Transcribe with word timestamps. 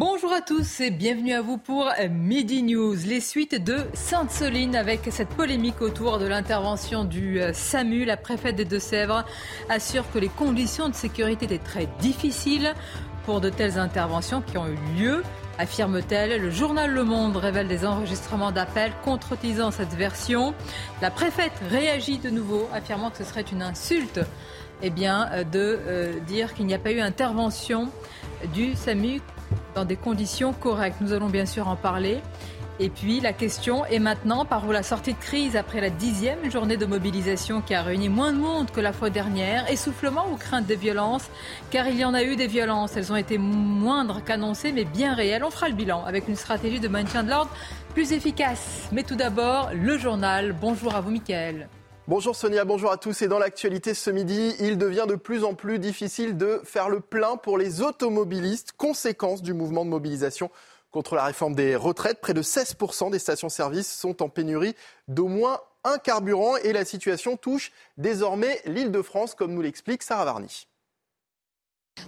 Bonjour 0.00 0.32
à 0.32 0.40
tous 0.40 0.80
et 0.80 0.90
bienvenue 0.90 1.34
à 1.34 1.42
vous 1.42 1.58
pour 1.58 1.90
Midi 2.10 2.62
News. 2.62 2.94
Les 3.04 3.20
suites 3.20 3.62
de 3.62 3.76
Sainte-Soline 3.92 4.74
avec 4.74 5.00
cette 5.10 5.28
polémique 5.28 5.82
autour 5.82 6.18
de 6.18 6.24
l'intervention 6.24 7.04
du 7.04 7.38
euh, 7.38 7.52
SAMU. 7.52 8.06
La 8.06 8.16
préfète 8.16 8.56
des 8.56 8.64
Deux-Sèvres 8.64 9.26
assure 9.68 10.10
que 10.10 10.18
les 10.18 10.30
conditions 10.30 10.88
de 10.88 10.94
sécurité 10.94 11.44
étaient 11.44 11.58
très 11.58 11.86
difficiles 12.00 12.72
pour 13.26 13.42
de 13.42 13.50
telles 13.50 13.78
interventions 13.78 14.40
qui 14.40 14.56
ont 14.56 14.68
eu 14.68 14.98
lieu 14.98 15.22
affirme-t-elle. 15.58 16.40
Le 16.40 16.50
journal 16.50 16.90
Le 16.90 17.04
Monde 17.04 17.36
révèle 17.36 17.68
des 17.68 17.84
enregistrements 17.84 18.52
d'appels 18.52 18.92
contredisant 19.04 19.70
cette 19.70 19.92
version. 19.92 20.54
La 21.02 21.10
préfète 21.10 21.52
réagit 21.68 22.16
de 22.16 22.30
nouveau, 22.30 22.70
affirmant 22.72 23.10
que 23.10 23.18
ce 23.18 23.24
serait 23.24 23.42
une 23.42 23.60
insulte 23.60 24.20
eh 24.80 24.88
bien, 24.88 25.28
euh, 25.32 25.44
de 25.44 25.78
euh, 25.86 26.20
dire 26.20 26.54
qu'il 26.54 26.64
n'y 26.64 26.72
a 26.72 26.78
pas 26.78 26.90
eu 26.90 27.00
intervention 27.00 27.90
du 28.54 28.74
SAMU 28.74 29.20
dans 29.74 29.84
des 29.84 29.96
conditions 29.96 30.52
correctes. 30.52 31.00
Nous 31.00 31.12
allons 31.12 31.28
bien 31.28 31.46
sûr 31.46 31.68
en 31.68 31.76
parler. 31.76 32.20
Et 32.82 32.88
puis 32.88 33.20
la 33.20 33.34
question 33.34 33.84
est 33.84 33.98
maintenant, 33.98 34.46
par 34.46 34.66
où 34.66 34.72
la 34.72 34.82
sortie 34.82 35.12
de 35.12 35.18
crise 35.18 35.54
après 35.54 35.82
la 35.82 35.90
dixième 35.90 36.50
journée 36.50 36.78
de 36.78 36.86
mobilisation 36.86 37.60
qui 37.60 37.74
a 37.74 37.82
réuni 37.82 38.08
moins 38.08 38.32
de 38.32 38.38
monde 38.38 38.70
que 38.70 38.80
la 38.80 38.94
fois 38.94 39.10
dernière, 39.10 39.70
essoufflement 39.70 40.26
ou 40.32 40.36
crainte 40.36 40.66
de 40.66 40.74
violence? 40.74 41.28
Car 41.70 41.88
il 41.88 41.96
y 41.96 42.06
en 42.06 42.14
a 42.14 42.22
eu 42.22 42.36
des 42.36 42.46
violences, 42.46 42.96
elles 42.96 43.12
ont 43.12 43.16
été 43.16 43.36
moindres 43.36 44.24
qu'annoncées 44.24 44.72
mais 44.72 44.84
bien 44.84 45.12
réelles. 45.14 45.44
On 45.44 45.50
fera 45.50 45.68
le 45.68 45.74
bilan 45.74 46.04
avec 46.06 46.26
une 46.26 46.36
stratégie 46.36 46.80
de 46.80 46.88
maintien 46.88 47.22
de 47.22 47.28
l'ordre 47.28 47.50
plus 47.92 48.12
efficace. 48.12 48.88
Mais 48.92 49.02
tout 49.02 49.16
d'abord, 49.16 49.70
le 49.74 49.98
journal. 49.98 50.54
Bonjour 50.58 50.94
à 50.94 51.02
vous 51.02 51.10
Mickaël. 51.10 51.68
Bonjour 52.10 52.34
Sonia, 52.34 52.64
bonjour 52.64 52.90
à 52.90 52.96
tous. 52.96 53.22
Et 53.22 53.28
dans 53.28 53.38
l'actualité 53.38 53.94
ce 53.94 54.10
midi, 54.10 54.56
il 54.58 54.78
devient 54.78 55.04
de 55.06 55.14
plus 55.14 55.44
en 55.44 55.54
plus 55.54 55.78
difficile 55.78 56.36
de 56.36 56.60
faire 56.64 56.88
le 56.88 56.98
plein 56.98 57.36
pour 57.36 57.56
les 57.56 57.82
automobilistes, 57.82 58.72
conséquence 58.72 59.42
du 59.42 59.54
mouvement 59.54 59.84
de 59.84 59.90
mobilisation 59.90 60.50
contre 60.90 61.14
la 61.14 61.22
réforme 61.22 61.54
des 61.54 61.76
retraites. 61.76 62.20
Près 62.20 62.34
de 62.34 62.42
16% 62.42 63.12
des 63.12 63.20
stations-service 63.20 63.96
sont 63.96 64.24
en 64.24 64.28
pénurie 64.28 64.74
d'au 65.06 65.28
moins 65.28 65.60
un 65.84 65.98
carburant 65.98 66.56
et 66.56 66.72
la 66.72 66.84
situation 66.84 67.36
touche 67.36 67.70
désormais 67.96 68.60
l'île 68.64 68.90
de 68.90 69.02
France, 69.02 69.36
comme 69.36 69.54
nous 69.54 69.62
l'explique 69.62 70.02
Sarah 70.02 70.24
Varny. 70.24 70.66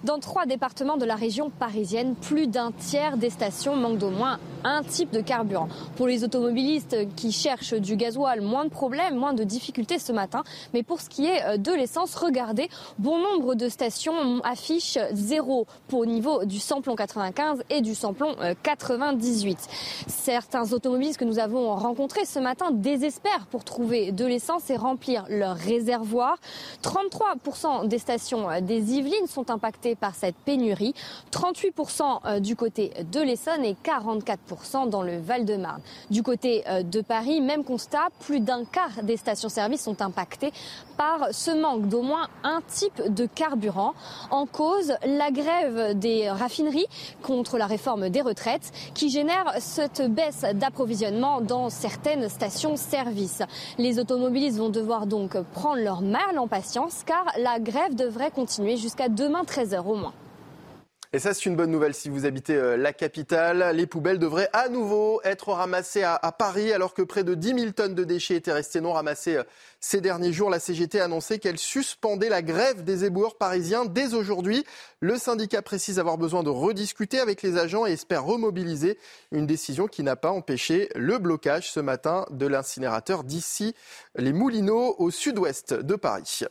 Dans 0.04 0.18
trois 0.18 0.46
départements 0.46 0.96
de 0.96 1.04
la 1.04 1.14
région 1.14 1.50
parisienne, 1.50 2.14
plus 2.14 2.46
d'un 2.46 2.72
tiers 2.72 3.16
des 3.16 3.30
stations 3.30 3.76
manquent 3.76 3.98
d'au 3.98 4.10
moins 4.10 4.38
un 4.64 4.82
type 4.82 5.10
de 5.10 5.20
carburant. 5.20 5.68
Pour 5.96 6.06
les 6.06 6.24
automobilistes 6.24 6.96
qui 7.16 7.32
cherchent 7.32 7.74
du 7.74 7.96
gasoil, 7.96 8.40
moins 8.40 8.64
de 8.64 8.70
problèmes, 8.70 9.16
moins 9.16 9.32
de 9.32 9.44
difficultés 9.44 9.98
ce 9.98 10.12
matin. 10.12 10.44
Mais 10.72 10.82
pour 10.82 11.00
ce 11.00 11.08
qui 11.08 11.26
est 11.26 11.44
euh, 11.44 11.56
de 11.56 11.72
l'essence, 11.72 12.14
regardez, 12.14 12.68
bon 12.98 13.18
nombre 13.18 13.54
de 13.54 13.68
stations 13.68 14.40
affichent 14.44 14.98
zéro 15.12 15.66
pour 15.88 16.04
le 16.04 16.10
niveau 16.10 16.44
du 16.44 16.58
samplon 16.58 16.94
95 16.94 17.62
et 17.70 17.80
du 17.80 17.94
samplon 17.94 18.36
98. 18.62 19.58
Euh, 19.58 19.72
Certains 20.06 20.72
automobilistes 20.72 21.18
que 21.18 21.24
nous 21.24 21.38
avons 21.38 21.74
rencontrés 21.74 22.24
ce 22.24 22.38
matin 22.38 22.70
désespèrent 22.70 23.46
pour 23.50 23.64
trouver 23.64 24.12
de 24.12 24.24
l'essence 24.24 24.70
et 24.70 24.76
remplir 24.76 25.24
leur 25.28 25.56
réservoir. 25.56 26.36
33% 26.82 27.88
des 27.88 27.98
stations 27.98 28.50
euh, 28.50 28.60
des 28.60 28.94
Yvelines 28.94 29.26
sont 29.26 29.50
impactées 29.50 29.81
par 29.98 30.14
cette 30.14 30.36
pénurie. 30.36 30.94
38% 31.30 32.02
euh, 32.24 32.40
du 32.40 32.56
côté 32.56 32.92
de 33.10 33.20
l'Essonne 33.20 33.64
et 33.64 33.76
44% 33.84 34.88
dans 34.88 35.02
le 35.02 35.18
Val-de-Marne. 35.18 35.80
Du 36.10 36.22
côté 36.22 36.64
euh, 36.68 36.82
de 36.82 37.00
Paris, 37.00 37.40
même 37.40 37.64
constat, 37.64 38.08
plus 38.20 38.40
d'un 38.40 38.64
quart 38.64 39.02
des 39.02 39.16
stations-service 39.16 39.82
sont 39.82 40.00
impactées 40.02 40.52
par 40.96 41.28
ce 41.32 41.50
manque 41.50 41.88
d'au 41.88 42.02
moins 42.02 42.28
un 42.44 42.60
type 42.66 43.02
de 43.12 43.26
carburant. 43.26 43.94
En 44.30 44.46
cause, 44.46 44.94
la 45.04 45.30
grève 45.30 45.98
des 45.98 46.30
raffineries 46.30 46.86
contre 47.22 47.58
la 47.58 47.66
réforme 47.66 48.08
des 48.08 48.20
retraites 48.20 48.70
qui 48.94 49.10
génère 49.10 49.54
cette 49.58 50.02
baisse 50.02 50.44
d'approvisionnement 50.54 51.40
dans 51.40 51.70
certaines 51.70 52.28
stations-service. 52.28 53.42
Les 53.78 53.98
automobilistes 53.98 54.58
vont 54.58 54.68
devoir 54.68 55.06
donc 55.06 55.40
prendre 55.52 55.82
leur 55.82 56.02
mal 56.02 56.38
en 56.38 56.46
patience 56.46 57.02
car 57.04 57.26
la 57.38 57.58
grève 57.58 57.94
devrait 57.94 58.30
continuer 58.30 58.76
jusqu'à 58.76 59.08
demain 59.08 59.44
13 59.72 59.86
au 59.86 59.94
moins. 59.94 60.12
Et 61.14 61.18
ça, 61.18 61.34
c'est 61.34 61.44
une 61.44 61.56
bonne 61.56 61.70
nouvelle 61.70 61.92
si 61.92 62.08
vous 62.08 62.24
habitez 62.24 62.54
euh, 62.54 62.78
la 62.78 62.94
capitale. 62.94 63.76
Les 63.76 63.86
poubelles 63.86 64.18
devraient 64.18 64.48
à 64.54 64.70
nouveau 64.70 65.20
être 65.24 65.52
ramassées 65.52 66.02
à, 66.02 66.18
Paris, 66.32 66.72
alors 66.72 66.94
que 66.94 67.02
près 67.02 67.22
de 67.22 67.34
10 67.34 67.60
000 67.60 67.72
tonnes 67.72 67.94
de 67.94 68.04
déchets 68.04 68.36
étaient 68.36 68.52
restées 68.52 68.80
non 68.80 68.94
ramassées 68.94 69.36
euh, 69.36 69.42
ces 69.78 70.00
derniers 70.00 70.32
jours. 70.32 70.48
La 70.48 70.58
CGT 70.58 71.00
a 71.00 71.04
annoncé 71.04 71.38
qu'elle 71.38 71.58
suspendait 71.58 72.30
la 72.30 72.40
grève 72.40 72.82
des 72.82 73.04
éboueurs 73.04 73.36
parisiens 73.36 73.84
dès 73.84 74.14
aujourd'hui. 74.14 74.64
Le 75.00 75.18
syndicat 75.18 75.60
précise 75.60 75.98
avoir 75.98 76.16
besoin 76.16 76.42
de 76.42 76.48
rediscuter 76.48 77.20
avec 77.20 77.42
les 77.42 77.58
agents 77.58 77.84
et 77.84 77.92
espère 77.92 78.24
remobiliser 78.24 78.98
une 79.32 79.46
décision 79.46 79.88
qui 79.88 80.02
n'a 80.02 80.16
pas 80.16 80.30
empêché 80.30 80.88
le 80.94 81.18
blocage 81.18 81.70
ce 81.70 81.80
matin 81.80 82.24
de 82.30 82.46
l'incinérateur 82.46 83.22
d'ici 83.22 83.74
les 84.16 84.32
Moulineaux 84.32 84.96
au 84.98 85.10
sud-ouest 85.10 85.74
de 85.74 85.94
Paris. 85.94 86.46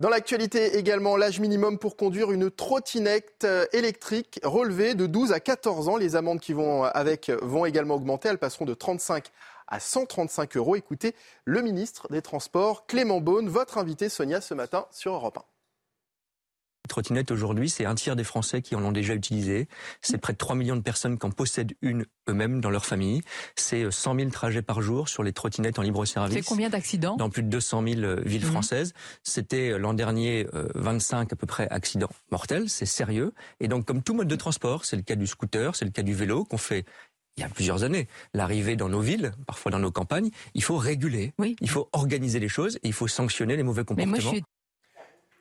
Dans 0.00 0.08
l'actualité 0.08 0.76
également, 0.76 1.16
l'âge 1.16 1.38
minimum 1.38 1.78
pour 1.78 1.96
conduire 1.96 2.32
une 2.32 2.50
trottinette 2.50 3.44
euh, 3.44 3.64
électrique 3.72 4.40
relevée 4.42 4.94
de 4.94 5.06
12 5.06 5.30
à 5.32 5.38
14 5.38 5.88
ans. 5.88 5.96
Les 5.96 6.16
amendes 6.16 6.40
qui 6.40 6.52
vont 6.52 6.82
avec 6.82 7.30
vont 7.42 7.64
également 7.64 7.94
augmenter. 7.94 8.28
Elles 8.28 8.38
passeront 8.38 8.64
de 8.64 8.74
35 8.74 9.30
à 9.68 9.78
135 9.78 10.56
euros. 10.56 10.74
Écoutez 10.74 11.14
le 11.44 11.62
ministre 11.62 12.08
des 12.10 12.22
Transports, 12.22 12.86
Clément 12.86 13.20
Beaune, 13.20 13.48
votre 13.48 13.78
invité 13.78 14.08
Sonia 14.08 14.40
ce 14.40 14.54
matin 14.54 14.86
sur 14.90 15.14
Europe 15.14 15.38
1. 15.38 15.53
Les 16.84 16.88
trottinettes 16.88 17.30
aujourd'hui, 17.30 17.70
c'est 17.70 17.86
un 17.86 17.94
tiers 17.94 18.14
des 18.14 18.24
Français 18.24 18.60
qui 18.60 18.74
en 18.74 18.84
ont 18.84 18.92
déjà 18.92 19.14
utilisé. 19.14 19.68
C'est 20.02 20.18
près 20.18 20.34
de 20.34 20.38
3 20.38 20.54
millions 20.54 20.76
de 20.76 20.82
personnes 20.82 21.18
qui 21.18 21.24
en 21.24 21.30
possèdent 21.30 21.72
une 21.80 22.04
eux-mêmes 22.28 22.60
dans 22.60 22.68
leur 22.68 22.84
famille. 22.84 23.22
C'est 23.56 23.90
100 23.90 24.14
euh, 24.14 24.18
000 24.18 24.30
trajets 24.30 24.60
par 24.60 24.82
jour 24.82 25.08
sur 25.08 25.22
les 25.22 25.32
trottinettes 25.32 25.78
en 25.78 25.82
libre 25.82 26.04
service. 26.04 26.34
C'est 26.34 26.44
combien 26.44 26.68
d'accidents? 26.68 27.16
Dans 27.16 27.30
plus 27.30 27.42
de 27.42 27.48
200 27.48 27.84
000 27.88 28.00
euh, 28.02 28.20
villes 28.26 28.44
mhm. 28.44 28.50
françaises. 28.50 28.92
C'était 29.22 29.70
euh, 29.70 29.78
l'an 29.78 29.94
dernier 29.94 30.46
25 30.74 31.32
à 31.32 31.36
peu 31.36 31.46
près 31.46 31.68
accidents 31.70 32.10
mortels. 32.30 32.68
C'est 32.68 32.86
sérieux. 32.86 33.32
Et 33.60 33.68
donc, 33.68 33.86
comme 33.86 34.02
tout 34.02 34.12
mode 34.12 34.28
de 34.28 34.36
transport, 34.36 34.84
c'est 34.84 34.96
le 34.96 35.02
cas 35.02 35.16
du 35.16 35.26
scooter, 35.26 35.74
c'est 35.76 35.86
le 35.86 35.90
cas 35.90 36.02
du 36.02 36.12
vélo 36.12 36.44
qu'on 36.44 36.58
fait 36.58 36.84
il 37.36 37.40
y 37.40 37.44
a 37.44 37.48
plusieurs 37.48 37.82
années, 37.82 38.06
l'arrivée 38.32 38.76
dans 38.76 38.88
nos 38.88 39.00
villes, 39.00 39.32
parfois 39.46 39.72
dans 39.72 39.80
nos 39.80 39.90
campagnes, 39.90 40.30
il 40.54 40.62
faut 40.62 40.76
réguler, 40.76 41.32
oui. 41.38 41.56
il 41.60 41.68
faut 41.68 41.88
organiser 41.92 42.38
les 42.38 42.48
choses 42.48 42.76
et 42.76 42.88
il 42.88 42.92
faut 42.92 43.08
sanctionner 43.08 43.56
les 43.56 43.64
mauvais 43.64 43.84
comportements. 43.84 44.32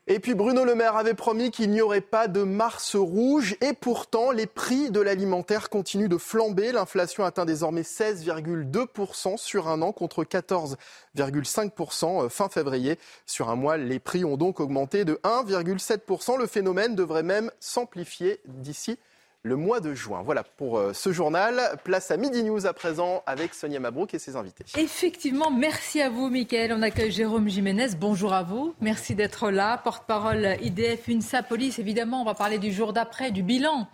Et 0.05 0.19
puis 0.19 0.33
Bruno 0.33 0.65
Le 0.65 0.75
Maire 0.75 0.97
avait 0.97 1.13
promis 1.13 1.49
qu'il 1.49 1.69
n'y 1.69 1.81
aurait 1.81 2.01
pas 2.01 2.27
de 2.27 2.43
mars 2.43 2.97
rouge 2.97 3.55
et 3.61 3.71
pourtant 3.71 4.31
les 4.31 4.47
prix 4.47 4.91
de 4.91 4.99
l'alimentaire 4.99 5.69
continuent 5.69 6.09
de 6.09 6.17
flamber. 6.17 6.73
L'inflation 6.73 7.23
atteint 7.23 7.45
désormais 7.45 7.83
16,2% 7.83 9.37
sur 9.37 9.69
un 9.69 9.81
an 9.81 9.93
contre 9.93 10.25
14,5% 10.25 12.25
euh, 12.25 12.29
fin 12.29 12.49
février. 12.49 12.99
Sur 13.25 13.49
un 13.49 13.55
mois, 13.55 13.77
les 13.77 13.99
prix 13.99 14.25
ont 14.25 14.35
donc 14.35 14.59
augmenté 14.59 15.05
de 15.05 15.21
1,7%. 15.23 16.37
Le 16.37 16.47
phénomène 16.47 16.95
devrait 16.95 17.23
même 17.23 17.49
s'amplifier 17.61 18.41
d'ici 18.45 18.99
le 19.43 19.57
mois 19.57 19.81
de 19.81 19.93
juin. 19.93 20.21
Voilà 20.23 20.43
pour 20.43 20.77
euh, 20.77 20.93
ce 20.93 21.11
journal. 21.11 21.77
Place 21.83 22.11
à 22.11 22.17
Midi 22.17 22.43
News 22.43 22.65
à 22.65 22.71
présent 22.71 23.23
avec 23.25 23.53
Sonia 23.53 23.79
Mabrouk 23.79 24.13
et 24.13 24.19
ses 24.19 24.37
invités. 24.37 24.63
Effectivement, 24.77 25.51
merci 25.51 26.01
à 26.01 26.09
vous, 26.09 26.29
Mickaël. 26.29 26.71
On 26.73 26.81
accueille 26.81 27.11
Jérôme 27.11 27.49
Jiménez. 27.49 27.89
Bonjour 27.99 28.33
à 28.33 28.43
vous. 28.43 28.73
Merci 28.79 29.15
d'être 29.15 29.51
là. 29.51 29.77
Porte-parole 29.77 30.55
IDF 30.61 31.09
UNSA 31.09 31.43
Police. 31.43 31.77
Évidemment, 31.77 32.21
on 32.21 32.25
va 32.25 32.35
parler 32.35 32.57
du 32.57 32.71
jour 32.71 32.93
d'après, 32.93 33.31
du 33.31 33.43
bilan 33.43 33.87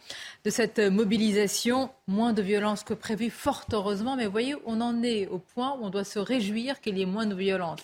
de 0.46 0.50
cette 0.51 0.80
mobilisation. 0.80 1.90
Moins 2.07 2.34
de 2.34 2.44
violence 2.44 2.84
que 2.84 2.94
prévu, 2.94 3.31
fort 3.31 3.66
heureusement. 3.74 4.16
Mais 4.16 4.28
voyez, 4.28 4.56
on 4.68 4.81
en 4.81 5.01
est 5.01 5.28
au 5.28 5.40
point 5.40 5.75
où 5.80 5.86
on 5.86 5.90
doit 5.90 6.04
se 6.04 6.19
réjouir 6.19 6.80
qu'il 6.80 6.98
y 7.00 7.01
ait 7.01 7.07
moins 7.07 7.25
de 7.25 7.36
violence. 7.36 7.80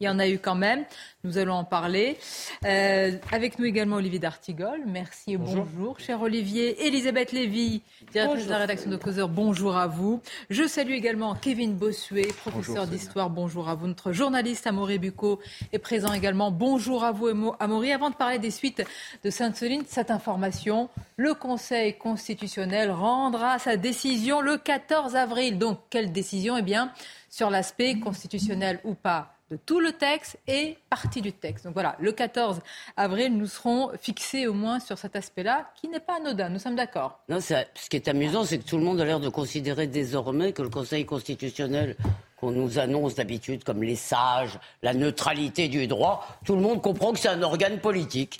Il 0.00 0.04
y 0.04 0.08
en 0.08 0.18
a 0.20 0.28
eu 0.28 0.38
quand 0.38 0.54
même. 0.54 0.84
Nous 1.24 1.38
allons 1.38 1.54
en 1.54 1.64
parler. 1.64 2.18
Euh, 2.64 3.12
avec 3.32 3.58
nous 3.58 3.64
également 3.64 3.96
Olivier 3.96 4.20
D'Artigol. 4.20 4.80
Merci 4.86 5.32
et 5.32 5.36
bonjour. 5.36 5.98
cher 5.98 6.22
Olivier. 6.22 6.86
Elisabeth 6.86 7.32
Lévy, 7.32 7.82
directrice 8.12 8.46
de 8.46 8.50
la 8.50 8.58
rédaction 8.58 8.90
de 8.90 8.96
Causeur, 8.96 9.28
bonjour 9.28 9.76
à 9.76 9.88
vous. 9.88 10.20
Je 10.50 10.68
salue 10.68 10.92
également 10.92 11.34
Kevin 11.34 11.74
Bossuet, 11.74 12.28
professeur 12.44 12.86
d'histoire, 12.86 13.28
bonjour 13.28 13.68
à 13.68 13.74
vous. 13.74 13.88
Notre 13.88 14.12
journaliste 14.12 14.68
Amaury 14.68 15.00
Bucco 15.00 15.40
est 15.72 15.80
présent 15.80 16.12
également. 16.12 16.52
Bonjour 16.52 17.02
à 17.02 17.10
vous 17.10 17.54
Amaury. 17.58 17.92
Avant 17.92 18.10
de 18.10 18.14
parler 18.14 18.38
des 18.38 18.52
suites 18.52 18.84
de 19.24 19.30
Sainte-Soline, 19.30 19.82
cette 19.88 20.12
information, 20.12 20.88
le 21.16 21.34
Conseil 21.34 21.98
constitutionnel 21.98 22.92
rendra 22.92 23.58
sa 23.58 23.76
décision 23.76 24.40
le 24.40 24.58
14 24.58 25.16
avril. 25.16 25.58
Donc, 25.58 25.80
quelle 25.90 26.12
décision? 26.12 26.56
Eh 26.56 26.62
bien, 26.62 26.92
sur 27.28 27.50
l'aspect 27.50 27.98
constitutionnel 27.98 28.78
ou 28.84 28.94
pas 28.94 29.37
de 29.50 29.56
tout 29.56 29.80
le 29.80 29.92
texte 29.92 30.38
et 30.46 30.76
partie 30.90 31.22
du 31.22 31.32
texte. 31.32 31.64
Donc 31.64 31.74
voilà, 31.74 31.96
le 32.00 32.12
14 32.12 32.60
avril, 32.96 33.36
nous 33.36 33.46
serons 33.46 33.90
fixés 34.00 34.46
au 34.46 34.52
moins 34.52 34.78
sur 34.80 34.98
cet 34.98 35.16
aspect-là, 35.16 35.70
qui 35.74 35.88
n'est 35.88 36.00
pas 36.00 36.16
anodin. 36.16 36.48
Nous 36.48 36.58
sommes 36.58 36.76
d'accord. 36.76 37.20
Non, 37.28 37.40
ce 37.40 37.54
qui 37.88 37.96
est 37.96 38.08
amusant, 38.08 38.44
c'est 38.44 38.58
que 38.58 38.68
tout 38.68 38.76
le 38.76 38.84
monde 38.84 39.00
a 39.00 39.04
l'air 39.04 39.20
de 39.20 39.28
considérer 39.28 39.86
désormais 39.86 40.52
que 40.52 40.62
le 40.62 40.68
Conseil 40.68 41.06
constitutionnel 41.06 41.96
qu'on 42.38 42.50
nous 42.52 42.78
annonce 42.78 43.16
d'habitude 43.16 43.64
comme 43.64 43.82
les 43.82 43.96
sages, 43.96 44.58
la 44.82 44.94
neutralité 44.94 45.68
du 45.68 45.86
droit, 45.86 46.26
tout 46.44 46.54
le 46.54 46.62
monde 46.62 46.80
comprend 46.80 47.12
que 47.12 47.18
c'est 47.18 47.28
un 47.28 47.42
organe 47.42 47.80
politique. 47.80 48.38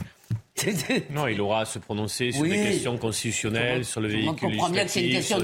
non, 1.10 1.26
il 1.26 1.40
aura 1.40 1.60
à 1.60 1.64
se 1.64 1.78
prononcer 1.78 2.32
sur 2.32 2.44
les 2.44 2.62
questions 2.62 2.96
constitutionnelles, 2.96 3.84
sur 3.84 4.00
le 4.00 4.08
véhicule 4.08 4.50
législatif, 4.50 5.24
sur, 5.24 5.40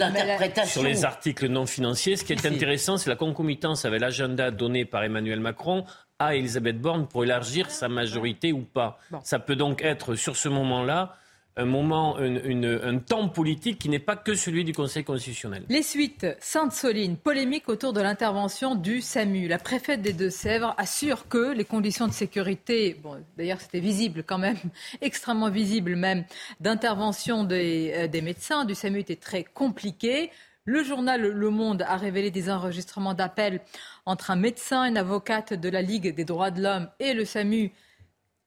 sur, 0.67 0.83
les 0.83 1.05
articles 1.05 1.49
non 1.49 1.67
financiers. 1.67 2.17
Ce 2.17 2.25
qui 2.25 2.33
est 2.33 2.47
intéressant, 2.47 2.97
c'est 2.97 3.11
la 3.11 3.17
concomitance 3.17 3.85
avec 3.85 4.01
l'agenda 4.01 4.51
donné 4.51 4.85
par 4.85 5.03
Emmanuel 5.05 5.41
Macron 5.41 5.85
à 6.19 6.37
Elisabeth 6.37 6.81
Borne 6.81 7.07
pour 7.07 7.25
élargir 7.25 7.71
sa 7.71 7.89
majorité 7.89 8.53
ou 8.53 8.63
pas. 8.63 8.99
Ça 9.23 9.39
peut 9.39 9.57
donc 9.57 9.83
être, 9.83 10.15
sur 10.15 10.37
ce 10.37 10.49
moment-là, 10.49 11.17
un 11.57 11.67
moment, 11.67 12.17
un 12.19 12.99
temps 12.99 13.29
politique 13.29 13.79
qui 13.79 13.89
n'est 13.89 14.01
pas 14.01 14.17
que 14.17 14.35
celui 14.35 14.65
du 14.65 14.73
Conseil 14.73 15.05
constitutionnel. 15.05 15.65
Les 15.69 15.83
suites, 15.83 16.27
Sainte-Soline, 16.41 17.17
polémique 17.17 17.69
autour 17.69 17.93
de 17.93 18.01
l'intervention 18.01 18.75
du 18.75 19.01
SAMU. 19.01 19.47
La 19.47 19.59
préfète 19.59 20.03
des 20.03 20.13
Deux-Sèvres 20.13 20.75
assure 20.79 21.29
que 21.29 21.53
les 21.53 21.65
conditions 21.65 22.09
de 22.09 22.13
sécurité, 22.13 22.99
bon, 23.01 23.25
d'ailleurs 23.37 23.61
c'était 23.61 23.81
visible 23.81 24.25
quand 24.27 24.39
même, 24.39 24.57
extrêmement 25.01 25.51
visible 25.51 25.95
même, 25.95 26.25
d'intervention 26.61 27.45
des, 27.45 27.93
euh, 27.95 28.09
des 28.09 28.21
médecins 28.21 28.65
du 28.65 28.75
SAMU 28.75 28.99
étaient 28.99 29.15
très 29.15 29.45
compliquées. 29.45 30.31
Le 30.65 30.83
journal 30.83 31.21
Le 31.21 31.51
Monde 31.51 31.83
a 31.83 31.97
révélé 31.97 32.31
des 32.31 32.51
enregistrements 32.51 33.15
d'appels 33.15 33.61
entre 34.07 34.31
un 34.31 34.37
médecin 34.37 34.85
une 34.85 34.97
avocate 34.97 35.53
de 35.53 35.69
la 35.69 35.83
Ligue 35.83 36.15
des 36.15 36.25
droits 36.25 36.51
de 36.51 36.63
l'homme 36.63 36.89
et 36.99 37.15
le 37.15 37.25
SAMU 37.25 37.71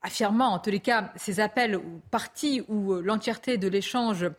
affirmant 0.02 0.54
en 0.54 0.60
tous 0.60 0.70
les 0.70 0.80
cas 0.80 1.12
ces 1.16 1.40
appels 1.40 1.76
ou 1.76 2.02
parties 2.12 2.64
ou 2.68 2.94
euh, 2.94 3.02
l'entièreté 3.02 3.58
de 3.58 3.68
l'échange 3.68 4.30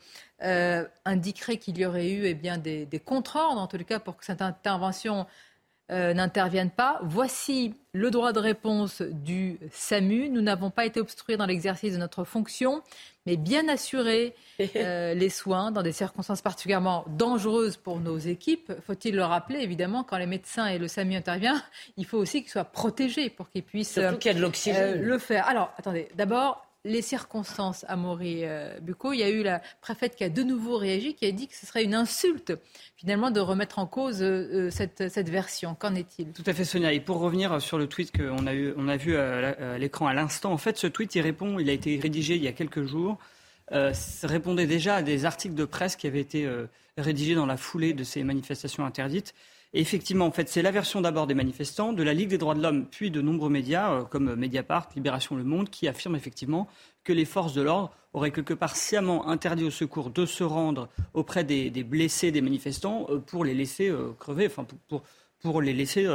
euh, 0.42 0.84
indiquerait 1.04 1.56
qu'il 1.56 1.78
y 1.78 1.84
aurait 1.84 2.10
eu 2.10 2.24
eh 2.26 2.34
bien, 2.34 2.58
des, 2.58 2.86
des 2.86 3.00
contre-ordres, 3.00 3.60
en 3.60 3.66
tous 3.66 3.76
les 3.76 3.84
cas, 3.84 3.98
pour 3.98 4.16
que 4.16 4.24
cette 4.24 4.42
intervention 4.42 5.26
euh, 5.90 6.12
n'interviennent 6.12 6.70
pas. 6.70 7.00
Voici 7.02 7.74
le 7.94 8.10
droit 8.10 8.32
de 8.34 8.40
réponse 8.40 9.00
du 9.00 9.58
SAMU. 9.72 10.28
Nous 10.28 10.42
n'avons 10.42 10.70
pas 10.70 10.84
été 10.84 11.00
obstrués 11.00 11.38
dans 11.38 11.46
l'exercice 11.46 11.94
de 11.94 11.98
notre 11.98 12.24
fonction, 12.24 12.82
mais 13.24 13.38
bien 13.38 13.68
assurer 13.68 14.34
euh, 14.76 15.14
les 15.14 15.30
soins 15.30 15.70
dans 15.72 15.82
des 15.82 15.92
circonstances 15.92 16.42
particulièrement 16.42 17.06
dangereuses 17.08 17.78
pour 17.78 18.00
nos 18.00 18.18
équipes. 18.18 18.70
Faut-il 18.86 19.16
le 19.16 19.24
rappeler, 19.24 19.60
évidemment, 19.60 20.04
quand 20.04 20.18
les 20.18 20.26
médecins 20.26 20.66
et 20.66 20.76
le 20.76 20.88
SAMU 20.88 21.16
interviennent, 21.16 21.62
il 21.96 22.04
faut 22.04 22.18
aussi 22.18 22.42
qu'ils 22.42 22.50
soient 22.50 22.64
protégés 22.64 23.30
pour 23.30 23.48
qu'ils 23.48 23.62
puissent 23.62 23.96
euh, 23.96 24.12
le 25.00 25.18
faire. 25.18 25.48
Alors, 25.48 25.72
attendez, 25.78 26.10
d'abord, 26.16 26.67
les 26.84 27.02
circonstances 27.02 27.84
à 27.88 27.96
Maury 27.96 28.44
euh, 28.44 28.78
Bucco, 28.80 29.12
il 29.12 29.18
y 29.18 29.22
a 29.22 29.30
eu 29.30 29.42
la 29.42 29.60
préfète 29.80 30.16
qui 30.16 30.24
a 30.24 30.28
de 30.28 30.42
nouveau 30.42 30.76
réagi, 30.76 31.14
qui 31.14 31.26
a 31.26 31.32
dit 31.32 31.48
que 31.48 31.54
ce 31.54 31.66
serait 31.66 31.84
une 31.84 31.94
insulte 31.94 32.52
finalement 32.96 33.30
de 33.30 33.40
remettre 33.40 33.78
en 33.78 33.86
cause 33.86 34.22
euh, 34.22 34.70
cette, 34.70 35.08
cette, 35.10 35.28
version. 35.28 35.74
Qu'en 35.74 35.94
est-il? 35.94 36.32
Tout 36.32 36.44
à 36.46 36.52
fait 36.52 36.64
Sonia. 36.64 36.92
Et 36.92 37.00
pour 37.00 37.18
revenir 37.18 37.60
sur 37.60 37.78
le 37.78 37.86
tweet 37.86 38.16
qu'on 38.16 38.46
a, 38.46 38.54
eu, 38.54 38.72
on 38.76 38.88
a 38.88 38.96
vu 38.96 39.16
à 39.16 39.78
l'écran 39.78 40.06
à 40.06 40.14
l'instant, 40.14 40.52
en 40.52 40.58
fait 40.58 40.76
ce 40.78 40.86
tweet 40.86 41.14
il 41.14 41.20
répond, 41.20 41.58
il 41.58 41.68
a 41.68 41.72
été 41.72 41.98
rédigé 41.98 42.36
il 42.36 42.42
y 42.42 42.48
a 42.48 42.52
quelques 42.52 42.84
jours, 42.84 43.18
euh, 43.72 43.92
répondait 44.22 44.66
déjà 44.66 44.96
à 44.96 45.02
des 45.02 45.24
articles 45.24 45.54
de 45.54 45.64
presse 45.64 45.96
qui 45.96 46.06
avaient 46.06 46.20
été 46.20 46.48
rédigés 46.96 47.34
dans 47.34 47.46
la 47.46 47.56
foulée 47.56 47.92
de 47.92 48.04
ces 48.04 48.22
manifestations 48.22 48.84
interdites. 48.84 49.34
Et 49.74 49.80
effectivement, 49.80 50.26
en 50.26 50.30
fait, 50.30 50.48
c'est 50.48 50.62
la 50.62 50.70
version 50.70 51.00
d'abord 51.00 51.26
des 51.26 51.34
manifestants, 51.34 51.92
de 51.92 52.02
la 52.02 52.14
Ligue 52.14 52.30
des 52.30 52.38
droits 52.38 52.54
de 52.54 52.62
l'homme, 52.62 52.86
puis 52.86 53.10
de 53.10 53.20
nombreux 53.20 53.50
médias 53.50 53.92
euh, 53.92 54.02
comme 54.02 54.34
Mediapart, 54.34 54.88
Libération 54.96 55.36
Le 55.36 55.44
Monde, 55.44 55.68
qui 55.68 55.86
affirment 55.88 56.16
effectivement 56.16 56.68
que 57.04 57.12
les 57.12 57.26
forces 57.26 57.52
de 57.52 57.60
l'ordre 57.60 57.92
auraient 58.14 58.30
quelque 58.30 58.54
part 58.54 58.76
sciemment 58.76 59.28
interdit 59.28 59.64
au 59.64 59.70
secours 59.70 60.08
de 60.08 60.24
se 60.24 60.42
rendre 60.42 60.88
auprès 61.12 61.44
des, 61.44 61.70
blessés 61.84 62.32
des 62.32 62.40
manifestants 62.40 63.06
euh, 63.10 63.18
pour 63.18 63.44
les 63.44 63.54
laisser 63.54 63.90
euh, 63.90 64.12
crever, 64.18 64.46
enfin 64.46 64.64
pour, 64.88 65.02
pour, 65.40 65.60
les 65.60 65.74
laisser 65.74 66.08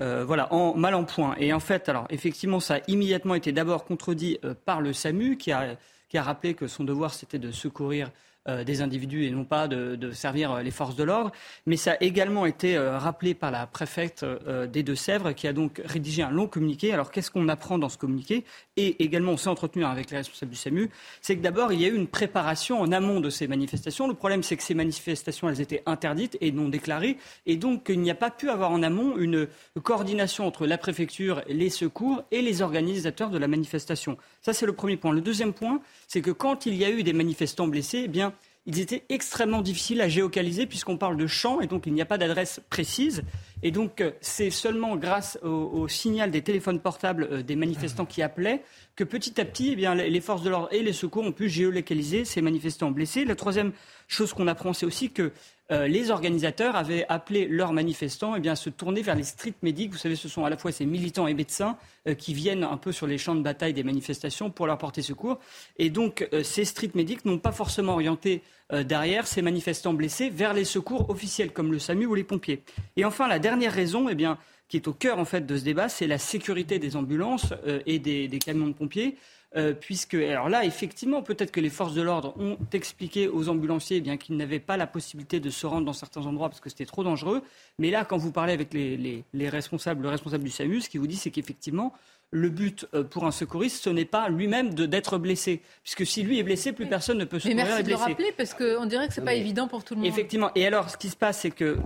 voilà, 0.00 0.52
en, 0.54 0.74
mal 0.74 0.94
en 0.94 1.04
point. 1.04 1.34
Et 1.38 1.52
en 1.52 1.60
fait, 1.60 1.88
alors 1.88 2.06
effectivement, 2.10 2.60
ça 2.60 2.76
a 2.76 2.80
immédiatement 2.88 3.34
été 3.34 3.52
d'abord 3.52 3.84
contredit 3.84 4.38
par 4.64 4.80
le 4.80 4.94
SAMU 4.94 5.36
qui 5.36 5.52
a, 5.52 5.76
qui 6.08 6.16
a 6.16 6.22
rappelé 6.22 6.54
que 6.54 6.66
son 6.66 6.84
devoir 6.84 7.12
c'était 7.12 7.38
de 7.38 7.50
secourir 7.50 8.06
euh, 8.06 8.10
des 8.46 8.82
individus 8.82 9.24
et 9.24 9.30
non 9.30 9.44
pas 9.44 9.68
de, 9.68 10.10
servir 10.12 10.52
euh, 10.52 10.62
les 10.62 10.70
forces 10.70 10.96
de 10.96 11.04
l'ordre. 11.04 11.32
Mais 11.66 11.76
ça 11.76 11.92
a 11.92 11.96
également 12.02 12.46
été 12.46 12.76
euh, 12.76 12.98
rappelé 12.98 13.34
par 13.34 13.50
la 13.50 13.66
préfecte 13.66 14.24
des 14.70 14.82
Deux-Sèvres 14.82 15.32
qui 15.32 15.48
a 15.48 15.52
donc 15.52 15.80
rédigé 15.84 16.22
un 16.22 16.30
long 16.30 16.46
communiqué. 16.46 16.92
Alors 16.92 17.10
qu'est-ce 17.10 17.30
qu'on 17.30 17.48
apprend 17.48 17.78
dans 17.78 17.88
ce 17.88 17.98
communiqué? 17.98 18.44
Et 18.76 19.02
également, 19.02 19.32
on 19.32 19.36
s'est 19.36 19.48
entretenu 19.48 19.84
avec 19.84 20.10
les 20.10 20.18
responsables 20.18 20.50
du 20.50 20.58
SAMU. 20.58 20.90
C'est 21.22 21.36
que 21.36 21.42
d'abord, 21.42 21.72
il 21.72 21.80
y 21.80 21.84
a 21.84 21.88
eu 21.88 21.94
une 21.94 22.06
préparation 22.06 22.80
en 22.80 22.92
amont 22.92 23.20
de 23.20 23.30
ces 23.30 23.46
manifestations. 23.46 24.08
Le 24.08 24.14
problème, 24.14 24.42
c'est 24.42 24.56
que 24.56 24.62
ces 24.62 24.74
manifestations, 24.74 25.48
elles 25.48 25.60
étaient 25.60 25.82
interdites 25.86 26.36
et 26.40 26.52
non 26.52 26.68
déclarées. 26.68 27.16
Et 27.46 27.56
donc, 27.56 27.86
il 27.88 28.00
n'y 28.00 28.10
a 28.10 28.14
pas 28.14 28.30
pu 28.30 28.50
avoir 28.50 28.70
en 28.70 28.82
amont 28.82 29.16
une 29.16 29.48
coordination 29.82 30.46
entre 30.46 30.66
la 30.66 30.76
préfecture, 30.76 31.42
les 31.48 31.70
secours 31.70 32.22
et 32.30 32.42
les 32.42 32.62
organisateurs 32.62 33.30
de 33.30 33.38
la 33.38 33.48
manifestation. 33.48 34.18
Ça, 34.42 34.52
c'est 34.52 34.66
le 34.66 34.72
premier 34.72 34.96
point. 34.96 35.12
Le 35.12 35.20
deuxième 35.20 35.52
point, 35.52 35.80
c'est 36.08 36.20
que 36.20 36.30
quand 36.30 36.66
il 36.66 36.74
y 36.74 36.84
a 36.84 36.90
eu 36.90 37.02
des 37.02 37.12
manifestants 37.12 37.68
blessés, 37.68 38.02
eh 38.04 38.08
bien, 38.08 38.33
ils 38.66 38.80
étaient 38.80 39.04
extrêmement 39.08 39.60
difficiles 39.60 40.00
à 40.00 40.08
géocaliser 40.08 40.66
puisqu'on 40.66 40.96
parle 40.96 41.16
de 41.16 41.26
champs 41.26 41.60
et 41.60 41.66
donc 41.66 41.86
il 41.86 41.92
n'y 41.92 42.00
a 42.00 42.06
pas 42.06 42.18
d'adresse 42.18 42.60
précise. 42.70 43.22
Et 43.62 43.70
donc 43.70 44.00
euh, 44.00 44.12
c'est 44.20 44.50
seulement 44.50 44.96
grâce 44.96 45.38
au, 45.42 45.86
signal 45.88 46.30
des 46.30 46.42
téléphones 46.42 46.80
portables 46.80 47.28
euh, 47.30 47.42
des 47.42 47.56
manifestants 47.56 48.06
qui 48.06 48.22
appelaient 48.22 48.62
que 48.96 49.04
petit 49.04 49.40
à 49.40 49.44
petit, 49.44 49.70
eh 49.72 49.76
bien, 49.76 49.94
les 49.94 50.20
forces 50.20 50.42
de 50.42 50.50
l'ordre 50.50 50.68
et 50.70 50.82
les 50.82 50.92
secours 50.92 51.24
ont 51.24 51.32
pu 51.32 51.48
géolocaliser 51.48 52.24
ces 52.24 52.40
manifestants 52.40 52.90
blessés. 52.90 53.24
La 53.24 53.34
troisième 53.34 53.72
chose 54.06 54.32
qu'on 54.32 54.46
apprend, 54.46 54.72
c'est 54.72 54.86
aussi 54.86 55.10
que 55.10 55.32
euh, 55.70 55.88
les 55.88 56.10
organisateurs 56.10 56.76
avaient 56.76 57.06
appelé 57.08 57.46
leurs 57.48 57.72
manifestants 57.72 58.36
eh 58.36 58.48
à 58.48 58.54
se 58.54 58.68
tourner 58.68 59.00
vers 59.00 59.14
les 59.14 59.22
street 59.22 59.54
medics. 59.62 59.90
Vous 59.92 59.98
savez, 59.98 60.14
ce 60.14 60.28
sont 60.28 60.44
à 60.44 60.50
la 60.50 60.58
fois 60.58 60.72
ces 60.72 60.84
militants 60.84 61.26
et 61.26 61.32
médecins 61.32 61.78
euh, 62.06 62.14
qui 62.14 62.34
viennent 62.34 62.64
un 62.64 62.76
peu 62.76 62.92
sur 62.92 63.06
les 63.06 63.16
champs 63.16 63.34
de 63.34 63.40
bataille 63.40 63.72
des 63.72 63.82
manifestations 63.82 64.50
pour 64.50 64.66
leur 64.66 64.76
porter 64.76 65.00
secours. 65.00 65.38
Et 65.78 65.88
donc, 65.88 66.28
euh, 66.32 66.42
ces 66.42 66.66
street 66.66 66.90
medics 66.94 67.24
n'ont 67.24 67.38
pas 67.38 67.52
forcément 67.52 67.94
orienté 67.94 68.42
derrière 68.72 69.26
ces 69.26 69.42
manifestants 69.42 69.92
blessés 69.92 70.30
vers 70.30 70.54
les 70.54 70.64
secours 70.64 71.10
officiels 71.10 71.52
comme 71.52 71.70
le 71.70 71.78
SAMU 71.78 72.06
ou 72.06 72.14
les 72.14 72.24
pompiers. 72.24 72.62
Et 72.96 73.04
enfin, 73.04 73.28
la 73.28 73.38
dernière 73.38 73.72
raison, 73.72 74.08
eh 74.08 74.14
bien, 74.14 74.38
qui 74.68 74.76
est 74.76 74.88
au 74.88 74.92
cœur 74.92 75.18
en 75.18 75.24
fait 75.24 75.46
de 75.46 75.56
ce 75.56 75.64
débat, 75.64 75.88
c'est 75.88 76.06
la 76.06 76.18
sécurité 76.18 76.78
des 76.78 76.96
ambulances 76.96 77.52
et 77.86 77.98
des 77.98 78.38
camions 78.38 78.66
de 78.66 78.72
pompiers. 78.72 79.16
Euh, 79.56 79.72
puisque, 79.72 80.14
alors 80.14 80.48
là, 80.48 80.64
effectivement, 80.64 81.22
peut-être 81.22 81.52
que 81.52 81.60
les 81.60 81.70
forces 81.70 81.94
de 81.94 82.02
l'ordre 82.02 82.34
ont 82.40 82.58
expliqué 82.72 83.28
aux 83.28 83.48
ambulanciers 83.48 83.98
eh 83.98 84.00
bien 84.00 84.16
qu'ils 84.16 84.36
n'avaient 84.36 84.58
pas 84.58 84.76
la 84.76 84.88
possibilité 84.88 85.38
de 85.38 85.48
se 85.48 85.64
rendre 85.64 85.86
dans 85.86 85.92
certains 85.92 86.26
endroits 86.26 86.48
parce 86.48 86.60
que 86.60 86.68
c'était 86.68 86.86
trop 86.86 87.04
dangereux. 87.04 87.40
Mais 87.78 87.90
là, 87.90 88.04
quand 88.04 88.16
vous 88.16 88.32
parlez 88.32 88.52
avec 88.52 88.74
les, 88.74 89.48
responsables, 89.48 90.02
le 90.02 90.08
responsable 90.08 90.42
du 90.42 90.50
SAMU, 90.50 90.80
ce 90.80 90.88
qu'il 90.88 90.98
vous 90.98 91.06
dit, 91.06 91.16
c'est 91.16 91.30
qu'effectivement, 91.30 91.92
le 92.34 92.48
but 92.48 92.86
euh, 92.94 93.04
pour 93.04 93.26
un 93.26 93.30
secouriste, 93.30 93.84
ce 93.84 93.90
n'est 93.90 94.04
pas 94.04 94.28
lui-même 94.28 94.74
d'être 94.74 95.18
blessé. 95.18 95.62
Puisque 95.84 96.04
si 96.04 96.24
lui 96.24 96.40
est 96.40 96.42
blessé, 96.42 96.72
plus 96.72 96.86
personne 96.86 97.18
ne 97.18 97.24
peut 97.24 97.38
se 97.38 97.46
Mais 97.46 97.54
merci 97.54 97.84
de 97.84 97.90
le 97.90 97.94
rappeler, 97.94 98.32
parce 98.36 98.54
qu'on 98.54 98.86
dirait 98.86 99.06
que 99.06 99.14
ce 99.14 99.20
n'est 99.20 99.24
pas 99.24 99.34
évident 99.34 99.68
pour 99.68 99.84
tout 99.84 99.94
le 99.94 100.00
monde. 100.00 100.08
Effectivement. 100.08 100.50
Et 100.56 100.66
alors, 100.66 100.90
ce 100.90 100.96
qui 100.96 101.10
se 101.10 101.16
passe, 101.16 101.40
c'est 101.40 101.52
que, 101.52 101.78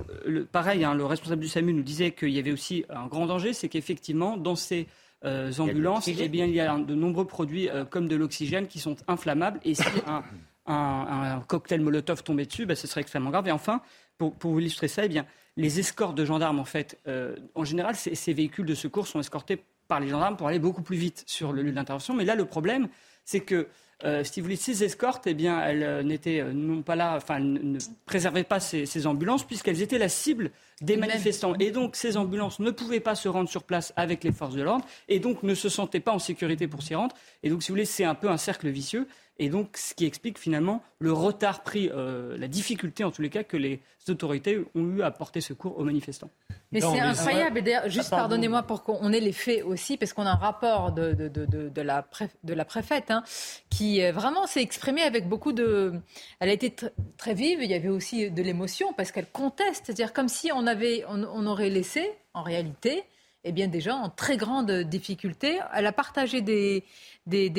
pareil, 0.50 0.84
hein, 0.84 0.94
le 0.94 1.04
responsable 1.04 1.42
du 1.42 1.48
SAMU 1.48 1.74
nous 1.74 1.82
disait 1.82 2.12
qu'il 2.12 2.30
y 2.30 2.38
avait 2.38 2.50
aussi 2.50 2.86
un 2.88 3.08
grand 3.08 3.26
danger, 3.26 3.52
c'est 3.52 3.68
qu'effectivement, 3.68 4.38
dans 4.38 4.56
ces 4.56 4.86
euh, 5.26 5.52
ambulances, 5.58 6.08
eh 6.08 6.28
bien, 6.28 6.46
il 6.46 6.54
y 6.54 6.60
a 6.60 6.78
de 6.78 6.94
nombreux 6.94 7.26
produits 7.26 7.68
euh, 7.68 7.84
comme 7.84 8.08
de 8.08 8.16
l'oxygène 8.16 8.68
qui 8.68 8.78
sont 8.78 8.96
inflammables. 9.06 9.60
Et 9.64 9.74
si 9.74 9.84
un, 10.06 10.24
un, 10.66 11.40
cocktail 11.46 11.82
Molotov 11.82 12.22
tombé 12.22 12.46
dessus, 12.46 12.64
bah, 12.64 12.74
ce 12.74 12.86
serait 12.86 13.02
extrêmement 13.02 13.30
grave. 13.30 13.48
Et 13.48 13.52
enfin, 13.52 13.82
pour, 14.16 14.34
vous 14.40 14.60
illustrer 14.60 14.88
ça, 14.88 15.04
eh 15.04 15.08
bien, 15.08 15.26
les 15.58 15.80
escortes 15.80 16.14
de 16.14 16.24
gendarmes, 16.24 16.60
en 16.60 16.64
fait, 16.64 16.98
euh, 17.08 17.34
en 17.56 17.64
général, 17.64 17.96
ces, 17.96 18.32
véhicules 18.32 18.64
de 18.64 18.76
secours 18.76 19.08
sont 19.08 19.18
escortés 19.18 19.60
par 19.88 19.98
les 19.98 20.08
gendarmes 20.08 20.36
pour 20.36 20.46
aller 20.46 20.60
beaucoup 20.60 20.82
plus 20.82 20.96
vite 20.96 21.24
sur 21.26 21.52
le 21.52 21.62
lieu 21.62 21.72
d'intervention. 21.72 22.14
Mais 22.14 22.24
là, 22.24 22.36
le 22.36 22.44
problème, 22.44 22.88
c'est 23.24 23.40
que 23.40 23.66
euh, 24.04 24.22
si 24.22 24.38
vous 24.38 24.44
voulez, 24.44 24.54
ces 24.54 24.84
escortes, 24.84 25.26
eh 25.26 25.34
bien, 25.34 25.60
elles 25.60 25.82
euh, 25.82 26.02
n'étaient 26.04 26.44
non 26.54 26.82
pas 26.82 26.94
là, 26.94 27.16
enfin, 27.16 27.40
ne 27.40 27.76
préservaient 28.06 28.44
pas 28.44 28.60
ces, 28.60 29.06
ambulances 29.08 29.42
puisqu'elles 29.44 29.82
étaient 29.82 29.98
la 29.98 30.08
cible 30.08 30.52
des 30.80 30.96
manifestants. 30.96 31.54
Et 31.58 31.72
donc, 31.72 31.96
ces 31.96 32.16
ambulances 32.16 32.60
ne 32.60 32.70
pouvaient 32.70 33.00
pas 33.00 33.16
se 33.16 33.28
rendre 33.28 33.48
sur 33.48 33.64
place 33.64 33.92
avec 33.96 34.22
les 34.22 34.30
forces 34.30 34.54
de 34.54 34.62
l'ordre 34.62 34.86
et 35.08 35.18
donc 35.18 35.42
ne 35.42 35.54
se 35.54 35.68
sentaient 35.68 35.98
pas 35.98 36.12
en 36.12 36.20
sécurité 36.20 36.68
pour 36.68 36.84
s'y 36.84 36.94
rendre. 36.94 37.16
Et 37.42 37.50
donc, 37.50 37.64
si 37.64 37.70
vous 37.70 37.74
voulez, 37.74 37.84
c'est 37.84 38.04
un 38.04 38.14
peu 38.14 38.30
un 38.30 38.36
cercle 38.36 38.68
vicieux. 38.68 39.08
Et 39.40 39.48
donc, 39.50 39.76
ce 39.76 39.94
qui 39.94 40.04
explique 40.04 40.38
finalement 40.38 40.82
le 40.98 41.12
retard 41.12 41.62
pris, 41.62 41.90
euh, 41.94 42.36
la 42.36 42.48
difficulté 42.48 43.04
en 43.04 43.12
tous 43.12 43.22
les 43.22 43.30
cas 43.30 43.44
que 43.44 43.56
les 43.56 43.80
autorités 44.08 44.58
ont 44.74 44.84
eu 44.96 45.02
à 45.02 45.10
porter 45.10 45.40
secours 45.40 45.78
aux 45.78 45.84
manifestants. 45.84 46.30
Mais 46.72 46.80
c'est 46.80 47.00
incroyable. 47.00 47.62
juste 47.86 48.10
pardonnez-moi 48.10 48.62
pour 48.64 48.82
qu'on 48.82 49.12
ait 49.12 49.20
les 49.20 49.32
faits 49.32 49.62
aussi, 49.62 49.96
parce 49.96 50.12
qu'on 50.12 50.26
a 50.26 50.32
un 50.32 50.36
rapport 50.36 50.92
de, 50.92 51.12
de, 51.12 51.28
de, 51.28 51.68
de 51.68 51.82
la, 51.82 52.06
de 52.42 52.54
la 52.54 52.64
préfète 52.64 53.10
hein, 53.10 53.22
qui 53.70 54.02
euh, 54.02 54.12
vraiment 54.12 54.46
s'est 54.46 54.62
exprimée 54.62 55.02
avec 55.02 55.28
beaucoup 55.28 55.52
de. 55.52 55.94
Elle 56.40 56.50
a 56.50 56.52
été 56.52 56.74
très 57.16 57.34
vive. 57.34 57.62
Il 57.62 57.70
y 57.70 57.74
avait 57.74 57.88
aussi 57.88 58.30
de 58.30 58.42
l'émotion 58.42 58.92
parce 58.92 59.12
qu'elle 59.12 59.30
conteste, 59.30 59.84
c'est-à-dire 59.86 60.12
comme 60.12 60.28
si 60.28 60.50
on 60.52 60.66
avait, 60.66 61.04
on 61.08 61.46
aurait 61.46 61.70
laissé, 61.70 62.10
en 62.34 62.42
réalité, 62.42 63.04
eh 63.48 63.52
bien, 63.52 63.70
gens 63.80 64.02
en 64.02 64.10
très 64.10 64.36
grande 64.36 64.70
difficulté. 64.70 65.60
Elle 65.74 65.86
a 65.86 65.92
partagé 65.92 66.40
des, 66.42 66.84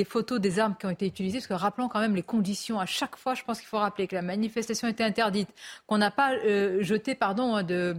photos 0.05 0.39
des 0.39 0.59
armes 0.59 0.75
qui 0.79 0.85
ont 0.85 0.89
été 0.89 1.07
utilisées, 1.07 1.39
parce 1.39 1.47
que 1.47 1.53
rappelons 1.53 1.89
quand 1.89 1.99
même 1.99 2.15
les 2.15 2.23
conditions. 2.23 2.79
À 2.79 2.85
chaque 2.85 3.15
fois, 3.15 3.33
je 3.33 3.43
pense 3.43 3.59
qu'il 3.59 3.67
faut 3.67 3.79
rappeler 3.79 4.07
que 4.07 4.15
la 4.15 4.21
manifestation 4.21 4.87
était 4.87 5.03
interdite, 5.03 5.49
qu'on 5.87 5.97
n'a 5.97 6.11
pas 6.11 6.33
euh, 6.33 6.81
jeté, 6.81 7.15
pardon, 7.15 7.63
de, 7.63 7.95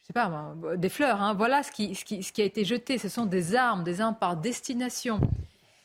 je 0.00 0.06
sais 0.06 0.12
pas, 0.12 0.54
des 0.76 0.88
fleurs. 0.88 1.20
Hein. 1.22 1.34
Voilà 1.34 1.62
ce 1.62 1.70
qui 1.72 1.94
a 2.38 2.44
été 2.44 2.64
jeté. 2.64 2.98
Ce 2.98 3.08
sont 3.08 3.26
des 3.26 3.54
armes, 3.54 3.84
des 3.84 4.00
armes 4.00 4.16
par 4.18 4.36
destination. 4.36 5.20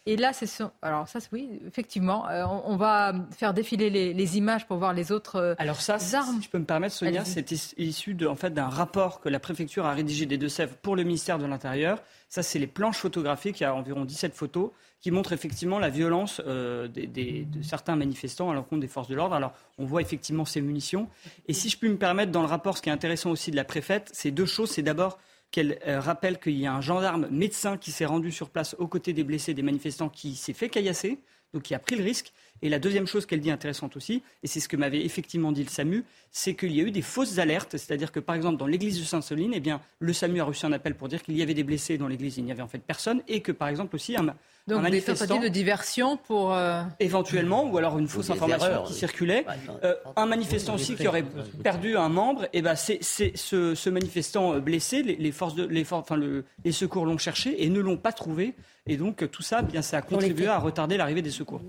Et 0.07 0.17
là, 0.17 0.33
c'est 0.33 0.49
alors 0.81 1.07
ça, 1.07 1.19
oui, 1.31 1.47
effectivement, 1.67 2.27
euh, 2.27 2.43
on, 2.65 2.75
va 2.75 3.13
faire 3.37 3.53
défiler 3.53 3.91
les, 3.91 4.37
images 4.37 4.65
pour 4.65 4.77
voir 4.77 4.93
les 4.93 5.11
autres 5.11 5.35
euh, 5.35 5.53
alors 5.59 5.79
ça, 5.79 5.97
armes. 6.13 6.37
Si 6.37 6.45
je 6.45 6.49
peux 6.49 6.57
me 6.57 6.65
permettre, 6.65 6.95
Sonia, 6.95 7.23
c'est 7.23 7.51
issu 7.77 8.15
de, 8.15 8.25
en 8.25 8.35
fait 8.35 8.51
d'un 8.51 8.67
rapport 8.67 9.21
que 9.21 9.29
la 9.29 9.39
préfecture 9.39 9.85
a 9.85 9.93
rédigé 9.93 10.25
des 10.25 10.39
Deux-Sèvres 10.39 10.75
pour 10.81 10.95
le 10.95 11.03
ministère 11.03 11.37
de 11.37 11.45
l'Intérieur. 11.45 12.01
Ça, 12.29 12.41
c'est 12.41 12.57
les 12.57 12.65
planches 12.65 12.97
photographiques, 12.97 13.59
il 13.59 13.63
y 13.63 13.65
a 13.67 13.75
environ 13.75 14.03
17 14.03 14.33
photos, 14.33 14.71
qui 15.01 15.11
montrent 15.11 15.33
effectivement 15.33 15.77
la 15.77 15.89
violence 15.89 16.41
euh, 16.47 16.87
de 16.87 17.61
certains 17.61 17.95
manifestants 17.95 18.49
à 18.49 18.55
l'encontre 18.55 18.81
des 18.81 18.87
forces 18.87 19.07
de 19.07 19.15
l'ordre. 19.15 19.35
Alors, 19.35 19.53
on 19.77 19.85
voit 19.85 20.01
effectivement 20.01 20.45
ces 20.45 20.61
munitions. 20.61 21.09
Et 21.47 21.53
si 21.53 21.69
je 21.69 21.77
puis 21.77 21.89
me 21.89 21.97
permettre, 21.97 22.31
dans 22.31 22.41
le 22.41 22.47
rapport, 22.47 22.75
ce 22.75 22.81
qui 22.81 22.89
est 22.89 22.93
intéressant 22.93 23.29
aussi 23.29 23.51
de 23.51 23.55
la 23.55 23.65
préfète, 23.65 24.09
c'est 24.13 24.31
deux 24.31 24.45
choses. 24.47 24.71
C'est 24.71 24.81
d'abord 24.81 25.19
qu'elle 25.51 25.79
euh, 25.85 25.99
rappelle 25.99 26.39
qu'il 26.39 26.57
y 26.57 26.65
a 26.65 26.73
un 26.73 26.81
gendarme 26.81 27.27
médecin 27.29 27.77
qui 27.77 27.91
s'est 27.91 28.05
rendu 28.05 28.31
sur 28.31 28.49
place 28.49 28.75
aux 28.79 28.87
côtés 28.87 29.13
des 29.13 29.23
blessés, 29.23 29.53
des 29.53 29.61
manifestants, 29.61 30.09
qui 30.09 30.35
s'est 30.35 30.53
fait 30.53 30.69
caillasser, 30.69 31.19
donc 31.53 31.63
qui 31.63 31.73
a 31.73 31.79
pris 31.79 31.95
le 31.95 32.03
risque. 32.03 32.33
Et 32.63 32.69
la 32.69 32.79
deuxième 32.79 33.07
chose 33.07 33.25
qu'elle 33.25 33.41
dit 33.41 33.49
intéressante 33.49 33.97
aussi, 33.97 34.21
et 34.43 34.47
c'est 34.47 34.59
ce 34.59 34.69
que 34.69 34.77
m'avait 34.77 35.03
effectivement 35.03 35.51
dit 35.51 35.63
le 35.63 35.69
SAMU, 35.69 36.03
c'est 36.31 36.53
qu'il 36.53 36.71
y 36.71 36.79
a 36.79 36.83
eu 36.83 36.91
des 36.91 37.01
fausses 37.01 37.39
alertes, 37.39 37.71
c'est-à-dire 37.71 38.11
que 38.11 38.19
par 38.19 38.35
exemple 38.35 38.57
dans 38.57 38.67
l'église 38.67 38.99
de 38.99 39.03
Sainte-Soline, 39.03 39.53
eh 39.55 39.59
bien 39.59 39.81
le 39.99 40.13
SAMU 40.13 40.41
a 40.41 40.43
reçu 40.43 40.65
un 40.65 40.71
appel 40.71 40.93
pour 40.93 41.07
dire 41.07 41.23
qu'il 41.23 41.35
y 41.35 41.41
avait 41.41 41.55
des 41.55 41.63
blessés 41.63 41.97
dans 41.97 42.07
l'église, 42.07 42.37
il 42.37 42.43
n'y 42.43 42.51
avait 42.51 42.61
en 42.61 42.67
fait 42.67 42.79
personne, 42.79 43.23
et 43.27 43.41
que 43.41 43.51
par 43.51 43.67
exemple 43.67 43.95
aussi 43.95 44.15
un, 44.15 44.35
donc 44.67 44.87
des 44.89 45.01
tentatives 45.01 45.41
de 45.41 45.47
diversion 45.47 46.17
pour... 46.17 46.53
Euh, 46.53 46.83
Éventuellement, 46.99 47.65
ou 47.65 47.77
alors 47.77 47.97
une 47.97 48.07
fausse 48.07 48.29
information 48.29 48.83
qui 48.83 48.93
circulait. 48.93 49.45
Euh, 49.83 49.95
un 50.15 50.27
manifestant 50.27 50.75
aussi 50.75 50.95
qui 50.95 51.07
aurait 51.07 51.25
perdu 51.63 51.97
un 51.97 52.09
membre, 52.09 52.43
et 52.45 52.59
eh 52.59 52.61
ben 52.61 52.75
c'est, 52.75 52.99
ce, 53.01 53.75
ce, 53.75 53.89
manifestant 53.89 54.59
blessé, 54.59 55.01
les, 55.01 55.31
forces 55.31 55.55
de, 55.55 55.65
les, 55.65 55.85
enfin, 55.91 56.15
le, 56.15 56.45
les 56.63 56.71
secours 56.71 57.05
l'ont 57.05 57.17
cherché 57.17 57.63
et 57.63 57.69
ne 57.69 57.79
l'ont 57.79 57.97
pas 57.97 58.11
trouvé. 58.11 58.53
Et 58.87 58.97
donc 58.97 59.29
tout 59.29 59.43
ça, 59.43 59.61
bien, 59.61 59.81
ça 59.81 59.97
a 59.97 60.01
contribué 60.01 60.47
à 60.47 60.57
retarder 60.57 60.97
l'arrivée 60.97 61.21
des 61.21 61.31
secours. 61.31 61.61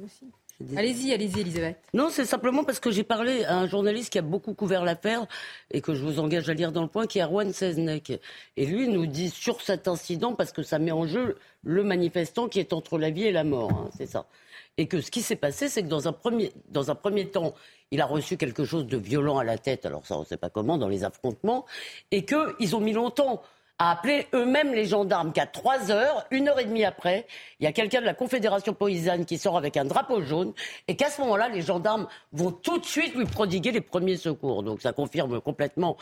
Allez-y, 0.77 1.13
allez-y, 1.13 1.41
Elisabeth. 1.41 1.77
Non, 1.93 2.09
c'est 2.11 2.25
simplement 2.25 2.65
parce 2.65 2.81
que 2.81 2.91
j'ai 2.91 3.03
parlé 3.03 3.45
à 3.45 3.59
un 3.59 3.67
journaliste 3.67 4.13
qui 4.13 4.19
a 4.19 4.23
beaucoup 4.23 4.55
couvert 4.55 4.85
l'affaire 4.85 5.27
et 5.71 5.81
que 5.81 5.95
je 5.95 6.03
vous 6.05 6.21
engage 6.21 6.49
à 6.49 6.55
lire 6.55 6.73
dans 6.73 6.83
le 6.83 6.89
point, 6.89 7.07
qui 7.07 7.19
est 7.19 7.23
Erwan 7.23 7.53
Seznek. 7.53 8.21
Et 8.57 8.67
lui 8.67 8.89
nous 8.89 9.07
dit 9.07 9.31
sur 9.31 9.61
cet 9.61 9.89
incident, 9.89 10.35
parce 10.35 10.53
que 10.53 10.63
ça 10.63 10.79
met 10.79 10.93
en 10.93 11.07
jeu 11.07 11.37
le 11.65 11.83
manifestant 11.83 12.49
qui 12.49 12.61
est 12.61 12.73
entre 12.73 12.99
la 12.99 13.11
vie 13.11 13.25
et 13.25 13.33
la 13.33 13.45
mort, 13.45 13.73
hein, 13.73 13.91
c'est 13.97 14.07
ça. 14.07 14.27
Et 14.79 14.87
que 14.87 15.01
ce 15.01 15.11
qui 15.11 15.21
s'est 15.23 15.37
passé, 15.37 15.69
c'est 15.69 15.83
que 15.83 15.89
dans 15.89 16.09
un, 16.09 16.13
premier, 16.13 16.53
dans 16.69 16.91
un 16.91 16.95
premier 16.95 17.27
temps, 17.29 17.55
il 17.91 18.01
a 18.01 18.07
reçu 18.07 18.37
quelque 18.37 18.65
chose 18.65 18.87
de 18.87 18.97
violent 18.97 19.39
à 19.39 19.45
la 19.45 19.59
tête, 19.59 19.85
alors 19.85 20.07
ça 20.07 20.17
on 20.17 20.21
ne 20.21 20.25
sait 20.25 20.37
pas 20.39 20.49
comment, 20.49 20.79
dans 20.79 20.89
les 20.89 21.05
affrontements, 21.05 21.67
et 22.11 22.25
qu'ils 22.25 22.77
ont 22.77 22.81
mis 22.81 22.93
longtemps 22.93 23.43
a 23.83 23.91
appelé 23.91 24.29
eux-mêmes 24.33 24.73
les 24.73 24.85
gendarmes 24.85 25.33
qu'à 25.33 25.45
3 25.45 25.91
heures, 25.91 26.25
une 26.31 26.49
heure 26.49 26.61
et 26.61 26.65
demie 26.65 26.85
après, 26.85 27.27
il 27.59 27.65
y 27.65 27.67
a 27.67 27.73
quelqu'un 27.73 28.01
de 28.01 28.07
la 28.07 28.15
Confédération 28.15 28.75
paysanne 28.75 29.25
qui 29.25 29.39
sort 29.39 29.57
avec 29.57 29.77
un 29.77 29.85
drapeau 29.85 30.23
jaune 30.23 30.53
et 30.87 30.95
qu'à 30.95 31.11
ce 31.11 31.21
moment-là, 31.23 31.49
les 31.49 31.63
gendarmes 31.63 32.07
vont 32.31 32.53
tout 32.53 32.79
de 32.79 32.85
suite 32.85 33.13
lui 33.17 33.25
prodiguer 33.25 33.73
les 33.73 33.81
premiers 33.81 34.17
secours. 34.17 34.63
Donc 34.63 34.83
ça 34.83 34.93
confirme 34.93 35.41
complètement 35.41 35.97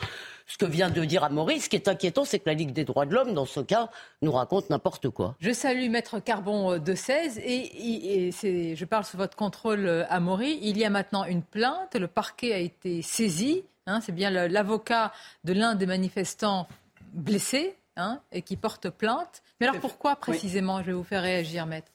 ce 0.45 0.59
que 0.59 0.65
vient 0.65 0.91
de 0.91 1.03
dire 1.05 1.27
Maurice. 1.31 1.63
Ce 1.63 1.69
qui 1.69 1.75
est 1.75 1.87
inquiétant, 1.87 2.23
c'est 2.23 2.37
que 2.37 2.49
la 2.49 2.53
Ligue 2.53 2.71
des 2.71 2.83
droits 2.83 3.07
de 3.07 3.15
l'homme, 3.15 3.33
dans 3.33 3.47
ce 3.47 3.61
cas, 3.61 3.89
nous 4.21 4.31
raconte 4.31 4.69
n'importe 4.69 5.09
quoi. 5.09 5.33
Je 5.39 5.51
salue 5.51 5.89
Maître 5.89 6.19
Carbon 6.19 6.77
de 6.77 6.93
16 6.93 7.39
et, 7.39 8.29
je 8.31 8.85
parle 8.85 9.05
sous 9.05 9.17
votre 9.17 9.35
contrôle, 9.35 9.87
euh, 9.87 10.03
Amaury. 10.09 10.59
Il 10.61 10.77
y 10.77 10.85
a 10.85 10.91
maintenant 10.91 11.25
une 11.25 11.41
plainte, 11.41 11.95
le 11.95 12.07
parquet 12.07 12.53
a 12.53 12.59
été 12.59 13.01
saisi. 13.01 13.63
Hein, 13.87 14.01
c'est 14.01 14.11
bien 14.11 14.29
l'avocat 14.29 15.11
de 15.43 15.53
l'un 15.53 15.73
des 15.73 15.87
manifestants 15.87 16.67
blessé 17.11 17.75
hein, 17.95 18.21
et 18.31 18.41
qui 18.41 18.57
porte 18.57 18.89
plainte. 18.89 19.43
Mais 19.59 19.67
alors 19.67 19.79
pourquoi 19.79 20.15
précisément 20.15 20.81
Je 20.81 20.87
vais 20.87 20.93
vous 20.93 21.03
faire 21.03 21.21
réagir, 21.21 21.65
maître. 21.65 21.91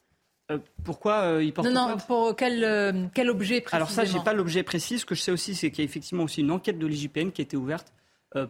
Euh, 0.51 0.59
pourquoi 0.85 1.23
euh, 1.23 1.43
il 1.43 1.53
porte 1.53 1.69
non, 1.69 1.89
non, 1.89 1.97
pour 1.97 2.37
quel, 2.37 2.63
euh, 2.63 3.07
quel 3.13 3.31
objet 3.31 3.61
précisément 3.61 3.77
Alors 3.77 3.91
ça, 3.91 4.05
j'ai 4.05 4.21
pas 4.21 4.33
l'objet 4.33 4.63
précis. 4.63 5.01
Ce 5.01 5.07
que 5.07 5.15
je 5.15 5.23
sais 5.23 5.33
aussi, 5.33 5.55
c'est 5.57 5.71
qu'il 5.71 5.85
y 5.85 5.87
a 5.87 5.91
effectivement 5.91 6.25
aussi 6.25 6.41
une 6.41 6.53
enquête 6.53 6.79
de 6.79 6.87
l'IGPN 6.87 7.31
qui 7.31 7.43
a 7.43 7.45
été 7.45 7.57
ouverte 7.57 7.93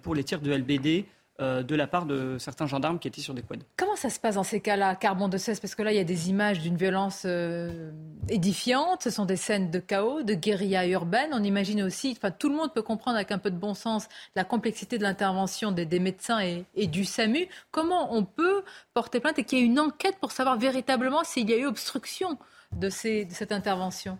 pour 0.02 0.14
les 0.14 0.24
tirs 0.24 0.40
de 0.40 0.52
LBD 0.52 1.04
euh, 1.40 1.62
de 1.62 1.74
la 1.74 1.86
part 1.86 2.06
de 2.06 2.38
certains 2.38 2.66
gendarmes 2.66 2.98
qui 2.98 3.08
étaient 3.08 3.20
sur 3.20 3.34
des 3.34 3.42
quads. 3.42 3.56
Comment 3.76 3.96
ça 3.96 4.08
se 4.08 4.18
passe 4.18 4.36
dans 4.36 4.42
ces 4.42 4.60
cas-là, 4.60 4.94
Carbon 4.94 5.28
de 5.28 5.36
16 5.36 5.60
Parce 5.60 5.74
que 5.74 5.82
là, 5.82 5.92
il 5.92 5.96
y 5.96 6.00
a 6.00 6.04
des 6.04 6.30
images 6.30 6.60
d'une 6.60 6.76
violence 6.76 7.24
euh, 7.26 7.90
édifiante, 8.30 9.02
ce 9.02 9.10
sont 9.10 9.26
des 9.26 9.36
scènes 9.36 9.70
de 9.70 9.78
chaos, 9.78 10.22
de 10.22 10.32
guérilla 10.32 10.86
urbaine. 10.86 11.30
On 11.32 11.42
imagine 11.42 11.82
aussi, 11.82 12.16
enfin, 12.16 12.30
tout 12.30 12.48
le 12.48 12.54
monde 12.54 12.72
peut 12.72 12.80
comprendre 12.80 13.16
avec 13.16 13.32
un 13.32 13.38
peu 13.38 13.50
de 13.50 13.58
bon 13.58 13.74
sens 13.74 14.08
la 14.34 14.44
complexité 14.44 14.96
de 14.96 15.02
l'intervention 15.02 15.72
des, 15.72 15.86
médecins 16.00 16.40
et, 16.40 16.86
du 16.86 17.04
SAMU. 17.04 17.48
Comment 17.70 18.14
on 18.14 18.24
peut 18.24 18.62
porter 18.94 19.20
plainte 19.20 19.38
et 19.38 19.44
qu'il 19.44 19.58
y 19.58 19.62
ait 19.62 19.66
une 19.66 19.78
enquête 19.78 20.16
pour 20.20 20.32
savoir 20.32 20.56
véritablement 20.58 21.22
s'il 21.22 21.50
y 21.50 21.52
a 21.52 21.58
eu 21.58 21.66
obstruction 21.66 22.38
de 22.72 22.88
cette 22.88 23.52
intervention? 23.52 24.18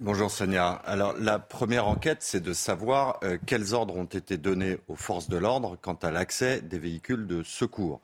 Bonjour 0.00 0.28
Sonia. 0.28 0.72
Alors 0.72 1.14
la 1.20 1.38
première 1.38 1.86
enquête, 1.86 2.18
c'est 2.20 2.40
de 2.40 2.52
savoir 2.52 3.20
euh, 3.22 3.38
quels 3.46 3.74
ordres 3.74 3.94
ont 3.96 4.04
été 4.04 4.36
donnés 4.36 4.76
aux 4.88 4.96
forces 4.96 5.28
de 5.28 5.36
l'ordre 5.36 5.78
quant 5.80 5.94
à 5.94 6.10
l'accès 6.10 6.60
des 6.60 6.80
véhicules 6.80 7.28
de 7.28 7.44
secours. 7.44 8.00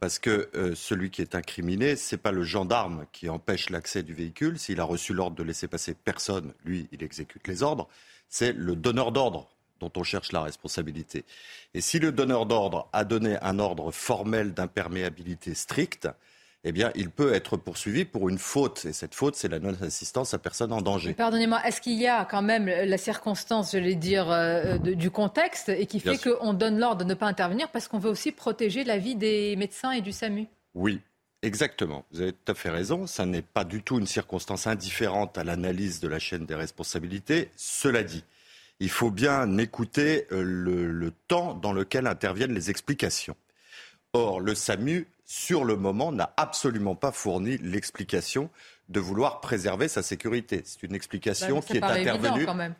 Parce 0.00 0.18
que 0.18 0.50
euh, 0.54 0.74
celui 0.74 1.10
qui 1.10 1.22
est 1.22 1.34
incriminé, 1.34 1.96
c'est 1.96 2.18
pas 2.18 2.32
le 2.32 2.42
gendarme 2.42 3.06
qui 3.12 3.30
empêche 3.30 3.70
l'accès 3.70 4.02
du 4.02 4.12
véhicule. 4.12 4.58
S'il 4.58 4.78
a 4.80 4.84
reçu 4.84 5.14
l'ordre 5.14 5.34
de 5.34 5.42
laisser 5.42 5.68
passer 5.68 5.94
personne, 5.94 6.52
lui, 6.66 6.86
il 6.92 7.02
exécute 7.02 7.48
les 7.48 7.62
ordres. 7.62 7.88
C'est 8.28 8.52
le 8.52 8.76
donneur 8.76 9.10
d'ordre 9.10 9.48
dont 9.80 9.90
on 9.96 10.02
cherche 10.02 10.32
la 10.32 10.42
responsabilité. 10.42 11.24
Et 11.72 11.80
si 11.80 11.98
le 11.98 12.12
donneur 12.12 12.44
d'ordre 12.44 12.90
a 12.92 13.04
donné 13.04 13.38
un 13.40 13.58
ordre 13.58 13.90
formel 13.90 14.52
d'imperméabilité 14.52 15.54
stricte, 15.54 16.08
eh 16.64 16.72
bien, 16.72 16.92
il 16.94 17.10
peut 17.10 17.34
être 17.34 17.56
poursuivi 17.56 18.04
pour 18.04 18.28
une 18.28 18.38
faute. 18.38 18.84
Et 18.84 18.92
cette 18.92 19.14
faute, 19.14 19.34
c'est 19.34 19.48
la 19.48 19.58
non-assistance 19.58 20.32
à 20.32 20.38
personne 20.38 20.72
en 20.72 20.80
danger. 20.80 21.12
Pardonnez-moi, 21.12 21.60
est-ce 21.66 21.80
qu'il 21.80 22.00
y 22.00 22.06
a 22.06 22.24
quand 22.24 22.42
même 22.42 22.66
la 22.66 22.98
circonstance, 22.98 23.72
je 23.72 23.78
vais 23.78 23.96
dire, 23.96 24.30
euh, 24.30 24.78
du 24.78 25.10
contexte 25.10 25.70
et 25.70 25.86
qui 25.86 25.98
fait 25.98 26.18
qu'on 26.18 26.52
donne 26.52 26.78
l'ordre 26.78 27.04
de 27.04 27.08
ne 27.08 27.14
pas 27.14 27.26
intervenir 27.26 27.68
parce 27.70 27.88
qu'on 27.88 27.98
veut 27.98 28.10
aussi 28.10 28.30
protéger 28.30 28.84
la 28.84 28.98
vie 28.98 29.16
des 29.16 29.56
médecins 29.56 29.90
et 29.90 30.00
du 30.00 30.12
SAMU? 30.12 30.46
Oui, 30.74 31.00
Exactement, 31.44 32.04
vous 32.12 32.20
avez 32.20 32.32
tout 32.32 32.52
à 32.52 32.54
fait 32.54 32.70
raison. 32.70 33.08
Ça 33.08 33.26
n'est 33.26 33.42
pas 33.42 33.64
du 33.64 33.82
tout 33.82 33.98
une 33.98 34.06
circonstance 34.06 34.68
indifférente 34.68 35.36
à 35.36 35.42
l'analyse 35.42 35.98
de 35.98 36.06
la 36.06 36.20
chaîne 36.20 36.46
des 36.46 36.54
responsabilités. 36.54 37.50
Cela 37.56 38.04
dit, 38.04 38.22
il 38.78 38.90
faut 38.90 39.10
bien 39.10 39.58
écouter 39.58 40.28
euh, 40.30 40.44
le 40.44 41.12
temps 41.26 41.54
dans 41.54 41.72
lequel 41.72 42.06
interviennent 42.06 42.54
les 42.54 42.70
explications. 42.70 43.34
Or, 44.12 44.38
le 44.40 44.54
SAMU 44.54 45.08
sur 45.32 45.64
le 45.64 45.76
moment, 45.76 46.12
n'a 46.12 46.34
absolument 46.36 46.94
pas 46.94 47.10
fourni 47.10 47.56
l'explication 47.56 48.50
de 48.90 49.00
vouloir 49.00 49.40
préserver 49.40 49.88
sa 49.88 50.02
sécurité. 50.02 50.60
C'est 50.66 50.82
une 50.82 50.94
explication 50.94 51.56
bah, 51.56 51.64
qui 51.66 51.76
est 51.78 51.82
intervenue. 51.82 52.44
Quand 52.44 52.54
même. 52.54 52.74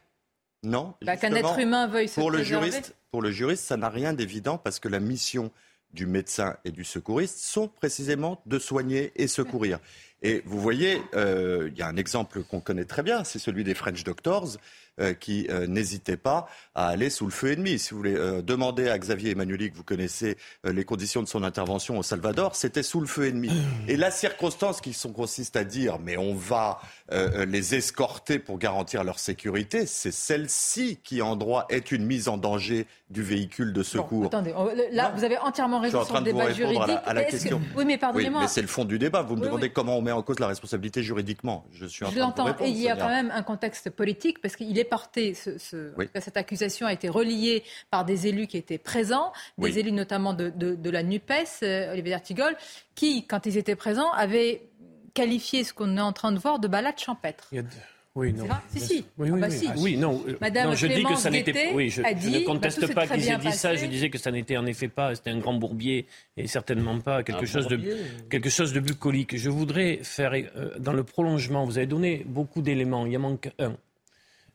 Non. 0.62 0.92
Bah, 1.00 1.16
qu'un 1.16 1.34
être 1.34 1.58
humain 1.58 1.86
veuille 1.86 2.08
se 2.08 2.20
pour 2.20 2.30
le 2.30 2.42
juriste, 2.42 2.94
Pour 3.10 3.22
le 3.22 3.30
juriste, 3.30 3.64
ça 3.64 3.78
n'a 3.78 3.88
rien 3.88 4.12
d'évident 4.12 4.58
parce 4.58 4.80
que 4.80 4.88
la 4.88 5.00
mission 5.00 5.50
du 5.94 6.04
médecin 6.04 6.58
et 6.66 6.72
du 6.72 6.84
secouriste 6.84 7.38
sont 7.38 7.68
précisément 7.68 8.42
de 8.44 8.58
soigner 8.58 9.12
et 9.16 9.28
secourir. 9.28 9.78
Et 10.22 10.42
vous 10.46 10.60
voyez, 10.60 11.02
euh, 11.14 11.68
il 11.72 11.78
y 11.78 11.82
a 11.82 11.88
un 11.88 11.96
exemple 11.96 12.42
qu'on 12.44 12.60
connaît 12.60 12.84
très 12.84 13.02
bien, 13.02 13.24
c'est 13.24 13.38
celui 13.38 13.64
des 13.64 13.74
French 13.74 14.04
Doctors. 14.04 14.58
Euh, 15.00 15.14
qui 15.14 15.46
euh, 15.48 15.66
n'hésitaient 15.66 16.18
pas 16.18 16.46
à 16.74 16.88
aller 16.88 17.08
sous 17.08 17.24
le 17.24 17.30
feu 17.30 17.52
ennemi. 17.52 17.78
Si 17.78 17.92
vous 17.92 17.96
voulez 17.96 18.14
euh, 18.14 18.42
demander 18.42 18.90
à 18.90 18.98
Xavier 18.98 19.30
Emmanueli, 19.30 19.70
que 19.70 19.76
vous 19.78 19.84
connaissez 19.84 20.36
les 20.64 20.84
conditions 20.84 21.22
de 21.22 21.28
son 21.28 21.44
intervention 21.44 21.98
au 21.98 22.02
Salvador, 22.02 22.54
c'était 22.56 22.82
sous 22.82 23.00
le 23.00 23.06
feu 23.06 23.28
ennemi. 23.28 23.50
Et 23.88 23.96
la 23.96 24.10
circonstance 24.10 24.82
qui 24.82 24.94
consiste 25.14 25.56
à 25.56 25.64
dire 25.64 25.98
mais 25.98 26.18
on 26.18 26.34
va 26.34 26.78
les 27.46 27.74
escorter 27.74 28.38
pour 28.38 28.58
garantir 28.58 29.02
leur 29.04 29.18
sécurité, 29.18 29.86
c'est 29.86 30.12
celle-ci 30.12 30.98
qui 31.02 31.20
en 31.20 31.36
droit 31.36 31.66
est 31.68 31.92
une 31.92 32.04
mise 32.04 32.28
en 32.28 32.36
danger 32.36 32.86
du 33.10 33.22
véhicule 33.22 33.72
de 33.74 33.82
secours. 33.82 34.26
attendez, 34.26 34.54
là 34.92 35.12
vous 35.14 35.24
avez 35.24 35.36
entièrement 35.38 35.80
raison 35.80 36.04
sur 36.04 36.16
le 36.16 36.22
débat 36.22 36.52
juridique. 36.52 36.80
À 37.04 37.12
la, 37.12 37.24
question. 37.24 37.60
Oui, 37.76 37.84
mais 37.84 37.98
pardonnez-moi. 37.98 38.42
mais 38.42 38.48
c'est 38.48 38.62
le 38.62 38.68
fond 38.68 38.84
du 38.84 38.98
débat. 38.98 39.22
Vous 39.22 39.36
me 39.36 39.42
demandez 39.42 39.70
comment 39.70 39.96
on 39.96 40.02
met 40.02 40.11
en 40.12 40.22
cause 40.22 40.38
la 40.38 40.46
responsabilité 40.46 41.02
juridiquement. 41.02 41.64
Je 41.72 41.86
suis 41.86 42.04
en 42.04 42.10
je 42.10 42.18
l'entends. 42.18 42.48
Et 42.60 42.68
il 42.68 42.78
y 42.78 42.88
a 42.88 42.96
quand 42.96 43.08
même 43.08 43.30
un 43.30 43.42
contexte 43.42 43.90
politique 43.90 44.40
parce 44.40 44.56
qu'il 44.56 44.78
est 44.78 44.84
porté, 44.84 45.34
cette 45.34 46.36
accusation 46.36 46.86
a 46.86 46.92
été 46.92 47.08
reliée 47.08 47.64
par 47.90 48.04
des 48.04 48.26
élus 48.26 48.46
qui 48.46 48.56
étaient 48.56 48.78
présents, 48.78 49.32
des 49.58 49.78
élus 49.78 49.92
notamment 49.92 50.34
de, 50.34 50.90
la 50.90 51.02
NUPES, 51.02 51.62
euh, 51.62 51.92
Olivier 51.92 52.12
D'Artigol, 52.12 52.56
qui, 52.94 53.26
quand 53.26 53.46
ils 53.46 53.56
étaient 53.56 53.76
présents, 53.76 54.10
avaient 54.12 54.68
qualifié 55.14 55.64
ce 55.64 55.72
qu'on 55.72 55.96
est 55.96 56.00
en 56.00 56.12
train 56.12 56.32
de 56.32 56.38
voir 56.38 56.58
de 56.58 56.68
balade 56.68 56.98
champêtre. 56.98 57.50
Oui, 58.14 58.32
non. 58.34 58.46
Si, 58.68 58.80
si. 58.80 59.04
Oui, 59.16 59.30
oui, 59.30 59.40
ah, 59.42 59.46
bah, 59.46 59.50
si. 59.50 59.68
oui 59.78 59.96
non. 59.96 60.22
Madame 60.40 60.68
non, 60.68 60.74
je 60.74 60.86
dis 60.86 61.02
que 61.02 61.14
ça 61.16 61.30
n'était. 61.30 61.72
Oui, 61.72 61.88
je, 61.88 62.02
ne 62.02 62.44
conteste 62.44 62.86
bah, 62.88 62.94
pas 62.94 63.06
qu'ils 63.06 63.26
aient 63.28 63.38
dit 63.38 63.52
ça. 63.52 63.74
Je 63.74 63.86
disais 63.86 64.10
que 64.10 64.18
ça 64.18 64.30
n'était 64.30 64.58
en 64.58 64.66
effet 64.66 64.88
pas. 64.88 65.14
C'était 65.14 65.30
un 65.30 65.38
grand 65.38 65.54
bourbier 65.54 66.06
et 66.36 66.46
certainement 66.46 66.98
pas 67.00 67.22
quelque 67.22 67.46
chose 67.46 67.68
de 67.68 67.80
quelque 68.28 68.50
chose 68.50 68.74
de 68.74 68.80
bucolique. 68.80 69.36
Je 69.38 69.48
voudrais 69.48 70.00
faire 70.02 70.32
euh, 70.34 70.78
dans 70.78 70.92
le 70.92 71.04
prolongement. 71.04 71.64
Vous 71.64 71.78
avez 71.78 71.86
donné 71.86 72.22
beaucoup 72.26 72.60
d'éléments. 72.60 73.06
Il 73.06 73.12
y 73.12 73.16
en 73.16 73.20
manque 73.20 73.50
un. 73.58 73.76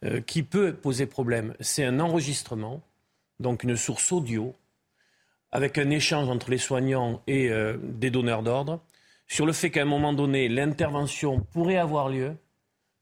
Euh, 0.06 0.22
qui 0.22 0.44
peut 0.44 0.74
poser 0.74 1.08
problème. 1.08 1.56
C'est 1.60 1.84
un 1.84 2.00
enregistrement, 2.00 2.84
donc 3.40 3.64
une 3.64 3.76
source 3.76 4.12
audio, 4.12 4.54
avec 5.52 5.80
un 5.80 5.90
échange 5.90 6.30
entre 6.30 6.52
les 6.52 6.60
soignants 6.60 7.24
et 7.26 7.50
euh, 7.50 7.78
des 7.82 8.12
donneurs 8.12 8.44
d'ordre, 8.44 8.80
sur 9.28 9.48
le 9.48 9.54
fait 9.54 9.72
qu'à 9.72 9.82
un 9.82 9.86
moment 9.86 10.14
donné, 10.14 10.50
l'intervention 10.50 11.40
pourrait 11.40 11.78
avoir 11.78 12.10
lieu, 12.10 12.36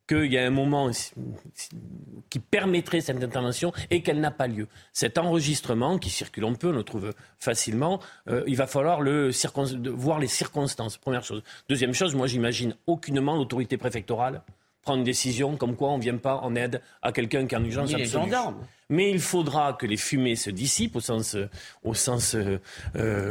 qu'il 0.07 0.31
y 0.31 0.37
a 0.37 0.45
un 0.45 0.51
moment 0.51 0.91
qui 2.29 2.39
permettrait 2.39 3.01
cette 3.01 3.23
intervention 3.23 3.73
et 3.89 4.01
qu'elle 4.01 4.19
n'a 4.19 4.31
pas 4.31 4.47
lieu. 4.47 4.67
Cet 4.93 5.17
enregistrement, 5.17 5.97
qui 5.97 6.09
circule 6.09 6.45
un 6.45 6.53
peu, 6.53 6.69
on 6.69 6.73
le 6.73 6.83
trouve 6.83 7.13
facilement, 7.39 7.99
euh, 8.29 8.43
il 8.47 8.55
va 8.55 8.67
falloir 8.67 9.01
le 9.01 9.31
voir 9.91 10.19
les 10.19 10.27
circonstances, 10.27 10.97
première 10.97 11.23
chose. 11.23 11.43
Deuxième 11.69 11.93
chose, 11.93 12.15
moi 12.15 12.27
j'imagine 12.27 12.75
aucunement 12.87 13.35
l'autorité 13.35 13.77
préfectorale 13.77 14.41
prendre 14.85 14.99
une 14.99 15.03
décision 15.05 15.57
comme 15.57 15.75
quoi 15.75 15.89
on 15.89 15.97
ne 15.97 16.03
vient 16.03 16.17
pas 16.17 16.35
en 16.37 16.55
aide 16.55 16.79
à 17.01 17.11
quelqu'un 17.11 17.47
qui 17.47 17.55
est 17.55 17.57
en 17.57 17.63
urgence 17.63 17.93
absolue. 17.93 18.31
Mais 18.89 19.09
il 19.09 19.19
faudra 19.19 19.73
que 19.73 19.87
les 19.87 19.97
fumées 19.97 20.35
se 20.35 20.51
dissipent 20.51 20.95
au 20.95 21.01
sens, 21.01 21.35
au 21.83 21.95
sens 21.95 22.35
euh, 22.35 22.59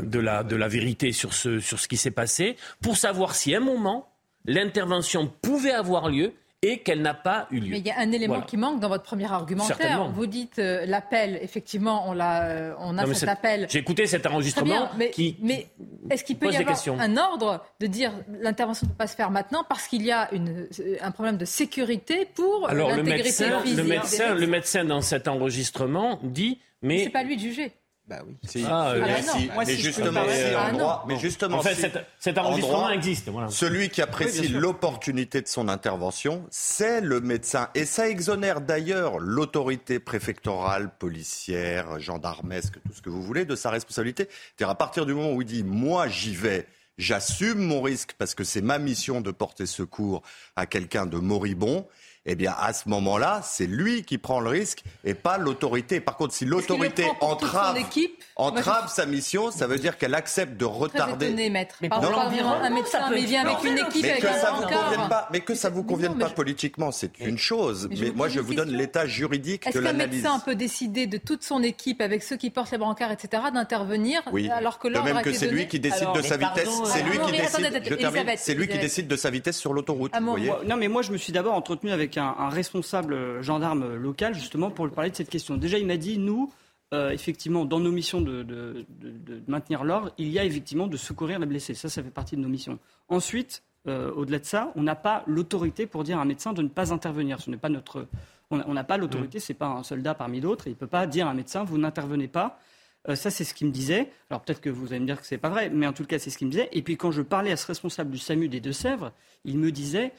de, 0.03 0.19
la, 0.19 0.43
de 0.43 0.57
la 0.57 0.67
vérité 0.67 1.13
sur 1.13 1.33
ce, 1.33 1.61
sur 1.61 1.79
ce 1.79 1.87
qui 1.87 1.97
s'est 1.97 2.11
passé, 2.11 2.57
pour 2.83 2.97
savoir 2.97 3.37
si 3.37 3.55
à 3.55 3.59
un 3.59 3.61
moment, 3.61 4.09
l'intervention 4.47 5.33
pouvait 5.43 5.71
avoir 5.71 6.09
lieu 6.09 6.33
et 6.65 6.79
qu'elle 6.79 7.03
n'a 7.03 7.15
pas 7.15 7.47
eu 7.51 7.61
lieu. 7.61 7.71
Mais 7.71 7.79
il 7.79 7.87
y 7.87 7.91
a 7.91 7.99
un 7.99 8.11
élément 8.11 8.41
qui 8.41 8.57
manque 8.57 8.81
dans 8.81 8.89
votre 8.89 9.05
premier 9.05 9.31
argumentaire. 9.31 10.11
Vous 10.15 10.27
dites 10.27 10.59
euh, 10.59 10.87
l'appel, 10.87 11.39
effectivement, 11.43 12.05
on, 12.09 12.19
a, 12.19 12.45
euh, 12.45 12.75
on 12.79 12.97
a 12.97 13.13
cet 13.15 13.29
appel. 13.29 13.67
J'ai 13.69 13.81
écouté 13.81 14.07
cet 14.07 14.27
enregistrement. 14.27 14.89
mais, 14.97 15.13
mais 15.41 15.67
est-ce 16.11 16.25
qu'il 16.25 16.37
peut 16.37 16.51
y 16.51 16.57
avoir 16.57 17.01
un 17.01 17.17
ordre 17.17 17.65
de 17.81 17.87
dire 17.87 18.13
l'intervention 18.41 18.87
ne 18.87 18.93
peut 18.93 18.97
pas 18.97 19.07
se 19.07 19.17
faire 19.17 19.31
maintenant 19.31 19.65
parce 19.69 19.87
qu'il 19.87 20.03
y 20.03 20.13
a 20.13 20.33
une, 20.33 20.69
un 21.01 21.11
problème 21.11 21.37
de 21.37 21.45
sécurité 21.45 22.27
pour 22.35 22.69
l'intégrité 22.69 23.45
physique 23.63 23.77
le 23.77 23.85
médecin, 23.85 24.35
le 24.35 24.47
médecin, 24.47 24.85
dans 24.85 25.01
cet 25.01 25.29
enregistrement, 25.29 26.19
dit 26.23 26.59
mais. 26.83 27.05
C'est 27.05 27.11
pas 27.11 27.23
lui 27.23 27.37
de 27.37 27.43
juger. 27.43 27.73
Bah 28.07 28.19
oui. 28.27 28.37
Ah, 28.69 28.91
euh, 28.91 29.01
mais, 29.01 29.77
justement, 29.77 30.21
ah, 30.23 31.05
mais 31.09 31.19
justement, 31.19 31.59
en 31.59 31.63
fait, 31.63 32.07
cet, 32.19 32.37
enregistrement 32.37 32.91
existe. 32.91 33.31
Celui 33.49 33.89
qui 33.89 34.03
apprécie 34.03 34.49
l'opportunité 34.49 35.41
de 35.41 35.49
son 35.49 35.69
intervention, 35.69 36.45
c'est 36.51 37.01
le 37.01 37.23
médecin. 37.23 37.71
Et 37.75 37.87
ça 37.87 38.07
exonère 38.11 38.61
d'ailleurs 38.61 39.19
l'autorité 39.19 40.01
préfectorale, 40.01 40.91
policière, 40.99 41.99
gendarmesque, 41.99 42.75
tout 42.87 42.93
ce 42.93 43.01
que 43.01 43.09
vous 43.09 43.23
voulez, 43.23 43.47
de 43.47 43.57
sa 43.57 43.71
responsabilité. 43.71 44.29
C'est-à-dire 44.29 44.71
à 44.71 44.77
partir 44.77 45.07
du 45.07 45.15
moment 45.15 45.33
où 45.33 45.41
il 45.41 45.49
dit 45.49 45.65
moi 45.65 46.07
j'y 46.07 46.35
vais, 46.35 46.67
j'assume 46.99 47.59
mon 47.59 47.81
risque 47.81 48.15
parce 48.19 48.35
que 48.35 48.45
c'est 48.45 48.61
ma 48.61 48.79
mission 48.79 49.23
de 49.23 49.31
porter 49.31 49.65
secours 49.65 50.23
à 50.57 50.67
quelqu'un 50.67 51.07
de 51.07 51.17
moribond 51.17 51.89
eh 52.27 52.35
bien, 52.37 52.55
à 52.59 52.73
ce 52.73 52.89
moment-là, 52.89 53.41
c'est 53.45 53.67
lui 53.67 54.03
qui 54.03 54.17
prend 54.17 54.41
le 54.41 54.49
risque 54.49 54.83
et 55.05 55.13
pas 55.13 55.37
l'autorité. 55.37 56.01
Par 56.01 56.17
contre, 56.17 56.33
si 56.33 56.47
l'autorité 56.47 57.07
entrave, 57.21 57.77
entrave 58.37 58.89
sa 58.89 59.05
mission, 59.05 59.51
ça 59.51 59.67
veut 59.67 59.79
dire 59.79 59.99
qu'elle 59.99 60.15
accepte 60.15 60.57
de 60.57 60.65
retarder. 60.65 61.27
Étonné, 61.27 61.51
maître. 61.51 61.77
Mais 61.83 61.91
Pardon, 61.91 62.09
un 62.17 62.71
médecin, 62.71 63.11
mais 63.11 63.21
vient 63.25 63.47
avec 63.47 63.63
une 63.65 63.79
équipe, 63.79 64.03
mais 64.03 64.19
que 64.19 64.27
ça 64.27 64.53
vous 64.53 64.63
convienne 64.63 65.09
pas, 65.09 65.29
Mais 65.33 65.41
que 65.41 65.55
ça 65.55 65.69
vous 65.69 65.83
convienne 65.83 66.17
pas 66.17 66.31
politiquement, 66.31 66.93
c'est 66.93 67.19
une 67.21 67.39
chose. 67.39 67.89
Mais, 67.91 68.11
moi, 68.11 68.29
je 68.29 68.41
vous 68.41 68.55
donne 68.55 68.71
l'état 68.71 69.07
juridique 69.07 69.71
de 69.73 69.79
l'analyse. 69.81 70.21
Est-ce 70.21 70.23
qu'un 70.23 70.33
médecin 70.33 70.45
peut 70.45 70.55
décider 70.55 71.07
de 71.07 71.19
toute 71.19 71.43
son 71.43 71.63
équipe, 71.63 72.01
avec 72.01 72.23
ceux 72.23 72.37
qui 72.37 72.51
portent 72.51 72.71
les 72.71 72.79
brancards, 72.79 73.13
etc., 73.13 73.43
d'intervenir 73.53 74.23
oui. 74.33 74.49
alors 74.51 74.79
que 74.79 74.89
l'ordre 74.89 75.09
De 75.09 75.13
même 75.13 75.23
que 75.23 75.33
c'est 75.33 75.49
lui 75.49 75.69
qui 75.69 75.79
décide 75.79 76.09
de 76.15 76.23
sa 76.23 76.37
vitesse. 76.37 76.69
C'est 76.87 77.03
lui 77.03 77.19
qui 77.19 77.33
décide. 77.33 78.37
C'est 78.37 78.55
lui 78.55 78.69
qui 78.69 78.79
décide 78.79 79.09
de 79.09 79.17
sa 79.17 79.31
vitesse 79.31 79.59
sur 79.59 79.75
l'autoroute. 79.75 80.13
Non, 80.21 80.77
mais 80.77 80.89
moi, 80.89 81.03
je 81.03 81.13
me 81.13 81.19
suis 81.19 81.33
d'abord 81.33 81.55
entretenu 81.55 81.91
avec 81.91 82.14
un, 82.17 82.49
responsable 82.49 83.43
gendarme 83.43 83.95
local, 83.97 84.35
justement, 84.35 84.71
pour 84.71 84.89
parler 84.91 85.11
de 85.11 85.17
cette 85.17 85.31
question. 85.31 85.57
Déjà, 85.57 85.79
il 85.79 85.87
m'a 85.87 85.97
dit, 85.97 86.19
nous, 86.19 86.53
euh, 86.93 87.11
effectivement, 87.11 87.65
dans 87.65 87.81
nos 87.81 87.91
missions 87.91 88.21
de, 88.21 88.87
maintenir 89.49 89.85
l'ordre, 89.85 90.13
il 90.19 90.29
y 90.29 90.39
a 90.39 90.45
effectivement 90.45 90.87
de 90.87 90.97
secourir 90.97 91.39
les 91.39 91.47
blessés. 91.47 91.75
Ça, 91.75 91.89
ça 91.89 92.03
fait 92.03 92.11
partie 92.11 92.37
de 92.37 92.41
nos 92.41 92.49
missions. 92.49 92.79
Ensuite, 93.09 93.63
euh, 93.87 94.13
au-delà 94.13 94.39
de 94.39 94.45
ça, 94.45 94.73
on 94.77 94.83
n'a 94.83 94.95
pas 94.95 95.25
l'autorité 95.27 95.87
pour 95.87 96.05
dire 96.05 96.19
à 96.19 96.23
un 96.23 96.25
médecin 96.25 96.53
de 96.53 96.63
ne 96.63 96.69
pas 96.69 96.93
intervenir. 96.93 97.41
Ce 97.41 97.51
n'est 97.51 97.57
pas 97.57 97.69
notre. 97.69 98.07
On 98.51 98.75
n'a 98.75 98.85
pas 98.85 98.99
l'autorité, 98.99 99.41
ce 99.41 99.53
n'est 99.53 99.59
pas 99.59 99.67
un 99.67 99.83
soldat 99.83 100.15
parmi 100.15 100.41
d'autres. 100.41 100.69
Il 100.69 100.71
ne 100.71 100.77
peut 100.77 100.87
pas 100.87 101.07
dire 101.07 101.27
à 101.27 101.31
un 101.31 101.35
médecin, 101.35 101.65
vous 101.65 101.79
n'intervenez 101.79 102.29
pas. 102.29 102.61
Euh, 103.09 103.17
ça, 103.17 103.31
c'est 103.31 103.43
ce 103.43 103.53
qu'il 103.55 103.67
me 103.67 103.73
disait. 103.73 104.11
Alors 104.31 104.43
peut-être 104.43 104.61
que 104.61 104.71
vous 104.71 104.89
allez 104.89 105.01
me 105.01 105.07
dire 105.07 105.21
que 105.21 105.27
ce 105.27 105.35
n'est 105.35 105.41
pas 105.41 105.49
vrai, 105.49 105.71
mais 105.71 105.87
en 105.87 105.93
tout 105.93 106.05
cas, 106.05 106.19
c'est 106.19 106.31
ce 106.31 106.39
qu'il 106.39 106.47
me 106.47 106.53
disait. 106.53 106.69
Et 106.73 106.83
puis 106.83 106.97
quand 106.97 107.11
je 107.11 107.23
parlais 107.23 107.51
à 107.51 107.57
ce 107.57 107.67
responsable 107.67 108.11
du 108.11 108.19
SAMU 108.19 108.49
des 108.49 108.61
Deux-Sèvres, 108.61 109.13
il 109.45 109.59
me 109.59 109.73
disait 109.73 110.13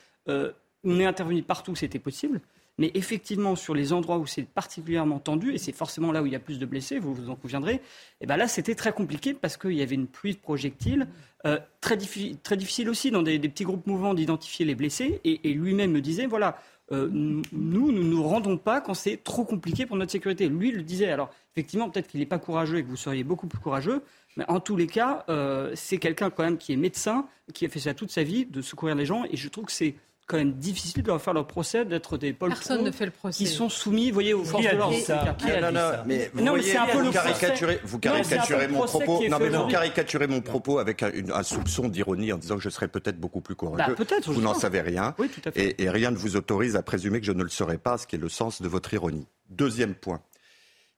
on 0.86 1.00
est 1.00 1.06
intervenu 1.06 1.44
partout, 1.44 1.76
c'était 1.76 2.00
possible. 2.00 2.42
Mais 2.78 2.92
effectivement, 2.94 3.56
sur 3.56 3.74
les 3.74 3.94
endroits 3.94 4.18
où 4.18 4.26
c'est 4.26 4.44
particulièrement 4.44 5.20
tendu, 5.20 5.54
et 5.54 5.58
c'est 5.58 5.72
forcément 5.72 6.12
là 6.12 6.22
où 6.22 6.26
il 6.26 6.34
y 6.34 6.36
a 6.36 6.40
plus 6.40 6.60
de 6.60 6.66
blessés, 6.66 7.00
vous 7.00 7.14
vous 7.14 7.30
en 7.30 7.36
conviendrez, 7.36 7.76
et 7.76 7.82
eh 8.22 8.26
ben 8.26 8.36
là, 8.36 8.48
c'était 8.48 8.76
très 8.76 8.92
compliqué 8.92 9.34
parce 9.34 9.56
qu'il 9.56 9.74
y 9.74 9.82
avait 9.82 9.96
une 9.96 10.08
pluie 10.08 10.34
de 10.34 10.40
projectiles. 10.40 11.08
Euh, 11.46 11.60
très, 11.80 11.98
très, 12.44 12.58
difficile 12.58 12.90
aussi 12.90 13.12
dans 13.12 13.22
des, 13.22 13.40
petits 13.40 13.64
groupes 13.64 13.88
mouvants 13.88 14.14
d'identifier 14.14 14.66
les 14.66 14.76
blessés. 14.76 15.22
Et, 15.24 15.54
lui-même 15.54 15.92
me 15.92 16.02
disait, 16.02 16.26
voilà, 16.26 16.58
euh, 16.92 17.08
nous, 17.12 17.44
nous 17.54 17.92
ne 17.92 18.04
nous 18.04 18.24
rendons 18.24 18.58
pas 18.58 18.82
quand 18.82 18.94
c'est 18.94 19.24
trop 19.24 19.46
compliqué 19.46 19.86
pour 19.86 19.96
notre 19.96 20.12
sécurité. 20.12 20.50
Lui 20.50 20.72
le 20.72 20.84
disait. 20.84 21.10
Alors, 21.10 21.30
effectivement, 21.54 21.90
peut-être 21.90 22.08
qu'il 22.08 22.20
n'est 22.20 22.26
pas 22.26 22.40
courageux 22.40 22.80
et 22.80 22.84
que 22.84 22.90
vous 22.90 22.98
seriez 22.98 23.24
beaucoup 23.24 23.48
plus 23.48 23.60
courageux, 23.60 24.02
mais 24.38 24.44
en 24.50 24.60
tous 24.60 24.76
les 24.76 24.88
cas, 24.88 25.24
euh, 25.30 25.72
c'est 25.76 25.98
quelqu'un 25.98 26.30
quand 26.30 26.44
même 26.44 26.58
qui 26.58 26.74
est 26.74 26.78
médecin, 26.78 27.28
qui 27.54 27.66
a 27.66 27.70
fait 27.70 27.80
ça 27.80 27.94
toute 27.94 28.12
sa 28.12 28.24
vie, 28.24 28.46
de 28.46 28.62
secourir 28.62 28.96
les 28.96 29.06
gens. 29.06 29.24
Et 29.32 29.38
je 29.38 29.48
trouve 29.48 29.66
que 29.66 29.72
c'est 29.72 29.96
quand 30.28 30.38
même 30.38 30.54
difficile 30.54 31.04
de 31.04 31.08
leur 31.08 31.22
faire 31.22 31.34
leur 31.34 31.46
procès, 31.46 31.86
d'être 31.86 32.18
des 32.18 32.34
pôles 32.34 32.50
Personne 32.50 32.84
ne 32.84 32.92
fait 32.92 33.06
le 33.06 33.12
procès. 33.12 33.38
qui 33.38 33.48
sont 33.48 33.70
soumis, 33.70 34.10
voyez, 34.10 34.34
aux 34.34 34.44
forces 34.44 34.64
de 34.64 34.76
l'ordre. 34.76 34.98
Ça 34.98 35.36
Mais 36.06 36.32
vous, 36.34 36.44
non, 36.44 36.52
voyez, 36.54 36.76
un 36.76 36.88
peu 36.88 37.02
vous 37.04 37.12
caricaturez, 37.12 37.80
vous 37.84 38.00
caricaturez 38.00 38.68
mon 38.68 38.86
propos. 38.86 39.24
Non, 39.30 39.38
mais 39.40 39.50
vous 39.50 39.68
caricaturez 39.68 40.28
mon 40.28 40.42
propos 40.42 40.80
avec 40.80 41.04
un, 41.04 41.12
un 41.34 41.44
soupçon 41.44 41.90
d'ironie 41.90 42.34
en 42.34 42.38
disant 42.38 42.56
que 42.56 42.64
je 42.64 42.70
serais 42.70 42.88
peut-être 42.88 43.20
beaucoup 43.20 43.42
plus 43.42 43.56
courageux. 43.56 43.94
Bah, 43.96 43.96
peut-être. 43.96 44.32
Vous 44.32 44.42
n'en 44.42 44.56
savez 44.56 44.82
rien. 44.82 45.14
Oui, 45.20 45.30
tout 45.30 45.42
à 45.48 45.52
fait. 45.52 45.76
Et, 45.78 45.84
et 45.84 45.90
rien 45.90 46.12
ne 46.12 46.18
vous 46.18 46.36
autorise 46.36 46.76
à 46.76 46.82
présumer 46.82 47.20
que 47.20 47.26
je 47.26 47.32
ne 47.32 47.44
le 47.44 47.50
serai 47.50 47.78
pas, 47.78 47.98
ce 47.98 48.08
qui 48.08 48.16
est 48.16 48.20
le 48.20 48.30
sens 48.30 48.62
de 48.62 48.68
votre 48.68 48.94
ironie. 48.94 49.28
Deuxième 49.50 49.94
point. 49.94 50.22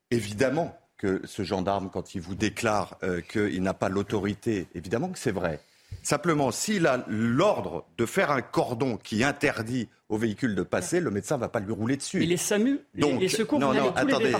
Évidemment 0.10 0.78
que 0.98 1.22
ce 1.26 1.44
gendarme, 1.44 1.90
quand 1.92 2.16
il 2.16 2.22
vous 2.22 2.36
déclare 2.36 2.98
euh, 3.04 3.22
qu'il 3.22 3.62
n'a 3.62 3.74
pas 3.74 3.90
l'autorité, 3.90 4.68
évidemment 4.74 5.10
que 5.10 5.20
c'est 5.20 5.32
vrai. 5.32 5.60
Simplement, 6.04 6.52
s'il 6.52 6.88
a 6.88 7.04
l'ordre 7.08 7.86
de 7.98 8.06
faire 8.06 8.32
un 8.32 8.42
cordon 8.42 8.98
qui 8.98 9.24
interdit 9.24 9.90
au 10.10 10.18
véhicule 10.18 10.56
de 10.56 10.64
passer, 10.64 11.02
le 11.02 11.12
médecin 11.12 11.36
ne 11.36 11.42
va 11.42 11.50
pas 11.50 11.60
lui 11.60 11.74
rouler 11.74 11.98
dessus. 11.98 12.24
Et 12.24 12.26
les 12.26 12.38
SAMU, 12.38 12.80
Donc, 12.96 13.20
les, 13.20 13.28
secours, 13.28 13.60
non, 13.60 13.74
non, 13.74 13.94
attendez, 13.94 14.34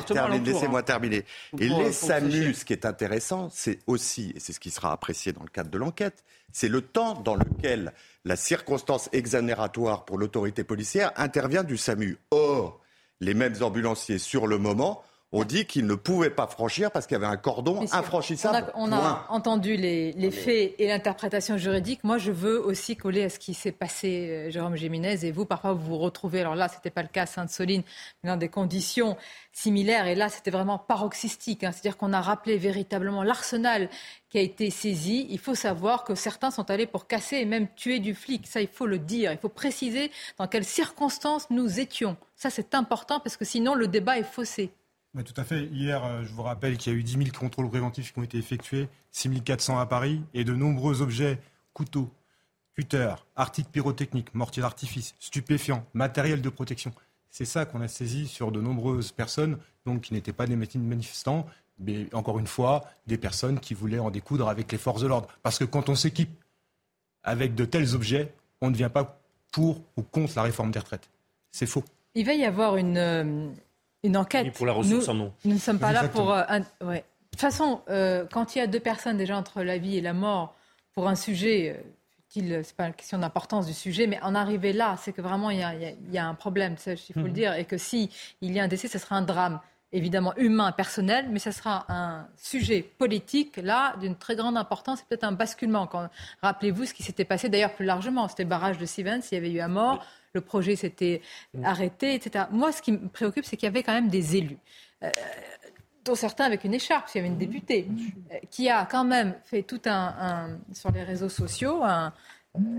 laissez-moi 0.46 0.80
hein. 0.80 0.84
terminer. 0.84 1.26
Et 1.60 1.68
les 1.68 1.92
SAMU, 1.92 2.54
ce 2.54 2.64
qui 2.64 2.74
est 2.74 2.86
intéressant, 2.86 3.50
c'est 3.52 3.80
aussi, 3.86 4.32
et 4.36 4.40
c'est 4.40 4.54
ce 4.54 4.62
qui 4.62 4.70
sera 4.70 4.94
apprécié 4.94 5.34
dans 5.34 5.44
le 5.44 5.50
cadre 5.50 5.70
de 5.70 5.78
l'enquête, 5.78 6.24
c'est 6.54 6.70
le 6.70 6.82
temps 6.82 7.16
dans 7.16 7.36
lequel 7.36 7.92
la 8.24 8.36
circonstance 8.36 9.10
exonératoire 9.12 10.06
pour 10.06 10.18
l'autorité 10.18 10.64
policière 10.64 11.12
intervient 11.18 11.64
du 11.64 11.76
SAMU. 11.76 12.18
Or, 12.32 12.80
les 13.20 13.34
mêmes 13.34 13.62
ambulanciers, 13.62 14.20
sur 14.20 14.48
le 14.48 14.58
moment, 14.58 15.04
on 15.34 15.44
dit 15.44 15.66
qu'ils 15.66 15.86
ne 15.86 15.96
pouvaient 15.96 16.30
pas 16.30 16.48
franchir 16.48 16.90
parce 16.90 17.06
qu'il 17.06 17.16
y 17.16 17.18
avait 17.18 17.26
un 17.26 17.36
cordon 17.36 17.86
infranchissable. 17.92 18.72
On 18.76 18.94
a, 18.94 18.96
on 18.96 19.00
a 19.00 19.26
entendu 19.30 19.76
les, 19.76 20.14
les 20.14 20.32
faits 20.32 20.76
et 20.80 20.88
l'interprétation 20.88 21.58
juridique. 21.58 22.04
Moi, 22.06 22.18
je 22.18 22.32
veux 22.32 22.64
aussi 22.66 22.96
coller 22.96 23.24
à 23.24 23.30
ce 23.30 23.38
qui 23.38 23.54
s'est 23.54 23.74
passé, 23.74 24.30
euh, 24.30 24.50
Jérôme 24.50 24.78
Géminez, 24.78 25.26
et 25.26 25.32
vous, 25.32 25.46
parfois, 25.46 25.74
vous 25.74 25.86
vous 25.86 25.98
retrouvez, 25.98 26.40
alors 26.42 26.56
là, 26.56 26.70
ce 26.70 26.76
n'était 26.76 26.92
pas 26.92 27.02
le 27.02 27.10
cas 27.10 27.24
à 27.24 27.26
Sainte-Soline, 27.26 27.84
mais 28.24 28.30
dans 28.30 28.38
des 28.38 28.48
conditions 28.48 29.18
similaires, 29.52 30.08
et 30.08 30.16
là, 30.16 30.30
c'était 30.30 30.52
vraiment 30.52 30.78
paroxystique. 30.78 31.66
Hein. 31.66 31.74
C'est-à-dire 31.74 31.98
qu'on 31.98 32.14
a 32.14 32.22
rappelé 32.22 32.58
véritablement 32.58 33.24
l'arsenal 33.24 33.90
qui 34.30 34.38
a 34.38 34.42
été 34.42 34.70
saisi. 34.70 35.28
Il 35.30 35.40
faut 35.40 35.56
savoir 35.56 36.06
que 36.06 36.16
certains 36.16 36.52
sont 36.52 36.72
allés 36.72 36.88
pour 36.88 37.06
casser 37.06 37.38
et 37.38 37.46
même 37.46 37.68
tuer 37.76 38.00
du 38.00 38.16
flic. 38.16 38.48
Ça, 38.48 38.62
il 38.62 38.68
faut 38.68 38.88
le 38.88 39.00
dire. 39.00 39.34
Il 39.34 39.38
faut 39.38 39.50
préciser 39.50 40.10
dans 40.38 40.48
quelles 40.48 40.66
circonstances 40.66 41.50
nous 41.50 41.82
étions. 41.82 42.16
Ça, 42.36 42.50
c'est 42.50 42.76
important 42.76 43.20
parce 43.20 43.36
que 43.36 43.46
sinon, 43.46 43.74
le 43.74 43.88
débat 43.88 44.18
est 44.18 44.24
faussé 44.24 44.72
tout 45.24 45.40
à 45.40 45.44
fait. 45.44 45.66
Hier, 45.66 46.04
euh, 46.04 46.24
je 46.24 46.32
vous 46.32 46.44
rappelle 46.44 46.78
qu'il 46.78 46.94
y 46.94 46.96
a 46.96 47.00
eu 47.00 47.04
10 47.04 47.12
000 47.14 47.24
contrôles 47.38 47.70
préventifs 47.70 48.14
qui 48.14 48.20
ont 48.20 48.24
été 48.24 48.38
effectués, 48.38 48.90
6 49.12 49.42
400 49.42 49.80
à 49.80 49.86
Paris, 49.86 50.22
et 50.34 50.44
de 50.44 50.54
nombreux 50.54 51.02
objets, 51.02 51.40
couteaux, 51.74 52.10
cutters, 52.76 53.26
articles 53.36 53.70
pyrotechniques, 53.72 54.34
mortiers 54.34 54.62
d'artifice, 54.62 55.16
stupéfiants, 55.20 55.86
matériel 55.94 56.42
de 56.42 56.50
protection. 56.50 56.94
C'est 57.30 57.46
ça 57.46 57.66
qu'on 57.66 57.82
a 57.82 57.88
saisi 57.88 58.28
sur 58.28 58.52
de 58.52 58.62
nombreuses 58.62 59.12
personnes, 59.12 59.58
donc 59.86 60.02
qui 60.02 60.14
n'étaient 60.14 60.34
pas 60.34 60.48
des 60.48 60.56
manifestants, 60.56 61.46
mais 61.80 62.08
encore 62.14 62.40
une 62.40 62.48
fois, 62.48 62.86
des 63.06 63.18
personnes 63.18 63.60
qui 63.60 63.74
voulaient 63.74 64.00
en 64.00 64.12
découdre 64.12 64.50
avec 64.50 64.72
les 64.72 64.78
forces 64.78 65.02
de 65.02 65.08
l'ordre. 65.08 65.28
Parce 65.44 65.60
que 65.60 65.66
quand 65.66 65.90
on 65.90 65.96
s'équipe 65.96 66.32
avec 67.24 67.56
de 67.56 67.66
tels 67.66 67.96
objets, 67.96 68.34
on 68.62 68.70
ne 68.70 68.76
vient 68.76 68.90
pas 68.90 69.20
pour 69.52 69.82
ou 69.96 70.02
contre 70.02 70.34
la 70.36 70.44
réforme 70.44 70.72
des 70.72 70.80
retraites. 70.80 71.10
C'est 71.52 71.66
faux. 71.66 71.84
Il 72.16 72.26
va 72.26 72.34
y 72.34 72.46
avoir 72.46 72.78
une, 72.78 72.98
euh, 72.98 73.50
une 74.08 74.18
enquête. 74.18 74.54
pour 74.54 74.66
la 74.66 74.74
ressource 74.74 75.08
nous, 75.10 75.32
Nous 75.46 75.54
ne 75.54 75.60
sommes 75.60 75.80
pas 75.80 75.92
là 75.92 76.08
pour. 76.08 76.34
Euh, 76.34 76.44
ouais. 76.82 76.98
De 76.98 77.32
toute 77.32 77.42
façon, 77.42 77.82
euh, 77.90 78.26
quand 78.32 78.56
il 78.56 78.60
y 78.60 78.62
a 78.62 78.68
deux 78.68 78.80
personnes 78.80 79.18
déjà 79.18 79.38
entre 79.38 79.62
la 79.62 79.78
vie 79.78 79.98
et 79.98 80.02
la 80.02 80.14
mort 80.14 80.56
pour 80.94 81.08
un 81.08 81.16
sujet, 81.16 81.78
euh, 81.78 81.82
ce 82.34 82.40
n'est 82.40 82.64
pas 82.76 82.88
une 82.88 82.94
question 82.94 83.20
d'importance 83.20 83.68
du 83.68 83.74
sujet, 83.74 84.08
mais 84.08 84.20
en 84.22 84.34
arriver 84.34 84.74
là, 84.74 84.98
c'est 85.00 85.14
que 85.14 85.22
vraiment 85.22 85.50
il 85.50 85.60
y, 85.60 85.64
a, 85.64 85.74
il 85.74 86.12
y 86.12 86.18
a, 86.18 86.26
un 86.26 86.34
problème, 86.34 86.76
il 86.86 86.98
faut 87.14 87.20
le 87.20 87.28
mhm. 87.28 87.34
dire, 87.34 87.54
et 87.54 87.66
que 87.66 87.78
si 87.78 88.10
il 88.42 88.54
y 88.54 88.60
a 88.60 88.64
un 88.64 88.68
décès, 88.68 88.88
ce 88.88 88.98
sera 88.98 89.16
un 89.16 89.22
drame 89.22 89.60
évidemment 89.92 90.34
humain, 90.36 90.72
personnel, 90.72 91.28
mais 91.30 91.40
ce 91.40 91.52
sera 91.52 91.86
un 91.90 92.28
sujet 92.36 92.82
politique, 92.82 93.58
là, 93.58 93.96
d'une 93.98 94.16
très 94.16 94.36
grande 94.36 94.58
importance, 94.58 95.00
c'est 95.00 95.08
peut-être 95.08 95.24
un 95.24 95.32
basculement. 95.32 95.90
Rappelez-vous 96.42 96.86
ce 96.86 96.94
qui 96.94 97.04
s'était 97.04 97.26
passé 97.26 97.50
d'ailleurs 97.50 97.74
plus 97.74 97.86
largement, 97.86 98.28
c'était 98.28 98.44
le 98.44 98.50
barrage 98.50 98.78
de 98.78 98.86
Stevens, 98.86 99.22
il 99.32 99.36
y 99.36 99.38
avait 99.38 99.52
eu 99.52 99.62
un 99.62 99.70
mort, 99.70 100.06
le 100.34 100.42
projet 100.42 100.76
s'était 100.76 101.22
arrêté, 101.64 102.14
etc. 102.14 102.46
Moi, 102.52 102.72
ce 102.72 102.82
qui 102.82 102.92
me 102.92 103.08
préoccupe, 103.08 103.46
c'est 103.46 103.56
qu'il 103.56 103.68
y 103.68 103.72
avait 103.72 103.84
quand 103.84 103.94
même 103.94 104.10
des 104.10 104.36
élus. 104.36 104.58
Euh, 105.04 105.10
dont 106.04 106.16
certains 106.16 106.46
avec 106.46 106.64
une 106.64 106.74
écharpe, 106.74 107.10
il 107.14 107.18
y 107.18 107.20
avait 107.20 107.28
une 107.28 107.38
députée, 107.38 107.88
euh, 108.32 108.36
qui 108.50 108.70
a 108.70 108.86
quand 108.86 109.04
même 109.04 109.36
fait 109.46 109.64
tout 109.64 109.82
un, 109.86 110.58
sur 110.74 110.92
les 110.92 111.04
réseaux 111.04 111.30
sociaux, 111.30 111.84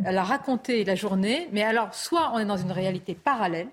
elle 0.04 0.18
a 0.18 0.24
raconté 0.24 0.84
la 0.84 0.94
journée, 0.94 1.48
mais 1.52 1.62
alors 1.62 1.94
soit 1.94 2.32
on 2.34 2.38
est 2.38 2.44
dans 2.44 2.56
une 2.56 2.72
réalité 2.72 3.14
parallèle 3.14 3.68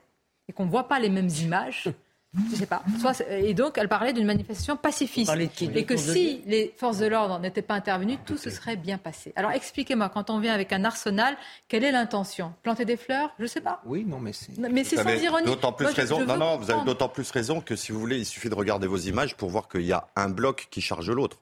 et 0.48 0.54
qu'on 0.54 0.66
ne 0.66 0.70
voit 0.70 0.88
pas 0.88 1.00
les 1.00 1.10
mêmes 1.10 1.30
images, 1.42 1.90
je 2.52 2.56
sais 2.56 2.66
pas. 2.66 2.84
et 3.30 3.54
donc, 3.54 3.78
elle 3.78 3.88
parlait 3.88 4.14
d'une 4.14 4.26
manifestation 4.26 4.78
pacifiste. 4.78 5.32
Et 5.76 5.86
que 5.86 5.98
si 5.98 6.42
les 6.46 6.74
forces 6.78 7.00
de 7.00 7.08
l'ordre 7.08 7.40
n'étaient 7.40 7.62
pas 7.62 7.76
intervenues, 7.76 8.18
tout 8.26 8.38
se 8.38 8.50
serait 8.50 8.76
bien 8.76 8.98
passé. 8.98 9.34
Alors, 9.36 9.52
expliquez-moi, 9.52 10.10
quand 10.10 10.30
on 10.30 10.40
vient 10.40 10.54
avec 10.54 10.74
un 10.74 10.84
arsenal, 10.84 11.36
quelle 11.68 11.84
est 11.84 11.92
l'intention? 11.92 12.54
Planter 12.64 12.86
des 12.86 12.98
fleurs? 12.98 13.34
Je 13.38 13.44
ne 13.44 13.48
sais 13.48 13.62
pas. 13.62 13.82
Oui, 13.86 14.06
non, 14.06 14.20
mais 14.20 14.34
c'est. 14.34 14.58
Mais 14.58 14.84
c'est 14.84 14.98
sans 14.98 15.10
ironie. 15.10 15.46
D'autant 15.46 15.74
plus 15.74 15.88
raison. 15.88 16.26
non, 16.26 16.38
non, 16.38 16.58
vous 16.58 16.72
avez 16.72 16.84
d'autant 16.86 17.10
plus 17.10 17.30
raison 17.32 17.62
que 17.62 17.76
si 17.76 17.92
vous 17.92 18.00
voulez, 18.00 18.18
il 18.18 18.26
suffit 18.26 18.50
de 18.50 18.56
regarder 18.56 18.88
vos 18.88 18.98
images 18.98 19.36
pour 19.36 19.50
voir 19.50 19.68
qu'il 19.68 19.86
y 19.86 19.94
a 19.94 20.08
un 20.16 20.30
bloc 20.30 20.68
qui 20.72 20.82
charge 20.82 21.10
l'autre 21.10 21.40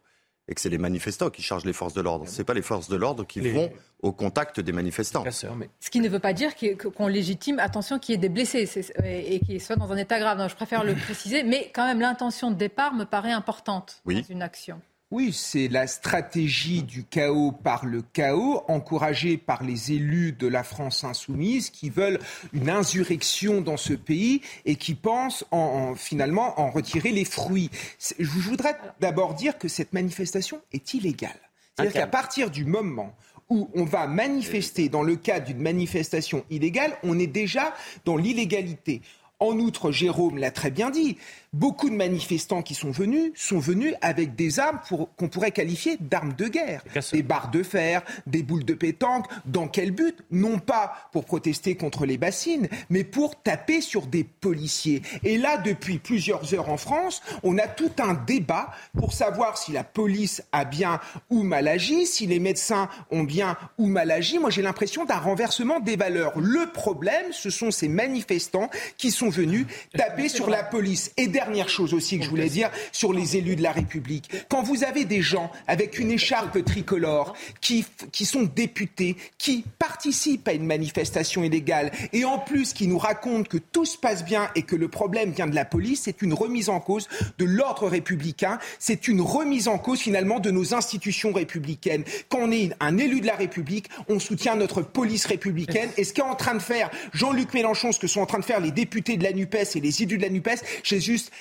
et 0.47 0.56
que 0.56 0.62
c'est 0.62 0.69
les 0.69 0.77
manifestants 0.77 1.29
qui 1.29 1.41
chargent 1.41 1.65
les 1.65 1.73
forces 1.73 1.93
de 1.93 2.01
l'ordre. 2.01 2.27
Ce 2.27 2.38
n'est 2.38 2.43
pas 2.43 2.53
les 2.53 2.62
forces 2.62 2.89
de 2.89 2.95
l'ordre 2.95 3.25
qui 3.25 3.39
vont 3.39 3.71
au 4.01 4.12
contact 4.12 4.60
des 4.60 4.71
manifestants. 4.73 5.23
Ce 5.32 5.89
qui 5.89 5.99
ne 6.01 6.10
veut 6.10 6.19
pas 6.19 6.34
dire 6.34 6.51
qu'on 6.56 7.08
légitime, 7.08 7.60
attention, 7.60 7.99
qu'il 7.99 8.13
y 8.13 8.15
ait 8.15 8.21
des 8.21 8.29
blessés 8.29 8.69
et 9.03 9.39
qu'ils 9.39 9.62
soient 9.62 9.77
dans 9.77 9.91
un 9.91 9.97
état 9.97 10.19
grave. 10.19 10.45
je 10.49 10.56
préfère 10.56 10.84
le 10.84 10.95
préciser, 11.06 11.43
mais 11.43 11.71
quand 11.73 11.86
même 11.86 12.01
l'intention 12.01 12.51
de 12.51 12.56
départ 12.56 12.93
me 12.93 13.06
paraît 13.06 13.32
importante 13.32 14.01
dans 14.06 14.21
une 14.21 14.41
action. 14.41 14.82
Oui, 15.13 15.32
c'est 15.32 15.67
la 15.67 15.86
stratégie 15.86 16.82
du 16.82 17.04
chaos 17.04 17.52
par 17.52 17.86
le 17.86 18.02
chaos, 18.02 18.63
encouragée 18.67 19.38
par 19.38 19.62
les 19.62 19.91
élus 19.91 20.32
de 20.32 20.47
la 20.47 20.63
France 20.63 21.04
insoumise 21.04 21.69
qui 21.69 21.91
veulent 21.91 22.17
une 22.52 22.67
insurrection 22.67 23.62
dans 23.62 23.78
ce 23.78 23.93
pays 23.93 24.41
et 24.65 24.76
qui 24.76 24.95
pensent 24.95 25.45
en, 25.52 25.93
finalement 25.93 26.60
en 26.60 26.71
retirer 26.71 27.12
les 27.12 27.26
fruits. 27.26 27.69
Je 28.17 28.26
voudrais 28.26 28.76
d'abord 29.02 29.36
dire 29.36 29.60
que 29.60 29.67
cette 29.67 29.93
manifestation 29.93 30.60
est 30.71 30.95
illégale. 30.95 31.39
C'est-à-dire 31.76 31.93
qu'à 31.93 32.08
partir 32.08 32.49
du 32.49 32.65
moment 32.65 33.15
où 33.52 33.69
on 33.76 33.84
va 33.84 34.08
manifester 34.08 34.89
dans 34.89 35.04
le 35.04 35.15
cadre 35.15 35.45
d'une 35.45 35.62
manifestation 35.62 36.43
illégale, 36.49 36.97
on 37.04 37.19
est 37.19 37.28
déjà 37.28 37.76
dans 38.04 38.17
l'illégalité. 38.17 39.04
En 39.43 39.60
outre, 39.60 39.91
Jérôme 39.91 40.38
l'a 40.38 40.51
très 40.51 40.71
bien 40.71 40.89
dit, 40.89 41.17
beaucoup 41.51 41.89
de 41.89 41.95
manifestants 41.95 42.62
qui 42.62 42.75
sont 42.75 42.91
venus 42.91 43.34
sont 43.36 43.60
venus 43.60 43.93
avec 43.99 44.36
des 44.36 44.58
armes 44.62 44.79
qu'on 45.17 45.27
pourrait 45.27 45.51
qualifier 45.51 45.97
d'armes 45.99 46.32
de 46.32 46.47
guerre. 46.47 46.82
Des 47.12 47.23
barres 47.23 47.51
de 47.51 47.62
fer, 47.62 48.03
des 48.25 48.41
boules 48.41 48.63
de 48.63 48.73
pétanque. 48.73 49.25
Dans 49.45 49.67
quel 49.67 49.91
but? 49.91 50.15
Non 50.32 50.60
pas 50.60 50.93
pour 51.12 51.25
protester 51.25 51.75
contre 51.75 52.06
les 52.06 52.17
bassines, 52.17 52.69
mais 52.89 53.03
pour 53.03 53.36
taper 53.36 53.82
sur 53.82 54.08
des 54.08 54.23
policiers. 54.23 55.01
Et 55.23 55.38
là, 55.38 55.58
depuis 55.58 55.99
plusieurs 55.99 56.53
heures 56.53 56.69
en 56.69 56.77
France, 56.77 57.21
on 57.43 57.58
a 57.58 57.67
tout 57.67 57.91
un 57.99 58.13
débat 58.13 58.71
pour 58.97 59.12
savoir 59.12 59.58
si 59.58 59.73
la 59.73 59.84
police 59.84 60.41
a 60.53 60.63
bien 60.63 61.01
ou 61.29 61.43
mal 61.43 61.67
agi, 61.67 62.06
si 62.06 62.27
les 62.27 62.39
médecins 62.39 62.88
ont 63.12 63.23
bien 63.23 63.58
ou 63.77 63.88
mal 63.88 64.10
agi. 64.10 64.39
Moi, 64.39 64.51
j'ai 64.51 64.62
l'impression 64.62 65.03
d'un 65.03 65.17
renversement 65.17 65.82
des 65.82 65.97
valeurs. 65.97 66.39
Le 66.39 66.71
problème, 66.71 67.34
ce 67.34 67.49
sont 67.49 67.71
ces 67.71 67.89
manifestants 67.89 68.69
qui 68.97 69.12
sont 69.12 69.33
venus 69.34 69.65
taper 69.98 70.30
sur 70.30 70.50
la 70.50 70.63
police. 70.63 71.12
Et 71.17 71.28
dernière 71.28 71.69
chose 71.69 71.93
aussi 71.93 72.17
que 72.19 72.26
je 72.26 72.30
voulais 72.30 72.50
dire 72.50 72.69
sur 72.91 73.13
les 73.13 73.38
élus 73.38 73.56
de 73.56 73.63
la 73.63 73.72
République. 73.72 74.30
Quand 74.50 74.63
vous 74.63 74.84
avez 74.84 75.06
des 75.06 75.22
gens 75.22 75.52
avec 75.67 76.00
une 76.00 76.12
écharpe 76.12 76.63
tricolore 76.63 77.34
qui, 77.62 77.86
qui 78.12 78.26
sont 78.26 78.43
députés, 78.43 79.15
qui 79.38 79.63
participent 79.80 80.48
à 80.48 80.54
une 80.54 80.65
manifestation 80.65 81.43
illégale 81.43 81.91
et 82.12 82.26
en 82.26 82.39
plus 82.39 82.74
qui 82.74 82.88
nous 82.88 82.98
racontent 82.98 83.50
que 83.50 83.58
tout 83.58 83.86
se 83.86 83.98
passe 83.98 84.24
bien 84.24 84.50
et 84.56 84.63
que 84.63 84.76
le 84.76 84.88
problème 84.88 85.32
vient 85.32 85.48
de 85.48 85.56
la 85.56 85.65
police, 85.65 86.04
c'est 86.04 86.22
une 86.22 86.34
remise 86.34 86.69
en 86.69 86.80
cause 86.80 87.08
de 87.38 87.46
l'ordre 87.46 87.88
républicain, 87.88 88.60
c'est 88.80 89.08
une 89.08 89.22
remise 89.22 89.67
en 89.67 89.78
cause 89.78 90.00
finalement 90.00 90.39
de 90.39 90.52
nos 90.52 90.74
institutions 90.74 91.34
républicaines. 91.34 92.04
Quand 92.30 92.39
on 92.39 92.52
est 92.52 92.72
un 92.80 92.98
élu 92.98 93.22
de 93.22 93.28
la 93.28 93.36
République, 93.36 93.89
on 94.08 94.19
soutient 94.19 94.56
notre 94.56 94.82
police 94.82 95.26
républicaine. 95.26 95.89
Et 95.98 96.04
ce 96.04 96.13
qu'est 96.13 96.22
en 96.22 96.36
train 96.36 96.56
de 96.56 96.62
faire 96.62 96.89
Jean-Luc 97.13 97.54
Mélenchon, 97.54 97.91
ce 97.91 98.00
que 98.00 98.08
sont 98.08 98.22
en 98.22 98.26
train 98.26 98.39
de 98.39 98.46
faire 98.46 98.60
les 98.60 98.72
députés 98.72 99.12
de 99.17 99.23
la 99.23 99.34
NUPES 99.34 99.76
et 99.76 99.80
les 99.80 100.04
élus 100.04 100.17
de 100.17 100.23
la 100.23 100.30
NUPES, 100.30 100.63
c'est 100.84 100.99
juste 100.99 101.32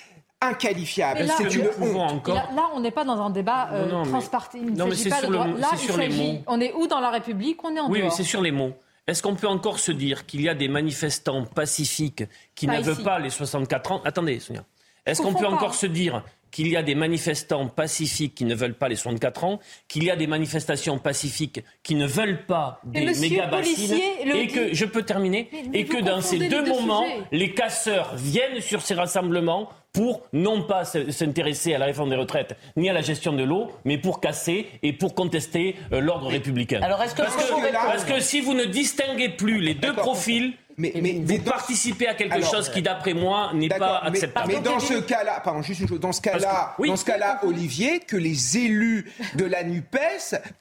inqualifiable. 0.40 1.22
Là, 1.22 1.34
c'est 1.36 1.54
une 1.54 1.68
Encore... 1.96 2.34
Là, 2.34 2.70
on 2.74 2.80
n'est 2.80 2.90
pas 2.90 3.04
dans 3.04 3.20
un 3.20 3.30
débat 3.30 3.70
euh, 3.72 4.04
transpartisan. 4.04 4.66
Non, 4.76 4.86
mais 4.86 4.96
c'est 4.96 5.10
sur, 5.10 5.30
le, 5.30 5.58
là, 5.58 5.76
sur 5.76 5.96
les 5.96 6.08
mots. 6.08 6.40
On 6.46 6.60
est 6.60 6.72
où 6.74 6.86
dans 6.86 7.00
la 7.00 7.10
République 7.10 7.62
On 7.64 7.74
est 7.74 7.80
en 7.80 7.88
Oui, 7.88 8.02
mais 8.02 8.10
c'est 8.10 8.24
sur 8.24 8.42
les 8.42 8.50
mots. 8.50 8.72
Est-ce 9.06 9.22
qu'on 9.22 9.34
peut 9.34 9.48
encore 9.48 9.78
se 9.78 9.90
dire 9.90 10.26
qu'il 10.26 10.42
y 10.42 10.48
a 10.48 10.54
des 10.54 10.68
manifestants 10.68 11.44
pacifiques 11.44 12.24
qui 12.54 12.66
ne 12.68 12.80
veulent 12.80 13.02
pas 13.02 13.18
les 13.18 13.30
64 13.30 13.92
ans? 13.92 14.00
Attendez, 14.04 14.38
Sonia. 14.38 14.64
Est-ce 15.04 15.22
qu'on 15.22 15.34
peut 15.34 15.46
encore 15.46 15.74
se 15.74 15.86
dire 15.86 16.22
qu'il 16.52 16.68
y 16.68 16.76
a 16.76 16.82
des 16.82 16.94
manifestants 16.94 17.66
pacifiques 17.66 18.36
qui 18.36 18.44
ne 18.44 18.54
veulent 18.54 18.74
pas 18.74 18.88
les 18.88 18.94
64 18.94 19.44
ans, 19.44 19.58
qu'il 19.88 20.04
y 20.04 20.10
a 20.10 20.16
des 20.16 20.28
manifestations 20.28 20.98
pacifiques 20.98 21.64
qui 21.82 21.96
ne 21.96 22.06
veulent 22.06 22.46
pas 22.46 22.80
des 22.84 23.06
méga 23.18 23.46
bassines, 23.46 23.98
et 24.32 24.46
que, 24.46 24.72
je 24.72 24.84
peux 24.84 25.02
terminer, 25.02 25.50
et 25.72 25.86
que 25.86 26.00
dans 26.00 26.20
ces 26.20 26.38
deux, 26.38 26.64
moments, 26.64 27.04
les 27.32 27.52
casseurs 27.52 28.14
viennent 28.14 28.60
sur 28.60 28.82
ces 28.82 28.94
rassemblements 28.94 29.70
pour 29.92 30.22
non 30.32 30.62
pas 30.62 30.84
s'intéresser 30.84 31.74
à 31.74 31.78
la 31.78 31.86
réforme 31.86 32.10
des 32.10 32.16
retraites 32.16 32.56
ni 32.76 32.88
à 32.88 32.92
la 32.92 33.02
gestion 33.02 33.32
de 33.32 33.44
l'eau, 33.44 33.70
mais 33.84 33.98
pour 33.98 34.20
casser 34.20 34.66
et 34.82 34.92
pour 34.92 35.14
contester 35.14 35.76
euh, 35.92 36.00
l'ordre 36.00 36.28
républicain. 36.28 36.80
Alors 36.82 37.02
est-ce 37.02 37.14
que 37.14 37.22
parce, 37.22 37.36
que, 37.36 37.72
parce 37.72 38.04
que 38.04 38.20
si 38.20 38.40
vous 38.40 38.54
ne 38.54 38.64
distinguez 38.64 39.28
plus 39.28 39.60
les 39.60 39.74
deux 39.74 39.92
profils, 39.92 40.54
mais, 40.76 40.92
mais, 41.00 41.20
vous 41.24 41.38
participez 41.38 42.06
à 42.06 42.14
quelque 42.14 42.42
chose 42.42 42.68
qui, 42.68 42.82
d'après 42.82 43.14
moi, 43.14 43.50
n'est 43.54 43.68
pas 43.68 43.98
acceptable. 43.98 44.52
Mais, 44.52 44.60
dans 44.60 44.78
ce 44.78 44.94
cas-là, 45.00 45.40
pardon, 45.40 45.62
juste 45.62 45.80
une 45.80 45.88
chose, 45.88 46.00
dans 46.00 46.12
ce 46.12 46.20
cas-là, 46.20 46.76
dans 46.78 46.96
ce 46.96 47.04
cas-là, 47.04 47.40
Olivier, 47.44 48.00
que 48.00 48.16
les 48.16 48.58
élus 48.58 49.10
de 49.34 49.44
la 49.44 49.64
Nupes 49.64 49.96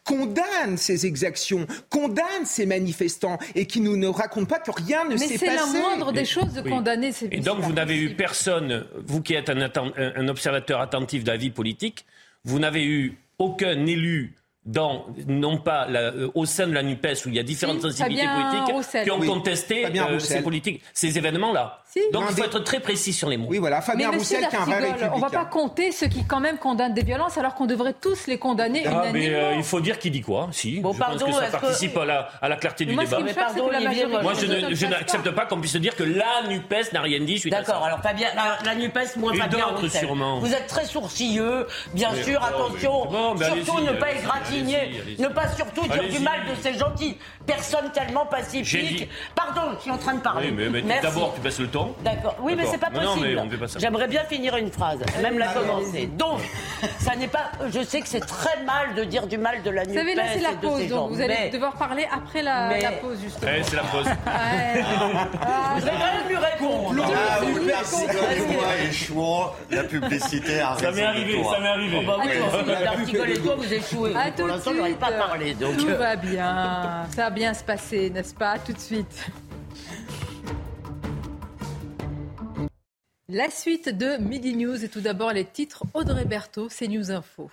condamnent 0.03 0.77
ces 0.77 1.05
exactions, 1.05 1.65
condamnent 1.89 2.45
ces 2.45 2.65
manifestants 2.65 3.37
et 3.55 3.65
qui 3.65 3.81
nous 3.81 3.97
ne 3.97 4.07
racontent 4.07 4.45
pas 4.45 4.59
que 4.59 4.71
rien 4.71 5.05
ne 5.05 5.17
s'est 5.17 5.27
passé. 5.27 5.45
Mais 5.45 5.51
c'est 5.51 5.55
la 5.55 5.65
moindre 5.65 6.11
des 6.11 6.25
choses 6.25 6.53
de 6.53 6.61
condamner 6.61 7.11
ces. 7.11 7.27
Et 7.31 7.39
donc 7.39 7.59
vous 7.59 7.73
n'avez 7.73 7.97
eu 7.97 8.15
personne, 8.15 8.85
vous 9.05 9.21
qui 9.21 9.33
êtes 9.33 9.49
un, 9.49 9.69
un 9.95 10.27
observateur 10.27 10.81
attentif 10.81 11.23
de 11.23 11.31
la 11.31 11.37
vie 11.37 11.51
politique, 11.51 12.05
vous 12.43 12.59
n'avez 12.59 12.85
eu 12.85 13.17
aucun 13.37 13.85
élu 13.85 14.35
dans, 14.65 15.07
non 15.27 15.57
pas 15.57 15.87
euh, 15.89 16.29
au 16.35 16.45
sein 16.45 16.67
de 16.67 16.73
la 16.73 16.83
NUPES 16.83 17.25
où 17.25 17.29
il 17.29 17.35
y 17.35 17.39
a 17.39 17.43
différentes 17.43 17.81
sensibilités 17.81 18.27
politiques 18.27 19.03
qui 19.03 19.11
ont 19.11 19.19
contesté 19.19 19.85
euh, 19.87 20.19
ces 20.19 20.41
politiques, 20.41 20.83
ces 20.93 21.17
événements-là. 21.17 21.83
Donc 22.13 22.25
il 22.29 22.35
faut 22.35 22.43
être 22.43 22.59
très 22.59 22.79
précis 22.79 23.13
sur 23.13 23.29
les 23.29 23.37
mots. 23.37 23.47
Oui, 23.49 23.57
voilà, 23.57 23.81
Fabien 23.81 24.11
Roussel 24.11 24.47
qui 24.47 24.55
est 24.55 24.59
un 24.59 24.65
vrai 24.65 24.95
On 25.11 25.17
ne 25.17 25.21
va 25.21 25.29
pas 25.29 25.45
compter 25.45 25.91
ceux 25.91 26.07
qui 26.07 26.23
quand 26.25 26.39
même 26.39 26.57
condamnent 26.57 26.93
des 26.93 27.03
violences 27.03 27.37
alors 27.37 27.55
qu'on 27.55 27.65
devrait 27.65 27.93
tous 27.93 28.27
les 28.27 28.37
condamner 28.37 28.83
ah, 28.85 29.05
mais 29.11 29.29
euh, 29.29 29.55
il 29.55 29.63
faut 29.63 29.81
dire 29.81 29.99
qui 29.99 30.11
dit 30.11 30.21
quoi. 30.21 30.49
Si, 30.51 30.79
bon, 30.79 30.93
je 30.93 30.99
pense 30.99 31.23
que 31.23 31.31
ça 31.31 31.47
participe 31.47 31.97
à, 31.97 32.05
la, 32.05 32.29
à, 32.41 32.49
la, 32.49 32.55
clarté 32.55 32.85
du 32.85 32.95
débat. 32.95 33.19
Mais 33.23 33.33
pardon, 33.33 33.69
moi, 34.21 34.33
je, 34.33 34.85
n'accepte 34.85 35.31
pas 35.31 35.45
qu'on 35.45 35.59
puisse 35.59 35.75
dire 35.75 35.95
que 35.95 36.03
la 36.03 36.47
NUPES 36.47 36.93
n'a 36.93 37.01
rien 37.01 37.19
dit. 37.19 37.41
D'accord, 37.49 37.83
alors 37.83 38.01
Fabien, 38.01 38.27
la, 38.35 38.57
la 38.63 38.75
NUPES, 38.75 39.17
moins 39.17 39.33
Fabien 39.33 39.65
Roussel. 39.65 40.01
Sûrement. 40.01 40.39
Vous 40.39 40.53
êtes 40.53 40.67
très 40.67 40.85
sourcilleux, 40.85 41.67
bien 41.93 42.13
sûr, 42.15 42.43
attention, 42.43 43.09
surtout 43.37 43.81
ne 43.81 43.93
pas 43.93 44.11
égratigner, 44.11 45.01
ne 45.19 45.27
pas 45.27 45.47
surtout 45.49 45.87
dire 45.87 46.09
du 46.09 46.19
mal 46.19 46.41
de 46.49 46.61
ces 46.61 46.77
gentils 46.77 47.17
personnes 47.45 47.91
tellement 47.91 48.25
pacifiques. 48.25 49.09
Pardon, 49.35 49.73
je 49.77 49.81
suis 49.81 49.91
en 49.91 49.97
train 49.97 50.13
de 50.13 50.21
parler. 50.21 50.51
mais 50.51 51.01
d'abord, 51.01 51.33
tu 51.35 51.41
passes 51.41 51.59
le 51.59 51.67
temps. 51.67 51.80
D'accord, 52.03 52.35
oui, 52.41 52.53
mais 52.55 52.65
c'est 52.65 52.77
pas 52.77 52.89
possible. 52.89 53.41
J'aimerais 53.77 54.07
bien 54.07 54.23
finir 54.23 54.55
une 54.57 54.71
phrase, 54.71 54.99
même 55.21 55.37
la 55.37 55.47
commencer. 55.47 56.07
Donc, 56.17 56.39
ça 56.99 57.15
n'est 57.15 57.27
pas. 57.27 57.51
Je 57.69 57.83
sais 57.83 58.01
que 58.01 58.07
c'est 58.07 58.25
très 58.25 58.63
mal 58.63 58.95
de 58.95 59.03
dire 59.03 59.27
du 59.27 59.37
mal 59.37 59.61
de 59.63 59.69
la 59.69 59.83
Vous 59.83 59.93
savez, 59.93 60.15
là, 60.15 60.23
c'est 60.33 60.41
la 60.41 60.53
pause, 60.53 60.87
donc 60.87 61.11
vous 61.11 61.21
allez 61.21 61.49
devoir 61.49 61.73
parler 61.73 62.07
après 62.11 62.41
la, 62.41 62.69
pause, 63.01 63.19
justement. 63.21 63.51
c'est 63.63 63.75
la 63.75 63.83
pause. 63.83 64.05
vous 64.05 65.87
allez 65.87 65.97
quand 65.99 66.13
même 66.13 66.27
lui 66.27 66.37
répondre. 66.37 67.05
Ah, 67.13 67.39
oui, 67.43 67.61
merci. 67.65 68.05
Échouant, 68.89 69.53
la 69.69 69.83
publicité 69.83 70.59
arrive. 70.59 70.85
Ça 70.85 70.91
m'est 70.91 71.03
arrivé, 71.03 71.43
ça 71.43 71.59
m'est 71.59 71.67
arrivé. 71.67 71.97
Oh, 72.01 72.07
bah 72.07 72.17
oui, 72.23 72.71
l'article 72.83 73.29
et 73.29 73.39
toi, 73.39 73.55
vous 73.55 73.73
échouez. 73.73 74.13
Pour 74.35 74.47
l'instant, 74.47 74.71
je 74.73 74.93
pas 74.93 75.11
parler. 75.11 75.53
Donc... 75.53 75.77
Tout 75.77 75.87
va 75.87 76.15
bien. 76.15 77.05
Ça 77.15 77.23
va 77.23 77.29
bien 77.29 77.53
se 77.53 77.63
passer, 77.63 78.09
n'est-ce 78.09 78.33
pas? 78.33 78.57
Tout 78.59 78.73
de 78.73 78.79
suite. 78.79 79.27
La 83.33 83.49
suite 83.49 83.87
de 83.87 84.17
Midi 84.17 84.57
News 84.57 84.83
et 84.83 84.89
tout 84.89 84.99
d'abord 84.99 85.31
les 85.31 85.45
titres 85.45 85.85
Audrey 85.93 86.25
Berthaud, 86.25 86.67
News 86.89 87.11
Info. 87.11 87.49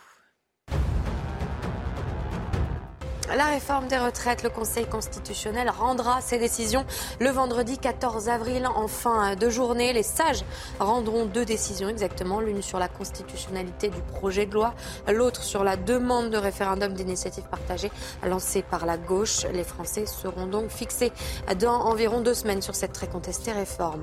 La 3.36 3.44
réforme 3.44 3.88
des 3.88 3.98
retraites, 3.98 4.42
le 4.42 4.48
Conseil 4.48 4.86
constitutionnel 4.86 5.68
rendra 5.68 6.22
ses 6.22 6.38
décisions 6.38 6.86
le 7.20 7.28
vendredi 7.28 7.76
14 7.76 8.30
avril 8.30 8.66
en 8.66 8.88
fin 8.88 9.36
de 9.36 9.50
journée. 9.50 9.92
Les 9.92 10.02
sages 10.02 10.44
rendront 10.80 11.26
deux 11.26 11.44
décisions 11.44 11.90
exactement, 11.90 12.40
l'une 12.40 12.62
sur 12.62 12.78
la 12.78 12.88
constitutionnalité 12.88 13.90
du 13.90 14.00
projet 14.00 14.46
de 14.46 14.54
loi, 14.54 14.72
l'autre 15.08 15.42
sur 15.42 15.62
la 15.62 15.76
demande 15.76 16.30
de 16.30 16.38
référendum 16.38 16.94
d'initiative 16.94 17.44
partagée 17.50 17.90
lancée 18.26 18.62
par 18.62 18.86
la 18.86 18.96
gauche. 18.96 19.44
Les 19.52 19.64
Français 19.64 20.06
seront 20.06 20.46
donc 20.46 20.70
fixés 20.70 21.12
dans 21.58 21.82
environ 21.82 22.22
deux 22.22 22.34
semaines 22.34 22.62
sur 22.62 22.74
cette 22.74 22.92
très 22.92 23.08
contestée 23.08 23.52
réforme. 23.52 24.02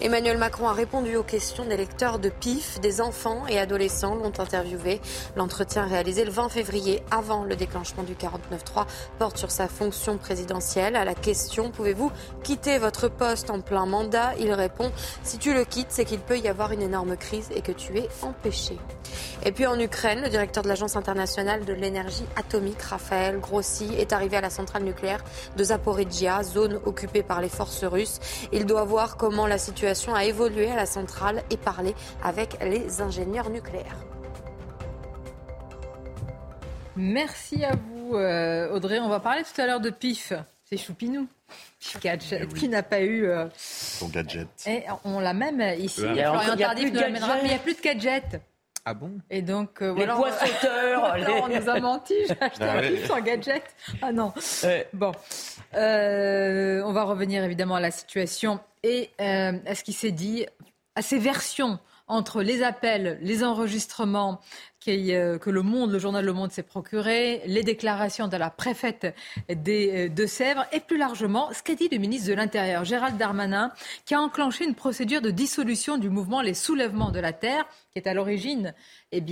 Emmanuel 0.00 0.38
Macron 0.38 0.68
a 0.68 0.72
répondu 0.72 1.16
aux 1.16 1.24
questions 1.24 1.64
des 1.64 1.76
lecteurs 1.76 2.20
de 2.20 2.28
PIF. 2.28 2.80
Des 2.80 3.00
enfants 3.00 3.48
et 3.48 3.58
adolescents 3.58 4.14
l'ont 4.14 4.38
interviewé. 4.38 5.00
L'entretien 5.34 5.86
réalisé 5.86 6.24
le 6.24 6.30
20 6.30 6.48
février 6.50 7.02
avant 7.10 7.42
le 7.42 7.56
déclenchement 7.56 8.04
du 8.04 8.14
49 8.14 8.59
3 8.64 8.86
porte 9.18 9.36
sur 9.36 9.50
sa 9.50 9.68
fonction 9.68 10.18
présidentielle. 10.18 10.96
À 10.96 11.04
la 11.04 11.14
question 11.14 11.70
pouvez-vous 11.70 12.10
quitter 12.42 12.78
votre 12.78 13.08
poste 13.08 13.50
en 13.50 13.60
plein 13.60 13.86
mandat? 13.86 14.34
Il 14.38 14.52
répond 14.52 14.90
si 15.22 15.38
tu 15.38 15.54
le 15.54 15.64
quittes, 15.64 15.90
c'est 15.90 16.04
qu'il 16.04 16.20
peut 16.20 16.38
y 16.38 16.48
avoir 16.48 16.72
une 16.72 16.82
énorme 16.82 17.16
crise 17.16 17.48
et 17.54 17.62
que 17.62 17.72
tu 17.72 17.98
es 17.98 18.08
empêché. 18.22 18.78
Et 19.44 19.52
puis 19.52 19.66
en 19.66 19.78
Ukraine, 19.78 20.20
le 20.22 20.28
directeur 20.28 20.62
de 20.62 20.68
l'Agence 20.68 20.96
internationale 20.96 21.64
de 21.64 21.72
l'énergie 21.72 22.24
atomique, 22.36 22.82
Raphaël 22.82 23.40
Grossi, 23.40 23.94
est 23.96 24.12
arrivé 24.12 24.36
à 24.36 24.40
la 24.40 24.50
centrale 24.50 24.84
nucléaire 24.84 25.24
de 25.56 25.64
Zaporizhia, 25.64 26.42
zone 26.42 26.80
occupée 26.84 27.22
par 27.22 27.40
les 27.40 27.48
forces 27.48 27.84
russes. 27.84 28.18
Il 28.52 28.66
doit 28.66 28.84
voir 28.84 29.16
comment 29.16 29.46
la 29.46 29.58
situation 29.58 30.14
a 30.14 30.24
évolué 30.24 30.70
à 30.70 30.76
la 30.76 30.86
centrale 30.86 31.42
et 31.50 31.56
parler 31.56 31.94
avec 32.22 32.58
les 32.62 33.00
ingénieurs 33.00 33.50
nucléaires. 33.50 33.96
Merci 36.96 37.64
à 37.64 37.72
vous, 37.72 37.99
euh, 38.16 38.72
Audrey. 38.72 38.98
On 38.98 39.08
va 39.08 39.20
parler 39.20 39.42
tout 39.42 39.60
à 39.60 39.66
l'heure 39.66 39.80
de 39.80 39.90
PIF. 39.90 40.32
C'est 40.64 40.76
Choupinou. 40.76 41.26
Gadget, 42.00 42.42
eh 42.44 42.54
qui 42.54 42.68
n'a 42.68 42.82
pas 42.82 43.00
eu 43.00 43.26
euh, 43.26 43.46
son 43.56 44.08
gadget. 44.08 44.46
Et 44.66 44.84
on 45.04 45.18
l'a 45.18 45.32
même 45.32 45.60
ici. 45.78 46.02
Il 46.04 46.14
y 46.14 46.20
a, 46.20 46.30
Florian 46.30 46.56
Tardif 46.56 46.92
nous 46.92 47.00
l'amènera, 47.00 47.36
mais 47.36 47.42
il 47.42 47.48
n'y 47.48 47.54
a 47.54 47.58
plus 47.58 47.74
de 47.74 47.80
gadget. 47.80 48.40
Ah 48.84 48.94
bon? 48.94 49.18
Et 49.30 49.42
donc, 49.42 49.82
euh, 49.82 49.88
les 49.88 50.06
voilà, 50.06 50.14
poissoteurs 50.14 51.16
on, 51.42 51.44
on 51.44 51.48
nous 51.48 51.68
a 51.68 51.80
menti, 51.80 52.14
j'ai 52.28 52.40
acheté 52.40 52.62
ah 52.64 52.78
un 52.78 52.80
PIF 52.82 53.06
sans 53.06 53.20
gadget. 53.20 53.64
Ah 54.00 54.12
non. 54.12 54.32
Bon. 54.92 55.12
on 55.72 56.92
va 56.92 57.02
revenir 57.02 57.42
évidemment 57.42 57.74
à 57.74 57.80
la 57.80 57.90
situation 57.90 58.60
et 58.84 59.10
à 59.18 59.74
ce 59.74 59.82
qui 59.82 59.92
s'est 59.92 60.12
dit, 60.12 60.46
à 60.94 61.02
ces 61.02 61.18
versions 61.18 61.80
entre 62.10 62.42
les 62.42 62.62
appels, 62.62 63.18
les 63.22 63.44
enregistrements 63.44 64.40
euh, 64.88 65.38
que 65.38 65.50
le 65.50 65.62
Monde, 65.62 65.92
le 65.92 65.98
journal 65.98 66.24
Le 66.24 66.32
Monde 66.32 66.50
s'est 66.52 66.62
procuré, 66.62 67.42
les 67.46 67.62
déclarations 67.62 68.28
de 68.28 68.36
la 68.36 68.50
préfète 68.50 69.14
des 69.48 70.06
euh, 70.06 70.08
Deux-Sèvres 70.08 70.64
et 70.72 70.80
plus 70.80 70.96
largement 70.96 71.52
ce 71.52 71.62
qu'a 71.62 71.74
dit 71.74 71.88
le 71.90 71.98
ministre 71.98 72.28
de 72.28 72.34
l'Intérieur, 72.34 72.84
Gérald 72.84 73.16
Darmanin, 73.18 73.72
qui 74.06 74.14
a 74.14 74.20
enclenché 74.20 74.64
une 74.64 74.74
procédure 74.74 75.20
de 75.20 75.30
dissolution 75.30 75.98
du 75.98 76.08
mouvement 76.08 76.40
Les 76.40 76.54
Soulèvements 76.54 77.10
de 77.10 77.20
la 77.20 77.32
Terre, 77.32 77.66
qui 77.92 77.98
est 77.98 78.08
à 78.08 78.14
l'origine 78.14 78.74
eh 79.12 79.22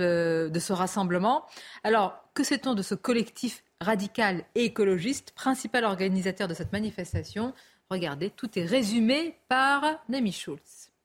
euh, 0.00 0.48
de 0.48 0.58
ce 0.58 0.72
rassemblement. 0.72 1.44
Alors, 1.84 2.18
que 2.34 2.42
sait-on 2.42 2.74
de 2.74 2.82
ce 2.82 2.94
collectif 2.94 3.62
radical 3.80 4.44
et 4.54 4.64
écologiste, 4.64 5.32
principal 5.32 5.84
organisateur 5.84 6.48
de 6.48 6.54
cette 6.54 6.72
manifestation? 6.72 7.52
Regardez, 7.90 8.30
tout 8.30 8.58
est 8.58 8.64
résumé 8.64 9.36
par 9.48 9.84
Nemi 10.08 10.32
Schulz. 10.32 10.95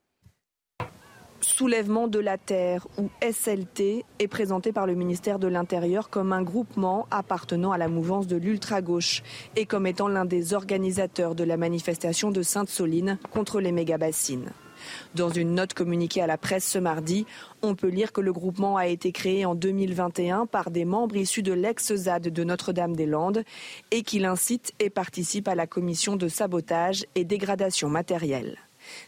Soulèvement 1.42 2.08
de 2.08 2.20
la 2.20 2.38
Terre 2.38 2.88
ou 3.00 3.10
SLT 3.22 4.06
est 4.20 4.28
présenté 4.28 4.72
par 4.72 4.86
le 4.86 4.94
ministère 4.94 5.40
de 5.40 5.48
l'Intérieur 5.48 6.10
comme 6.10 6.34
un 6.34 6.44
groupement 6.44 7.08
appartenant 7.10 7.72
à 7.72 7.80
la 7.80 7.88
mouvance 7.88 8.28
de 8.28 8.38
l'ultra-gauche 8.38 9.24
et 9.56 9.66
comme 9.66 9.88
étant 9.88 10.08
l'un 10.08 10.26
des 10.26 10.54
organisateurs 10.54 11.34
de 11.34 11.44
la 11.44 11.58
manifestation 11.58 12.30
de 12.30 12.44
Sainte-Soline 12.44 13.18
contre 13.32 13.60
les 13.60 13.72
méga-bassines. 13.72 14.52
Dans 15.16 15.30
une 15.30 15.56
note 15.56 15.74
communiquée 15.74 16.22
à 16.22 16.28
la 16.28 16.38
presse 16.38 16.66
ce 16.66 16.78
mardi, 16.78 17.26
on 17.64 17.74
peut 17.74 17.90
lire 17.90 18.12
que 18.12 18.22
le 18.22 18.34
groupement 18.34 18.78
a 18.78 18.88
été 18.88 19.12
créé 19.12 19.44
en 19.46 19.56
2021 19.56 20.46
par 20.46 20.70
des 20.70 20.86
membres 20.86 21.16
issus 21.16 21.44
de 21.44 21.54
l'ex-ZAD 21.54 22.30
de 22.30 22.44
Notre-Dame-des-Landes 22.44 23.44
et 23.90 24.04
qu'il 24.04 24.26
incite 24.26 24.74
et 24.80 24.92
participe 24.92 25.48
à 25.48 25.56
la 25.56 25.66
commission 25.66 26.16
de 26.16 26.28
sabotage 26.28 27.06
et 27.16 27.26
dégradation 27.26 27.90
matérielle. 27.90 28.58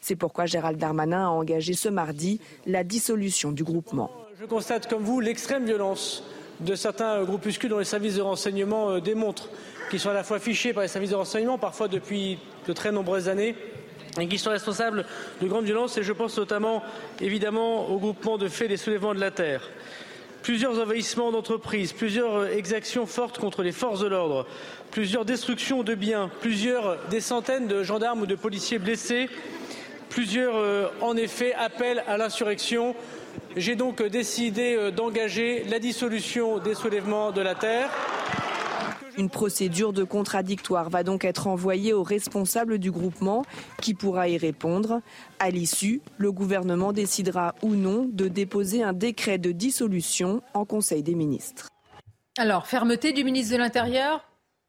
C'est 0.02 0.16
pourquoi 0.16 0.46
Gérald 0.46 0.78
Darmanin 0.78 1.26
a 1.26 1.30
engagé 1.30 1.74
ce 1.74 1.90
mardi 1.90 2.40
la 2.66 2.84
dissolution 2.84 3.52
du 3.52 3.64
groupement. 3.64 4.12
Je 4.40 4.46
constate 4.46 4.90
comme 4.90 5.04
vous 5.04 5.20
l'extrême 5.20 5.66
violence 5.66 6.24
de 6.60 6.76
certains 6.76 7.24
groupuscules 7.24 7.70
dont 7.70 7.80
les 7.80 7.86
services 7.86 8.16
de 8.16 8.22
renseignement 8.22 8.92
euh, 8.92 9.00
démontrent 9.00 9.50
qu'ils 9.90 10.00
sont 10.00 10.10
à 10.10 10.14
la 10.14 10.24
fois 10.24 10.40
fichés 10.40 10.74
par 10.74 10.84
les 10.84 10.90
services 10.90 11.12
de 11.12 11.16
renseignement, 11.16 11.58
parfois 11.58 11.88
depuis 11.88 12.40
de 12.68 12.74
très 12.74 12.92
nombreuses 12.92 13.30
années, 13.30 13.56
et 14.20 14.28
qui 14.28 14.38
sont 14.38 14.50
responsables 14.50 15.06
de 15.42 15.48
grandes 15.48 15.66
violences. 15.66 15.98
Et 15.98 16.04
je 16.04 16.14
pense 16.14 16.38
notamment, 16.38 16.84
évidemment, 17.22 17.90
au 17.90 17.98
groupement 17.98 18.38
de 18.38 18.48
faits 18.48 18.70
des 18.70 18.78
soulèvements 18.78 19.14
de 19.14 19.20
la 19.20 19.32
terre. 19.32 19.70
Plusieurs 20.42 20.80
envahissements 20.80 21.32
d'entreprises, 21.32 21.94
plusieurs 21.94 22.36
euh, 22.36 22.48
exactions 22.48 23.06
fortes 23.06 23.40
contre 23.40 23.64
les 23.64 23.72
forces 23.72 24.02
de 24.02 24.08
l'ordre, 24.08 24.46
plusieurs 24.92 25.26
destructions 25.26 25.84
de 25.84 25.96
biens, 25.96 26.30
plusieurs 26.42 26.98
des 27.10 27.22
centaines 27.22 27.68
de 27.68 27.82
gendarmes 27.82 28.22
ou 28.22 28.26
de 28.26 28.36
policiers 28.36 28.80
blessés 28.80 29.30
Plusieurs, 30.14 30.56
euh, 30.56 30.90
en 31.02 31.18
effet, 31.18 31.56
appellent 31.56 32.04
à 32.08 32.18
l'insurrection. 32.18 32.96
J'ai 33.58 33.76
donc 33.76 34.04
décidé 34.04 34.76
euh, 34.76 34.92
d'engager 34.92 35.64
la 35.64 35.80
dissolution 35.80 36.60
des 36.60 36.76
soulèvements 36.76 37.32
de 37.32 37.42
la 37.42 37.56
terre. 37.56 37.90
Une 39.18 39.32
procédure 39.32 39.92
de 39.92 40.04
contradictoire 40.04 40.92
va 40.92 41.02
donc 41.02 41.26
être 41.26 41.48
envoyée 41.48 41.94
aux 41.94 42.04
responsables 42.04 42.78
du 42.78 42.92
groupement 42.92 43.44
qui 43.82 43.96
pourra 43.96 44.30
y 44.30 44.38
répondre. 44.38 45.02
À 45.40 45.50
l'issue, 45.50 46.00
le 46.20 46.32
gouvernement 46.32 46.94
décidera 46.94 47.56
ou 47.64 47.74
non 47.74 48.08
de 48.08 48.28
déposer 48.28 48.84
un 48.84 48.94
décret 48.94 49.40
de 49.40 49.52
dissolution 49.52 50.44
en 50.54 50.64
Conseil 50.64 51.02
des 51.02 51.16
ministres. 51.16 51.70
Alors, 52.38 52.68
fermeté 52.68 53.14
du 53.14 53.24
ministre 53.24 53.54
de 53.54 53.58
l'Intérieur, 53.58 54.24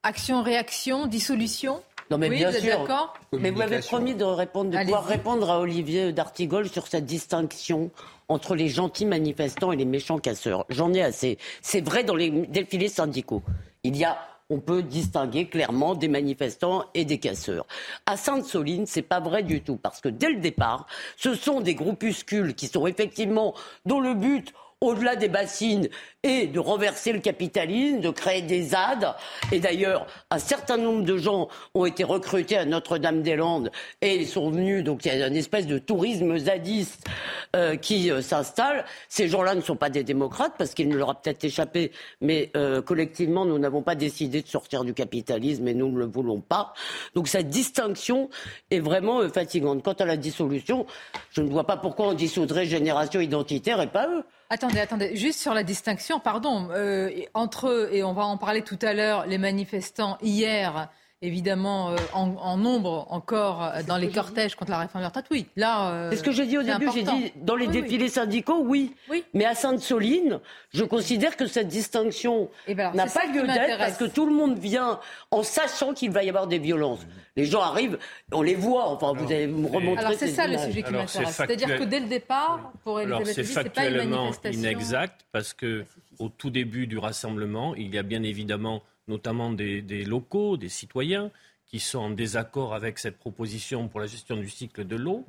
action-réaction, 0.05 1.07
dissolution? 1.07 1.83
Non, 2.11 2.19
mais 2.19 2.29
oui, 2.29 2.37
bien 2.37 2.51
vous 2.51 2.59
sûr. 2.59 2.79
d'accord 2.79 3.15
mais 3.33 3.51
vous 3.51 3.61
avez 3.61 3.81
promis 3.81 4.15
de 4.15 4.25
répondre, 4.25 4.71
de 4.71 4.79
pouvoir 4.79 5.05
répondre 5.05 5.51
à 5.51 5.61
Olivier 5.61 6.13
D'Artigol 6.13 6.69
sur 6.69 6.87
cette 6.87 7.07
distinction 7.07 7.91
entre 8.29 8.55
les 8.55 8.69
gentils 8.69 9.07
manifestants 9.07 9.73
et 9.73 9.77
les 9.77 9.85
méchants 9.85 10.19
casseurs. 10.19 10.65
J'en 10.69 10.93
ai 10.93 11.03
assez. 11.03 11.39
C'est 11.63 11.81
vrai 11.81 12.05
dans 12.05 12.15
les 12.15 12.31
défilés 12.31 12.89
syndicaux. 12.89 13.43
Il 13.83 13.97
y 13.97 14.05
a 14.05 14.19
on 14.51 14.61
peut 14.61 14.83
distinguer 14.83 15.47
clairement 15.47 15.95
des 15.95 16.09
manifestants 16.09 16.85
et 16.95 17.05
des 17.05 17.19
casseurs. 17.19 17.67
À 18.07 18.17
Sainte-Soline, 18.17 18.87
c'est 18.87 19.03
pas 19.03 19.21
vrai 19.21 19.43
du 19.43 19.63
tout, 19.63 19.77
parce 19.77 20.01
que 20.01 20.09
dès 20.09 20.29
le 20.29 20.41
départ, 20.41 20.87
ce 21.17 21.35
sont 21.35 21.61
des 21.61 21.75
groupuscules 21.75 22.55
qui 22.55 22.69
sont 22.69 22.87
effectivement 22.87 23.55
dont 23.87 24.01
le 24.01 24.15
but 24.15 24.53
au-delà 24.85 25.17
des 25.17 25.29
bassines 25.29 25.89
et 26.23 26.47
de 26.47 26.59
renverser 26.59 27.13
le 27.13 27.21
capitalisme, 27.21 28.01
de 28.01 28.11
créer 28.11 28.43
des 28.43 28.63
ZAD. 28.63 29.15
Et 29.53 29.61
d'ailleurs, 29.61 30.07
un 30.31 30.39
certain 30.39 30.79
nombre 30.79 31.03
de 31.05 31.19
gens 31.19 31.49
ont 31.75 31.85
été 31.85 32.03
recrutés 32.03 32.57
à 32.57 32.65
Notre-Dame-des-Landes 32.65 33.71
et 34.01 34.17
ils 34.17 34.27
sont 34.27 34.51
venus. 34.51 34.83
Donc 34.83 35.05
il 35.05 35.15
y 35.15 35.23
a 35.23 35.27
une 35.27 35.37
espèce 35.37 35.67
de 35.67 35.79
tourisme 35.79 36.37
zadiste 36.39 37.07
euh, 37.55 37.77
qui 37.77 38.11
euh, 38.11 38.23
s'installe. 38.23 38.87
Ces 39.09 39.29
gens-là 39.29 39.55
ne 39.55 39.61
sont 39.61 39.77
pas 39.77 39.91
des 39.91 40.03
démocrates 40.03 40.55
parce 40.57 40.73
qu'il 40.73 40.89
ne 40.89 40.97
leur 40.97 41.11
a 41.11 41.21
peut-être 41.21 41.45
échappé, 41.45 41.93
mais 42.23 42.51
euh, 42.57 42.81
collectivement, 42.81 43.45
nous 43.45 43.59
n'avons 43.59 43.83
pas 43.83 43.95
décidé 43.95 44.41
de 44.41 44.49
sortir 44.49 44.85
du 44.85 44.95
capitalisme 44.95 45.69
et 45.69 45.75
nous 45.75 45.91
ne 45.91 45.99
le 45.99 46.07
voulons 46.07 46.41
pas. 46.41 46.73
Donc 47.15 47.29
cette 47.29 47.51
distinction 47.51 48.31
est 48.71 48.81
vraiment 48.81 49.29
fatigante. 49.29 49.83
Quant 49.83 49.93
à 49.93 50.07
la 50.07 50.17
dissolution, 50.17 50.87
je 51.31 51.43
ne 51.43 51.51
vois 51.51 51.67
pas 51.67 51.77
pourquoi 51.77 52.09
on 52.09 52.15
dissoudrait 52.15 52.65
Génération 52.65 53.21
Identitaire 53.21 53.81
et 53.83 53.89
pas 53.89 54.09
eux. 54.09 54.25
Attendez, 54.51 54.79
attendez, 54.79 55.17
juste 55.17 55.41
sur 55.41 55.55
la 55.55 55.63
distinction, 55.63 56.21
pardon, 56.21 56.69
euh, 56.71 57.11
entre 57.33 57.89
et 57.93 58.03
on 58.03 58.13
va 58.13 58.25
en 58.25 58.37
parler 58.37 58.63
tout 58.63 58.79
à 58.83 58.93
l'heure, 58.93 59.27
les 59.27 59.39
manifestants 59.39 60.19
hier 60.21 60.91
évidemment 61.25 61.91
euh, 61.91 61.97
en, 62.13 62.57
nombre 62.57 63.07
encore 63.11 63.63
euh, 63.63 63.83
dans 63.83 63.97
les 63.97 64.11
cortèges 64.11 64.55
contre 64.55 64.71
la 64.71 64.79
réforme 64.79 65.03
de 65.03 65.07
retraite, 65.09 65.27
oui. 65.31 65.47
Là, 65.57 65.91
euh, 65.91 66.11
c'est 66.11 66.19
ce 66.19 66.23
que 66.23 66.33
j'ai 66.33 66.47
dit 66.47 66.59
au 66.59 66.63
début. 66.63 66.89
J'ai 66.95 67.03
dit 67.03 67.33
dans 67.37 67.57
les 67.57 67.67
défilés 67.67 68.09
syndicaux, 68.09 68.63
oui. 68.63 68.95
oui. 69.11 69.25
Mais 69.35 69.45
à 69.45 69.55
Sainte-Soline, 69.55 70.41
je 70.73 70.85
considère 70.85 71.37
que 71.37 71.47
cette 71.47 71.69
distinction 71.69 72.51
eh 72.67 72.75
ben 72.75 72.93
n'a 72.93 73.07
pas 73.07 73.27
lieu 73.27 73.47
d'être 73.47 73.79
parce 73.79 73.97
que 73.97 74.05
tout 74.05 74.27
le 74.27 74.35
monde 74.35 74.59
vient 74.59 75.01
en 75.31 75.43
sachant 75.43 75.95
qu'il 75.95 76.11
va 76.11 76.23
y 76.23 76.29
avoir 76.29 76.47
des 76.47 76.59
violences. 76.59 77.01
Les 77.37 77.47
gens 77.47 77.63
arrivent, 77.63 77.99
on 78.33 78.43
les 78.43 78.55
voit. 78.55 78.89
Enfin, 78.89 79.13
vous 79.13 79.27
allez 79.27 79.47
me 79.47 79.67
remontrer. 79.67 80.05
Alors 80.05 80.19
c'est 80.19 80.29
ça 80.29 80.47
le 80.47 80.59
sujet 80.59 80.83
qui 80.83 80.93
m'intéresse. 80.93 81.35
C'est-à-dire 81.37 81.79
que 81.79 81.85
dès 81.85 82.01
le 82.01 82.07
départ, 82.07 82.73
pour 82.85 83.01
Elisabeth 83.01 83.35
c'est 83.35 83.45
factuellement 83.45 84.31
inexact 84.53 85.27
parce 85.33 85.53
que 85.53 85.85
au 86.19 86.29
tout 86.29 86.51
début 86.51 86.87
du 86.87 86.99
rassemblement, 86.99 87.75
il 87.75 87.93
y 87.93 87.99
a 87.99 88.03
bien 88.03 88.23
évidemment 88.23 88.83
notamment 89.09 89.53
des, 89.53 90.05
locaux, 90.05 90.57
des 90.57 90.69
citoyens, 90.69 91.31
qui 91.67 91.81
sont 91.81 91.99
en 91.99 92.11
désaccord 92.11 92.75
avec 92.75 92.99
cette 92.99 93.19
proposition 93.19 93.89
pour 93.89 94.01
la 94.01 94.07
gestion 94.07 94.37
du 94.37 94.49
cycle 94.49 94.87
de 94.87 94.97
l'eau, 94.97 95.25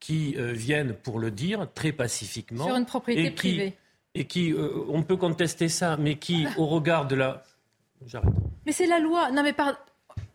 qui 0.00 0.34
euh, 0.36 0.52
viennent 0.52 0.94
pour 0.94 1.18
le 1.18 1.30
dire 1.30 1.68
très 1.74 1.92
pacifiquement. 1.92 2.66
Sur 2.66 2.76
une 2.76 2.86
propriété 2.86 3.26
et 3.26 3.30
qui, 3.30 3.34
privée. 3.34 3.76
Et 4.14 4.24
qui, 4.26 4.52
euh, 4.52 4.84
on 4.88 5.02
peut 5.02 5.16
contester 5.16 5.68
ça, 5.68 5.96
mais 5.96 6.16
qui, 6.16 6.46
au 6.56 6.66
regard 6.66 7.06
de 7.06 7.16
la. 7.16 7.42
J'arrête. 8.06 8.32
Mais 8.64 8.72
c'est 8.72 8.86
la 8.86 9.00
loi. 9.00 9.30
Non, 9.32 9.42
mais 9.42 9.52
par... 9.52 9.74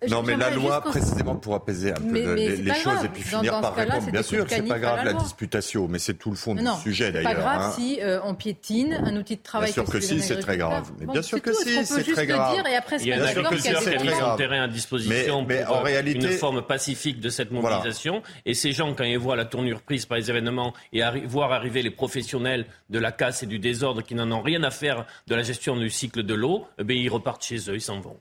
Non, 0.10 0.24
mais 0.24 0.36
la 0.36 0.50
loi, 0.50 0.82
précisément 0.82 1.36
pour 1.36 1.56
apaiser 1.56 1.92
un 1.92 1.96
peu 1.96 2.34
les, 2.36 2.74
choses 2.74 3.04
et 3.06 3.10
puis 3.10 3.24
finir 3.24 3.62
par 3.62 3.76
répondre. 3.76 4.12
Bien 4.12 4.24
sûr, 4.24 4.46
c'est 4.48 4.62
pas 4.63 4.80
grave 4.80 5.06
la, 5.06 5.13
disputation, 5.13 5.88
mais 5.88 6.00
c'est 6.00 6.16
tout 6.16 6.30
le 6.30 6.36
fond 6.36 6.56
du 6.56 6.66
sujet 6.82 7.12
d'ailleurs. 7.12 7.32
C'est 7.32 7.36
pas 7.36 7.42
grave 7.42 7.62
hein. 7.62 7.74
si 7.76 8.02
euh, 8.02 8.20
on 8.24 8.36
piétine 8.36 8.94
un 8.94 9.16
outil 9.16 9.38
de 9.38 9.44
travail. 9.44 9.72
Bien 9.72 9.84
sûr 9.84 9.92
que 9.92 10.00
si, 10.00 10.22
c'est 10.22 10.39
très 10.39 10.58
grave. 10.58 10.92
Mais 11.00 11.06
bien 11.06 11.22
sûr 11.22 11.42
que 11.42 11.54
si, 11.54 11.86
c'est 11.86 12.04
très 12.04 12.28
grave. 12.28 12.56
Il 13.00 13.08
y 13.08 13.13
a 13.13 13.22
un 13.22 13.26
agriculteur 13.26 13.82
qui 13.82 13.89
a 13.89 14.04
mis 14.04 14.10
son 14.10 14.36
terrain 14.36 14.63
à 14.63 14.68
disposition 14.68 15.46
pour 15.46 15.88
une 15.88 16.28
forme 16.30 16.62
pacifique 16.62 17.20
de 17.20 17.30
cette 17.30 17.52
mobilisation. 17.52 18.22
Et 18.46 18.54
ces 18.54 18.72
gens, 18.72 18.94
quand 18.94 19.04
ils 19.04 19.18
voient 19.18 19.36
la 19.36 19.46
tournure 19.46 19.82
prise 19.82 20.06
par 20.06 20.18
les 20.18 20.30
événements 20.30 20.74
et 20.92 21.02
voir 21.26 21.52
arriver 21.52 21.82
les 21.82 21.92
professionnels 21.92 22.66
de 22.89 23.00
la 23.00 23.12
casse 23.12 23.44
et 23.44 23.46
du 23.46 23.60
désordre 23.60 24.02
qui 24.02 24.16
n'en 24.16 24.32
ont 24.32 24.42
rien 24.42 24.63
à 24.63 24.72
faire 24.72 25.06
de 25.28 25.36
la 25.36 25.44
gestion 25.44 25.78
du 25.78 25.89
cycle 25.89 26.24
de 26.24 26.34
l'eau, 26.34 26.68
eh 26.80 26.94
ils 26.94 27.10
repartent 27.10 27.44
chez 27.44 27.70
eux, 27.70 27.76
ils 27.76 27.82
s'en 27.82 28.00
vont. 28.00 28.18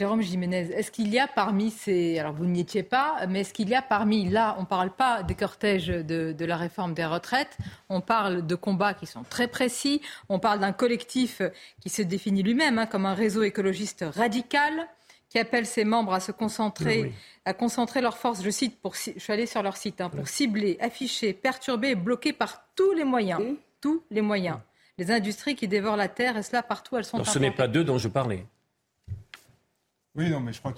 Jérôme 0.00 0.22
Jiménez, 0.22 0.70
est-ce 0.74 0.90
qu'il 0.90 1.12
y 1.12 1.18
a 1.18 1.28
parmi 1.28 1.70
ces... 1.70 2.18
Alors 2.18 2.32
vous 2.32 2.46
n'y 2.46 2.60
étiez 2.60 2.82
pas, 2.82 3.26
mais 3.28 3.40
est-ce 3.40 3.52
qu'il 3.52 3.68
y 3.68 3.74
a 3.74 3.82
parmi... 3.82 4.30
Là, 4.30 4.54
on 4.56 4.62
ne 4.62 4.66
parle 4.66 4.88
pas 4.88 5.22
des 5.22 5.34
cortèges 5.34 5.88
de, 5.88 6.34
la 6.42 6.56
réforme 6.56 6.94
des 6.94 7.04
retraites, 7.04 7.58
on 7.90 8.00
parle 8.00 8.46
de 8.46 8.54
combats 8.54 8.94
qui 8.94 9.04
sont 9.04 9.24
très 9.24 9.46
précis, 9.46 10.00
on 10.30 10.38
parle 10.38 10.58
d'un 10.58 10.72
collectif 10.72 11.42
qui 11.82 11.90
se 11.90 12.00
définit 12.00 12.42
lui-même 12.42 12.78
hein, 12.78 12.86
comme 12.86 13.04
un 13.04 13.12
réseau 13.12 13.42
écologiste 13.42 14.06
radical, 14.14 14.88
qui 15.28 15.38
appelle 15.38 15.66
ses 15.66 15.84
membres 15.84 16.14
à 16.14 16.20
se 16.20 16.32
concentrer, 16.32 17.12
à 17.44 17.52
concentrer 17.52 18.00
leurs 18.00 18.16
forces, 18.16 18.42
je 18.42 18.48
cite, 18.48 18.80
pour, 18.80 18.94
je 18.94 19.18
suis 19.18 19.32
allée 19.34 19.44
sur 19.44 19.62
leur 19.62 19.76
site, 19.76 20.00
hein, 20.00 20.08
pour 20.08 20.28
cibler, 20.28 20.78
afficher, 20.80 21.34
perturber 21.34 21.90
et 21.90 21.94
bloquer 21.94 22.32
par 22.32 22.64
tous 22.74 22.94
les 22.94 23.04
moyens, 23.04 23.42
tous 23.82 24.02
les 24.10 24.22
moyens, 24.22 24.60
les 24.96 25.10
industries 25.10 25.56
qui 25.56 25.68
dévorent 25.68 25.98
la 25.98 26.08
terre, 26.08 26.38
et 26.38 26.42
cela 26.42 26.62
partout, 26.62 26.96
elles 26.96 27.04
sont... 27.04 27.18
Alors, 27.18 27.28
ce 27.28 27.38
n'est 27.38 27.50
pas 27.50 27.68
d'eux 27.68 27.84
dont 27.84 27.98
je 27.98 28.08
parlais. 28.08 28.46
Oui, 30.20 30.28
non, 30.28 30.40
mais 30.40 30.52
je 30.52 30.58
crois, 30.58 30.74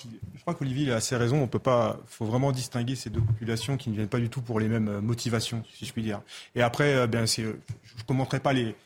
qu'Olivier 0.54 0.92
a 0.92 0.96
assez 0.96 1.16
raison. 1.16 1.42
On 1.42 1.48
peut 1.48 1.58
pas, 1.58 1.98
faut 2.06 2.24
vraiment 2.24 2.52
distinguer 2.52 2.94
ces 2.94 3.10
deux 3.10 3.20
populations 3.20 3.76
qui 3.76 3.90
ne 3.90 3.96
viennent 3.96 4.06
pas 4.06 4.20
du 4.20 4.28
tout 4.28 4.40
pour 4.40 4.60
les 4.60 4.68
mêmes 4.68 4.86
euh, 4.86 5.00
motivations, 5.00 5.64
si 5.74 5.84
je 5.84 5.92
puis 5.92 6.02
dire. 6.02 6.20
Et 6.54 6.62
après, 6.62 6.94
euh, 6.94 7.08
ben, 7.08 7.26
c'est, 7.26 7.42
je 7.42 7.48
ne 7.48 8.02
commenterai 8.06 8.38
pas 8.38 8.52
les, 8.52 8.76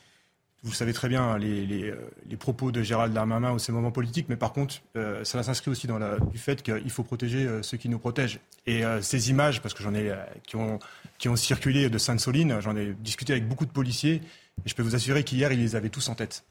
vous 0.63 0.73
savez 0.73 0.95
très 0.95 1.11
bien 1.11 1.23
hein, 1.23 1.37
les, 1.37 1.91
euh, 1.91 2.37
propos 2.39 2.73
de 2.73 2.83
Gérald 2.83 3.13
Darmanin 3.13 3.53
ou 3.53 3.59
ses 3.59 3.71
moments 3.71 3.91
politiques, 3.91 4.31
mais 4.31 4.37
par 4.37 4.55
contre, 4.55 4.77
euh, 4.97 5.25
ça 5.25 5.43
s'inscrit 5.43 5.71
aussi 5.71 5.87
dans 5.87 5.99
la, 5.99 6.19
du 6.21 6.39
fait 6.39 6.63
qu'il 6.63 6.91
faut 6.91 7.05
protéger 7.05 7.47
ceux 7.61 7.77
qui 7.77 7.91
nous 7.91 7.99
protègent. 7.99 8.41
Et 8.67 8.83
ces 9.03 9.29
images, 9.29 9.61
parce 9.61 9.75
que 9.75 9.83
j'en 9.83 9.95
ai 9.95 10.11
qui 10.47 10.57
ont, 10.57 10.79
qui 11.19 11.29
circulé 11.37 11.91
de 11.91 11.99
Sainte-Soline, 11.99 12.61
j'en 12.61 12.75
ai 12.77 12.95
discuté 12.95 13.35
avec 13.35 13.47
beaucoup 13.47 13.67
de 13.67 13.71
policiers, 13.71 14.23
et 14.65 14.69
je 14.69 14.75
peux 14.75 14.83
vous 14.83 14.95
assurer 14.95 15.23
qu'hier, 15.23 15.53
ils 15.53 15.61
les 15.61 15.77
avaient 15.77 15.91
tous 15.91 16.09
en 16.09 16.15
tête. 16.15 16.45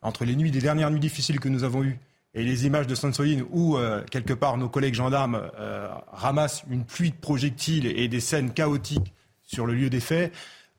Entre 0.00 0.24
les 0.24 0.34
nuits, 0.34 0.50
des 0.50 0.60
dernières 0.62 0.90
nuits 0.90 0.98
difficiles 0.98 1.40
que 1.40 1.50
nous 1.50 1.62
avons 1.62 1.84
eues, 1.84 1.98
et 2.34 2.44
les 2.44 2.66
images 2.66 2.86
de 2.86 2.94
Sainte-Soline 2.94 3.44
où, 3.50 3.76
euh, 3.76 4.02
quelque 4.10 4.32
part, 4.32 4.56
nos 4.56 4.68
collègues 4.68 4.94
gendarmes 4.94 5.50
euh, 5.58 5.88
ramassent 6.12 6.62
une 6.70 6.84
pluie 6.84 7.10
de 7.10 7.16
projectiles 7.16 7.86
et 7.86 8.08
des 8.08 8.20
scènes 8.20 8.52
chaotiques 8.52 9.12
sur 9.42 9.66
le 9.66 9.74
lieu 9.74 9.90
des 9.90 10.00
faits, 10.00 10.32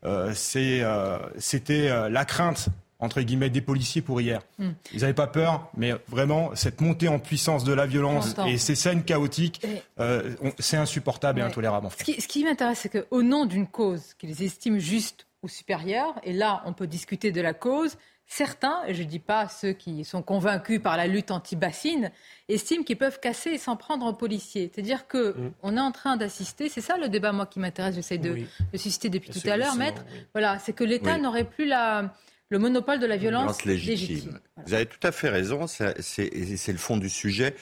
euh, 0.03 0.33
c'était 0.33 2.09
la 2.09 2.25
crainte 2.25 2.69
entre 2.99 3.21
guillemets 3.21 3.49
des 3.49 3.61
policiers 3.61 4.01
pour 4.01 4.21
hier. 4.21 4.41
Hmm. 4.59 4.71
Ils 4.93 5.01
n'avaient 5.01 5.13
pas 5.13 5.27
peur, 5.27 5.69
mais 5.75 5.93
vraiment 6.07 6.51
cette 6.55 6.81
montée 6.81 7.07
en 7.07 7.17
puissance 7.17 7.63
de 7.63 7.73
la 7.73 7.87
violence 7.87 8.35
et 8.47 8.57
ces 8.57 8.75
scènes 8.75 9.03
chaotiques, 9.03 9.65
c'est 10.59 10.77
insupportable 10.77 11.39
et 11.39 11.43
intolérable. 11.43 11.87
Ce 11.97 12.03
qui, 12.03 12.21
ce 12.21 12.27
qui 12.27 12.43
m'intéresse, 12.43 12.79
c'est 12.79 12.89
qu'au 13.09 13.23
nom 13.23 13.45
d'une 13.45 13.67
cause 13.67 14.13
qu'ils 14.19 14.43
estiment 14.43 14.79
juste 14.79 15.25
ou 15.43 15.47
supérieure, 15.47 16.13
et 16.23 16.31
là 16.31 16.61
on 16.65 16.73
peut 16.73 16.87
discuter 16.87 17.31
de 17.31 17.41
la 17.41 17.55
cause, 17.55 17.97
certains, 18.31 18.81
et 18.87 18.93
je 18.93 19.03
ne 19.03 19.07
dis 19.07 19.19
pas 19.19 19.49
ceux 19.49 19.73
qui 19.73 20.05
sont 20.05 20.21
convaincus 20.21 20.81
par 20.81 20.95
la 20.95 21.05
lutte 21.05 21.31
anti-bassine, 21.31 22.11
estiment 22.47 22.83
qu'ils 22.83 22.97
peuvent 22.97 23.19
casser 23.19 23.49
et 23.49 23.57
s'en 23.57 23.75
prendre 23.75 24.05
aux 24.05 24.13
policiers. 24.13 24.71
C'est-à-dire 24.73 25.05
qu'on 25.09 25.31
mm. 25.31 25.53
on 25.63 25.75
est 25.75 25.81
en 25.81 25.91
train 25.91 26.15
d'assister, 26.15 26.69
c'est 26.69 26.79
ça 26.79 26.97
le 26.97 27.09
débat 27.09 27.33
moi 27.33 27.45
qui 27.45 27.59
m'intéresse, 27.59 27.95
j'essaie 27.95 28.17
de, 28.17 28.37
susciter 28.73 29.09
depuis 29.09 29.31
tout 29.31 29.49
à 29.49 29.57
l'heure, 29.57 29.75
maître. 29.75 30.05
Voilà, 30.33 30.59
c'est 30.59 30.71
que 30.71 30.85
l'État 30.85 31.17
n'aurait 31.17 31.43
plus 31.43 31.65
la, 31.65 32.15
le 32.47 32.57
monopole 32.57 32.99
de 32.99 33.05
la 33.05 33.17
violence, 33.17 33.65
légitime. 33.65 34.39
Vous 34.65 34.73
avez 34.73 34.85
tout 34.85 35.05
à 35.05 35.11
fait 35.11 35.29
raison, 35.29 35.67
c'est 35.67 35.91
le 35.99 36.77
fond 36.77 36.95
du 36.95 37.09
sujet. 37.09 37.53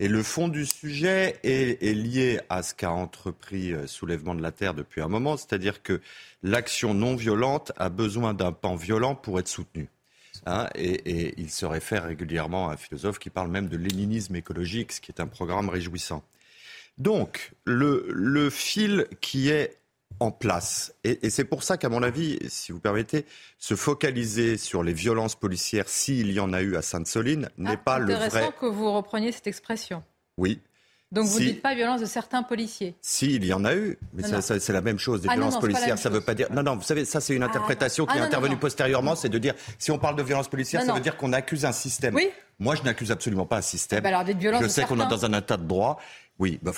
Et 0.00 0.08
le 0.08 0.24
fond 0.24 0.48
du 0.48 0.66
sujet 0.66 1.38
est, 1.44 1.80
est 1.80 1.94
lié 1.94 2.40
à 2.48 2.64
ce 2.64 2.74
qu'a 2.74 2.90
entrepris 2.90 3.72
euh, 3.72 3.86
Soulèvement 3.86 4.34
de 4.34 4.42
la 4.42 4.50
Terre 4.50 4.74
depuis 4.74 5.00
un 5.00 5.06
moment, 5.06 5.36
c'est-à-dire 5.36 5.84
que 5.84 6.00
l'action 6.42 6.94
non 6.94 7.14
violente 7.14 7.70
a 7.76 7.90
besoin 7.90 8.34
d'un 8.34 8.50
pan 8.50 8.74
violent 8.74 9.14
pour 9.14 9.38
être 9.38 9.46
soutenue. 9.46 9.88
Hein, 10.46 10.68
et, 10.74 11.34
il 11.38 11.50
se 11.50 11.64
réfère 11.64 12.04
régulièrement 12.04 12.68
à 12.68 12.74
un 12.74 12.76
philosophe 12.76 13.18
qui 13.18 13.30
parle 13.30 13.50
même 13.50 13.68
de 13.68 13.76
léninisme 13.76 14.36
écologique, 14.36 14.92
ce 14.92 15.00
qui 15.00 15.10
est 15.10 15.20
un 15.20 15.26
programme 15.26 15.68
réjouissant. 15.68 16.22
Donc, 16.98 17.52
le, 17.64 18.50
fil 18.50 19.06
qui 19.20 19.48
est 19.48 19.78
en 20.20 20.30
place, 20.30 20.94
et, 21.02 21.30
c'est 21.30 21.44
pour 21.44 21.62
ça 21.62 21.76
qu'à 21.76 21.88
mon 21.88 22.02
avis, 22.02 22.38
si 22.48 22.72
vous 22.72 22.80
permettez, 22.80 23.24
se 23.58 23.74
focaliser 23.74 24.56
sur 24.56 24.82
les 24.82 24.92
violences 24.92 25.34
policières, 25.34 25.88
s'il 25.88 26.30
y 26.30 26.40
en 26.40 26.52
a 26.52 26.62
eu 26.62 26.76
à 26.76 26.82
Sainte-Soline, 26.82 27.48
n'est 27.56 27.70
ah, 27.70 27.76
pas 27.76 27.98
le 27.98 28.14
vrai. 28.14 28.26
Intéressant 28.26 28.52
que 28.52 28.66
vous 28.66 28.92
repreniez 28.92 29.32
cette 29.32 29.46
expression. 29.46 30.02
Oui, 30.36 30.60
donc 31.14 31.26
vous 31.26 31.38
ne 31.38 31.44
dites 31.44 31.62
pas 31.62 31.74
violence 31.74 32.00
de 32.00 32.06
certains 32.06 32.42
policiers 32.42 32.94
Si, 33.00 33.34
il 33.34 33.44
y 33.44 33.52
en 33.52 33.64
a 33.64 33.74
eu, 33.74 33.98
mais 34.12 34.22
c'est 34.40 34.72
la 34.72 34.80
même 34.80 34.98
chose, 34.98 35.22
des 35.22 35.28
ah 35.30 35.34
violences 35.34 35.58
policières, 35.58 35.98
ça 35.98 36.10
ne 36.10 36.14
veut 36.14 36.20
pas 36.20 36.34
dire... 36.34 36.48
Non, 36.52 36.62
non, 36.62 36.76
vous 36.76 36.82
savez, 36.82 37.04
ça 37.04 37.20
c'est 37.20 37.34
une 37.34 37.42
ah. 37.42 37.46
interprétation 37.46 38.04
qui 38.04 38.18
est 38.18 38.20
ah, 38.20 38.24
intervenue 38.24 38.56
postérieurement, 38.56 39.14
c'est 39.14 39.28
de 39.28 39.38
dire, 39.38 39.54
si 39.78 39.90
on 39.90 39.98
parle 39.98 40.16
de 40.16 40.22
violences 40.22 40.48
policières, 40.48 40.82
ça 40.82 40.92
veut 40.92 41.00
dire 41.00 41.16
qu'on 41.16 41.32
accuse 41.32 41.64
un 41.64 41.72
système. 41.72 42.14
Oui. 42.14 42.30
Moi, 42.58 42.76
je 42.76 42.82
n'accuse 42.82 43.10
absolument 43.10 43.46
pas 43.46 43.58
un 43.58 43.62
système. 43.62 44.02
Bah 44.02 44.10
alors, 44.10 44.24
je 44.62 44.68
sais 44.68 44.84
qu'on 44.84 45.00
est 45.00 45.08
dans 45.08 45.24
un 45.24 45.32
état 45.32 45.56
de 45.56 45.64
droit. 45.64 45.98
Oui, 46.38 46.58
bah, 46.62 46.72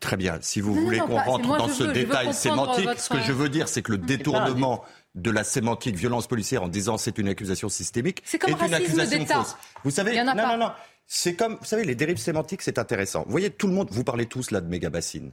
très 0.00 0.16
bien. 0.16 0.38
Si 0.40 0.60
vous 0.60 0.74
voulez 0.74 0.98
qu'on 0.98 1.16
rentre 1.16 1.56
dans 1.56 1.68
ce 1.68 1.84
détail 1.84 2.34
sémantique, 2.34 2.98
ce 2.98 3.08
que 3.08 3.20
je 3.20 3.32
veux 3.32 3.48
dire, 3.48 3.68
c'est 3.68 3.82
que 3.82 3.92
le 3.92 3.98
détournement 3.98 4.84
de 5.14 5.30
la 5.30 5.42
sémantique 5.44 5.96
violence 5.96 6.26
policière 6.26 6.62
en 6.62 6.68
disant 6.68 6.96
c'est 6.96 7.18
une 7.18 7.28
accusation 7.28 7.68
systémique 7.68 8.22
est, 8.32 8.38
comme 8.38 8.50
est 8.50 8.66
une 8.66 8.74
accusation 8.74 9.26
fausse. 9.26 9.56
Vous 9.82 9.90
savez, 9.90 10.22
non, 10.22 10.34
non, 10.34 10.56
non. 10.58 10.70
C'est 11.10 11.34
comme, 11.34 11.56
vous 11.56 11.64
savez, 11.64 11.84
les 11.84 11.94
dérives 11.94 12.18
sémantiques, 12.18 12.60
c'est 12.60 12.78
intéressant. 12.78 13.24
Vous 13.24 13.30
voyez, 13.30 13.48
tout 13.48 13.66
le 13.66 13.72
monde, 13.72 13.88
vous 13.90 14.04
parlez 14.04 14.26
tous 14.26 14.50
là 14.50 14.60
de 14.60 14.68
méga-bassines. 14.68 15.32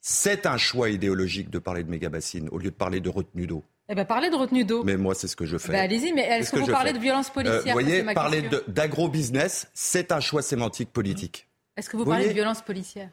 C'est 0.00 0.46
un 0.46 0.56
choix 0.56 0.90
idéologique 0.90 1.48
de 1.48 1.60
parler 1.60 1.84
de 1.84 1.90
méga-bassines 1.90 2.48
au 2.50 2.58
lieu 2.58 2.70
de 2.70 2.74
parler 2.74 3.00
de 3.00 3.08
retenue 3.08 3.46
d'eau. 3.46 3.62
Eh 3.88 3.94
bien, 3.94 4.04
parlez 4.04 4.30
de 4.30 4.34
retenue 4.34 4.64
d'eau. 4.64 4.82
Mais 4.82 4.96
moi, 4.96 5.14
c'est 5.14 5.28
ce 5.28 5.36
que 5.36 5.46
je 5.46 5.58
fais. 5.58 5.70
Ben, 5.70 5.78
allez-y, 5.78 6.12
mais 6.12 6.22
est-ce 6.22 6.50
que, 6.50 6.58
vous 6.58 6.66
parlez 6.66 6.92
de 6.92 6.98
violence 6.98 7.28
euh, 7.28 7.34
policière? 7.34 7.62
Vous 7.62 7.80
voyez, 7.80 8.02
parler 8.14 8.42
d'agro-business, 8.66 9.68
c'est 9.74 10.10
un 10.10 10.18
choix 10.18 10.42
sémantique 10.42 10.92
politique. 10.92 11.46
Est-ce 11.76 11.88
que 11.88 11.96
vous, 11.96 12.04
parlez 12.04 12.28
de 12.28 12.32
violence 12.32 12.60
policière? 12.60 13.08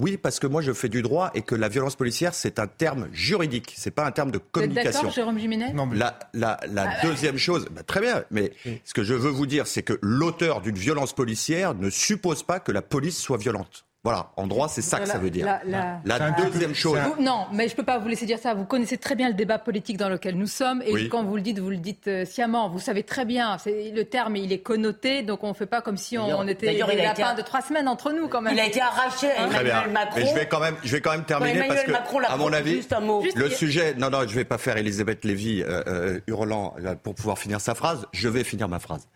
Oui, 0.00 0.16
parce 0.16 0.38
que 0.38 0.46
moi 0.46 0.62
je 0.62 0.72
fais 0.72 0.88
du 0.88 1.02
droit 1.02 1.30
et 1.34 1.42
que 1.42 1.54
la 1.56 1.68
violence 1.68 1.96
policière 1.96 2.32
c'est 2.34 2.58
un 2.60 2.66
terme 2.68 3.08
juridique, 3.12 3.74
c'est 3.76 3.90
pas 3.90 4.06
un 4.06 4.12
terme 4.12 4.30
de 4.30 4.38
Vous 4.38 4.44
êtes 4.44 4.52
communication. 4.52 4.92
d'accord, 5.00 5.10
Jérôme 5.14 5.38
Jiménez 5.38 5.72
La, 5.92 6.18
la- 6.34 6.60
la 6.70 6.82
Ah, 6.82 6.86
bah. 7.02 7.08
deuxième 7.08 7.36
chose, 7.36 7.66
bah, 7.72 7.82
très 7.82 8.00
bien, 8.00 8.22
mais 8.30 8.52
ce 8.84 8.94
que 8.94 9.02
je 9.02 9.14
veux 9.14 9.30
vous 9.30 9.46
dire, 9.46 9.66
c'est 9.66 9.82
que 9.82 9.98
l'auteur 10.02 10.60
d'une 10.60 10.76
violence 10.78 11.12
policière 11.12 11.74
ne 11.74 11.90
suppose 11.90 12.42
pas 12.44 12.60
que 12.60 12.70
la 12.70 12.82
police 12.82 13.18
soit 13.18 13.38
violente. 13.38 13.84
Voilà, 14.08 14.30
en 14.36 14.46
droit, 14.46 14.68
c'est 14.68 14.80
ça 14.80 14.98
que 15.00 15.06
ça 15.06 15.18
veut 15.18 15.28
dire. 15.28 15.44
La- 15.44 15.60
la- 15.66 16.00
La 16.18 16.30
deuxième 16.30 16.74
chose. 16.74 16.98
Vous- 17.16 17.22
non, 17.22 17.44
mais 17.52 17.68
je 17.68 17.72
ne 17.74 17.76
peux 17.76 17.82
pas 17.84 17.98
vous 17.98 18.08
laisser 18.08 18.24
dire 18.24 18.38
ça. 18.38 18.54
Vous 18.54 18.64
connaissez 18.64 18.96
très 18.96 19.14
bien 19.14 19.28
le 19.28 19.34
débat 19.34 19.58
politique 19.58 19.98
dans 19.98 20.08
lequel 20.08 20.34
nous 20.36 20.46
sommes. 20.46 20.80
Et 20.86 20.92
Oui. 20.94 21.08
quand 21.10 21.24
vous 21.24 21.36
le 21.36 21.42
dites, 21.42 21.58
vous 21.58 21.68
le 21.68 21.76
dites 21.76 22.08
euh, 22.08 22.24
sciemment. 22.24 22.70
Vous 22.70 22.78
savez 22.78 23.02
très 23.02 23.26
bien. 23.26 23.58
c'est- 23.58 23.90
Le 23.94 24.04
terme, 24.04 24.36
il 24.36 24.50
est 24.52 24.60
connoté. 24.60 25.22
Donc 25.22 25.44
on 25.44 25.48
ne 25.48 25.52
fait 25.54 25.66
pas 25.66 25.82
comme 25.82 25.98
si 25.98 26.16
on, 26.16 26.24
on 26.26 26.48
était 26.48 26.66
d'ailleurs, 26.66 26.88
des 26.88 26.94
il 26.94 27.00
a 27.00 27.12
été- 27.12 27.20
lapins 27.22 27.34
de 27.34 27.42
trois 27.42 27.60
semaines 27.60 27.86
entre 27.88 28.12
nous, 28.12 28.28
quand 28.28 28.40
même. 28.40 28.54
Il 28.54 28.60
a 28.60 28.66
été 28.66 28.80
arraché 28.80 29.30
à 29.30 29.46
Très 29.46 29.62
bien. 29.64 29.74
Emmanuel 29.74 29.92
Macron. 29.92 30.20
Mais 30.20 30.26
je 30.26 30.34
vais 30.34 30.46
quand 30.46 30.60
même, 30.60 30.76
je 30.82 30.92
vais 30.92 31.00
quand 31.02 31.10
même 31.12 31.24
terminer 31.24 31.50
Emmanuel 31.58 31.68
parce 31.74 31.84
que, 31.86 31.90
Macron 31.92 32.20
à 32.26 32.36
mon 32.38 32.52
avis, 32.52 32.76
juste 32.76 32.92
un 32.94 33.00
mot. 33.00 33.22
le 33.22 33.44
Juste- 33.46 33.56
sujet. 33.58 33.94
Non, 33.98 34.08
non, 34.08 34.20
je 34.26 34.34
vais 34.34 34.44
pas 34.44 34.56
faire 34.58 34.76
Elisabeth 34.78 35.24
Lévy 35.26 35.62
euh, 35.62 35.82
euh, 35.86 36.20
hurlant 36.26 36.74
pour 37.02 37.14
pouvoir 37.14 37.38
finir 37.38 37.60
sa 37.60 37.74
phrase. 37.74 38.06
Je 38.12 38.28
vais 38.28 38.44
finir 38.44 38.68
ma 38.68 38.78
phrase. 38.78 39.06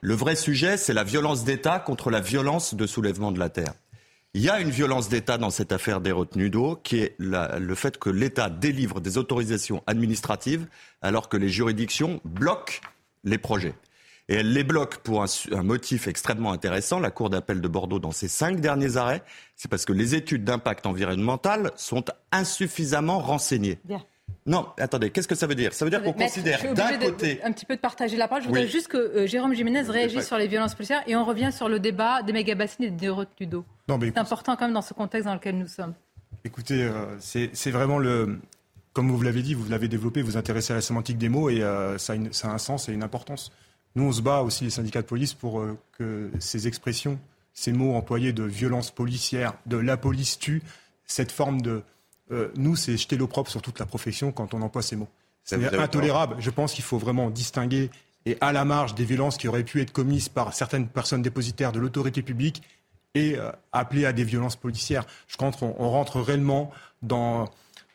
Le 0.00 0.14
vrai 0.14 0.34
sujet, 0.34 0.76
c'est 0.78 0.94
la 0.94 1.04
violence 1.04 1.44
d'État 1.44 1.78
contre 1.78 2.10
la 2.10 2.20
violence 2.20 2.74
de 2.74 2.86
soulèvement 2.86 3.32
de 3.32 3.38
la 3.38 3.50
terre. 3.50 3.74
Il 4.34 4.42
y 4.42 4.50
a 4.50 4.60
une 4.60 4.70
violence 4.70 5.08
d'État 5.08 5.38
dans 5.38 5.50
cette 5.50 5.72
affaire 5.72 6.00
des 6.00 6.12
retenues 6.12 6.50
d'eau, 6.50 6.76
qui 6.76 6.98
est 6.98 7.16
le 7.18 7.74
fait 7.74 7.98
que 7.98 8.10
l'État 8.10 8.50
délivre 8.50 9.00
des 9.00 9.16
autorisations 9.16 9.82
administratives 9.86 10.66
alors 11.00 11.28
que 11.28 11.36
les 11.36 11.48
juridictions 11.48 12.20
bloquent 12.24 12.80
les 13.24 13.38
projets. 13.38 13.74
Et 14.28 14.34
elle 14.34 14.52
les 14.52 14.64
bloque 14.64 14.98
pour 14.98 15.22
un, 15.22 15.62
motif 15.62 16.06
extrêmement 16.06 16.52
intéressant. 16.52 17.00
La 17.00 17.10
Cour 17.10 17.30
d'appel 17.30 17.62
de 17.62 17.68
Bordeaux, 17.68 17.98
dans 17.98 18.12
ses 18.12 18.28
cinq 18.28 18.60
derniers 18.60 18.98
arrêts, 18.98 19.22
c'est 19.56 19.70
parce 19.70 19.86
que 19.86 19.94
les 19.94 20.14
études 20.14 20.44
d'impact 20.44 20.84
environnemental 20.84 21.72
sont 21.76 22.04
insuffisamment 22.30 23.20
renseignées. 23.20 23.78
Non, 24.46 24.66
attendez, 24.78 25.10
qu'est-ce 25.10 25.28
que 25.28 25.34
ça 25.34 25.46
veut 25.46 25.54
dire? 25.54 25.74
Ça 25.74 25.84
veut 25.84 25.90
dire 25.90 26.02
qu'on 26.02 26.12
considère 26.14 26.58
suis 26.58 26.68
d'un 26.72 26.86
obligée 26.86 26.98
de- 27.04 27.10
côté... 27.10 27.40
un 27.44 27.52
petit 27.52 27.66
peu 27.66 27.76
de 27.76 27.80
partager 27.80 28.16
la 28.16 28.28
parole. 28.28 28.42
Je 28.42 28.48
voudrais 28.48 28.62
Oui. 28.64 28.68
juste 28.70 28.88
que 28.88 28.96
euh, 28.96 29.26
Jérôme 29.26 29.52
Jiménez 29.54 29.82
réagisse 29.82 30.26
sur 30.26 30.38
les 30.38 30.46
violences 30.48 30.74
policières 30.74 31.02
et 31.06 31.14
on 31.16 31.24
revient 31.24 31.50
sur 31.52 31.68
le 31.68 31.78
débat 31.78 32.22
des 32.22 32.32
méga-bassines 32.32 32.84
et 32.86 32.90
des 32.90 33.10
retenues 33.10 33.46
d'eau. 33.46 33.64
Non, 33.88 33.98
mais 33.98 34.08
C'est 34.08 34.18
important 34.18 34.56
quand 34.56 34.64
même 34.64 34.74
dans 34.74 34.80
ce 34.82 34.94
contexte 34.94 35.26
dans 35.26 35.34
lequel 35.34 35.58
nous 35.58 35.66
sommes. 35.68 35.92
Écoutez, 36.44 36.82
euh, 36.82 37.04
c'est 37.20 37.70
vraiment 37.70 37.98
le. 37.98 38.38
Comme 38.94 39.10
vous 39.10 39.22
l'avez 39.22 39.42
dit, 39.42 39.54
vous 39.54 39.68
l'avez 39.68 39.86
développé, 39.86 40.22
vous 40.22 40.32
vous 40.32 40.36
intéressez 40.38 40.72
à 40.72 40.76
la 40.76 40.82
sémantique 40.82 41.18
des 41.18 41.28
mots 41.28 41.50
et 41.50 41.62
euh, 41.62 41.98
ça, 41.98 42.14
a 42.14 42.16
une- 42.16 42.32
ça 42.32 42.48
a 42.48 42.52
un 42.52 42.58
sens 42.58 42.88
et 42.88 42.92
une 42.92 43.02
importance. 43.02 43.52
Nous, 43.96 44.04
on 44.04 44.12
se 44.12 44.22
bat 44.22 44.40
aussi, 44.40 44.64
les 44.64 44.70
syndicats 44.70 45.02
de 45.02 45.06
police, 45.06 45.34
pour 45.34 45.60
euh, 45.60 45.76
que 45.98 46.30
ces 46.40 46.66
expressions, 46.66 47.18
ces 47.52 47.72
mots 47.72 47.94
employés 47.96 48.32
de 48.32 48.42
violence 48.44 48.90
policière, 48.90 49.54
de 49.66 49.76
la 49.76 49.96
police 49.96 50.38
tue, 50.38 50.62
cette 51.04 51.32
forme 51.32 51.60
de. 51.60 51.82
Euh, 52.32 52.48
nous, 52.56 52.76
c'est 52.76 52.96
jeter 52.96 53.16
l'opprobre 53.16 53.50
sur 53.50 53.62
toute 53.62 53.78
la 53.78 53.86
profession 53.86 54.32
quand 54.32 54.54
on 54.54 54.62
emploie 54.62 54.82
ces 54.82 54.96
mots. 54.96 55.08
C'est 55.44 55.56
intolérable. 55.78 56.36
Je 56.40 56.50
pense 56.50 56.72
qu'il 56.74 56.84
faut 56.84 56.98
vraiment 56.98 57.30
distinguer 57.30 57.90
et 58.26 58.36
à 58.40 58.52
la 58.52 58.64
marge 58.66 58.94
des 58.94 59.04
violences 59.04 59.38
qui 59.38 59.48
auraient 59.48 59.64
pu 59.64 59.80
être 59.80 59.92
commises 59.92 60.28
par 60.28 60.52
certaines 60.52 60.88
personnes 60.88 61.22
dépositaires 61.22 61.72
de 61.72 61.78
l'autorité 61.80 62.20
publique 62.22 62.62
et 63.14 63.36
euh, 63.38 63.50
appeler 63.72 64.04
à 64.04 64.12
des 64.12 64.24
violences 64.24 64.56
policières. 64.56 65.04
Je 65.26 65.36
crois 65.36 65.50
qu'on 65.52 65.74
on 65.78 65.88
rentre 65.90 66.20
réellement 66.20 66.70
dans... 67.02 67.48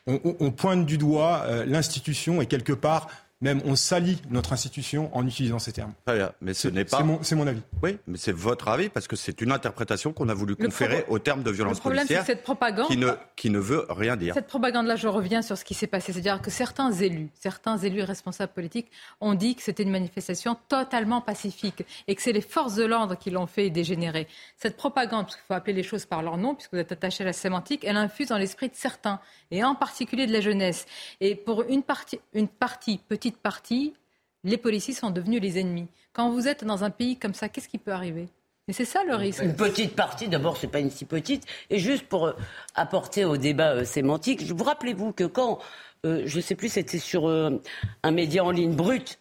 On, 0.06 0.20
on- 0.24 0.36
on 0.40 0.50
pointe 0.50 0.84
du 0.84 0.98
doigt 0.98 1.44
euh, 1.46 1.64
l'institution 1.64 2.42
et 2.42 2.46
quelque 2.46 2.72
part, 2.74 3.08
même 3.40 3.60
on 3.64 3.76
salit 3.76 4.20
notre 4.30 4.52
institution 4.52 5.14
en 5.16 5.26
utilisant 5.26 5.58
ces 5.58 5.72
termes. 5.72 5.92
Très 6.06 6.16
bien, 6.16 6.32
mais 6.40 6.54
ce 6.54 6.68
n'est 6.68 6.84
pas... 6.84 7.04
C'est 7.22 7.34
mon, 7.34 7.46
avis. 7.46 7.60
Oui, 7.82 7.98
mais 8.06 8.16
c'est 8.16 8.32
votre 8.32 8.68
avis 8.68 8.88
parce 8.88 9.06
que 9.06 9.16
c'est 9.16 9.40
une 9.40 9.52
interprétation 9.52 10.12
qu'on 10.12 10.28
a 10.28 10.34
voulu 10.34 10.54
Le 10.58 10.64
conférer 10.66 11.02
pro- 11.02 11.14
au 11.14 11.18
terme 11.18 11.42
de 11.42 11.50
Le 11.50 11.56
violence 11.56 11.80
problème, 11.80 12.06
c'est 12.06 12.14
policière 12.14 12.20
que 12.22 12.26
cette 12.26 12.42
propagande. 12.42 12.86
qui 12.86 12.96
ne, 12.96 13.10
qui 13.36 13.50
ne 13.50 13.58
veut 13.58 13.86
rien 13.90 14.16
dire. 14.16 14.34
Cette 14.34 14.46
propagande-là, 14.46 14.96
je 14.96 15.08
reviens 15.08 15.42
sur 15.42 15.58
ce 15.58 15.64
qui 15.64 15.74
s'est 15.74 15.86
passé. 15.86 16.12
C'est-à-dire 16.12 16.40
que 16.40 16.50
certains 16.50 16.92
élus, 16.92 17.28
certains 17.34 17.76
élus 17.76 18.00
et 18.00 18.04
responsables 18.04 18.52
politiques 18.52 18.90
ont 19.20 19.34
dit 19.34 19.56
que 19.56 19.62
c'était 19.62 19.82
une 19.82 19.90
manifestation 19.90 20.56
totalement 20.68 21.20
pacifique 21.20 21.84
et 22.08 22.14
que 22.14 22.22
c'est 22.22 22.32
les 22.32 22.40
forces 22.40 22.76
de 22.76 22.84
l'ordre 22.84 23.16
qui 23.18 23.30
l'ont 23.30 23.46
fait 23.46 23.68
dégénérer. 23.68 24.26
Cette 24.56 24.76
propagande, 24.76 25.24
parce 25.24 25.36
qu'il 25.36 25.44
faut 25.46 25.54
appeler 25.54 25.74
les 25.74 25.82
choses 25.82 26.06
par 26.06 26.22
leur 26.22 26.36
nom, 26.36 26.54
puisque 26.54 26.72
vous 26.72 26.78
êtes 26.78 26.92
attaché 26.92 27.24
à 27.24 27.26
la 27.26 27.32
sémantique, 27.32 27.84
elle 27.84 27.96
infuse 27.96 28.28
dans 28.28 28.38
l'esprit 28.38 28.68
de 28.68 28.74
certains, 28.76 29.20
et 29.50 29.62
en 29.64 29.74
particulier 29.74 30.26
de 30.26 30.32
la 30.32 30.40
jeunesse. 30.40 30.86
Et 31.20 31.34
pour 31.34 31.62
une 31.68 31.82
partie, 31.82 32.20
une 32.32 32.48
partie, 32.48 32.98
petite 33.08 33.23
partie, 33.32 33.94
les 34.44 34.56
policiers 34.56 34.94
sont 34.94 35.10
devenus 35.10 35.40
les 35.40 35.58
ennemis. 35.58 35.88
Quand 36.12 36.30
vous 36.30 36.46
êtes 36.46 36.64
dans 36.64 36.84
un 36.84 36.90
pays 36.90 37.16
comme 37.16 37.34
ça, 37.34 37.48
qu'est-ce 37.48 37.68
qui 37.68 37.78
peut 37.78 37.92
arriver? 37.92 38.28
Et 38.68 38.72
c'est 38.72 38.84
ça 38.84 39.04
le 39.04 39.14
risque. 39.14 39.42
Une 39.42 39.56
petite 39.56 39.94
partie, 39.94 40.28
d'abord, 40.28 40.56
c'est 40.56 40.68
pas 40.68 40.80
une 40.80 40.90
si 40.90 41.04
petite. 41.04 41.44
Et 41.68 41.78
juste 41.78 42.06
pour 42.06 42.26
euh, 42.26 42.32
apporter 42.74 43.24
au 43.24 43.36
débat 43.36 43.72
euh, 43.72 43.84
sémantique, 43.84 44.42
vous 44.42 44.64
rappelez-vous 44.64 45.12
que 45.12 45.24
quand, 45.24 45.58
euh, 46.06 46.22
je 46.24 46.40
sais 46.40 46.54
plus, 46.54 46.70
c'était 46.70 46.98
sur 46.98 47.28
euh, 47.28 47.60
un 48.02 48.10
média 48.10 48.42
en 48.42 48.50
ligne 48.50 48.74
brut, 48.74 49.18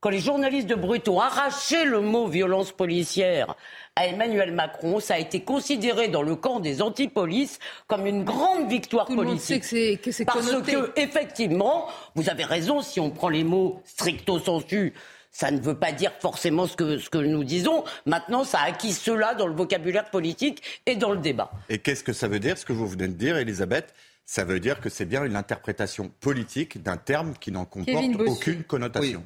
quand 0.00 0.10
les 0.10 0.20
journalistes 0.20 0.66
de 0.68 0.74
Brut 0.74 1.08
ont 1.08 1.20
arraché 1.20 1.84
le 1.84 2.00
mot 2.00 2.26
violence 2.28 2.70
policière 2.72 3.54
à 3.96 4.06
Emmanuel 4.06 4.52
Macron, 4.52 5.00
ça 5.00 5.14
a 5.14 5.18
été 5.18 5.40
considéré 5.40 6.08
dans 6.08 6.22
le 6.22 6.36
camp 6.36 6.60
des 6.60 6.82
antipolices 6.82 7.58
comme 7.86 8.06
une 8.06 8.24
grande 8.24 8.68
victoire 8.68 9.06
Tout 9.06 9.12
le 9.12 9.16
monde 9.16 9.26
politique. 9.28 9.64
sait 9.64 9.94
que 9.94 9.94
c'est- 9.94 9.96
que 10.02 10.12
c'est 10.12 10.24
Parce 10.26 10.46
connoté. 10.46 10.72
que, 10.72 10.92
effectivement, 11.00 11.86
vous 12.14 12.28
avez 12.28 12.44
raison, 12.44 12.82
si 12.82 13.00
on 13.00 13.10
prend 13.10 13.30
les 13.30 13.42
mots 13.44 13.80
stricto 13.86 14.38
sensu, 14.38 14.92
ça 15.32 15.50
ne 15.50 15.58
veut 15.60 15.78
pas 15.78 15.92
dire 15.92 16.12
forcément 16.20 16.66
ce 16.66 16.76
que, 16.76 16.98
ce 16.98 17.08
que 17.10 17.18
nous 17.18 17.44
disons. 17.44 17.84
Maintenant, 18.04 18.44
ça 18.44 18.60
a 18.60 18.66
acquis 18.68 18.92
cela 18.92 19.34
dans 19.34 19.46
le 19.46 19.54
vocabulaire 19.54 20.10
politique 20.10 20.62
et 20.86 20.96
dans 20.96 21.10
le 21.10 21.18
débat. 21.18 21.50
Et 21.68 21.78
qu'est-ce 21.78 22.04
que 22.04 22.12
ça 22.12 22.28
veut 22.28 22.38
dire, 22.38 22.56
ce 22.58 22.64
que 22.66 22.72
vous 22.72 22.86
venez 22.86 23.08
de 23.08 23.14
dire, 23.14 23.36
Elisabeth? 23.38 23.92
Ça 24.24 24.44
veut 24.44 24.58
dire 24.60 24.80
que 24.80 24.88
c'est 24.88 25.04
bien 25.04 25.24
une 25.24 25.36
interprétation 25.36 26.10
politique 26.20 26.82
d'un 26.82 26.96
terme 26.96 27.34
qui 27.38 27.52
n'en 27.52 27.64
comporte 27.64 28.04
aucune 28.26 28.64
connotation. 28.64 29.22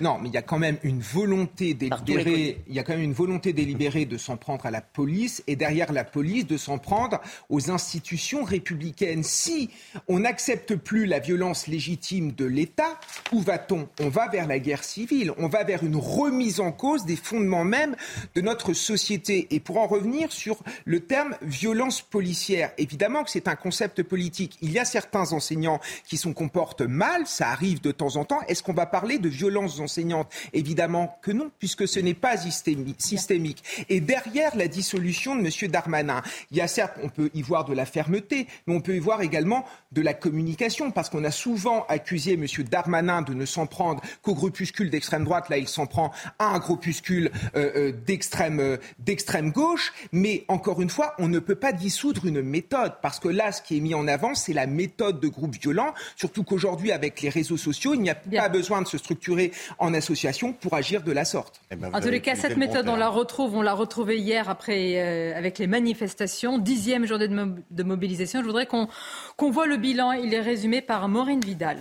Non, 0.00 0.18
mais 0.18 0.30
il 0.30 0.34
y 0.34 0.38
a 0.38 0.42
quand 0.42 0.58
même 0.58 0.78
une 0.82 1.00
volonté 1.00 1.74
délibérée. 1.74 2.62
Il 2.66 2.74
y 2.74 2.78
a 2.78 2.82
quand 2.82 2.94
même 2.94 3.02
une 3.02 3.12
volonté 3.12 3.52
délibérée 3.52 4.06
de 4.06 4.16
s'en 4.16 4.38
prendre 4.38 4.64
à 4.64 4.70
la 4.70 4.80
police 4.80 5.42
et 5.46 5.54
derrière 5.54 5.92
la 5.92 6.04
police 6.04 6.46
de 6.46 6.56
s'en 6.56 6.78
prendre 6.78 7.20
aux 7.50 7.70
institutions 7.70 8.42
républicaines. 8.42 9.22
Si 9.22 9.68
on 10.08 10.20
n'accepte 10.20 10.76
plus 10.76 11.04
la 11.04 11.18
violence 11.18 11.66
légitime 11.66 12.32
de 12.32 12.46
l'État, 12.46 12.98
où 13.32 13.40
va-t-on? 13.40 13.86
On 14.00 14.08
va 14.08 14.28
vers 14.28 14.46
la 14.46 14.58
guerre 14.58 14.82
civile. 14.82 15.32
On 15.36 15.48
va 15.48 15.62
vers 15.62 15.84
une 15.84 15.96
remise 15.96 16.58
en 16.58 16.72
cause 16.72 17.04
des 17.04 17.16
fondements 17.16 17.64
même 17.64 17.94
de 18.34 18.40
notre 18.40 18.72
société. 18.72 19.48
Et 19.50 19.60
pour 19.60 19.76
en 19.76 19.86
revenir 19.86 20.32
sur 20.32 20.62
le 20.86 21.00
terme 21.00 21.36
violence 21.42 22.00
policière, 22.00 22.72
évidemment 22.78 23.24
que 23.24 23.30
c'est 23.30 23.46
un 23.46 23.56
concept 23.56 24.02
politique. 24.02 24.56
Il 24.62 24.72
y 24.72 24.78
a 24.78 24.86
certains 24.86 25.32
enseignants 25.32 25.80
qui 26.06 26.16
se 26.16 26.28
comportent 26.30 26.80
mal, 26.80 27.26
ça 27.26 27.48
arrive 27.48 27.82
de 27.82 27.92
temps 27.92 28.16
en 28.16 28.24
temps. 28.24 28.40
Est-ce 28.48 28.62
qu'on 28.62 28.72
va 28.72 28.86
parler 28.86 29.18
de 29.18 29.28
violence 29.28 29.81
enseignantes 29.82 30.32
Évidemment 30.52 31.18
que 31.22 31.30
non, 31.30 31.50
puisque 31.58 31.86
ce 31.88 32.00
n'est 32.00 32.14
pas 32.14 32.36
systémi- 32.36 32.94
systémique. 32.98 33.62
Et 33.88 34.00
derrière 34.00 34.56
la 34.56 34.68
dissolution 34.68 35.36
de 35.36 35.40
M. 35.40 35.70
Darmanin, 35.70 36.22
il 36.50 36.56
y 36.56 36.60
a 36.60 36.68
certes, 36.68 36.96
on 37.02 37.08
peut 37.08 37.30
y 37.34 37.42
voir 37.42 37.64
de 37.64 37.74
la 37.74 37.86
fermeté, 37.86 38.46
mais 38.66 38.74
on 38.74 38.80
peut 38.80 38.96
y 38.96 38.98
voir 38.98 39.22
également 39.22 39.64
de 39.92 40.02
la 40.02 40.14
communication, 40.14 40.90
parce 40.90 41.10
qu'on 41.10 41.24
a 41.24 41.30
souvent 41.30 41.84
accusé 41.88 42.34
M. 42.34 42.46
Darmanin 42.70 43.22
de 43.22 43.34
ne 43.34 43.44
s'en 43.46 43.66
prendre 43.66 44.02
qu'au 44.22 44.34
groupuscule 44.34 44.90
d'extrême 44.90 45.24
droite. 45.24 45.48
Là, 45.48 45.58
il 45.58 45.68
s'en 45.68 45.86
prend 45.86 46.12
à 46.38 46.46
un 46.46 46.58
groupuscule 46.58 47.30
euh, 47.56 47.70
euh, 47.76 47.92
d'extrême 47.92 48.60
euh, 48.60 48.76
d'extrême 48.98 49.50
gauche. 49.50 49.92
Mais 50.12 50.44
encore 50.48 50.80
une 50.80 50.90
fois, 50.90 51.14
on 51.18 51.28
ne 51.28 51.38
peut 51.38 51.54
pas 51.54 51.72
dissoudre 51.72 52.26
une 52.26 52.42
méthode, 52.42 52.94
parce 53.02 53.20
que 53.20 53.28
là, 53.28 53.52
ce 53.52 53.62
qui 53.62 53.76
est 53.76 53.80
mis 53.80 53.94
en 53.94 54.08
avant, 54.08 54.34
c'est 54.34 54.52
la 54.52 54.66
méthode 54.66 55.20
de 55.20 55.28
groupes 55.28 55.56
violents. 55.56 55.94
Surtout 56.16 56.44
qu'aujourd'hui, 56.44 56.92
avec 56.92 57.20
les 57.20 57.28
réseaux 57.28 57.56
sociaux, 57.56 57.94
il 57.94 58.00
n'y 58.00 58.10
a 58.10 58.14
pas 58.14 58.48
besoin 58.48 58.82
de 58.82 58.86
se 58.86 58.98
structurer 58.98 59.52
en 59.78 59.94
association 59.94 60.52
pour 60.52 60.74
agir 60.74 61.02
de 61.02 61.12
la 61.12 61.24
sorte. 61.24 61.60
Eh 61.70 61.76
ben, 61.76 61.90
En 61.94 62.00
tous 62.00 62.08
les 62.08 62.20
cas, 62.20 62.34
cette 62.34 62.56
méthode, 62.56 62.88
on 62.88 62.96
la 62.96 63.08
retrouve, 63.08 63.54
on 63.56 63.62
l'a 63.62 63.74
retrouvée 63.74 64.18
hier 64.18 64.48
après 64.50 64.94
euh, 64.96 65.36
avec 65.38 65.58
les 65.58 65.66
manifestations, 65.66 66.58
dixième 66.58 67.06
journée 67.06 67.28
de, 67.28 67.34
mo- 67.34 67.56
de 67.70 67.82
mobilisation. 67.82 68.40
Je 68.40 68.46
voudrais 68.46 68.66
qu'on 68.66 68.88
qu'on 69.36 69.50
voit 69.50 69.66
le 69.66 69.76
bilan. 69.76 70.12
Il 70.12 70.32
est 70.34 70.40
résumé 70.40 70.80
par 70.82 71.08
Maureen 71.08 71.40
Vidal. 71.40 71.78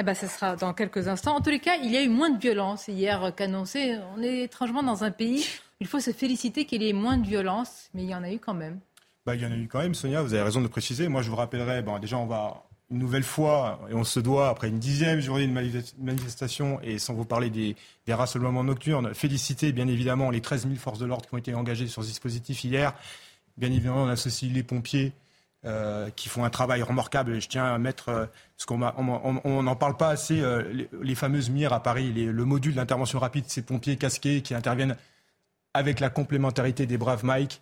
Eh 0.00 0.04
ben, 0.04 0.14
ce 0.14 0.26
sera 0.28 0.54
dans 0.54 0.74
quelques 0.74 1.08
instants. 1.08 1.34
En 1.36 1.40
tous 1.40 1.50
les 1.50 1.58
cas, 1.58 1.74
il 1.82 1.90
y 1.90 1.96
a 1.96 2.02
eu 2.02 2.08
moins 2.08 2.30
de 2.30 2.38
violence 2.38 2.86
hier 2.88 3.32
qu'annoncé. 3.36 3.96
On 4.16 4.22
est 4.22 4.42
étrangement 4.44 4.82
dans 4.84 5.02
un 5.02 5.10
pays. 5.10 5.44
Il 5.80 5.86
faut 5.88 6.00
se 6.00 6.12
féliciter 6.12 6.64
qu'il 6.66 6.82
y 6.82 6.88
ait 6.88 6.92
moins 6.92 7.16
de 7.16 7.26
violence, 7.26 7.88
mais 7.94 8.02
il 8.04 8.08
y 8.08 8.14
en 8.14 8.22
a 8.22 8.30
eu 8.32 8.38
quand 8.38 8.54
même. 8.54 8.78
Bah, 9.26 9.34
il 9.34 9.42
y 9.42 9.46
en 9.46 9.50
a 9.52 9.56
eu 9.56 9.66
quand 9.68 9.80
même, 9.80 9.94
Sonia, 9.94 10.22
vous 10.22 10.32
avez 10.34 10.42
raison 10.44 10.60
de 10.60 10.64
le 10.64 10.70
préciser. 10.70 11.08
Moi, 11.08 11.22
je 11.22 11.30
vous 11.30 11.36
rappellerai, 11.36 11.82
bon, 11.82 11.98
déjà, 11.98 12.16
on 12.16 12.26
va 12.26 12.64
une 12.90 12.98
nouvelle 12.98 13.22
fois, 13.22 13.80
et 13.90 13.94
on 13.94 14.04
se 14.04 14.18
doit, 14.18 14.48
après 14.48 14.68
une 14.68 14.78
dixième 14.78 15.20
journée 15.20 15.46
de 15.46 15.52
manifes- 15.52 15.94
manifestation, 15.98 16.80
et 16.82 16.98
sans 16.98 17.14
vous 17.14 17.24
parler 17.24 17.50
des, 17.50 17.76
rassemblements 18.08 18.64
nocturnes, 18.64 19.14
féliciter 19.14 19.72
bien 19.72 19.86
évidemment 19.88 20.30
les 20.30 20.40
13 20.40 20.62
000 20.62 20.76
forces 20.76 20.98
de 20.98 21.04
l'ordre 21.04 21.26
qui 21.28 21.34
ont 21.34 21.38
été 21.38 21.54
engagées 21.54 21.86
sur 21.86 22.02
ce 22.02 22.08
dispositif 22.08 22.64
hier. 22.64 22.94
Bien 23.58 23.70
évidemment, 23.70 24.04
on 24.04 24.08
associe 24.08 24.50
les 24.50 24.62
pompiers 24.62 25.12
euh, 25.66 26.08
qui 26.10 26.30
font 26.30 26.44
un 26.44 26.50
travail 26.50 26.82
remarquable. 26.82 27.40
Je 27.40 27.48
tiens 27.48 27.66
à 27.66 27.76
mettre, 27.78 28.08
euh, 28.08 28.26
qu'on 28.66 28.80
on 28.80 29.62
n'en 29.62 29.76
parle 29.76 29.96
pas 29.96 30.08
assez, 30.08 30.40
euh, 30.40 30.86
les, 31.02 31.14
fameuses 31.14 31.50
MIR 31.50 31.74
à 31.74 31.82
Paris, 31.82 32.10
le 32.12 32.44
module 32.44 32.74
d'intervention 32.74 33.18
rapide, 33.18 33.44
ces 33.48 33.62
pompiers 33.62 33.96
casqués 33.96 34.40
qui 34.40 34.54
interviennent 34.54 34.96
avec 35.74 36.00
la 36.00 36.08
complémentarité 36.08 36.86
des 36.86 36.96
braves 36.96 37.24
Mike 37.24 37.60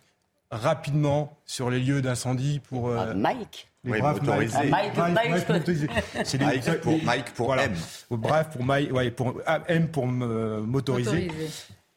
rapidement 0.51 1.37
sur 1.45 1.69
les 1.69 1.79
lieux 1.79 2.01
d'incendie 2.01 2.59
pour. 2.59 2.91
Ah, 2.91 3.13
Mike 3.13 3.69
les 3.83 3.93
Oui, 3.93 3.99
braves 3.99 4.19
motorisé. 4.21 4.57
Mike. 4.57 4.71
Mike, 4.71 4.97
Mike, 4.97 5.29
Mike, 5.29 5.49
motorisé. 5.49 5.87
C'est 6.25 6.37
les- 6.37 6.45
Mike 6.45 6.81
pour- 6.81 6.91
les- 6.93 7.01
Mike 7.01 7.33
pour 7.33 7.55
M. 7.55 7.73
Bref 8.11 8.47
pour 8.51 8.63
Mike, 8.63 8.91
ouais, 8.93 9.11
pour 9.11 9.41
ah, 9.45 9.61
M 9.67 9.87
pour 9.87 10.03
euh, 10.05 10.61
motorisé. 10.61 11.27
Motorisé. 11.27 11.49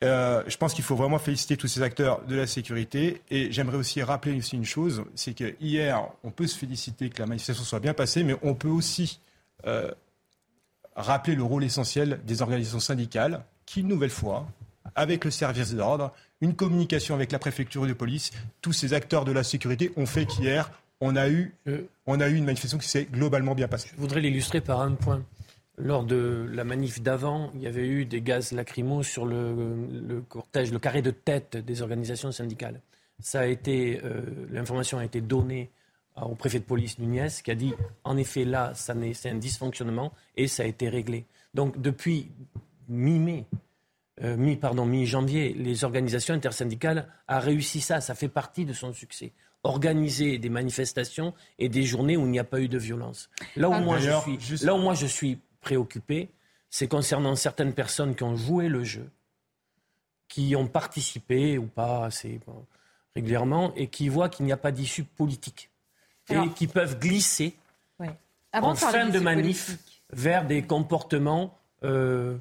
Euh, 0.02 0.42
je 0.46 0.56
pense 0.56 0.72
qu'il 0.72 0.84
faut 0.84 0.94
vraiment 0.96 1.18
féliciter 1.18 1.56
tous 1.56 1.66
ces 1.68 1.82
acteurs 1.82 2.22
de 2.26 2.34
la 2.36 2.46
sécurité. 2.46 3.20
Et 3.30 3.50
j'aimerais 3.52 3.76
aussi 3.76 4.02
rappeler 4.02 4.38
aussi 4.38 4.56
une 4.56 4.64
chose, 4.64 5.02
c'est 5.14 5.34
que 5.34 5.54
hier, 5.60 6.02
on 6.24 6.30
peut 6.30 6.46
se 6.46 6.56
féliciter 6.56 7.10
que 7.10 7.18
la 7.20 7.26
manifestation 7.26 7.64
soit 7.64 7.80
bien 7.80 7.92
passée, 7.92 8.22
mais 8.24 8.36
on 8.42 8.54
peut 8.54 8.68
aussi 8.68 9.20
euh, 9.66 9.90
rappeler 10.96 11.34
le 11.34 11.42
rôle 11.42 11.64
essentiel 11.64 12.20
des 12.24 12.40
organisations 12.40 12.80
syndicales 12.80 13.42
qui, 13.66 13.80
une 13.80 13.88
nouvelle 13.88 14.10
fois, 14.10 14.46
avec 14.94 15.24
le 15.24 15.30
service 15.30 15.74
d'ordre, 15.74 16.12
une 16.40 16.54
communication 16.54 17.14
avec 17.14 17.32
la 17.32 17.38
préfecture 17.38 17.86
de 17.86 17.92
police, 17.92 18.30
tous 18.62 18.72
ces 18.72 18.94
acteurs 18.94 19.24
de 19.24 19.32
la 19.32 19.42
sécurité 19.42 19.92
ont 19.96 20.06
fait 20.06 20.26
qu'hier, 20.26 20.70
on 21.00 21.16
a 21.16 21.28
eu, 21.28 21.54
on 22.06 22.20
a 22.20 22.28
eu 22.28 22.34
une 22.36 22.44
manifestation 22.44 22.78
qui 22.78 22.88
s'est 22.88 23.04
globalement 23.10 23.54
bien 23.54 23.68
passée. 23.68 23.90
Je 23.94 24.00
voudrais 24.00 24.20
l'illustrer 24.20 24.60
par 24.60 24.80
un 24.80 24.92
point. 24.92 25.22
Lors 25.78 26.04
de 26.04 26.46
la 26.52 26.64
manif 26.64 27.00
d'avant, 27.00 27.50
il 27.54 27.62
y 27.62 27.66
avait 27.66 27.86
eu 27.88 28.04
des 28.04 28.20
gaz 28.20 28.52
lacrymaux 28.52 29.02
sur 29.02 29.24
le, 29.24 29.54
le 30.06 30.20
cortège, 30.20 30.70
le 30.72 30.78
carré 30.78 31.00
de 31.00 31.10
tête 31.10 31.56
des 31.56 31.80
organisations 31.80 32.32
syndicales. 32.32 32.80
Ça 33.18 33.40
a 33.40 33.46
été, 33.46 34.00
euh, 34.04 34.20
l'information 34.50 34.98
a 34.98 35.04
été 35.06 35.22
donnée 35.22 35.70
à- 36.16 36.26
au 36.26 36.34
préfet 36.34 36.58
de 36.58 36.64
police 36.64 36.98
Nunez, 36.98 37.28
qui 37.42 37.50
a 37.50 37.54
dit, 37.54 37.72
en 38.04 38.18
effet, 38.18 38.44
là, 38.44 38.72
c'est 38.74 39.30
un 39.30 39.34
dysfonctionnement 39.36 40.12
et 40.36 40.48
ça 40.48 40.64
a 40.64 40.66
été 40.66 40.90
réglé. 40.90 41.24
Donc, 41.54 41.80
depuis 41.80 42.28
mi-mai, 42.88 43.46
euh, 44.22 44.36
mi, 44.36 44.56
pardon, 44.56 44.84
mi-janvier, 44.86 45.54
les 45.54 45.84
organisations 45.84 46.34
intersyndicales 46.34 47.06
a 47.28 47.40
réussi 47.40 47.80
ça. 47.80 48.00
Ça 48.00 48.14
fait 48.14 48.28
partie 48.28 48.64
de 48.64 48.72
son 48.72 48.92
succès. 48.92 49.32
Organiser 49.62 50.38
des 50.38 50.48
manifestations 50.48 51.34
et 51.58 51.68
des 51.68 51.82
journées 51.82 52.16
où 52.16 52.22
il 52.24 52.30
n'y 52.30 52.38
a 52.38 52.44
pas 52.44 52.60
eu 52.60 52.68
de 52.68 52.78
violence. 52.78 53.28
Là 53.56 53.68
où, 53.68 53.72
Ah. 53.74 53.80
moi, 53.80 53.98
je 53.98 54.10
suis, 54.22 54.40
juste- 54.40 54.64
là 54.64 54.74
où 54.74 54.78
moi 54.78 54.94
je 54.94 55.06
suis 55.06 55.38
préoccupé, 55.60 56.30
c'est 56.70 56.88
concernant 56.88 57.34
certaines 57.34 57.74
personnes 57.74 58.14
qui 58.14 58.22
ont 58.22 58.36
joué 58.36 58.68
le 58.68 58.84
jeu, 58.84 59.10
qui 60.28 60.54
ont 60.56 60.66
participé 60.66 61.58
ou 61.58 61.66
pas 61.66 62.04
assez 62.06 62.40
bon, 62.46 62.64
régulièrement 63.14 63.74
et 63.74 63.88
qui 63.88 64.08
voient 64.08 64.28
qu'il 64.28 64.46
n'y 64.46 64.52
a 64.52 64.56
pas 64.56 64.70
d'issue 64.72 65.04
politique 65.04 65.70
et 66.28 66.34
Alors- 66.34 66.54
qui 66.54 66.66
peuvent 66.66 66.98
glisser 66.98 67.54
Avant 68.52 68.70
en 68.70 68.74
fin 68.74 69.08
de 69.08 69.18
manif 69.20 69.66
politique. 69.66 70.02
vers 70.12 70.46
des 70.46 70.62
comportements. 70.62 71.56
euh, 71.82 72.36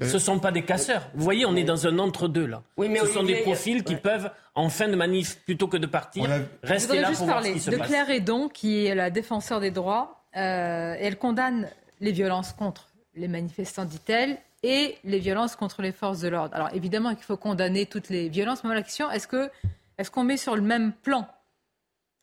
ce 0.00 0.14
ne 0.14 0.18
sont 0.18 0.38
pas 0.38 0.50
des 0.52 0.62
casseurs. 0.62 1.08
Vous 1.14 1.22
voyez, 1.24 1.44
on 1.46 1.56
est 1.56 1.64
dans 1.64 1.86
un 1.86 1.98
entre-deux 1.98 2.46
là. 2.46 2.62
Oui, 2.76 2.88
mais 2.88 2.98
ce 3.00 3.06
sont 3.06 3.22
des 3.22 3.42
profils 3.42 3.82
qui 3.84 3.94
ouais. 3.94 4.00
peuvent, 4.00 4.30
en 4.54 4.68
fin 4.68 4.88
de 4.88 4.96
manif, 4.96 5.38
plutôt 5.44 5.68
que 5.68 5.76
de 5.76 5.86
partir, 5.86 6.30
a- 6.30 6.38
rester 6.62 7.00
là 7.00 7.08
juste 7.08 7.18
pour 7.18 7.26
voir 7.26 7.38
ce 7.38 7.42
parler 7.44 7.52
qui 7.54 7.60
se 7.60 7.70
de 7.70 7.76
passe. 7.76 7.88
Claire 7.88 8.10
Edon, 8.10 8.48
qui 8.48 8.86
est 8.86 8.94
la 8.94 9.10
défenseur 9.10 9.60
des 9.60 9.70
droits. 9.70 10.16
euh, 10.36 10.94
elle 10.98 11.16
condamne 11.18 11.68
les 12.00 12.12
violences 12.12 12.52
contre 12.52 12.86
les 13.14 13.26
manifestants, 13.28 13.84
dit-elle, 13.84 14.38
et 14.62 14.96
les 15.04 15.18
violences 15.18 15.56
contre 15.56 15.82
les 15.82 15.90
forces 15.90 16.20
de 16.20 16.28
l'ordre. 16.28 16.54
Alors 16.54 16.68
évidemment 16.74 17.14
qu'il 17.14 17.24
faut 17.24 17.36
condamner 17.36 17.86
toutes 17.86 18.10
les 18.10 18.28
violences, 18.28 18.62
mais 18.62 18.72
la 18.74 18.82
question, 18.82 19.10
est-ce 19.10 19.26
que 19.26 19.50
est-ce 19.98 20.10
qu'on 20.10 20.22
met 20.24 20.36
sur 20.36 20.54
le 20.54 20.62
même 20.62 20.92
plan? 20.92 21.26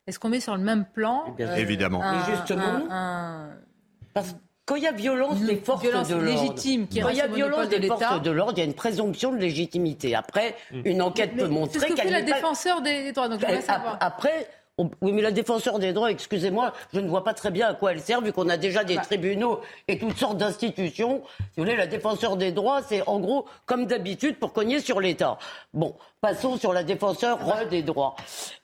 Est-ce 0.08 0.20
qu'on 0.20 0.30
met 0.30 0.40
sur 0.40 0.56
le 0.56 0.64
même 0.64 0.86
plan 0.86 1.26
Eh 1.28 1.32
bien, 1.32 1.54
Évidemment. 1.56 2.02
un- 2.02 2.14
Mais 2.26 2.36
justement, 2.36 2.64
un- 2.90 3.50
un- 3.50 3.50
Parce 4.14 4.32
que 4.32 4.38
quand 4.68 4.76
il 4.76 4.84
y 4.84 4.88
a 4.88 4.91
violence 4.91 5.39
des 5.39 5.55
forces 5.55 5.82
violence 5.82 6.09
de 6.09 6.15
l'ordre, 6.15 6.30
légitime 6.30 6.88
qui 6.88 6.99
quand 6.99 7.09
il 7.09 7.15
y 7.18 7.22
a 7.22 7.28
violence 7.28 7.65
de 7.65 7.72
des 7.72 7.80
l'État. 7.80 7.95
forces 7.97 8.22
de 8.22 8.32
l'ordre, 8.32 8.53
il 8.57 8.59
y 8.59 8.61
a 8.61 8.65
une 8.65 8.74
présomption 8.74 9.32
de 9.32 9.38
légitimité. 9.38 10.13
Après, 10.13 10.55
une 10.84 11.01
enquête 11.01 11.32
Mais 11.36 11.43
peut 11.43 11.47
c'est 11.47 11.53
ce 11.53 11.59
montrer 11.59 11.80
que 11.80 11.86
fait 11.86 11.93
qu'elle 11.95 12.11
la 12.11 12.22
n'est 12.22 12.30
pas... 12.30 12.36
défenseur 12.36 12.82
des, 12.82 13.11
droits. 13.13 13.30
Donc 13.30 13.41
Elle- 13.47 13.61
savoir. 13.63 13.93
ap- 13.93 14.03
Après, 14.03 14.47
on- 14.78 14.90
oui, 15.02 15.12
mais 15.12 15.22
la 15.22 15.32
défenseur 15.32 15.80
des 15.80 15.94
droits, 15.94 16.12
excusez-moi, 16.12 16.74
je 16.94 17.00
ne 17.00 17.08
vois 17.10 17.24
pas 17.24 17.34
très 17.34 17.52
bien 17.52 17.68
à 17.68 17.74
quoi 17.74 17.92
elle 17.92 18.02
sert, 18.02 18.22
vu 18.22 18.32
qu'on 18.32 18.50
a 18.50 18.58
déjà 18.58 18.84
des 18.84 18.96
Bah. 18.96 19.02
tribunaux 19.02 19.62
et 19.88 19.98
toutes 19.98 20.18
sortes 20.18 20.38
d'institutions. 20.38 21.24
Si 21.40 21.44
vous 21.58 21.64
voulez, 21.64 21.76
la 21.76 21.88
défenseur 21.88 22.38
des 22.38 22.52
droits, 22.52 22.82
c'est 22.84 23.08
en 23.08 23.20
gros, 23.20 23.46
comme 23.66 23.86
d'habitude, 23.86 24.38
pour 24.38 24.54
cogner 24.54 24.80
sur 24.80 25.00
l'État. 25.00 25.38
Bon, 25.74 25.96
passons 26.22 26.58
sur 26.58 26.74
la 26.74 26.84
défenseur 26.84 27.40
des 27.70 27.82
droits. 27.84 28.16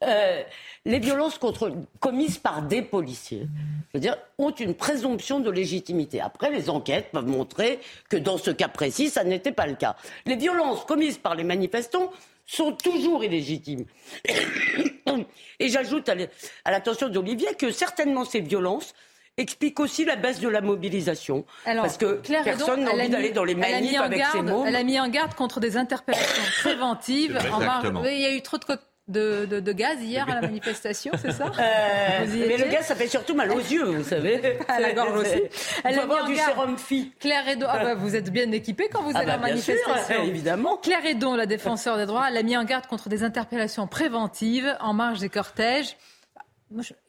Euh, 0.04 0.44
les 0.86 1.00
violences 1.00 1.38
contre, 1.38 1.72
commises 2.00 2.38
par 2.38 2.62
des 2.62 2.82
policiers, 2.82 3.48
je 3.88 3.98
veux 3.98 4.00
dire, 4.02 4.18
ont 4.38 4.52
une 4.52 4.74
présomption 4.74 5.40
de 5.40 5.50
légitimité. 5.50 6.20
Après, 6.22 6.52
les 6.52 6.70
enquêtes 6.70 7.12
peuvent 7.12 7.26
montrer 7.28 7.80
que 8.10 8.18
dans 8.18 8.38
ce 8.38 8.52
cas 8.52 8.68
précis, 8.68 9.10
ça 9.10 9.24
n'était 9.24 9.52
pas 9.54 9.66
le 9.66 9.76
cas. 9.76 9.96
Les 10.26 10.36
violences 10.36 10.84
commises 10.86 11.18
par 11.18 11.36
les 11.36 11.44
manifestants 11.44 12.12
sont 12.46 12.72
toujours 12.74 13.24
illégitimes. 13.24 13.86
Et 15.60 15.70
j'ajoute 15.70 16.10
à 16.10 16.72
l'attention 16.72 17.10
d'Olivier 17.10 17.50
que 17.58 17.72
certainement 17.72 18.26
ces 18.26 18.40
violences 18.42 18.94
expliquent 19.38 19.80
aussi 19.80 20.06
la 20.06 20.16
baisse 20.16 20.40
de 20.40 20.48
la 20.48 20.62
mobilisation. 20.62 21.46
Alors, 21.66 21.84
parce 21.86 21.98
que 21.98 22.22
Claire 22.22 22.44
personne 22.44 22.84
n'a 22.84 22.92
envie 22.92 23.10
d'aller 23.10 23.32
dans 23.32 23.44
les 23.44 23.56
manifs 23.56 24.00
avec 24.00 24.20
garde- 24.20 24.48
mots. 24.50 24.64
Elle 24.66 24.76
a 24.76 24.84
mis 24.84 25.00
en 25.00 25.08
garde 25.10 25.34
contre 25.34 25.60
des 25.60 25.78
interpellations 25.78 26.44
préventives. 26.62 27.40
En 27.52 27.60
marge- 27.60 27.92
il 28.12 28.20
y 28.22 28.26
a 28.26 28.34
eu 28.36 28.42
trop 28.42 28.58
de, 28.58 28.64
de, 29.08 29.46
de- 29.46 29.60
de 29.60 29.72
gaz 29.74 30.02
hier 30.02 30.30
à 30.30 30.36
la 30.36 30.42
manifestation, 30.42 31.12
c'est 31.22 31.32
ça 31.32 31.46
Euh, 31.60 32.26
mais 32.30 32.58
le 32.58 32.72
gaz, 32.72 32.86
ça 32.86 32.96
fait 32.96 33.08
surtout 33.08 33.36
mal 33.36 33.52
aux 33.52 33.60
yeux, 33.60 33.84
vous 33.84 34.04
savez. 34.04 34.58
À 34.68 34.80
la 34.80 34.94
gorge 34.94 35.20
aussi. 35.22 35.42
Elle 35.84 35.96
faut 35.96 36.02
a 36.02 36.06
mis 36.06 36.12
avoir 36.12 36.26
du 36.26 36.36
sérum 36.36 36.78
phi. 36.78 37.12
Claire 37.20 37.48
Edon, 37.48 37.68
ah 37.70 37.84
bah, 37.84 37.96
vous 37.96 38.16
êtes 38.16 38.30
bien 38.32 38.50
équipée 38.52 38.88
quand 38.92 39.02
vous 39.04 39.12
Ah 39.14 39.20
allez 39.20 39.28
bah, 39.28 39.34
en 39.54 39.58
sûr, 39.58 39.74
manifestation. 39.76 40.24
évidemment. 40.28 40.78
Claire 40.78 41.06
Edon, 41.06 41.36
la 41.36 41.46
défenseur 41.46 41.98
des 41.98 42.06
droits, 42.06 42.28
elle 42.30 42.38
a 42.38 42.44
mis 42.44 42.56
en 42.56 42.64
garde 42.64 42.88
contre 42.88 43.10
des 43.10 43.24
interpellations 43.24 43.88
préventives 43.88 44.76
en 44.80 44.94
marge 44.94 45.20
des 45.20 45.30
cortèges. 45.30 45.98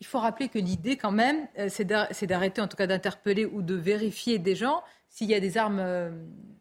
Il 0.01 0.07
faut 0.07 0.19
rappeler 0.19 0.49
que 0.49 0.59
l'idée, 0.59 0.97
quand 0.97 1.13
même, 1.13 1.47
euh, 1.59 1.69
c'est 1.71 1.85
d'arrêter, 2.27 2.61
en 2.61 2.69
tout 2.69 2.77
cas 2.77 2.87
d'interpeller 2.87 3.47
ou 3.47 3.63
de 3.63 3.75
vérifier 3.75 4.39
des 4.39 4.55
gens 4.57 4.83
s'il 5.15 5.29
y 5.31 5.35
a 5.35 5.39
des 5.41 5.57
armes, 5.57 5.79
euh, 5.79 6.11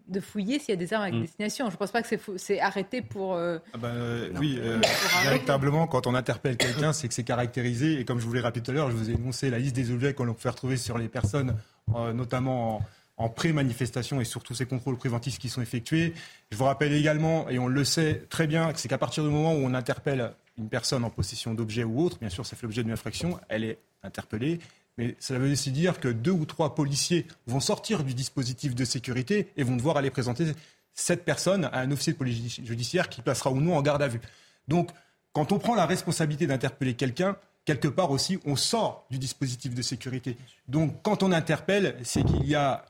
de 0.07 0.19
fouiller 0.19 0.59
s'il 0.59 0.69
y 0.69 0.73
a 0.73 0.75
des 0.75 0.93
armes 0.93 1.03
avec 1.03 1.15
Mm. 1.15 1.21
destination. 1.21 1.65
Je 1.69 1.71
ne 1.71 1.77
pense 1.77 1.89
pas 1.91 2.01
que 2.03 2.07
c'est 2.07 2.17
fou- 2.19 2.37
c'est 2.37 2.59
arrêté 2.59 3.01
pour. 3.01 3.33
euh, 3.33 3.57
Ah 3.73 3.77
ben, 3.79 3.87
euh, 3.87 4.29
oui, 4.39 4.59
euh, 4.61 4.79
véritablement, 5.23 5.87
quand 5.87 6.05
on 6.07 6.13
interpelle 6.13 6.55
quelqu'un, 6.57 6.93
c'est 6.93 7.07
que 7.07 7.13
c'est 7.15 7.23
caractérisé. 7.23 7.99
Et 7.99 8.05
comme 8.05 8.19
je 8.19 8.25
vous 8.25 8.33
l'ai 8.33 8.41
rappelé 8.41 8.61
tout 8.61 8.69
à 8.71 8.73
l'heure, 8.75 8.91
je 8.91 8.95
vous 8.95 9.09
ai 9.09 9.13
énoncé 9.13 9.49
la 9.49 9.57
liste 9.59 9.75
des 9.75 9.91
objets 9.91 10.13
qu'on 10.13 10.31
peut 10.33 10.49
retrouver 10.49 10.77
sur 10.77 10.97
les 10.97 11.07
personnes, 11.07 11.55
euh, 11.95 12.13
notamment 12.13 12.77
en, 13.17 13.25
en 13.25 13.29
pré-manifestation 13.29 14.21
et 14.21 14.25
surtout 14.25 14.53
ces 14.53 14.65
contrôles 14.67 14.97
préventifs 14.97 15.39
qui 15.39 15.49
sont 15.49 15.61
effectués. 15.61 16.13
Je 16.51 16.57
vous 16.57 16.65
rappelle 16.65 16.93
également, 16.93 17.49
et 17.49 17.57
on 17.57 17.67
le 17.67 17.83
sait 17.83 18.23
très 18.29 18.45
bien, 18.45 18.71
que 18.73 18.79
c'est 18.79 18.87
qu'à 18.89 18.97
partir 18.99 19.23
du 19.23 19.29
moment 19.29 19.53
où 19.53 19.57
on 19.65 19.73
interpelle 19.73 20.31
une 20.59 20.69
personne 20.69 21.03
en 21.03 21.09
possession 21.09 21.53
d'objets 21.55 21.83
ou 21.83 21.99
autre, 22.01 22.19
bien 22.19 22.29
sûr, 22.29 22.45
ça 22.45 22.55
fait 22.55 22.67
l'objet 22.67 22.83
d'une 22.83 22.91
infraction, 22.91 23.39
elle 23.49 23.63
est 23.63 23.79
interpellée. 24.03 24.59
Mais 24.97 25.15
ça 25.19 25.37
veut 25.39 25.51
aussi 25.51 25.71
dire 25.71 25.99
que 25.99 26.07
deux 26.07 26.31
ou 26.31 26.45
trois 26.45 26.75
policiers 26.75 27.25
vont 27.47 27.59
sortir 27.59 28.03
du 28.03 28.13
dispositif 28.13 28.75
de 28.75 28.85
sécurité 28.85 29.51
et 29.57 29.63
vont 29.63 29.75
devoir 29.75 29.97
aller 29.97 30.11
présenter 30.11 30.51
cette 30.93 31.25
personne 31.25 31.65
à 31.65 31.79
un 31.79 31.91
officier 31.91 32.13
de 32.13 32.17
police 32.17 32.61
judiciaire 32.63 33.09
qui 33.09 33.21
passera 33.21 33.51
ou 33.51 33.59
non 33.59 33.75
en 33.75 33.81
garde 33.81 34.03
à 34.03 34.07
vue. 34.07 34.21
Donc, 34.67 34.91
quand 35.33 35.51
on 35.51 35.57
prend 35.57 35.73
la 35.73 35.87
responsabilité 35.87 36.45
d'interpeller 36.45 36.93
quelqu'un, 36.93 37.37
quelque 37.65 37.87
part 37.87 38.11
aussi, 38.11 38.39
on 38.45 38.55
sort 38.55 39.07
du 39.09 39.17
dispositif 39.17 39.73
de 39.73 39.81
sécurité. 39.81 40.37
Donc, 40.67 41.01
quand 41.01 41.23
on 41.23 41.31
interpelle, 41.31 41.95
c'est 42.03 42.23
qu'il 42.23 42.45
y 42.45 42.55
a 42.55 42.85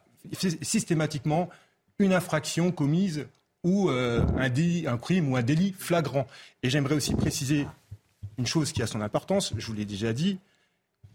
systématiquement 0.61 1.49
une 1.99 2.13
infraction 2.13 2.71
commise 2.71 3.27
ou 3.63 3.89
euh, 3.89 4.25
un 4.37 4.49
délit, 4.49 4.87
un 4.87 4.97
crime 4.97 5.31
ou 5.31 5.37
un 5.37 5.43
délit 5.43 5.73
flagrant. 5.77 6.27
Et 6.63 6.69
j'aimerais 6.69 6.95
aussi 6.95 7.15
préciser 7.15 7.65
une 8.37 8.47
chose 8.47 8.73
qui 8.73 8.81
a 8.81 8.87
son 8.87 9.01
importance, 9.01 9.53
je 9.57 9.65
vous 9.65 9.73
l'ai 9.73 9.85
déjà 9.85 10.11
dit, 10.11 10.39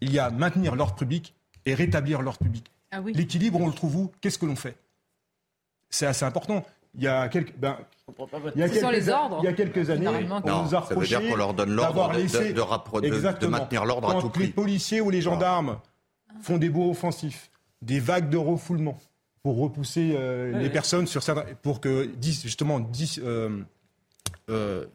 il 0.01 0.13
y 0.13 0.19
a 0.19 0.31
maintenir 0.31 0.75
l'ordre 0.75 0.95
public 0.95 1.35
et 1.67 1.75
rétablir 1.75 2.23
l'ordre 2.23 2.39
public. 2.41 2.71
Ah 2.91 3.01
oui. 3.03 3.13
L'équilibre, 3.15 3.61
on 3.61 3.67
le 3.67 3.73
trouve 3.75 3.97
où? 3.97 4.13
Qu'est-ce 4.21 4.39
que 4.39 4.47
l'on 4.47 4.57
fait? 4.57 4.77
C'est 5.91 6.07
assez 6.07 6.25
important. 6.25 6.65
Il 6.95 7.03
y 7.05 7.07
a 7.09 7.29
quelques, 7.29 7.55
ben, 7.57 7.77
il 8.55 8.61
y 8.61 8.63
a 8.63 8.69
Ce 8.69 8.75
sont 8.75 8.81
quelques 8.81 8.93
les 8.93 9.09
ordres, 9.11 9.39
Il 9.43 9.45
y 9.45 9.49
a 9.49 9.53
quelques 9.53 9.91
années, 9.91 10.09
on 10.09 10.41
Non, 10.41 10.63
nous 10.65 10.75
a 10.75 10.83
ça 10.87 10.95
veut 10.95 11.07
dire 11.07 11.19
reproché 11.19 11.29
qu'on 11.31 11.37
leur 11.37 11.55
donne 11.55 11.71
l'ordre 11.71 11.89
d'avoir 11.95 12.11
de- 12.11 13.47
maintenir 13.47 13.85
l'ordre 13.85 14.11
à 14.11 14.21
tout 14.21 14.27
les 14.27 14.33
prix. 14.33 14.49
policiers 14.49 15.01
ou 15.01 15.11
les 15.11 15.21
gendarmes 15.21 15.79
font 16.41 16.57
des 16.57 16.71
baux 16.71 16.91
offensifs, 16.91 17.51
des 17.83 18.01
vagues 18.01 18.31
de 18.31 18.37
refoulement 18.39 18.99
pour 19.43 19.59
repousser 19.59 20.15
euh, 20.17 20.59
les 20.59 20.71
personnes 20.71 21.07
sur 21.07 21.23
certains, 21.23 21.45
pour 21.63 21.81
que 21.81 22.11
justement 22.23 22.81
dix, 22.81 23.21
euh, 23.23 23.61
euh, 24.51 24.87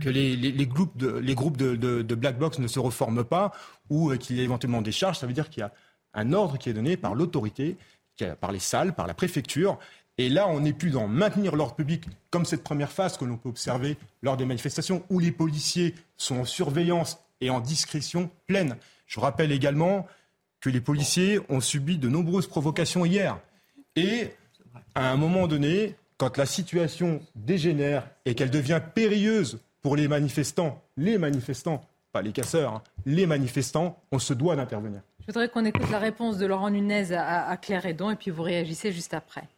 que 0.00 0.08
les, 0.08 0.36
les- 0.36 0.52
les 0.52 0.66
groupes, 0.66 0.96
de, 0.96 1.08
les 1.18 1.34
groupes 1.34 1.56
de, 1.56 1.76
de- 1.76 2.02
de 2.02 2.14
black 2.14 2.38
box 2.38 2.58
ne 2.58 2.66
se 2.68 2.78
reforment 2.78 3.24
pas 3.24 3.52
ou 3.92 4.10
euh, 4.10 4.16
qu'il 4.16 4.36
y 4.36 4.40
ait 4.40 4.44
éventuellement 4.44 4.82
des 4.82 4.90
charges, 4.90 5.18
ça 5.18 5.26
veut 5.26 5.34
dire 5.34 5.50
qu'il 5.50 5.60
y 5.60 5.64
a 5.64 5.72
un 6.14 6.32
ordre 6.32 6.56
qui 6.56 6.70
est 6.70 6.72
donné 6.72 6.96
par 6.96 7.14
l'autorité, 7.14 7.76
par 8.40 8.52
les 8.52 8.58
salles, 8.58 8.94
par 8.94 9.06
la 9.06 9.14
préfecture. 9.14 9.78
Et 10.18 10.28
là, 10.28 10.46
on 10.48 10.60
n'est 10.60 10.72
plus 10.72 10.90
dans 10.90 11.08
maintenir 11.08 11.56
l'ordre 11.56 11.74
public 11.74 12.04
comme 12.30 12.44
cette 12.44 12.62
première 12.62 12.92
phase 12.92 13.16
que 13.16 13.24
l'on 13.24 13.36
peut 13.36 13.48
observer 13.48 13.96
lors 14.22 14.36
des 14.36 14.44
manifestations 14.44 15.04
où 15.10 15.18
les 15.18 15.32
policiers 15.32 15.94
sont 16.16 16.40
en 16.40 16.44
surveillance 16.44 17.18
et 17.40 17.50
en 17.50 17.60
discrétion 17.60 18.30
pleine. 18.46 18.76
Je 19.06 19.20
rappelle 19.20 19.52
également 19.52 20.06
que 20.60 20.70
les 20.70 20.80
policiers 20.80 21.40
ont 21.48 21.60
subi 21.60 21.98
de 21.98 22.08
nombreuses 22.08 22.46
provocations 22.46 23.04
hier. 23.04 23.38
Et 23.96 24.30
à 24.94 25.10
un 25.10 25.16
moment 25.16 25.48
donné, 25.48 25.96
quand 26.18 26.36
la 26.36 26.46
situation 26.46 27.20
dégénère 27.34 28.08
et 28.24 28.34
qu'elle 28.34 28.50
devient 28.50 28.80
périlleuse 28.94 29.58
pour 29.80 29.96
les 29.96 30.08
manifestants, 30.08 30.80
les 30.96 31.18
manifestants, 31.18 31.82
pas 32.12 32.22
les 32.22 32.32
casseurs, 32.32 32.74
hein, 32.74 32.82
les 33.06 33.26
manifestants, 33.26 34.02
on 34.12 34.18
se 34.18 34.34
doit 34.34 34.54
d'intervenir. 34.56 35.00
Je 35.20 35.26
voudrais 35.26 35.48
qu'on 35.48 35.64
écoute 35.64 35.90
la 35.90 35.98
réponse 35.98 36.38
de 36.38 36.46
Laurent 36.46 36.70
Nunez 36.70 37.12
à, 37.12 37.48
à 37.48 37.56
Claire 37.56 37.86
Edon 37.86 38.10
et 38.10 38.16
puis 38.16 38.30
vous 38.30 38.42
réagissez 38.42 38.92
juste 38.92 39.14
après. 39.14 39.48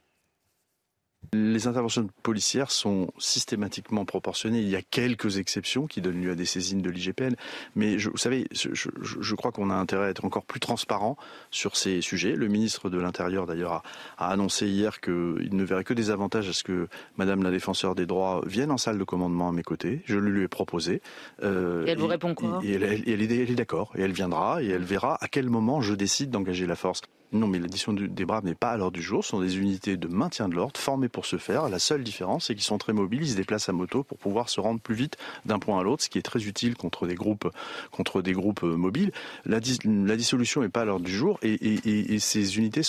Les 1.35 1.66
interventions 1.66 2.09
policières 2.22 2.70
sont 2.70 3.09
systématiquement 3.18 4.05
proportionnées. 4.05 4.61
Il 4.61 4.68
y 4.68 4.76
a 4.76 4.82
quelques 4.82 5.39
exceptions 5.39 5.87
qui 5.87 6.01
donnent 6.01 6.22
lieu 6.22 6.30
à 6.30 6.35
des 6.35 6.45
saisines 6.45 6.80
de 6.80 6.91
l'IGPN. 6.91 7.35
Mais 7.74 7.99
je, 7.99 8.11
vous 8.11 8.16
savez, 8.16 8.47
je, 8.53 8.68
je, 8.72 8.89
je 9.01 9.35
crois 9.35 9.51
qu'on 9.51 9.70
a 9.70 9.74
intérêt 9.74 10.07
à 10.07 10.11
être 10.11 10.24
encore 10.24 10.45
plus 10.45 10.61
transparent 10.61 11.16
sur 11.51 11.76
ces 11.76 12.01
sujets. 12.01 12.37
Le 12.37 12.49
ministre 12.49 12.89
de 12.91 12.99
l'Intérieur, 12.99 13.47
d'ailleurs, 13.47 13.72
a, 13.72 13.82
a, 14.18 14.28
annoncé 14.28 14.68
hier 14.68 15.01
qu'il 15.01 15.51
ne 15.53 15.64
verrait 15.64 15.85
que 15.85 15.95
des 15.95 16.11
avantages 16.11 16.49
à 16.49 16.53
ce 16.53 16.62
que 16.62 16.89
Madame 17.16 17.43
la 17.43 17.51
défenseur 17.51 17.95
des 17.95 18.07
droits 18.07 18.43
vienne 18.47 18.70
en 18.70 18.78
salle 18.78 18.99
de 18.99 19.05
commandement 19.05 19.49
à 19.49 19.53
mes 19.53 19.62
côtés. 19.62 20.03
Je 20.05 20.18
le 20.18 20.30
lui 20.30 20.45
ai 20.45 20.49
proposé. 20.49 21.03
Euh, 21.43 21.85
et 21.87 21.91
elle 21.91 21.99
vous 21.99 22.07
répond 22.07 22.35
quoi? 22.35 22.61
et, 22.62 22.68
et 22.68 22.74
elle, 22.74 22.82
elle, 22.85 23.32
elle 23.32 23.51
est 23.51 23.55
d'accord. 23.55 23.93
Et 23.97 24.03
elle 24.03 24.12
viendra 24.12 24.62
et 24.62 24.68
elle 24.68 24.85
verra 24.85 25.18
à 25.20 25.28
quel 25.28 25.51
moment 25.51 25.80
je 25.80 25.95
décide 25.95 26.30
d'engager 26.30 26.66
la 26.66 26.76
force. 26.76 27.01
Non, 27.35 27.49
mais 27.49 27.59
l'addition 27.59 27.93
des 27.93 28.24
Braves 28.24 28.45
n'est 28.45 28.55
pas 28.55 28.70
à 28.70 28.76
l'ordre 28.76 28.97
du 28.97 29.03
jour. 29.03 29.24
Ce 29.24 29.30
sont 29.30 29.41
des 29.41 29.59
unités 29.59 29.97
de 29.97 30.07
maintien 30.07 30.49
de 30.49 30.55
l'ordre 30.55 30.78
formées 30.78 31.09
pour 31.09 31.26
ce 31.26 31.37
faire. 31.37 31.68
La 31.68 31.80
seule 31.80 32.05
différence, 32.05 32.47
c'est 32.47 32.55
qu'ils 32.55 32.62
sont 32.62 32.78
très 32.78 32.93
mobiles. 32.93 33.22
Ils 33.22 33.30
se 33.30 33.37
déplacent 33.37 33.68
à 33.68 33.72
moto 33.72 34.05
pour 34.05 34.18
pouvoir 34.18 34.49
se 34.49 34.61
rendre 34.61 34.80
plus 34.80 34.95
vite 34.95 35.16
d'un 35.45 35.59
point 35.59 35.80
à 35.80 35.82
l'autre, 35.82 36.05
ce 36.05 36.09
qui 36.09 36.18
est 36.18 36.22
très 36.22 36.45
utile 36.45 36.76
contre 36.76 37.09
des 37.09 37.16
groupes, 37.16 37.51
contre 37.91 38.22
des 38.22 38.35
groupes 38.35 38.62
mobiles. 38.62 39.11
La, 39.45 39.59
dissolution 39.59 40.61
n'est 40.61 40.68
pas 40.68 40.82
à 40.82 40.85
l'ordre 40.85 41.05
du 41.05 41.12
jour 41.12 41.41
et, 41.43 42.18
ces 42.20 42.57
unités 42.57 42.82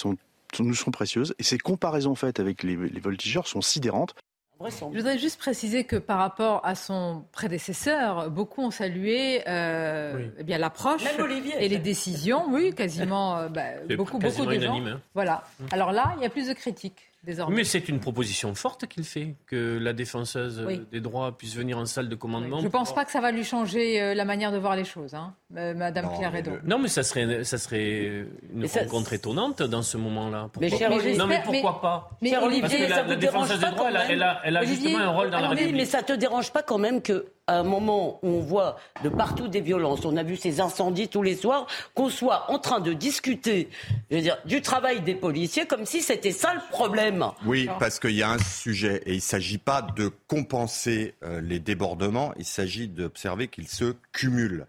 nous 0.59 0.75
sont 0.75 0.91
précieuses. 0.91 1.33
Et 1.39 1.43
ces 1.43 1.57
comparaisons 1.57 2.13
faites 2.13 2.39
avec 2.39 2.61
les 2.61 2.75
voltigeurs 2.99 3.47
sont 3.47 3.61
sidérantes. 3.61 4.13
Je 4.63 4.97
voudrais 4.97 5.17
juste 5.17 5.39
préciser 5.39 5.83
que 5.83 5.97
par 5.97 6.17
rapport 6.17 6.65
à 6.65 6.75
son 6.75 7.25
prédécesseur, 7.31 8.29
beaucoup 8.29 8.63
ont 8.63 8.71
salué 8.71 9.43
euh, 9.47 10.13
oui. 10.15 10.31
eh 10.39 10.43
bien 10.43 10.57
l'approche 10.57 11.03
et 11.59 11.67
les 11.67 11.77
décisions. 11.77 12.45
Oui, 12.49 12.73
quasiment 12.73 13.37
euh, 13.37 13.49
bah, 13.49 13.63
beaucoup, 13.97 14.17
beaucoup 14.17 14.45
de 14.45 14.59
gens. 14.59 14.79
Hein. 14.79 15.01
Voilà. 15.13 15.43
Alors 15.71 15.91
là, 15.91 16.13
il 16.17 16.23
y 16.23 16.25
a 16.25 16.29
plus 16.29 16.47
de 16.47 16.53
critiques. 16.53 17.11
Désormais. 17.25 17.55
Mais 17.55 17.63
c'est 17.63 17.89
une 17.89 17.99
proposition 17.99 18.53
forte 18.53 18.85
qu'il 18.85 19.03
fait, 19.03 19.35
que 19.47 19.79
la 19.79 19.93
défenseuse 19.93 20.63
oui. 20.65 20.81
des 20.91 21.01
droits 21.01 21.35
puisse 21.37 21.55
venir 21.55 21.77
en 21.77 21.85
salle 21.85 22.07
de 22.07 22.15
commandement. 22.15 22.57
Oui. 22.57 22.61
Je 22.61 22.67
ne 22.67 22.71
pense 22.71 22.93
pas 22.93 23.03
que 23.03 23.11
ça 23.11 23.19
va 23.19 23.31
lui 23.31 23.43
changer 23.43 24.01
euh, 24.01 24.13
la 24.13 24.25
manière 24.25 24.51
de 24.51 24.57
voir 24.57 24.75
les 24.75 24.85
choses, 24.85 25.15
hein, 25.15 25.33
Madame 25.49 26.05
non. 26.05 26.11
Le... 26.21 26.61
Non, 26.67 26.77
mais 26.77 26.87
ça 26.87 27.03
serait, 27.03 27.43
ça 27.43 27.57
serait 27.57 28.25
une 28.53 28.61
mais 28.61 28.67
rencontre 28.67 29.09
ça... 29.09 29.15
étonnante 29.15 29.63
dans 29.63 29.81
ce 29.81 29.97
moment-là. 29.97 30.49
Mais, 30.59 30.69
cher 30.69 30.91
Olivier, 30.91 31.17
non, 31.17 31.27
mais 31.27 31.41
pourquoi 31.43 31.81
pas 31.81 32.09
mais, 32.21 32.29
cher 32.29 32.43
Olivier, 32.43 32.61
Parce 32.61 32.73
que 32.75 32.89
la, 32.89 33.03
la 33.03 33.15
défenseuse 33.15 33.59
des 33.59 33.71
droits, 33.71 33.89
elle 33.89 33.97
a, 33.97 34.11
elle 34.11 34.23
a, 34.23 34.41
elle 34.43 34.57
a 34.57 34.59
Olivier, 34.61 34.75
justement 34.89 35.03
un 35.03 35.09
rôle 35.09 35.31
dans 35.31 35.39
la 35.39 35.49
République. 35.49 35.75
Mais 35.75 35.85
ça 35.85 36.03
te 36.03 36.13
dérange 36.13 36.51
pas 36.51 36.61
quand 36.61 36.77
même 36.77 37.01
que 37.01 37.25
à 37.47 37.59
un 37.59 37.63
moment 37.63 38.19
où 38.23 38.27
on 38.27 38.39
voit 38.39 38.77
de 39.03 39.09
partout 39.09 39.47
des 39.47 39.61
violences, 39.61 40.03
on 40.05 40.17
a 40.17 40.23
vu 40.23 40.35
ces 40.35 40.59
incendies 40.61 41.07
tous 41.07 41.21
les 41.21 41.35
soirs, 41.35 41.67
qu'on 41.93 42.09
soit 42.09 42.49
en 42.51 42.57
train 42.57 42.79
de 42.79 42.93
discuter 42.93 43.69
je 44.09 44.15
veux 44.15 44.21
dire, 44.21 44.37
du 44.45 44.61
travail 44.61 45.01
des 45.01 45.13
policiers 45.13 45.67
comme 45.67 45.85
si 45.85 46.01
c'était 46.01 46.31
ça 46.31 46.53
le 46.55 46.61
problème. 46.71 47.25
Oui, 47.45 47.69
parce 47.79 47.99
qu'il 47.99 48.15
y 48.15 48.23
a 48.23 48.31
un 48.31 48.39
sujet 48.39 49.03
et 49.05 49.11
il 49.11 49.17
ne 49.17 49.21
s'agit 49.21 49.59
pas 49.59 49.83
de 49.83 50.09
compenser 50.27 51.13
euh, 51.23 51.39
les 51.41 51.59
débordements, 51.59 52.33
il 52.37 52.45
s'agit 52.45 52.87
d'observer 52.87 53.47
qu'ils 53.47 53.67
se 53.67 53.95
cumulent. 54.11 54.65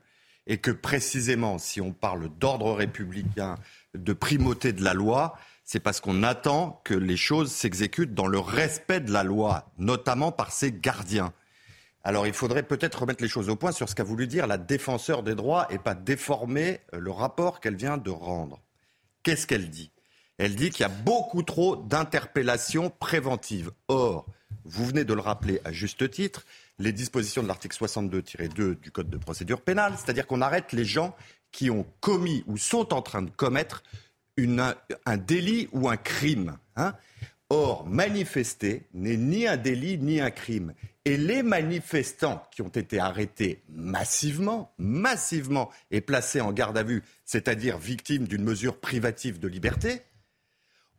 Et 0.48 0.58
que 0.58 0.70
précisément, 0.70 1.58
si 1.58 1.80
on 1.80 1.92
parle 1.92 2.28
d'ordre 2.38 2.72
républicain, 2.72 3.56
de 3.94 4.12
primauté 4.12 4.72
de 4.72 4.84
la 4.84 4.94
loi, 4.94 5.36
c'est 5.64 5.80
parce 5.80 6.00
qu'on 6.00 6.22
attend 6.22 6.80
que 6.84 6.94
les 6.94 7.16
choses 7.16 7.50
s'exécutent 7.50 8.14
dans 8.14 8.28
le 8.28 8.38
respect 8.38 9.00
de 9.00 9.10
la 9.10 9.24
loi, 9.24 9.72
notamment 9.78 10.30
par 10.30 10.52
ses 10.52 10.70
gardiens. 10.70 11.32
Alors 12.06 12.28
il 12.28 12.32
faudrait 12.32 12.62
peut-être 12.62 13.00
remettre 13.00 13.20
les 13.20 13.28
choses 13.28 13.48
au 13.48 13.56
point 13.56 13.72
sur 13.72 13.88
ce 13.88 13.96
qu'a 13.96 14.04
voulu 14.04 14.28
dire 14.28 14.46
la 14.46 14.58
défenseur 14.58 15.24
des 15.24 15.34
droits 15.34 15.66
et 15.70 15.78
pas 15.78 15.96
déformer 15.96 16.78
euh, 16.94 17.00
le 17.00 17.10
rapport 17.10 17.58
qu'elle 17.58 17.74
vient 17.74 17.96
de 17.96 18.10
rendre. 18.10 18.62
Qu'est-ce 19.24 19.44
qu'elle 19.44 19.70
dit? 19.70 19.90
Elle 20.38 20.54
dit 20.54 20.70
qu'il 20.70 20.82
y 20.82 20.84
a 20.84 20.88
beaucoup 20.88 21.42
trop 21.42 21.74
d'interpellations 21.74 22.90
préventives. 22.90 23.72
Or, 23.88 24.24
vous 24.64 24.86
venez 24.86 25.02
de 25.02 25.14
le 25.14 25.20
rappeler 25.20 25.60
à 25.64 25.72
juste 25.72 26.08
titre, 26.08 26.46
les 26.78 26.92
dispositions 26.92 27.42
de 27.42 27.48
l'article 27.48 27.76
62-2 27.76 28.78
du 28.78 28.92
Code 28.92 29.10
de 29.10 29.18
procédure 29.18 29.60
pénale, 29.60 29.94
c'est-à-dire 29.96 30.28
qu'on 30.28 30.42
arrête 30.42 30.70
les 30.70 30.84
gens 30.84 31.16
qui 31.50 31.70
ont 31.70 31.86
commis 31.98 32.44
ou 32.46 32.56
sont 32.56 32.94
en 32.94 33.02
train 33.02 33.22
de 33.22 33.30
commettre 33.30 33.82
un 34.38 35.16
délit 35.16 35.68
ou 35.72 35.88
un 35.88 35.96
crime. 35.96 36.56
Hein 36.76 36.94
Or, 37.48 37.86
manifester 37.86 38.82
n'est 38.92 39.16
ni 39.16 39.46
un 39.46 39.56
délit 39.56 39.98
ni 39.98 40.20
un 40.20 40.30
crime. 40.30 40.74
Et 41.04 41.16
les 41.16 41.44
manifestants 41.44 42.42
qui 42.50 42.62
ont 42.62 42.68
été 42.68 42.98
arrêtés 42.98 43.62
massivement, 43.68 44.72
massivement 44.78 45.70
et 45.92 46.00
placés 46.00 46.40
en 46.40 46.52
garde 46.52 46.76
à 46.76 46.82
vue, 46.82 47.04
c'est-à-dire 47.24 47.78
victimes 47.78 48.26
d'une 48.26 48.42
mesure 48.42 48.78
privative 48.78 49.38
de 49.38 49.46
liberté, 49.46 50.02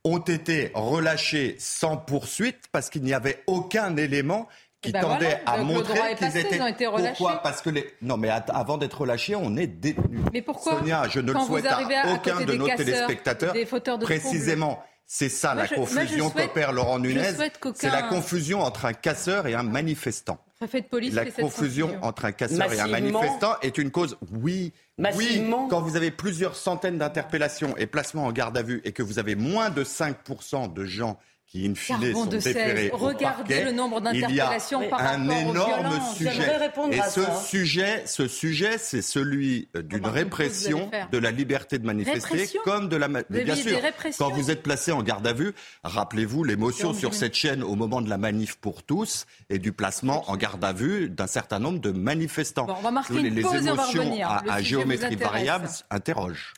ont 0.06 0.20
été 0.20 0.72
relâchés 0.74 1.58
sans 1.60 1.98
poursuite 1.98 2.70
parce 2.72 2.90
qu'il 2.90 3.04
n'y 3.04 3.14
avait 3.14 3.44
aucun 3.48 3.98
élément 3.98 4.48
qui 4.82 4.94
ben 4.94 5.02
tendait 5.02 5.42
voilà, 5.46 5.62
à 5.62 5.64
montrer 5.64 6.16
qu'ils 6.16 6.38
étaient. 6.38 6.70
Été 6.70 6.86
pourquoi 6.86 7.42
Parce 7.42 7.62
que 7.62 7.70
les. 7.70 7.94
Non, 8.02 8.16
mais 8.16 8.30
avant 8.30 8.78
d'être 8.78 9.02
relâchés, 9.02 9.36
on 9.36 9.58
est 9.58 9.68
détenus. 9.68 10.22
Mais 10.32 10.42
pourquoi 10.42 10.78
Sonia, 10.78 11.10
je 11.10 11.20
ne 11.20 11.34
le 11.34 11.40
souhaite 11.40 11.66
à, 11.66 11.78
à 11.78 12.14
aucun 12.14 12.42
de 12.46 12.54
nos 12.54 12.68
casseurs, 12.68 12.86
téléspectateurs. 12.86 13.54
De 13.54 14.06
précisément. 14.06 14.82
C'est 15.10 15.30
ça 15.30 15.54
moi, 15.54 15.64
la 15.64 15.70
confusion 15.70 16.30
qu'opère 16.30 16.74
Laurent 16.74 17.00
Nunez. 17.00 17.32
C'est 17.76 17.90
la 17.90 18.04
confusion 18.04 18.62
entre 18.62 18.86
un 18.86 18.94
casseur 18.94 19.48
et 19.48 19.56
un 19.56 19.64
manifestant. 19.64 20.44
De 20.60 20.82
police 20.82 21.14
la 21.14 21.26
confusion 21.32 21.98
entre 22.02 22.26
un 22.26 22.34
casseur 22.34 22.72
et 22.74 22.80
un 22.80 22.88
manifestant 22.88 23.56
est 23.62 23.78
une 23.78 23.90
cause, 23.90 24.18
oui, 24.34 24.74
Massivement. 24.98 25.64
oui, 25.64 25.68
quand 25.70 25.82
vous 25.82 25.96
avez 25.96 26.12
plusieurs 26.12 26.56
centaines 26.56 26.98
d'interpellations 26.98 27.78
et 27.78 27.88
placements 27.88 28.26
en 28.26 28.32
garde 28.34 28.58
à 28.58 28.64
vue 28.64 28.82
et 28.84 28.92
que 28.92 29.04
vous 29.04 29.18
avez 29.18 29.36
moins 29.36 29.70
de 29.70 29.84
5% 29.84 30.74
de 30.74 30.84
gens 30.84 31.18
qui, 31.48 31.66
in 31.66 31.76
fine, 31.76 32.14
sont 32.14 32.26
de 32.26 32.38
déférés 32.38 32.92
au 32.92 32.98
Regardez 32.98 33.24
parquet, 33.24 33.64
le 33.64 33.72
nombre 33.72 34.02
d'interpellations 34.02 34.90
par 34.90 35.00
un 35.02 35.28
rapport 35.28 35.50
énorme 35.50 35.88
aux 35.88 36.16
sujet. 36.16 36.58
Et 36.92 37.02
ce 37.10 37.22
ça. 37.22 37.36
sujet, 37.36 38.04
ce 38.06 38.28
sujet, 38.28 38.78
c'est 38.78 39.02
celui 39.02 39.70
d'une 39.74 40.06
répression 40.06 40.92
de 41.12 41.18
la 41.18 41.32
liberté 41.32 41.80
de 41.80 41.86
manifester, 41.86 42.36
répression 42.36 42.62
comme 42.66 42.90
de 42.90 42.98
la. 42.98 43.08
Mais 43.08 43.24
bien 43.30 43.56
sûr, 43.56 43.80
quand 44.18 44.30
vous 44.32 44.52
êtes 44.52 44.62
placé 44.62 44.92
en 44.92 45.02
garde 45.02 45.26
à 45.26 45.34
vue, 45.34 45.54
rappelez-vous 45.84 46.44
l'émotion 46.44 46.94
sur 46.94 47.14
cette 47.14 47.36
chaîne 47.36 47.64
au 47.64 47.76
moment 47.76 48.02
de 48.02 48.10
la 48.10 48.18
manif 48.18 48.58
pour 48.58 48.84
tous 48.84 49.26
et 49.50 49.58
du 49.58 49.72
placement 49.72 50.30
en 50.30 50.36
garde 50.36 50.64
à 50.66 50.74
vue 50.74 51.10
d'un 51.10 51.28
certain 51.28 51.60
nombre 51.60 51.80
de 51.80 51.92
manifestants. 51.92 52.66
Bon, 52.66 52.76
on 52.78 52.82
va 52.82 52.92
marquer 52.92 53.22
les, 53.22 53.30
une 53.30 53.36
les 53.36 53.42
pause 53.42 53.66
et 53.66 53.72
on 53.72 53.76
va 53.76 53.90
émotions 53.90 54.24
à, 54.24 54.44
à 54.50 54.62
géométrie 54.62 55.16
variable 55.16 55.70
interrogent. 55.90 56.54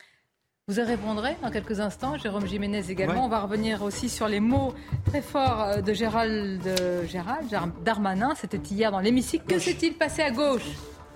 Vous 0.70 0.80
y 0.80 0.84
répondrez 0.84 1.36
dans 1.42 1.50
quelques 1.50 1.80
instants, 1.80 2.16
Jérôme 2.20 2.46
Jiménez 2.46 2.84
également. 2.92 3.14
Ouais. 3.16 3.20
On 3.24 3.28
va 3.28 3.40
revenir 3.40 3.82
aussi 3.82 4.08
sur 4.08 4.28
les 4.28 4.40
mots 4.40 4.72
très 5.06 5.24
forts 5.24 5.64
euh, 5.64 5.82
de 5.82 5.94
Gérald, 5.94 6.62
de 6.62 7.08
Gérald 7.08 7.48
Darmanin. 7.84 8.36
C'était 8.40 8.58
hier 8.72 8.92
dans 8.92 9.00
l'hémicycle. 9.00 9.46
Que 9.48 9.58
s'est-il 9.58 9.96
passé 9.96 10.22
à 10.22 10.30
gauche? 10.30 10.62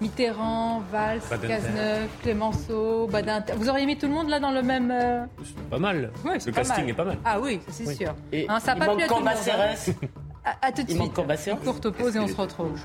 Mitterrand, 0.02 0.82
Valls. 0.92 1.20
Cazeneuve, 1.30 2.08
Clémenceau, 2.24 3.06
Badinter. 3.06 3.54
Vous 3.56 3.70
auriez 3.70 3.86
mis 3.86 3.96
tout 3.96 4.08
le 4.08 4.14
monde 4.14 4.28
là 4.30 4.40
dans 4.40 4.50
le 4.50 4.64
même. 4.64 4.90
euh, 4.90 5.24
Pas 5.70 5.78
mal. 5.78 6.12
Oui, 6.26 6.32
Le 6.44 6.52
pas 6.52 6.58
casting 6.58 6.82
mal. 6.86 6.90
est 6.90 6.94
pas 6.94 7.06
mal. 7.06 7.18
Ah 7.24 7.40
oui, 7.40 7.62
c'est 7.70 7.86
Oui. 7.88 7.96
sûr. 7.96 8.16
Et 8.32 8.48
Hein, 8.50 8.60
ça 8.60 8.74
il 8.74 8.80
pas 8.80 8.86
manque 8.88 8.96
plu 8.96 9.04
à 9.04 9.08
tout 9.08 9.14
le 9.14 9.20
monde. 9.20 9.30
hein. 9.30 10.10
À, 10.46 10.66
à 10.68 10.72
tout 10.72 10.82
de 10.82 10.90
Il 10.90 10.96
suite. 10.98 11.14
Une 11.48 11.58
courte 11.60 11.90
pause 11.92 12.16
et 12.16 12.20
on 12.20 12.28
se 12.28 12.36
retrouve. 12.36 12.80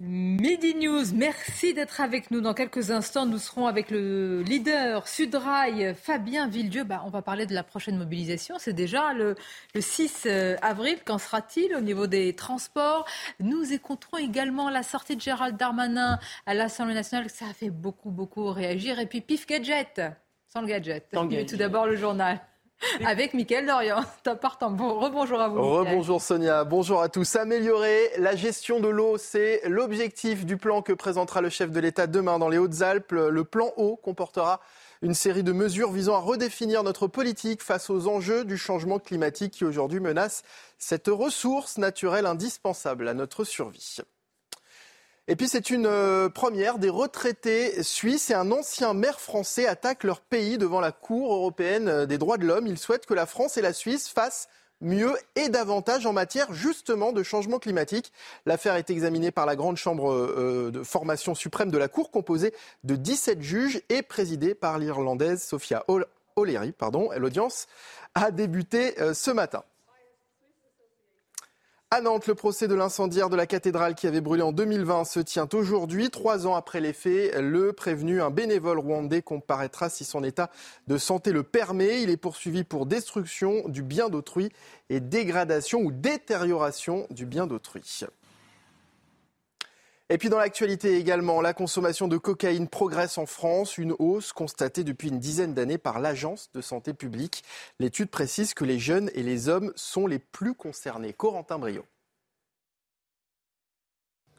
Midi 0.00 0.76
News, 0.76 1.06
merci 1.12 1.74
d'être 1.74 2.00
avec 2.00 2.30
nous. 2.30 2.40
Dans 2.40 2.54
quelques 2.54 2.92
instants, 2.92 3.26
nous 3.26 3.38
serons 3.38 3.66
avec 3.66 3.90
le 3.90 4.42
leader 4.42 5.08
Sudrail, 5.08 5.92
Fabien 5.96 6.46
Villedieu. 6.46 6.84
Bah, 6.84 7.02
on 7.04 7.10
va 7.10 7.20
parler 7.20 7.46
de 7.46 7.54
la 7.54 7.64
prochaine 7.64 7.98
mobilisation. 7.98 8.60
C'est 8.60 8.72
déjà 8.74 9.12
le, 9.12 9.34
le 9.74 9.80
6 9.80 10.26
euh, 10.26 10.56
avril. 10.62 10.98
Qu'en 11.04 11.18
sera-t-il 11.18 11.74
au 11.74 11.80
niveau 11.80 12.06
des 12.06 12.32
transports? 12.36 13.06
Nous 13.40 13.72
écouterons 13.72 14.18
également 14.18 14.70
la 14.70 14.84
sortie 14.84 15.16
de 15.16 15.20
Gérald 15.20 15.56
Darmanin 15.56 16.20
à 16.46 16.54
l'Assemblée 16.54 16.94
nationale. 16.94 17.28
Ça 17.28 17.46
a 17.46 17.52
fait 17.52 17.70
beaucoup, 17.70 18.10
beaucoup 18.12 18.52
réagir. 18.52 19.00
Et 19.00 19.06
puis, 19.06 19.20
pif 19.20 19.48
gadget, 19.48 20.00
sans 20.46 20.60
le 20.60 20.68
gadget. 20.68 21.08
Sans 21.12 21.22
le 21.24 21.28
Mais 21.28 21.34
gadget. 21.38 21.48
tout 21.50 21.56
d'abord, 21.56 21.86
le 21.86 21.96
journal. 21.96 22.40
Avec 23.04 23.34
Mickaël 23.34 23.66
Dorian. 23.66 24.04
Top 24.22 24.40
partant. 24.40 24.70
Bon, 24.70 24.98
rebonjour 24.98 25.40
à 25.40 25.48
vous. 25.48 25.60
Rebonjour 25.60 26.20
Sonia, 26.20 26.64
bonjour 26.64 27.02
à 27.02 27.08
tous. 27.08 27.36
Améliorer 27.36 28.10
la 28.18 28.36
gestion 28.36 28.80
de 28.80 28.88
l'eau, 28.88 29.18
c'est 29.18 29.62
l'objectif 29.66 30.46
du 30.46 30.56
plan 30.56 30.82
que 30.82 30.92
présentera 30.92 31.40
le 31.40 31.48
chef 31.48 31.70
de 31.70 31.80
l'État 31.80 32.06
demain 32.06 32.38
dans 32.38 32.48
les 32.48 32.58
Hautes-Alpes. 32.58 33.12
Le 33.12 33.44
plan 33.44 33.72
eau 33.76 33.96
comportera 33.96 34.60
une 35.02 35.14
série 35.14 35.42
de 35.42 35.52
mesures 35.52 35.92
visant 35.92 36.14
à 36.14 36.20
redéfinir 36.20 36.82
notre 36.82 37.06
politique 37.06 37.62
face 37.62 37.90
aux 37.90 38.08
enjeux 38.08 38.44
du 38.44 38.56
changement 38.56 38.98
climatique 38.98 39.52
qui 39.52 39.64
aujourd'hui 39.64 40.00
menacent 40.00 40.42
cette 40.78 41.08
ressource 41.08 41.78
naturelle 41.78 42.26
indispensable 42.26 43.08
à 43.08 43.14
notre 43.14 43.44
survie. 43.44 43.98
Et 45.30 45.36
puis 45.36 45.46
c'est 45.46 45.68
une 45.68 45.84
euh, 45.84 46.30
première 46.30 46.78
des 46.78 46.88
retraités 46.88 47.82
suisses 47.82 48.30
et 48.30 48.34
un 48.34 48.50
ancien 48.50 48.94
maire 48.94 49.20
français 49.20 49.66
attaquent 49.66 50.04
leur 50.04 50.22
pays 50.22 50.56
devant 50.56 50.80
la 50.80 50.90
Cour 50.90 51.34
européenne 51.34 51.88
euh, 51.88 52.06
des 52.06 52.16
droits 52.16 52.38
de 52.38 52.46
l'homme. 52.46 52.66
Ils 52.66 52.78
souhaitent 52.78 53.04
que 53.04 53.12
la 53.12 53.26
France 53.26 53.58
et 53.58 53.60
la 53.60 53.74
Suisse 53.74 54.08
fassent 54.08 54.48
mieux 54.80 55.14
et 55.36 55.50
davantage 55.50 56.06
en 56.06 56.14
matière 56.14 56.54
justement 56.54 57.12
de 57.12 57.22
changement 57.22 57.58
climatique. 57.58 58.10
L'affaire 58.46 58.76
est 58.76 58.88
examinée 58.88 59.30
par 59.30 59.44
la 59.44 59.54
grande 59.54 59.76
chambre 59.76 60.10
euh, 60.10 60.70
de 60.72 60.82
formation 60.82 61.34
suprême 61.34 61.70
de 61.70 61.78
la 61.78 61.88
Cour, 61.88 62.10
composée 62.10 62.54
de 62.84 62.96
17 62.96 63.42
juges 63.42 63.82
et 63.90 64.00
présidée 64.00 64.54
par 64.54 64.78
l'Irlandaise 64.78 65.42
Sophia 65.42 65.84
O'Leary. 66.36 66.72
L'audience 67.18 67.66
a 68.14 68.30
débuté 68.30 68.94
ce 69.12 69.30
matin. 69.30 69.62
À 71.90 72.02
Nantes, 72.02 72.26
le 72.26 72.34
procès 72.34 72.68
de 72.68 72.74
l'incendiaire 72.74 73.30
de 73.30 73.36
la 73.36 73.46
cathédrale 73.46 73.94
qui 73.94 74.06
avait 74.06 74.20
brûlé 74.20 74.42
en 74.42 74.52
2020 74.52 75.04
se 75.04 75.20
tient 75.20 75.48
aujourd'hui. 75.54 76.10
Trois 76.10 76.46
ans 76.46 76.54
après 76.54 76.82
les 76.82 76.92
faits, 76.92 77.34
le 77.38 77.72
prévenu, 77.72 78.20
un 78.20 78.28
bénévole 78.28 78.78
rwandais, 78.78 79.22
comparaîtra 79.22 79.88
si 79.88 80.04
son 80.04 80.22
état 80.22 80.50
de 80.86 80.98
santé 80.98 81.32
le 81.32 81.44
permet. 81.44 82.02
Il 82.02 82.10
est 82.10 82.18
poursuivi 82.18 82.62
pour 82.62 82.84
destruction 82.84 83.66
du 83.68 83.82
bien 83.82 84.10
d'autrui 84.10 84.50
et 84.90 85.00
dégradation 85.00 85.80
ou 85.80 85.90
détérioration 85.90 87.06
du 87.08 87.24
bien 87.24 87.46
d'autrui. 87.46 87.80
Et 90.10 90.16
puis 90.16 90.30
dans 90.30 90.38
l'actualité 90.38 90.96
également, 90.96 91.42
la 91.42 91.52
consommation 91.52 92.08
de 92.08 92.16
cocaïne 92.16 92.66
progresse 92.66 93.18
en 93.18 93.26
France, 93.26 93.76
une 93.76 93.94
hausse 93.98 94.32
constatée 94.32 94.82
depuis 94.82 95.08
une 95.08 95.18
dizaine 95.18 95.52
d'années 95.52 95.76
par 95.76 96.00
l'Agence 96.00 96.48
de 96.54 96.62
santé 96.62 96.94
publique. 96.94 97.44
L'étude 97.78 98.08
précise 98.08 98.54
que 98.54 98.64
les 98.64 98.78
jeunes 98.78 99.10
et 99.14 99.22
les 99.22 99.50
hommes 99.50 99.70
sont 99.76 100.06
les 100.06 100.18
plus 100.18 100.54
concernés. 100.54 101.12
Corentin 101.12 101.58
Brio. 101.58 101.84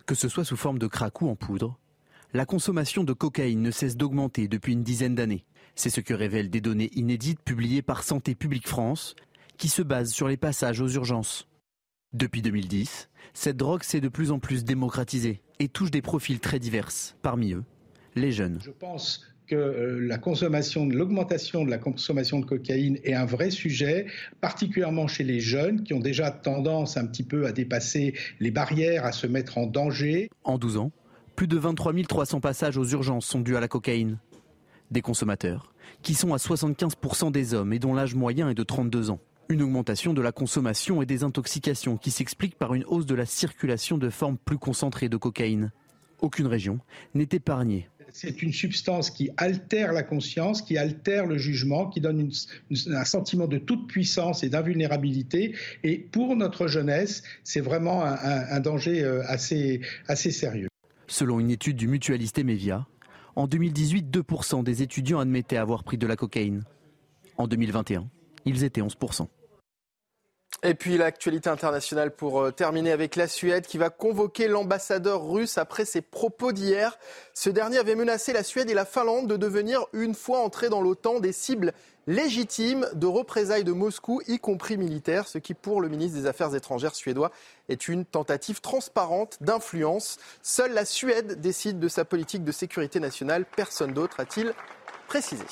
Que 0.08 0.16
ce 0.16 0.28
soit 0.28 0.44
sous 0.44 0.58
forme 0.58 0.80
de 0.80 0.88
crack 0.88 1.22
ou 1.22 1.30
en 1.30 1.36
poudre, 1.36 1.78
la 2.34 2.48
consommation 2.48 3.04
de 3.04 3.14
cocaïne 3.14 3.62
ne 3.62 3.70
cesse 3.70 3.96
d'augmenter 3.96 4.48
depuis 4.48 4.74
une 4.74 4.84
dizaine 4.84 5.14
d'années. 5.14 5.46
C'est 5.76 5.92
ce 5.92 6.02
que 6.02 6.16
révèlent 6.16 6.50
des 6.50 6.62
données 6.62 6.90
inédites 6.94 7.42
publiées 7.42 7.84
par 7.84 8.02
Santé 8.02 8.34
publique 8.34 8.68
France, 8.68 9.16
qui 9.58 9.70
se 9.70 9.84
basent 9.84 10.14
sur 10.14 10.28
les 10.28 10.38
passages 10.38 10.82
aux 10.82 10.90
urgences. 10.90 11.48
Depuis 12.14 12.42
2010, 12.42 13.08
cette 13.36 13.58
drogue 13.58 13.84
s'est 13.84 14.02
de 14.02 14.08
plus 14.08 14.32
en 14.32 14.40
plus 14.40 14.64
démocratisée 14.64 15.44
et 15.60 15.68
touche 15.68 15.92
des 15.92 16.02
profils 16.02 16.40
très 16.40 16.58
divers. 16.58 16.90
Parmi 17.22 17.54
eux, 17.54 17.64
les 18.16 18.32
jeunes. 18.32 18.58
Je 18.66 18.72
pense 18.72 19.28
que 19.46 19.54
euh, 19.54 20.00
la 20.08 20.18
consommation, 20.18 20.88
l'augmentation 20.88 21.64
de 21.64 21.70
la 21.70 21.78
consommation 21.78 22.40
de 22.40 22.46
cocaïne 22.46 22.98
est 23.04 23.14
un 23.14 23.26
vrai 23.26 23.52
sujet, 23.52 24.08
particulièrement 24.42 25.06
chez 25.06 25.24
les 25.24 25.40
jeunes 25.40 25.84
qui 25.84 25.94
ont 25.94 26.00
déjà 26.00 26.32
tendance 26.32 26.98
un 26.98 27.06
petit 27.06 27.22
peu 27.22 27.46
à 27.46 27.52
dépasser 27.52 28.16
les 28.40 28.50
barrières, 28.50 29.06
à 29.06 29.12
se 29.12 29.28
mettre 29.28 29.60
en 29.60 29.68
danger. 29.68 30.32
En 30.44 30.58
12 30.58 30.78
ans, 30.78 30.92
plus 31.36 31.48
de 31.48 31.58
23 31.58 31.94
300 32.08 32.40
passages 32.40 32.78
aux 32.78 32.86
urgences 32.86 33.28
sont 33.28 33.42
dus 33.42 33.56
à 33.56 33.60
la 33.60 33.68
cocaïne. 33.68 34.18
Des 34.90 35.02
consommateurs 35.02 35.76
qui 36.02 36.16
sont 36.16 36.34
à 36.34 36.38
75% 36.38 37.32
des 37.32 37.54
hommes 37.54 37.74
et 37.74 37.80
dont 37.80 37.94
l'âge 37.94 38.16
moyen 38.16 38.50
est 38.50 38.56
de 38.56 38.64
32 38.64 39.12
ans. 39.12 39.20
Une 39.52 39.64
augmentation 39.64 40.14
de 40.14 40.22
la 40.22 40.32
consommation 40.32 41.02
et 41.02 41.08
des 41.08 41.24
intoxications 41.24 41.98
qui 41.98 42.12
s'explique 42.12 42.56
par 42.56 42.76
une 42.76 42.84
hausse 42.86 43.08
de 43.08 43.16
la 43.16 43.26
circulation 43.26 43.98
de 43.98 44.12
formes 44.12 44.38
plus 44.38 44.60
concentrées 44.60 45.10
de 45.10 45.18
cocaïne. 45.18 45.72
Aucune 46.22 46.46
région 46.46 46.78
n'est 47.16 47.30
épargnée. 47.32 47.90
C'est 48.14 48.44
une 48.44 48.54
substance 48.54 49.10
qui 49.10 49.32
altère 49.38 49.92
la 49.92 50.04
conscience, 50.04 50.62
qui 50.62 50.78
altère 50.78 51.26
le 51.26 51.40
jugement, 51.40 51.90
qui 51.90 52.00
donne 52.00 52.30
un 52.92 53.06
sentiment 53.06 53.48
de 53.48 53.58
toute 53.58 53.88
puissance 53.88 54.44
et 54.44 54.50
d'invulnérabilité. 54.50 55.56
Et 55.84 55.98
pour 55.98 56.36
notre 56.36 56.68
jeunesse, 56.68 57.24
c'est 57.44 57.62
vraiment 57.62 58.04
un, 58.04 58.60
danger 58.60 59.04
euh, 59.04 59.24
assez, 59.26 59.82
assez 60.08 60.30
sérieux. 60.30 60.68
Selon 61.08 61.40
une 61.40 61.50
étude 61.50 61.76
du 61.76 61.88
mutualiste 61.88 62.38
Emevia, 62.38 62.86
en 63.36 63.48
2018, 63.48 64.16
2% 64.16 64.64
des 64.64 64.84
étudiants 64.84 65.20
admettaient 65.20 65.58
avoir 65.58 65.84
pris 65.84 65.98
de 65.98 66.06
la 66.06 66.16
cocaïne. 66.16 66.66
En 67.38 67.48
2021, 67.48 68.08
ils 68.46 68.64
étaient 68.64 68.82
11%. 68.82 69.28
Et 70.62 70.74
puis 70.74 70.98
l'actualité 70.98 71.50
internationale 71.50 72.12
pour 72.12 72.42
euh, 72.42 72.52
terminer 72.52 72.92
avec 72.92 73.16
la 73.16 73.30
Suède 73.30 73.66
qui 73.66 73.78
va 73.78 73.90
convoquer 73.90 74.50
l'ambassadeur 74.50 75.26
russe 75.26 75.58
après 75.58 75.86
ses 75.86 76.02
propos 76.02 76.52
d'hier. 76.52 77.00
Ce 77.34 77.50
dernier 77.50 77.78
avait 77.78 77.96
menacé 77.96 78.34
la 78.34 78.44
Suède 78.44 78.70
et 78.70 78.74
la 78.74 78.84
Finlande 78.84 79.28
de 79.28 79.38
devenir, 79.38 79.86
une 79.94 80.14
fois 80.14 80.40
entrés 80.40 80.68
dans 80.68 80.82
l'OTAN, 80.82 81.22
des 81.22 81.32
cibles 81.32 81.72
légitimes 82.08 82.88
de 82.94 83.08
représailles 83.08 83.64
de 83.64 83.72
Moscou, 83.72 84.22
y 84.28 84.38
compris 84.38 84.76
militaires, 84.76 85.30
ce 85.30 85.38
qui 85.38 85.54
pour 85.54 85.80
le 85.80 85.88
ministre 85.88 86.20
des 86.20 86.26
Affaires 86.26 86.54
étrangères 86.54 86.96
suédois 86.96 87.32
est 87.70 87.88
une 87.88 88.04
tentative 88.04 88.60
transparente 88.60 89.38
d'influence. 89.40 90.18
Seule 90.42 90.74
la 90.74 90.84
Suède 90.84 91.40
décide 91.40 91.80
de 91.80 91.88
sa 91.88 92.04
politique 92.04 92.44
de 92.44 92.52
sécurité 92.52 93.00
nationale, 93.00 93.46
personne 93.46 93.94
d'autre 93.94 94.20
a-t-il 94.20 94.54
précisé. 95.08 95.46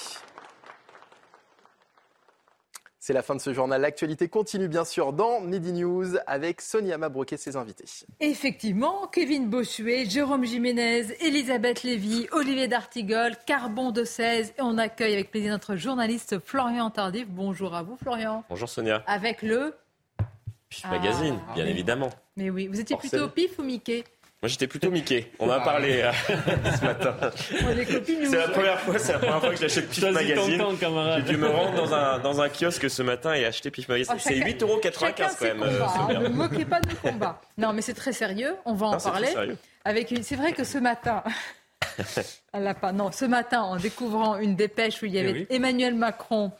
C'est 3.07 3.13
la 3.13 3.21
fin 3.21 3.35
de 3.35 3.39
ce 3.39 3.53
journal. 3.53 3.79
L'actualité 3.79 4.27
continue 4.27 4.67
bien 4.67 4.83
sûr 4.83 5.13
dans 5.13 5.39
Midi 5.39 5.71
News 5.71 6.17
avec 6.27 6.59
Sonia 6.59 6.97
Mabrouk 6.97 7.31
et 7.31 7.37
ses 7.37 7.55
invités. 7.55 7.85
Effectivement, 8.19 9.07
Kevin 9.07 9.47
Bossuet, 9.47 10.03
Jérôme 10.03 10.43
Jiménez, 10.43 11.05
Elisabeth 11.21 11.83
Lévy, 11.83 12.27
Olivier 12.33 12.67
D'Artigol, 12.67 13.37
Carbon 13.45 13.91
de 13.91 14.03
16 14.03 14.55
et 14.57 14.61
on 14.61 14.77
accueille 14.77 15.13
avec 15.13 15.31
plaisir 15.31 15.53
notre 15.53 15.77
journaliste 15.77 16.39
Florian 16.43 16.89
Tardif. 16.89 17.29
Bonjour 17.29 17.75
à 17.75 17.81
vous 17.81 17.95
Florian. 17.95 18.43
Bonjour 18.49 18.67
Sonia. 18.67 19.01
Avec 19.07 19.41
le 19.41 19.73
Pif 20.67 20.83
Magazine, 20.91 21.39
bien 21.55 21.63
ah, 21.65 21.69
évidemment. 21.69 22.09
Mais 22.35 22.49
oui, 22.49 22.67
vous 22.67 22.81
étiez 22.81 22.97
plutôt 22.97 23.29
Pif 23.29 23.57
ou 23.57 23.63
Mickey? 23.63 24.03
Moi, 24.43 24.49
j'étais 24.49 24.67
plutôt 24.67 24.91
Mickey. 24.91 25.31
On 25.39 25.49
a 25.49 25.59
parlé 25.61 26.03
euh, 26.03 26.11
ce 26.79 26.85
matin. 26.85 27.15
C'est 27.49 28.35
la 28.35 28.47
première 28.49 28.79
fois, 28.81 28.99
c'est 28.99 29.13
la 29.13 29.17
première 29.17 29.39
fois 29.39 29.49
que 29.49 29.55
j'achète 29.55 29.89
Pif 29.89 30.03
Magazine. 30.03 30.61
J'ai 31.15 31.21
dû 31.23 31.37
me 31.37 31.47
rendre 31.47 31.73
dans 31.73 31.93
un, 31.95 32.19
dans 32.19 32.39
un 32.39 32.47
kiosque 32.47 32.87
ce 32.87 33.01
matin 33.01 33.33
et 33.33 33.45
acheter 33.45 33.71
Pif 33.71 33.89
Magazine. 33.89 34.13
Oh, 34.15 34.21
c'est 34.23 34.35
8,95 34.35 34.61
euros 34.61 34.79
quand 34.79 35.41
même. 35.41 35.63
Euh, 35.63 35.83
hein. 35.83 36.19
ne 36.19 36.27
moquez 36.29 36.65
pas 36.65 36.79
de 36.79 36.93
combat. 36.93 37.41
Non, 37.57 37.73
mais 37.73 37.81
c'est 37.81 37.95
très 37.95 38.13
sérieux. 38.13 38.53
On 38.65 38.75
va 38.75 38.87
en 38.87 38.97
parler. 38.97 39.33
Avec 39.83 40.11
une... 40.11 40.21
C'est 40.21 40.35
vrai 40.35 40.53
que 40.53 40.63
ce 40.63 40.77
matin. 40.77 41.23
Elle 42.53 42.75
pas. 42.79 42.91
Non, 42.91 43.11
ce 43.11 43.25
matin, 43.25 43.63
en 43.63 43.77
découvrant 43.77 44.37
une 44.37 44.55
dépêche 44.55 45.01
où 45.01 45.07
il 45.07 45.13
y 45.13 45.19
avait 45.19 45.47
Emmanuel 45.49 45.95
Macron, 45.95 46.51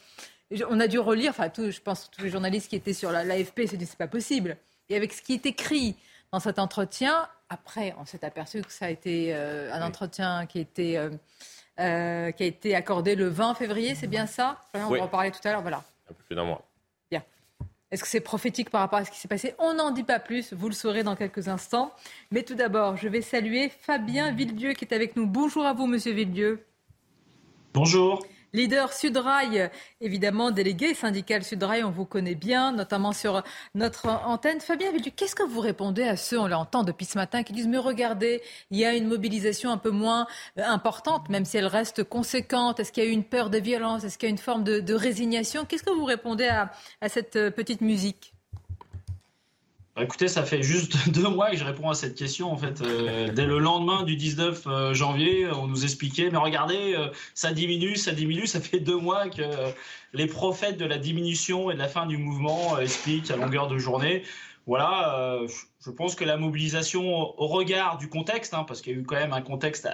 on 0.67 0.79
a 0.79 0.87
dû 0.87 0.97
relire. 0.97 1.29
Enfin, 1.29 1.49
tout, 1.49 1.69
je 1.69 1.79
pense 1.79 2.05
que 2.05 2.15
tous 2.15 2.23
les 2.23 2.31
journalistes 2.31 2.69
qui 2.69 2.75
étaient 2.75 2.93
sur 2.93 3.11
l'AFP 3.11 3.67
se 3.69 3.75
disent 3.75 3.89
c'est 3.89 3.99
pas 3.99 4.07
possible. 4.07 4.57
Et 4.89 4.95
avec 4.95 5.13
ce 5.13 5.21
qui 5.21 5.33
est 5.33 5.45
écrit 5.45 5.95
dans 6.37 6.41
cet 6.41 6.59
entretien, 6.59 7.27
après, 7.49 7.95
on 7.99 8.05
s'est 8.05 8.23
aperçu 8.23 8.61
que 8.61 8.71
ça 8.71 8.85
a 8.85 8.89
été 8.91 9.33
euh, 9.33 9.73
un 9.73 9.81
entretien 9.81 10.45
qui, 10.45 10.59
était, 10.59 10.95
euh, 10.95 11.09
euh, 11.79 12.29
qui 12.29 12.43
a 12.43 12.45
été 12.45 12.75
accordé 12.75 13.15
le 13.15 13.27
20 13.27 13.55
février, 13.55 13.95
c'est 13.95 14.05
bien 14.05 14.27
ça? 14.27 14.61
On 14.75 14.89
va 14.89 15.01
en 15.01 15.07
parler 15.07 15.31
tout 15.31 15.39
à 15.45 15.51
l'heure, 15.51 15.63
voilà. 15.63 15.77
Un 16.07 16.13
peu 16.13 16.23
plus 16.27 16.35
d'un 16.35 16.43
mois. 16.43 16.63
Bien. 17.09 17.23
Est-ce 17.89 18.03
que 18.03 18.07
c'est 18.07 18.19
prophétique 18.19 18.69
par 18.69 18.81
rapport 18.81 18.99
à 18.99 19.05
ce 19.05 19.09
qui 19.09 19.17
s'est 19.17 19.27
passé? 19.27 19.55
On 19.57 19.73
n'en 19.73 19.89
dit 19.89 20.03
pas 20.03 20.19
plus, 20.19 20.53
vous 20.53 20.69
le 20.69 20.75
saurez 20.75 21.01
dans 21.01 21.15
quelques 21.15 21.47
instants. 21.47 21.91
Mais 22.29 22.43
tout 22.43 22.53
d'abord, 22.53 22.97
je 22.97 23.07
vais 23.07 23.23
saluer 23.23 23.69
Fabien 23.69 24.31
Villedieu 24.31 24.73
qui 24.73 24.85
est 24.85 24.93
avec 24.93 25.15
nous. 25.15 25.25
Bonjour 25.25 25.65
à 25.65 25.73
vous, 25.73 25.87
monsieur 25.87 26.13
Villedieu. 26.13 26.63
Bonjour. 27.73 28.23
Leader 28.57 28.91
Sudrail, 28.91 29.69
évidemment 30.01 30.49
délégué 30.49 30.95
syndical 30.95 31.43
Sudrail, 31.43 31.83
on 31.83 31.91
vous 31.91 32.05
connaît 32.05 32.33
bien, 32.33 32.71
notamment 32.71 33.13
sur 33.13 33.43
notre 33.75 34.09
antenne. 34.09 34.59
Fabien 34.61 34.91
qu'est-ce 35.15 35.35
que 35.35 35.43
vous 35.43 35.59
répondez 35.59 36.01
à 36.01 36.17
ceux, 36.17 36.39
on 36.39 36.47
l'entend 36.47 36.83
depuis 36.83 37.05
ce 37.05 37.19
matin, 37.19 37.43
qui 37.43 37.53
disent 37.53 37.67
mais 37.67 37.77
regardez, 37.77 38.41
il 38.71 38.79
y 38.79 38.85
a 38.85 38.95
une 38.95 39.07
mobilisation 39.07 39.69
un 39.69 39.77
peu 39.77 39.91
moins 39.91 40.25
euh, 40.57 40.63
importante, 40.63 41.29
même 41.29 41.45
si 41.45 41.57
elle 41.57 41.67
reste 41.67 42.03
conséquente. 42.03 42.79
Est-ce 42.79 42.91
qu'il 42.91 43.03
y 43.03 43.05
a 43.05 43.09
eu 43.11 43.13
une 43.13 43.25
peur 43.25 43.51
de 43.51 43.59
violence? 43.59 44.03
Est-ce 44.03 44.17
qu'il 44.17 44.27
y 44.27 44.31
a 44.31 44.33
une 44.33 44.39
forme 44.39 44.63
de, 44.63 44.93
résignation? 44.95 45.65
Qu'est-ce 45.65 45.83
que 45.83 45.91
vous 45.91 46.05
répondez 46.05 46.47
à 46.47 47.09
cette 47.09 47.35
euh, 47.35 47.51
petite 47.51 47.81
musique? 47.81 48.33
Écoutez, 49.99 50.27
ça 50.27 50.43
fait 50.43 50.61
juste 50.61 51.09
deux 51.11 51.27
mois 51.27 51.51
que 51.51 51.57
je 51.57 51.63
réponds 51.63 51.89
à 51.89 51.95
cette 51.95 52.15
question. 52.15 52.51
En 52.51 52.57
fait, 52.57 52.81
euh, 52.81 53.31
dès 53.31 53.45
le 53.45 53.59
lendemain 53.59 54.03
du 54.03 54.15
19 54.15 54.63
euh, 54.67 54.93
janvier, 54.93 55.47
on 55.47 55.67
nous 55.67 55.83
expliquait, 55.83 56.29
mais 56.29 56.37
regardez, 56.37 56.95
euh, 56.95 57.09
ça 57.33 57.51
diminue, 57.51 57.95
ça 57.95 58.11
diminue. 58.11 58.47
Ça 58.47 58.61
fait 58.61 58.79
deux 58.79 58.97
mois 58.97 59.29
que 59.29 59.43
les 60.13 60.27
prophètes 60.27 60.77
de 60.77 60.85
la 60.85 60.97
diminution 60.97 61.71
et 61.71 61.73
de 61.73 61.79
la 61.79 61.87
fin 61.87 62.05
du 62.05 62.17
mouvement 62.17 62.77
expliquent 62.79 63.31
à 63.31 63.35
longueur 63.35 63.67
de 63.67 63.77
journée. 63.77 64.23
Voilà, 64.65 65.39
je 65.79 65.91
pense 65.91 66.15
que 66.15 66.25
la 66.25 66.35
mobilisation 66.35 67.39
au 67.39 67.47
regard 67.47 67.97
du 67.97 68.09
contexte, 68.09 68.53
hein, 68.53 68.65
parce 68.67 68.81
qu'il 68.81 68.93
y 68.93 68.95
a 68.97 68.99
eu 68.99 69.03
quand 69.03 69.15
même 69.15 69.31
un 69.31 69.41
contexte 69.41 69.87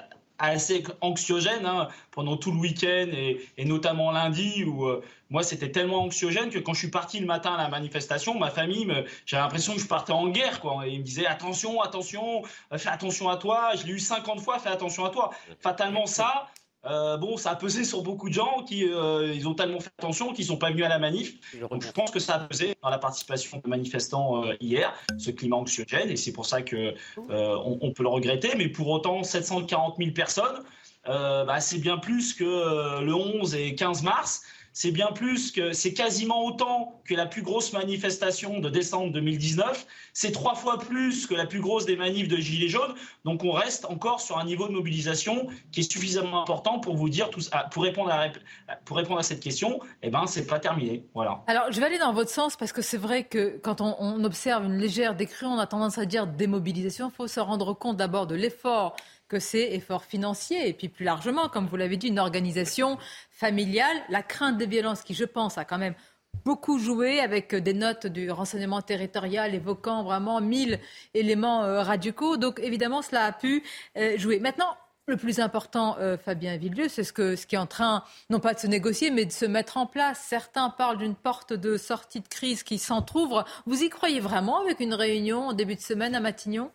assez 0.49 0.83
anxiogène 1.01 1.65
hein, 1.65 1.87
pendant 2.11 2.37
tout 2.37 2.51
le 2.51 2.57
week-end 2.57 3.09
et, 3.13 3.65
notamment 3.65 4.11
lundi 4.11 4.63
où 4.65 4.85
euh, 4.85 5.01
moi 5.29 5.41
c'était 5.41 5.71
tellement 5.71 6.03
anxiogène 6.03 6.49
que 6.49 6.59
quand 6.59 6.73
je 6.73 6.79
suis 6.79 6.89
parti 6.89 7.19
le 7.19 7.25
matin 7.25 7.53
à 7.53 7.57
la 7.57 7.69
manifestation, 7.69 8.37
ma 8.37 8.49
famille, 8.49 8.85
j'avais 9.25 9.43
l'impression 9.43 9.73
que 9.73 9.79
je 9.79 9.87
partais 9.87 10.11
en 10.11 10.27
guerre. 10.27 10.59
Quoi. 10.59 10.85
Et 10.85 10.91
ils 10.91 10.99
me 10.99 11.03
disaient 11.03 11.25
attention, 11.25 11.81
attention, 11.81 12.43
fais 12.75 12.89
attention 12.89 13.29
à 13.29 13.37
toi. 13.37 13.71
Je 13.75 13.85
l'ai 13.85 13.93
eu 13.93 13.99
50 13.99 14.41
fois, 14.41 14.59
fais 14.59 14.69
attention 14.69 15.05
à 15.05 15.09
toi. 15.09 15.31
Fatalement 15.59 16.05
ça, 16.05 16.47
euh, 16.85 17.17
bon, 17.17 17.37
ça 17.37 17.51
a 17.51 17.55
pesé 17.55 17.85
sur 17.85 18.03
beaucoup 18.03 18.27
de 18.27 18.33
gens 18.33 18.63
qui 18.67 18.85
euh, 18.85 19.33
ils 19.33 19.47
ont 19.47 19.53
tellement 19.53 19.79
fait 19.79 19.91
attention 19.97 20.33
qu'ils 20.33 20.45
sont 20.45 20.57
pas 20.57 20.69
venus 20.69 20.85
à 20.85 20.89
la 20.89 20.99
manif. 20.99 21.35
Donc 21.69 21.81
je 21.81 21.91
pense 21.91 22.11
que 22.11 22.19
ça 22.19 22.35
a 22.35 22.39
pesé 22.39 22.75
dans 22.81 22.89
la 22.89 22.97
participation 22.97 23.61
des 23.63 23.69
manifestants 23.69 24.43
euh, 24.43 24.55
hier, 24.59 24.93
ce 25.17 25.31
climat 25.31 25.55
anxiogène, 25.55 26.09
et 26.09 26.17
c'est 26.17 26.33
pour 26.33 26.45
ça 26.45 26.61
que 26.61 26.93
on, 27.17 27.91
peut 27.93 28.03
le 28.03 28.09
regretter. 28.09 28.55
Mais 28.57 28.67
pour 28.67 28.89
autant, 28.89 29.23
740 29.23 29.95
000 29.97 30.11
personnes, 30.11 30.63
bah, 31.05 31.59
c'est 31.59 31.79
bien 31.79 31.97
plus 31.97 32.33
que 32.33 33.01
le 33.01 33.13
11 33.13 33.55
et 33.55 33.75
15 33.75 34.03
mars. 34.03 34.43
C'est 34.73 34.91
bien 34.91 35.11
plus 35.11 35.51
que, 35.51 35.71
c'est 35.71 35.93
quasiment 35.93 36.43
autant 36.45 36.99
que 37.05 37.13
la 37.13 37.27
plus 37.27 37.43
grosse 37.43 37.73
manifestation 37.73 38.59
de 38.59 38.69
décembre 38.69 39.13
2019. 39.13 39.85
C'est 40.13 40.31
trois 40.31 40.55
fois 40.55 40.79
plus 40.79 41.27
que 41.27 41.35
la 41.35 41.45
plus 41.45 41.59
grosse 41.59 41.85
des 41.85 41.95
manifs 41.95 42.27
de 42.27 42.37
Gilets 42.37 42.69
jaunes. 42.69 42.95
Donc 43.23 43.43
on 43.43 43.51
reste 43.51 43.85
encore 43.85 44.19
sur 44.19 44.37
un 44.39 44.45
niveau 44.45 44.67
de 44.67 44.73
mobilisation 44.73 45.47
qui 45.71 45.81
est 45.81 45.91
suffisamment 45.91 46.41
important 46.41 46.79
pour 46.79 46.95
vous 46.95 47.09
dire, 47.09 47.29
tout, 47.29 47.41
pour, 47.71 47.83
répondre 47.83 48.09
à, 48.09 48.29
pour 48.83 48.97
répondre 48.97 49.19
à 49.19 49.23
cette 49.23 49.41
question, 49.41 49.79
eh 50.01 50.09
ben, 50.09 50.25
c'est 50.25 50.47
pas 50.47 50.59
terminé. 50.59 51.05
Voilà. 51.13 51.43
Alors 51.45 51.71
je 51.71 51.79
vais 51.79 51.85
aller 51.85 51.99
dans 51.99 52.13
votre 52.13 52.31
sens 52.31 52.55
parce 52.55 52.73
que 52.73 52.81
c'est 52.81 52.97
vrai 52.97 53.25
que 53.25 53.59
quand 53.61 53.79
on, 53.79 53.95
on 53.99 54.23
observe 54.23 54.65
une 54.65 54.77
légère 54.77 55.15
décrue, 55.15 55.45
on 55.45 55.59
a 55.59 55.67
tendance 55.67 55.99
à 55.99 56.05
dire 56.05 56.25
démobilisation. 56.25 57.11
Il 57.13 57.15
faut 57.15 57.27
se 57.27 57.39
rendre 57.39 57.73
compte 57.73 57.97
d'abord 57.97 58.25
de 58.25 58.35
l'effort 58.35 58.95
que 59.33 59.39
c'est 59.39 59.73
effort 59.73 60.03
financier 60.03 60.69
et 60.69 60.73
puis 60.73 60.89
plus 60.89 61.05
largement, 61.05 61.49
comme 61.49 61.65
vous 61.65 61.75
l'avez 61.75 61.97
dit, 61.97 62.09
une 62.09 62.19
organisation 62.19 62.99
familiale. 63.31 63.97
La 64.09 64.21
crainte 64.21 64.59
des 64.59 64.67
violences 64.67 65.01
qui, 65.01 65.15
je 65.15 65.25
pense, 65.25 65.57
a 65.57 65.65
quand 65.65 65.79
même 65.79 65.95
beaucoup 66.45 66.77
joué 66.77 67.19
avec 67.19 67.55
des 67.55 67.73
notes 67.73 68.05
du 68.05 68.29
renseignement 68.29 68.83
territorial 68.83 69.55
évoquant 69.55 70.03
vraiment 70.03 70.39
mille 70.39 70.79
éléments 71.15 71.63
euh, 71.63 71.81
radicaux. 71.81 72.37
Donc 72.37 72.59
évidemment, 72.59 73.01
cela 73.01 73.25
a 73.25 73.31
pu 73.31 73.63
euh, 73.97 74.19
jouer. 74.19 74.39
Maintenant, 74.39 74.77
le 75.07 75.17
plus 75.17 75.39
important, 75.39 75.97
euh, 75.97 76.15
Fabien 76.15 76.55
Villeux, 76.57 76.87
c'est 76.87 77.03
ce, 77.03 77.35
ce 77.35 77.47
qui 77.47 77.55
est 77.55 77.57
en 77.57 77.65
train, 77.65 78.03
non 78.29 78.39
pas 78.39 78.53
de 78.53 78.59
se 78.59 78.67
négocier, 78.67 79.09
mais 79.09 79.25
de 79.25 79.31
se 79.31 79.45
mettre 79.45 79.77
en 79.77 79.87
place. 79.87 80.23
Certains 80.29 80.69
parlent 80.69 80.99
d'une 80.99 81.15
porte 81.15 81.53
de 81.53 81.75
sortie 81.77 82.21
de 82.21 82.27
crise 82.27 82.61
qui 82.61 82.77
s'entr'ouvre. 82.77 83.45
Vous 83.65 83.81
y 83.81 83.89
croyez 83.89 84.19
vraiment 84.19 84.61
avec 84.61 84.79
une 84.79 84.93
réunion 84.93 85.47
en 85.47 85.53
début 85.53 85.75
de 85.75 85.81
semaine 85.81 86.13
à 86.13 86.19
Matignon? 86.19 86.71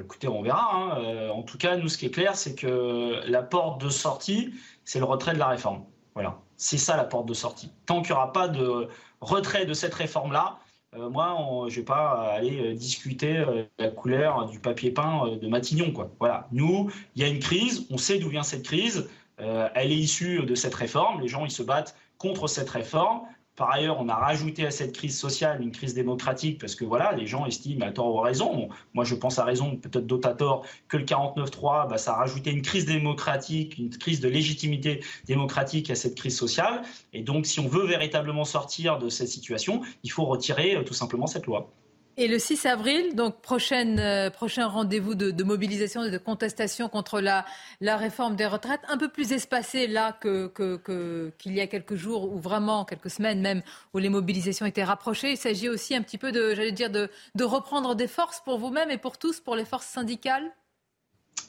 Écoutez, 0.00 0.28
on 0.28 0.42
verra. 0.42 0.74
Hein. 0.74 1.04
Euh, 1.04 1.30
en 1.30 1.42
tout 1.42 1.58
cas, 1.58 1.76
nous, 1.76 1.88
ce 1.88 1.98
qui 1.98 2.06
est 2.06 2.10
clair, 2.10 2.36
c'est 2.36 2.54
que 2.54 3.22
la 3.26 3.42
porte 3.42 3.80
de 3.80 3.88
sortie, 3.88 4.54
c'est 4.84 4.98
le 4.98 5.04
retrait 5.04 5.34
de 5.34 5.38
la 5.38 5.48
réforme. 5.48 5.84
Voilà, 6.14 6.40
c'est 6.56 6.78
ça 6.78 6.96
la 6.96 7.04
porte 7.04 7.26
de 7.26 7.34
sortie. 7.34 7.70
Tant 7.86 8.02
qu'il 8.02 8.12
n'y 8.12 8.16
aura 8.16 8.32
pas 8.32 8.48
de 8.48 8.88
retrait 9.20 9.66
de 9.66 9.74
cette 9.74 9.94
réforme-là, 9.94 10.58
euh, 10.94 11.10
moi, 11.10 11.36
je 11.68 11.74
ne 11.74 11.80
vais 11.80 11.84
pas 11.84 12.32
aller 12.32 12.72
euh, 12.72 12.74
discuter 12.74 13.44
la 13.78 13.88
couleur 13.88 14.46
du 14.46 14.58
papier 14.58 14.90
peint 14.90 15.36
de 15.40 15.48
Matignon. 15.48 15.92
Quoi. 15.92 16.10
Voilà, 16.18 16.48
nous, 16.50 16.90
il 17.14 17.22
y 17.22 17.24
a 17.24 17.28
une 17.28 17.40
crise, 17.40 17.86
on 17.90 17.96
sait 17.96 18.18
d'où 18.18 18.28
vient 18.28 18.42
cette 18.42 18.64
crise. 18.64 19.08
elle 19.38 19.92
est 19.92 19.96
issue 19.96 20.44
de 20.44 20.54
cette 20.54 20.74
réforme. 20.74 21.20
Les 21.20 21.28
gens, 21.28 21.44
ils 21.44 21.50
se 21.50 21.62
battent 21.62 21.96
contre 22.18 22.48
cette 22.48 22.70
réforme. 22.70 23.22
Par 23.56 23.70
ailleurs, 23.70 24.00
on 24.00 24.08
a 24.08 24.14
rajouté 24.14 24.66
à 24.66 24.72
cette 24.72 24.96
crise 24.96 25.16
sociale 25.18 25.62
une 25.62 25.70
crise 25.70 25.94
démocratique 25.94 26.60
parce 26.60 26.74
que 26.74 26.84
voilà, 26.84 27.12
les 27.12 27.26
gens 27.26 27.46
estiment 27.46 27.86
à 27.86 27.92
tort 27.92 28.12
ou 28.12 28.20
à 28.20 28.24
raison. 28.24 28.68
moi, 28.94 29.04
je 29.04 29.14
pense 29.14 29.38
à 29.38 29.44
raison, 29.44 29.76
peut-être 29.76 30.06
d'autres 30.06 30.28
à 30.28 30.34
tort, 30.34 30.66
que 30.88 30.96
le 30.96 31.04
49-3, 31.04 31.88
bah, 31.88 31.98
ça 31.98 32.14
a 32.14 32.16
rajouté 32.16 32.50
une 32.50 32.62
crise 32.62 32.84
démocratique, 32.84 33.78
une 33.78 33.90
crise 33.90 34.20
de 34.20 34.28
légitimité 34.28 35.04
démocratique 35.26 35.88
à 35.90 35.94
cette 35.94 36.16
crise 36.16 36.36
sociale. 36.36 36.82
Et 37.12 37.22
donc, 37.22 37.46
si 37.46 37.60
on 37.60 37.68
veut 37.68 37.86
véritablement 37.86 38.44
sortir 38.44 38.98
de 38.98 39.08
cette 39.08 39.28
situation, 39.28 39.82
il 40.02 40.10
faut 40.10 40.24
retirer 40.24 40.76
euh, 40.76 40.82
tout 40.82 40.94
simplement 40.94 41.28
cette 41.28 41.46
loi. 41.46 41.72
Et 42.16 42.28
le 42.28 42.38
6 42.38 42.66
avril, 42.66 43.16
donc 43.16 43.34
euh, 43.34 44.30
prochain 44.30 44.66
rendez-vous 44.68 45.16
de, 45.16 45.42
mobilisation 45.42 46.04
et 46.04 46.12
de 46.12 46.18
contestation 46.18 46.88
contre 46.88 47.20
la, 47.20 47.44
réforme 47.80 48.36
des 48.36 48.46
retraites, 48.46 48.80
un 48.88 48.96
peu 48.96 49.08
plus 49.08 49.32
espacé 49.32 49.88
là 49.88 50.16
qu'il 50.22 51.52
y 51.52 51.60
a 51.60 51.66
quelques 51.66 51.96
jours 51.96 52.32
ou 52.32 52.38
vraiment 52.38 52.84
quelques 52.84 53.10
semaines 53.10 53.40
même 53.40 53.62
où 53.94 53.98
les 53.98 54.10
mobilisations 54.10 54.64
étaient 54.64 54.84
rapprochées. 54.84 55.32
Il 55.32 55.36
s'agit 55.36 55.68
aussi 55.68 55.96
un 55.96 56.02
petit 56.02 56.18
peu 56.18 56.30
de, 56.30 56.54
j'allais 56.54 56.70
dire, 56.70 56.90
de, 56.90 57.08
reprendre 57.42 57.96
des 57.96 58.08
forces 58.08 58.40
pour 58.44 58.58
vous-même 58.58 58.92
et 58.92 58.98
pour 58.98 59.18
tous, 59.18 59.40
pour 59.40 59.56
les 59.56 59.64
forces 59.64 59.86
syndicales. 59.86 60.52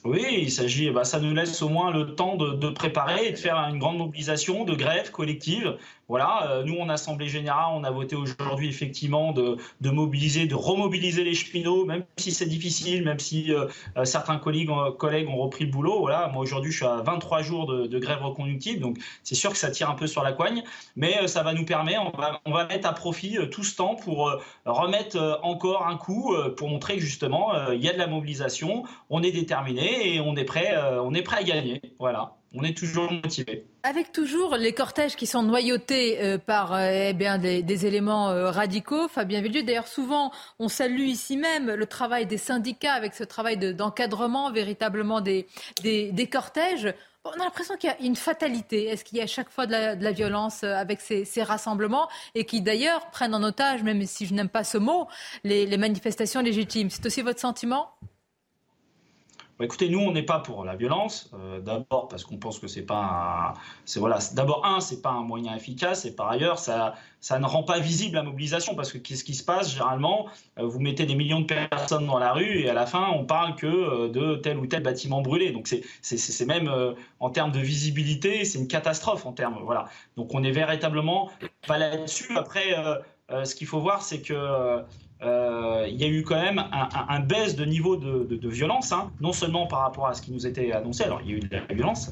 Oui, 0.04 0.24
il 0.30 0.50
s'agit, 0.50 0.90
bah, 0.90 1.04
ça 1.04 1.20
nous 1.20 1.34
laisse 1.34 1.62
au 1.62 1.68
moins 1.68 1.90
le 1.90 2.14
temps 2.14 2.36
de, 2.36 2.70
préparer 2.70 3.26
et 3.26 3.30
de 3.30 3.36
faire 3.36 3.56
une 3.56 3.78
grande 3.78 3.98
mobilisation 3.98 4.64
de 4.64 4.74
grève 4.74 5.10
collective 5.10 5.76
voilà, 6.08 6.50
euh, 6.50 6.62
nous 6.62 6.78
en 6.78 6.88
Assemblée 6.88 7.28
Générale, 7.28 7.72
on 7.72 7.82
a 7.82 7.90
voté 7.90 8.14
aujourd'hui 8.14 8.68
effectivement 8.68 9.32
de, 9.32 9.58
mobiliser, 9.82 10.46
de 10.46 10.54
remobiliser 10.54 11.24
les 11.24 11.34
cheminots, 11.34 11.84
même 11.84 12.04
si 12.16 12.30
c'est 12.30 12.46
difficile, 12.46 13.04
même 13.04 13.18
si 13.18 13.52
euh, 13.52 13.66
euh, 13.96 14.04
certains 14.04 14.38
collègues, 14.38 14.70
ont 14.70 15.36
repris 15.36 15.64
le 15.64 15.70
boulot. 15.72 15.98
Voilà, 16.00 16.28
moi 16.28 16.42
aujourd'hui 16.42 16.70
je 16.70 16.76
suis 16.76 16.86
à 16.86 17.02
23 17.02 17.42
jours 17.42 17.66
de, 17.66 17.98
grève 17.98 18.22
reconductive, 18.22 18.78
donc 18.78 18.98
c'est 19.24 19.34
sûr 19.34 19.50
que 19.50 19.58
ça 19.58 19.70
tire 19.70 19.90
un 19.90 19.94
peu 19.94 20.06
sur 20.06 20.22
la 20.22 20.32
coigne, 20.32 20.62
mais 20.94 21.26
ça 21.26 21.42
va 21.42 21.54
nous 21.54 21.64
permettre, 21.64 22.02
on 22.14 22.16
va, 22.16 22.40
on 22.44 22.52
va 22.52 22.66
mettre 22.66 22.88
à 22.88 22.92
profit 22.92 23.38
tout 23.50 23.64
ce 23.64 23.74
temps 23.74 23.96
pour 23.96 24.32
remettre 24.64 25.40
encore 25.42 25.86
un 25.88 25.96
coup, 25.96 26.36
pour 26.56 26.68
montrer 26.68 26.96
que 26.96 27.02
justement 27.02 27.70
il 27.72 27.82
y 27.82 27.88
a 27.88 27.92
de 27.92 27.98
la 27.98 28.06
mobilisation, 28.06 28.84
on 29.10 29.22
est 29.22 29.32
déterminé 29.32 30.14
et 30.14 30.20
on 30.20 30.36
est 30.36 30.44
prêt, 30.44 30.72
on 31.02 31.14
est 31.14 31.22
prêt 31.22 31.38
à 31.38 31.42
gagner. 31.42 31.80
Voilà 31.98 32.35
on 32.56 32.62
est 32.64 32.76
toujours 32.76 33.12
motivé. 33.12 33.66
Avec 33.82 34.12
toujours 34.12 34.56
les 34.56 34.72
cortèges 34.72 35.14
qui 35.14 35.26
sont 35.26 35.42
noyautés 35.42 36.22
euh, 36.22 36.38
par 36.38 36.72
euh, 36.72 37.10
eh 37.10 37.62
des, 37.62 37.86
éléments 37.86 38.30
euh, 38.30 38.50
radicaux, 38.50 39.08
Fabien 39.08 39.42
Villieu. 39.42 39.62
D'ailleurs, 39.62 39.86
souvent, 39.86 40.32
on 40.58 40.68
salue 40.68 41.02
ici 41.02 41.36
même 41.36 41.70
le 41.70 41.86
travail 41.86 42.26
des 42.26 42.38
syndicats 42.38 42.94
avec 42.94 43.14
ce 43.14 43.24
travail 43.24 43.58
d'encadrement 43.74 44.50
véritablement 44.50 45.20
des, 45.20 45.46
des, 45.82 46.28
cortèges. 46.32 46.94
On 47.24 47.40
a 47.40 47.44
l'impression 47.44 47.76
qu'il 47.76 47.90
y 47.90 47.92
a 47.92 48.00
une 48.00 48.16
fatalité. 48.16 48.86
Est-ce 48.86 49.04
qu'il 49.04 49.18
y 49.18 49.20
a 49.20 49.24
à 49.24 49.28
chaque 49.28 49.50
fois 49.50 49.66
de 49.66 49.72
la, 49.72 50.12
violence 50.12 50.64
avec 50.64 51.00
ces, 51.00 51.42
rassemblements 51.42 52.08
et 52.34 52.44
qui 52.44 52.62
d'ailleurs 52.62 53.10
prennent 53.10 53.34
en 53.34 53.42
otage, 53.42 53.82
même 53.82 54.04
si 54.06 54.26
je 54.26 54.32
n'aime 54.32 54.48
pas 54.48 54.64
ce 54.64 54.78
mot, 54.78 55.08
les 55.44 55.76
manifestations 55.76 56.40
légitimes? 56.40 56.88
C'est 56.88 57.04
aussi 57.04 57.22
votre 57.22 57.40
sentiment? 57.40 57.90
Bah, 59.58 59.64
écoutez, 59.64 59.88
nous, 59.88 60.00
on 60.00 60.12
n'est 60.12 60.22
pas 60.22 60.40
pour 60.40 60.64
la 60.64 60.76
violence. 60.76 61.30
Euh, 61.34 61.60
d'abord 61.60 62.08
parce 62.08 62.24
qu'on 62.24 62.36
pense 62.36 62.58
que 62.58 62.66
c'est 62.66 62.82
pas, 62.82 63.54
c'est 63.86 64.00
voilà, 64.00 64.18
d'abord 64.34 64.66
un, 64.66 64.80
c'est 64.80 65.00
pas 65.00 65.10
un 65.10 65.22
moyen 65.22 65.54
efficace, 65.56 66.04
et 66.04 66.14
par 66.14 66.28
ailleurs, 66.28 66.58
ça, 66.58 66.94
ça 67.20 67.38
ne 67.38 67.46
rend 67.46 67.62
pas 67.62 67.78
visible 67.78 68.16
la 68.16 68.22
mobilisation 68.22 68.74
parce 68.74 68.92
que 68.92 68.98
qu'est-ce 68.98 69.24
qui 69.24 69.34
se 69.34 69.42
passe 69.42 69.72
généralement 69.72 70.26
euh, 70.58 70.66
Vous 70.66 70.78
mettez 70.78 71.06
des 71.06 71.14
millions 71.14 71.40
de 71.40 71.46
personnes 71.46 72.06
dans 72.06 72.18
la 72.18 72.34
rue 72.34 72.60
et 72.60 72.68
à 72.68 72.74
la 72.74 72.84
fin, 72.84 73.08
on 73.08 73.24
parle 73.24 73.56
que 73.56 73.66
euh, 73.66 74.08
de 74.08 74.36
tel 74.36 74.58
ou 74.58 74.66
tel 74.66 74.82
bâtiment 74.82 75.22
brûlé. 75.22 75.52
Donc 75.52 75.68
c'est, 75.68 76.46
même 76.46 76.70
en 77.20 77.30
termes 77.30 77.52
de 77.52 77.60
visibilité, 77.60 78.44
c'est 78.44 78.58
une 78.58 78.68
catastrophe 78.68 79.24
en 79.24 79.32
termes, 79.32 79.58
voilà. 79.62 79.86
Donc 80.16 80.34
on 80.34 80.44
est 80.44 80.52
véritablement 80.52 81.30
pas 81.66 81.78
là-dessus. 81.78 82.36
Après, 82.36 82.74
ce 83.30 83.54
qu'il 83.54 83.66
faut 83.66 83.80
voir, 83.80 84.02
c'est 84.02 84.20
que 84.20 84.84
euh, 85.22 85.86
il 85.88 85.96
y 85.96 86.04
a 86.04 86.08
eu 86.08 86.22
quand 86.22 86.40
même 86.40 86.62
un, 86.70 87.20
baisse 87.20 87.56
de 87.56 87.64
niveau 87.64 87.96
de, 87.96 88.48
violence, 88.48 88.92
hein. 88.92 89.10
non 89.20 89.32
seulement 89.32 89.66
par 89.66 89.80
rapport 89.80 90.06
à 90.06 90.14
ce 90.14 90.20
qui 90.20 90.30
nous 90.30 90.46
était 90.46 90.72
annoncé, 90.72 91.04
alors 91.04 91.22
il 91.22 91.30
y 91.30 91.34
a 91.34 91.36
eu 91.36 91.40
de 91.40 91.48
la 91.50 91.74
violence, 91.74 92.10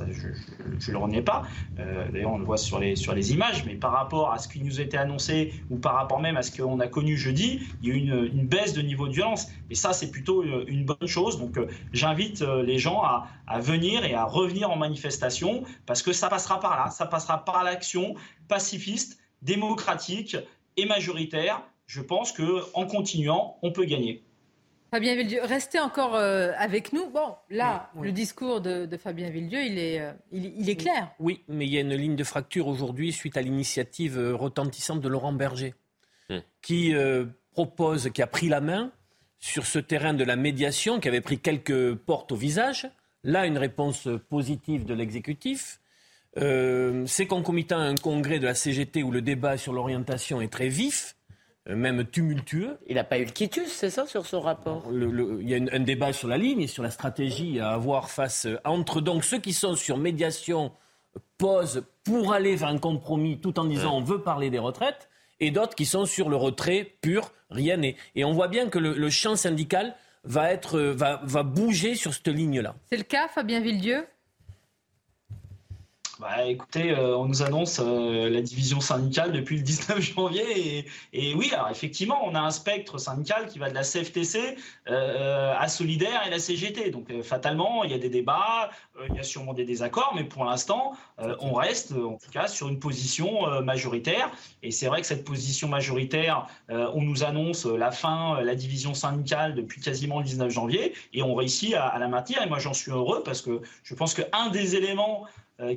je 0.79 0.91
ne 0.91 0.93
le 0.93 0.99
reniais 0.99 1.23
pas, 1.23 1.43
euh, 1.79 2.11
d'ailleurs 2.11 2.33
on 2.33 2.39
le 2.39 2.47
voit 2.47 2.57
sur 2.57 2.79
les, 2.79 3.33
images, 3.33 3.65
mais 3.67 3.75
par 3.75 3.93
rapport 3.93 4.33
à 4.33 4.39
ce 4.39 4.49
qui 4.49 4.63
nous 4.63 4.81
était 4.81 4.97
annoncé 4.97 5.53
ou 5.69 5.77
par 5.77 5.95
rapport 5.95 6.19
même 6.21 6.39
à 6.39 6.43
ce 6.43 6.57
qu'on 6.57 6.81
a 6.81 6.87
connu 6.87 7.17
jeudi, 7.17 7.61
il 7.83 7.89
y 7.89 7.93
a 7.93 7.95
eu 7.95 7.99
une, 7.99 8.47
baisse 8.47 8.73
de 8.73 8.81
niveau 8.81 9.07
de 9.07 9.13
violence, 9.13 9.49
et 9.71 9.75
ça 9.75 9.93
c'est 9.93 10.11
plutôt 10.11 10.43
une, 10.43 10.85
bonne 10.87 11.07
chose, 11.07 11.39
donc 11.39 11.59
euh, 11.59 11.67
j'invite 11.93 12.41
les 12.41 12.79
gens 12.79 13.03
à 13.03 13.61
venir 13.61 14.05
et 14.05 14.15
à 14.15 14.25
revenir 14.25 14.71
en 14.71 14.77
manifestation, 14.77 15.65
parce 15.85 16.01
que 16.01 16.13
ça 16.13 16.29
passera 16.31 16.59
par 16.59 16.77
là, 16.77 16.91
ça 16.91 17.05
passera 17.05 17.45
par 17.45 17.65
l'action 17.65 18.15
pacifiste, 18.49 19.19
démocratique 19.43 20.37
et 20.77 20.87
majoritaire 20.87 21.61
je 21.87 22.01
pense 22.01 22.33
qu'en 22.33 22.87
continuant, 22.87 23.59
on 23.63 23.73
peut 23.73 23.85
gagner. 23.85 24.25
Fabien 24.95 25.17
Villedieu, 25.17 25.41
restez 25.43 25.81
encore 25.81 26.15
euh, 26.15 26.53
avec 26.57 26.93
nous. 26.93 27.11
Bon, 27.11 27.35
là, 27.51 27.91
le 28.01 28.13
discours 28.13 28.61
de, 28.61 28.89
Fabien 28.97 29.29
Villedieu, 29.29 29.61
il 29.65 29.77
est, 29.77 30.01
euh, 30.01 30.13
il, 30.31 30.71
est 30.71 30.77
clair. 30.77 31.11
Oui, 31.19 31.43
mais 31.49 31.67
il 31.67 31.73
y 31.73 31.79
a 31.79 31.81
une 31.81 31.97
ligne 31.97 32.15
de 32.15 32.23
fracture 32.23 32.69
aujourd'hui 32.69 33.13
suite 33.13 33.37
à 33.37 33.43
l'initiative 33.43 34.17
euh, 34.17 34.37
retentissante 34.37 35.01
de 35.01 35.09
Laurent 35.09 35.33
Berger, 35.33 35.75
hum. 36.31 36.41
qui 36.63 36.95
propose, 37.51 38.11
qui 38.11 38.23
a 38.23 38.29
pris 38.29 38.49
la 38.49 38.61
main 38.61 38.93
sur 39.41 39.67
ce 39.67 39.81
terrain 39.81 40.15
de 40.15 40.23
la 40.23 40.37
médiation, 40.37 41.01
qui 41.01 41.09
avait 41.09 41.21
pris 41.21 41.41
quelques 41.41 41.97
portes 41.97 42.31
au 42.31 42.37
visage. 42.37 42.89
Là, 43.25 43.47
une 43.47 43.59
réponse 43.59 44.09
positive 44.31 44.85
de 44.85 44.95
l'exécutif. 44.95 45.81
C'est 46.37 47.27
concomitant 47.27 47.79
à 47.79 47.83
un 47.83 47.97
congrès 47.97 48.39
de 48.39 48.47
la 48.47 48.55
CGT 48.55 49.03
où 49.03 49.11
le 49.11 49.23
débat 49.23 49.57
sur 49.57 49.73
l'orientation 49.73 50.41
est 50.41 50.53
très 50.53 50.69
vif. 50.69 51.14
Euh, 51.69 51.77
même 51.77 52.05
tumultueux. 52.05 52.77
Il 52.87 52.97
n'a 52.97 53.05
pas 53.05 53.19
eu 53.19 53.25
le 53.25 53.31
quitus, 53.31 53.73
c'est 53.73 53.89
ça, 53.89 54.07
sur 54.07 54.27
son 54.27 54.41
rapport? 54.41 54.85
Il 54.93 55.49
y 55.49 55.55
a 55.55 55.59
un 55.73 55.81
débat 55.81 56.13
sur 56.13 56.29
la 56.29 56.37
ligne 56.37 56.61
et 56.61 56.67
sur 56.67 56.83
la 56.83 56.91
stratégie 56.91 57.59
à 57.59 57.71
avoir 57.71 58.11
face 58.11 58.45
euh, 58.45 58.59
entre 58.65 59.01
donc 59.01 59.25
ceux 59.25 59.39
qui 59.39 59.55
sont 59.55 59.75
sur 59.75 59.97
médiation, 59.97 60.73
pause 61.39 61.85
pour 62.03 62.35
aller 62.35 62.55
vers 62.55 62.69
un 62.69 62.79
compromis 62.79 63.39
tout 63.39 63.59
en 63.59 63.65
disant 63.65 63.97
on 63.97 64.03
veut 64.03 64.21
parler 64.21 64.51
des 64.51 64.59
retraites, 64.59 65.09
et 65.41 65.51
d'autres 65.51 65.75
qui 65.75 65.87
sont 65.87 66.05
sur 66.05 66.29
le 66.29 66.37
retrait 66.37 66.97
pur, 67.01 67.33
rien 67.51 67.79
n'est. 67.79 67.97
Et 68.15 68.25
on 68.25 68.33
voit 68.33 68.49
bien 68.49 68.69
que 68.69 68.79
le, 68.79 69.11
champ 69.11 69.35
syndical 69.35 69.97
va, 70.25 70.53
être, 70.53 70.79
va, 70.79 71.21
va 71.25 71.43
bouger 71.43 71.95
sur 71.95 72.13
cette 72.13 72.29
ligne-là. 72.29 72.75
C'est 72.91 72.97
le 72.99 73.05
cas, 73.05 73.29
Fabien 73.29 73.61
Villedieu? 73.61 74.05
Bah, 76.25 76.43
écoutez, 76.47 76.91
euh, 76.91 77.19
on 77.19 77.27
nous 77.27 77.43
annonce 77.43 77.83
euh, 77.85 78.31
la 78.31 78.41
division 78.41 78.81
syndicale 78.81 79.31
depuis 79.31 79.59
le 79.59 79.63
19 79.75 80.01
janvier. 80.01 80.87
Et, 81.13 81.35
oui, 81.35 81.51
alors 81.53 81.69
effectivement, 81.71 82.19
on 82.25 82.35
a 82.35 82.41
un 82.41 82.51
spectre 82.51 82.97
syndical 82.97 83.47
qui 83.47 83.59
va 83.59 83.69
de 83.69 83.75
la 83.75 83.83
CFTC 83.83 84.57
euh, 84.89 85.53
à 85.55 85.69
Solidaire 85.69 86.27
et 86.27 86.31
la 86.31 86.39
CGT. 86.39 86.89
Donc 86.89 87.13
fatalement, 87.23 87.85
il 87.85 87.91
y 87.91 87.95
a 87.95 87.99
des 87.99 88.09
débats, 88.09 88.71
il 89.07 89.15
y 89.15 89.19
a 89.19 89.23
sûrement 89.23 89.53
des 89.53 89.67
désaccords, 89.67 90.13
mais 90.15 90.25
pour 90.25 90.47
l'instant, 90.47 90.95
on 91.19 91.53
reste 91.53 91.93
en 91.93 92.17
tout 92.17 92.31
cas 92.33 92.47
sur 92.47 92.69
une 92.69 92.79
position 92.79 93.61
majoritaire. 93.63 94.31
Et 94.63 94.71
c'est 94.71 94.87
vrai 94.87 95.03
que 95.03 95.07
cette 95.07 95.25
position 95.25 95.69
majoritaire, 95.69 96.47
on 96.69 97.03
nous 97.03 97.25
annonce 97.25 97.67
la 97.67 97.91
fin, 97.91 98.41
la 98.41 98.55
division 98.55 98.95
syndicale 98.95 99.55
depuis 99.55 99.81
quasiment 99.81 100.21
le 100.21 100.25
19 100.25 100.51
janvier, 100.51 100.95
et 101.13 101.23
on 101.23 101.35
réussit 101.35 101.75
à, 101.75 101.87
à 101.87 101.99
la 101.99 102.09
maintenir. 102.09 102.43
Et 102.43 102.49
moi, 102.49 102.59
j'en 102.59 102.75
suis 102.75 102.93
heureux 102.93 103.23
parce 103.25 103.43
que 103.43 103.61
je 103.83 103.95
pense 103.95 104.15
qu'un 104.15 104.49
des 104.51 104.77
éléments 104.77 105.27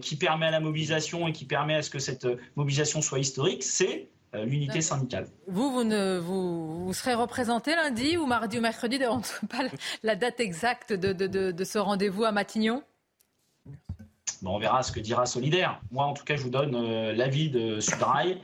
qui 0.01 0.15
permet 0.15 0.47
à 0.47 0.51
la 0.51 0.59
mobilisation 0.59 1.28
et 1.28 1.34
qui 1.34 1.45
permet 1.45 1.75
à 1.75 1.82
ce 1.82 1.89
que 1.89 1.99
cette 1.99 2.25
euh, 2.25 2.38
mobilisation 2.55 3.01
soit 3.01 3.19
historique, 3.19 3.63
c'est 3.63 4.07
euh, 4.34 4.43
l'unité 4.45 4.82
syndicale. 4.82 5.28
Vous, 5.47 5.71
vous, 5.71 5.84
ne, 5.84 6.17
vous, 6.17 6.91
serez 6.93 7.13
représenté 7.13 7.75
lundi 7.75 8.17
ou 8.17 8.25
mardi 8.25 8.57
ou 8.57 8.61
mercredi 8.61 8.99
On 9.07 9.17
ne 9.17 9.47
pas 9.47 9.63
la 10.03 10.15
date 10.15 10.39
exacte 10.39 10.93
de, 10.93 11.13
de, 11.13 11.63
ce 11.63 11.78
rendez-vous 11.78 12.23
à 12.23 12.32
Matignon? 12.32 12.84
Bon, 14.41 14.55
On 14.55 14.59
verra 14.59 14.84
ce 14.84 14.91
que 14.91 14.99
dira 14.99 15.25
Solidaire. 15.25 15.80
Moi, 15.91 16.05
en 16.05 16.13
tout 16.13 16.23
cas, 16.23 16.36
je 16.36 16.43
vous 16.43 16.49
donne 16.49 17.11
l'avis 17.11 17.49
de 17.49 17.80
Sudrail. 17.80 18.41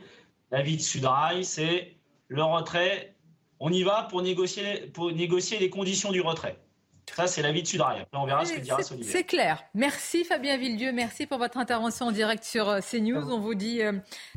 L'avis 0.50 0.76
de 0.76 0.82
Sudrail, 0.82 1.44
c'est 1.44 1.96
le 2.28 2.42
retrait. 2.42 3.14
On 3.60 3.72
y 3.72 3.82
va 3.82 4.04
pour 4.04 4.22
négocier, 4.22 4.86
pour 4.92 5.12
négocier 5.12 5.58
les 5.58 5.70
conditions 5.70 6.12
du 6.12 6.20
retrait. 6.20 6.63
Ça, 7.12 7.26
c'est 7.26 7.42
l'avis 7.42 7.62
de 7.62 7.66
Sudrail. 7.66 8.00
Après, 8.00 8.18
on 8.18 8.26
verra 8.26 8.44
ce 8.44 8.54
que 8.54 8.60
dira. 8.60 8.78
C'est 8.82 9.24
clair. 9.24 9.64
Merci 9.74 10.24
Fabien 10.24 10.56
Villedieu. 10.56 10.92
Merci 10.92 11.26
pour 11.26 11.38
votre 11.38 11.58
intervention 11.58 12.06
en 12.06 12.12
direct 12.12 12.44
sur 12.44 12.68
euh, 12.68 12.80
CNews. 12.80 13.30
On 13.30 13.38
vous 13.38 13.54
dit 13.54 13.82
euh, 13.82 13.92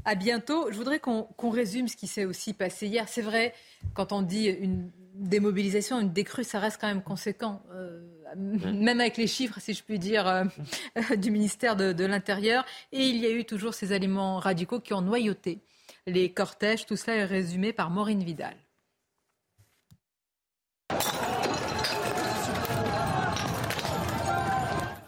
à 0.06 0.16
bientôt. 0.16 0.72
Je 0.72 0.78
voudrais 0.78 1.00
qu'on 1.00 1.50
résume 1.50 1.88
ce 1.88 1.96
qui 1.96 2.08
s'est 2.08 2.26
aussi 2.26 2.54
passé 2.54 2.88
hier. 2.88 3.08
C'est 3.08 3.22
vrai, 3.22 3.54
quand 3.94 4.12
on 4.12 4.22
dit 4.22 4.48
une 4.48 4.92
démobilisation, 5.16 6.00
une 6.00 6.14
décrue, 6.14 6.44
ça 6.44 6.60
reste 6.60 6.80
quand 6.80 6.88
même 6.88 7.04
conséquent. 7.04 7.64
Euh, 7.74 8.02
même 8.36 9.00
avec 9.00 9.18
les 9.18 9.28
chiffres, 9.28 9.60
si 9.60 9.74
je 9.74 9.84
puis 9.84 9.98
dire, 9.98 10.44
du 11.18 11.32
ministère 11.32 11.76
de, 11.76 11.94
de 11.94 12.06
l'Intérieur. 12.06 12.66
Et 12.92 13.08
il 13.08 13.18
y 13.18 13.26
a 13.26 13.32
eu 13.32 13.46
toujours 13.46 13.74
ces 13.74 13.92
aliments 13.94 14.38
radicaux 14.38 14.80
qui 14.80 14.94
ont 14.94 15.02
noyauté 15.02 15.62
les 16.06 16.32
cortèges. 16.32 16.86
Tout 16.86 16.96
cela 16.96 17.18
est 17.18 17.26
résumé 17.26 17.74
par 17.74 17.90
Maureen 17.90 18.24
Vidal. 18.24 18.56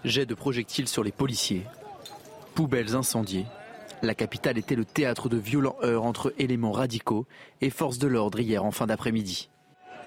Jets 0.06 0.26
de 0.26 0.34
projectiles 0.34 0.88
sur 0.88 1.04
les 1.04 1.12
policiers. 1.12 1.66
Poubelles 2.56 2.96
incendiées. 2.96 3.46
La 4.02 4.16
capitale 4.16 4.58
était 4.58 4.76
le 4.76 4.86
théâtre 4.86 5.28
de 5.28 5.36
violents 5.36 5.76
heurts 5.84 6.06
entre 6.06 6.34
éléments 6.38 6.72
radicaux 6.72 7.26
et 7.60 7.70
forces 7.70 7.98
de 7.98 8.08
l'ordre 8.08 8.40
hier 8.40 8.64
en 8.64 8.72
fin 8.72 8.88
d'après-midi. 8.88 9.50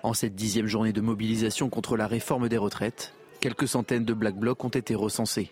En 0.02 0.14
cette 0.14 0.34
dixième 0.34 0.66
journée 0.66 0.94
de 0.94 1.02
mobilisation 1.02 1.68
contre 1.68 1.98
la 1.98 2.06
réforme 2.06 2.48
des 2.48 2.56
retraites, 2.56 3.12
quelques 3.40 3.68
centaines 3.68 4.06
de 4.06 4.14
black 4.14 4.34
blocs 4.34 4.64
ont 4.64 4.70
été 4.70 4.94
recensés. 4.94 5.50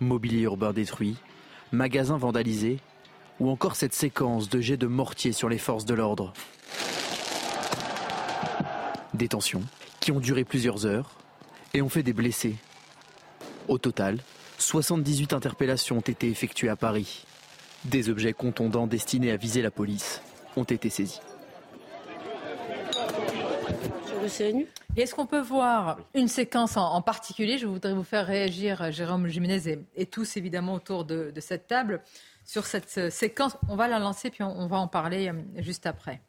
Mobilier 0.00 0.42
urbain 0.42 0.72
détruit, 0.72 1.16
magasins 1.70 2.18
vandalisés, 2.18 2.80
ou 3.38 3.50
encore 3.50 3.76
cette 3.76 3.94
séquence 3.94 4.48
de 4.48 4.60
jets 4.60 4.76
de 4.76 4.88
mortier 4.88 5.30
sur 5.30 5.48
les 5.48 5.58
forces 5.58 5.84
de 5.84 5.94
l'ordre. 5.94 6.32
Des 9.14 9.28
tensions 9.28 9.62
qui 10.00 10.10
ont 10.10 10.20
duré 10.20 10.42
plusieurs 10.42 10.86
heures 10.86 11.12
et 11.72 11.82
ont 11.82 11.88
fait 11.88 12.02
des 12.02 12.12
blessés, 12.12 12.56
au 13.68 13.78
total, 13.78 14.18
78 14.58 15.32
interpellations 15.32 15.98
ont 15.98 16.00
été 16.00 16.28
effectuées 16.28 16.68
à 16.68 16.76
Paris. 16.76 17.24
Des 17.84 18.08
objets 18.08 18.32
contondants 18.32 18.86
destinés 18.86 19.30
à 19.30 19.36
viser 19.36 19.62
la 19.62 19.70
police 19.70 20.22
ont 20.56 20.64
été 20.64 20.88
saisis. 20.88 21.20
Est-ce 24.96 25.14
qu'on 25.14 25.26
peut 25.26 25.40
voir 25.40 25.98
une 26.14 26.28
séquence 26.28 26.78
en, 26.78 27.02
particulier? 27.02 27.58
Je 27.58 27.66
voudrais 27.66 27.92
vous 27.92 28.04
faire 28.04 28.26
réagir, 28.26 28.80
euh, 28.80 28.90
Jérôme 28.90 29.26
Jiménez 29.26 29.78
et, 29.94 30.06
tous 30.06 30.38
évidemment 30.38 30.74
autour 30.74 31.04
de, 31.04 31.32
cette 31.40 31.66
table, 31.66 32.00
sur 32.44 32.64
cette 32.64 32.96
euh, 32.96 33.10
séquence. 33.10 33.56
On 33.68 33.76
va 33.76 33.86
la 33.86 33.98
lancer 33.98 34.30
puis 34.30 34.42
on 34.42 34.66
va 34.66 34.78
en 34.78 34.88
parler 34.88 35.28
euh, 35.28 35.62
juste 35.62 35.84
après. 35.84 36.22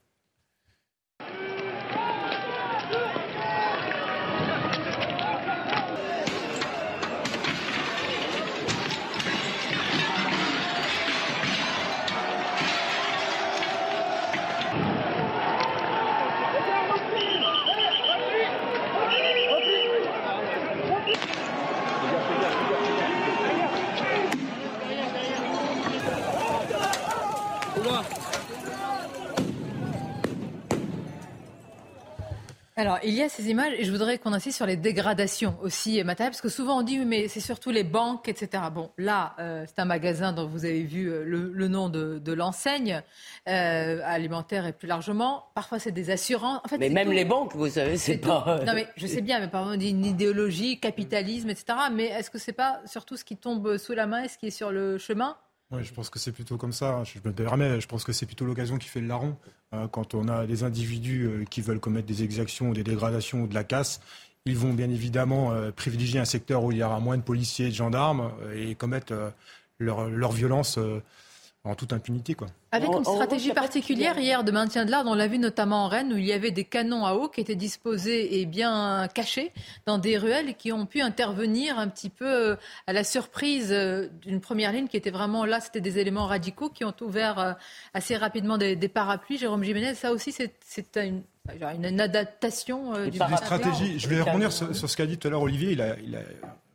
Alors, 32.77 32.99
il 33.05 33.13
y 33.13 33.21
a 33.21 33.29
ces 33.29 33.49
images 33.49 33.71
et 33.77 33.85
je 33.85 33.91
voudrais 33.91 34.17
qu'on 34.17 34.33
insiste 34.33 34.57
sur 34.57 34.65
les 34.65 34.75
dégradations 34.75 35.55
aussi 35.61 36.03
matérielles, 36.03 36.31
parce 36.31 36.41
que 36.41 36.49
souvent 36.49 36.79
on 36.79 36.81
dit, 36.81 36.99
mais 36.99 37.29
c'est 37.29 37.39
surtout 37.39 37.71
les 37.71 37.85
banques, 37.85 38.27
etc. 38.27 38.63
Bon, 38.73 38.91
là, 38.97 39.33
euh, 39.39 39.63
c'est 39.65 39.79
un 39.79 39.85
magasin 39.85 40.33
dont 40.33 40.45
vous 40.45 40.65
avez 40.65 40.83
vu 40.83 41.09
euh, 41.09 41.23
le, 41.23 41.67
nom 41.69 41.87
de, 41.87 42.33
l'enseigne, 42.33 43.01
euh, 43.47 44.01
alimentaire 44.03 44.65
et 44.65 44.73
plus 44.73 44.89
largement. 44.89 45.45
Parfois, 45.55 45.79
c'est 45.79 45.93
des 45.93 46.09
assurances. 46.09 46.59
En 46.65 46.67
fait, 46.67 46.77
mais 46.77 46.89
même 46.89 47.13
les 47.13 47.23
banques, 47.23 47.55
vous 47.55 47.69
savez, 47.69 47.95
c'est 47.95 48.17
pas... 48.17 48.59
Non, 48.65 48.73
mais 48.73 48.87
je 48.97 49.07
sais 49.07 49.21
bien, 49.21 49.39
mais 49.39 49.47
parfois 49.47 49.71
on 49.71 49.77
dit 49.77 49.91
une 49.91 50.05
idéologie, 50.05 50.77
capitalisme, 50.77 51.49
etc. 51.49 51.77
Mais 51.93 52.07
est-ce 52.07 52.29
que 52.29 52.37
c'est 52.37 52.51
pas 52.51 52.81
surtout 52.85 53.15
ce 53.15 53.23
qui 53.23 53.37
tombe 53.37 53.77
sous 53.77 53.93
la 53.93 54.05
main 54.05 54.23
et 54.23 54.27
ce 54.27 54.37
qui 54.37 54.47
est 54.47 54.51
sur 54.51 54.71
le 54.71 54.97
chemin? 54.97 55.37
Oui, 55.71 55.83
je 55.83 55.93
pense 55.93 56.09
que 56.09 56.19
c'est 56.19 56.31
plutôt 56.31 56.57
comme 56.57 56.73
ça. 56.73 57.03
Je 57.03 57.19
me 57.27 57.33
permets, 57.33 57.81
je 57.81 57.87
pense 57.87 58.03
que 58.03 58.13
c'est 58.13 58.25
plutôt 58.25 58.45
l'occasion 58.45 58.77
qui 58.77 58.87
fait 58.87 59.01
le 59.01 59.07
larron. 59.07 59.35
Euh, 59.73 59.87
quand 59.87 60.13
on 60.13 60.27
a 60.27 60.45
des 60.45 60.63
individus 60.63 61.25
euh, 61.25 61.43
qui 61.45 61.61
veulent 61.61 61.79
commettre 61.79 62.07
des 62.07 62.23
exactions, 62.23 62.71
des 62.71 62.83
dégradations 62.83 63.41
ou 63.41 63.47
de 63.47 63.55
la 63.55 63.63
casse, 63.63 63.99
ils 64.45 64.55
vont 64.55 64.73
bien 64.73 64.89
évidemment 64.91 65.53
euh, 65.53 65.71
privilégier 65.71 66.19
un 66.19 66.25
secteur 66.25 66.63
où 66.63 66.71
il 66.71 66.77
y 66.77 66.83
aura 66.83 66.99
moins 66.99 67.17
de 67.17 67.23
policiers 67.23 67.67
et 67.67 67.69
de 67.69 67.75
gendarmes 67.75 68.31
et 68.55 68.75
commettre 68.75 69.33
leur, 69.79 70.07
leur 70.07 70.31
violence 70.31 70.77
en 71.65 71.75
toute 71.75 71.93
impunité. 71.93 72.35
Quoi. 72.35 72.47
Avec 72.71 72.89
une 72.89 73.03
stratégie 73.03 73.51
particulière 73.51 74.17
hier 74.19 74.43
de 74.43 74.51
maintien 74.51 74.85
de 74.85 74.91
l'ordre, 74.91 75.09
on 75.09 75.15
l'a 75.15 75.27
vu 75.27 75.39
notamment 75.39 75.85
en 75.85 75.87
Rennes, 75.87 76.13
où 76.13 76.17
il 76.17 76.25
y 76.25 76.33
avait 76.33 76.51
des 76.51 76.63
canons 76.63 77.05
à 77.05 77.13
eau 77.15 77.27
qui 77.27 77.41
étaient 77.41 77.55
disposés 77.55 78.39
et 78.39 78.45
bien 78.45 79.07
cachés 79.13 79.51
dans 79.85 79.97
des 79.97 80.17
ruelles 80.17 80.49
et 80.49 80.53
qui 80.53 80.71
ont 80.71 80.85
pu 80.85 81.01
intervenir 81.01 81.79
un 81.79 81.87
petit 81.87 82.09
peu 82.09 82.51
euh, 82.51 82.55
à 82.87 82.93
la 82.93 83.03
surprise 83.03 83.69
euh, 83.71 84.07
d'une 84.21 84.41
première 84.41 84.71
ligne 84.71 84.87
qui 84.87 84.97
était 84.97 85.11
vraiment 85.11 85.45
là, 85.45 85.59
c'était 85.59 85.81
des 85.81 85.97
éléments 85.97 86.27
radicaux 86.27 86.69
qui 86.69 86.85
ont 86.85 86.93
ouvert 87.01 87.39
euh, 87.39 87.53
assez 87.93 88.15
rapidement 88.15 88.57
des, 88.57 88.75
parapluies. 88.87 89.37
Jérôme 89.37 89.63
Jiménez, 89.63 89.95
ça 89.95 90.11
aussi 90.11 90.31
c'est 90.31 90.97
une, 90.97 91.23
une 91.75 92.01
adaptation 92.01 93.07
du 93.09 93.17
stratégie. 93.17 93.99
Je 93.99 94.07
vais 94.07 94.21
revenir 94.21 94.51
sur, 94.51 94.73
ce 94.75 94.97
qu'a 94.97 95.05
dit 95.05 95.17
tout 95.17 95.27
à 95.27 95.31
l'heure 95.31 95.41
Olivier. 95.41 95.71
Il 95.71 95.81
a, 95.81 95.95
il 95.99 96.15
a 96.15 96.21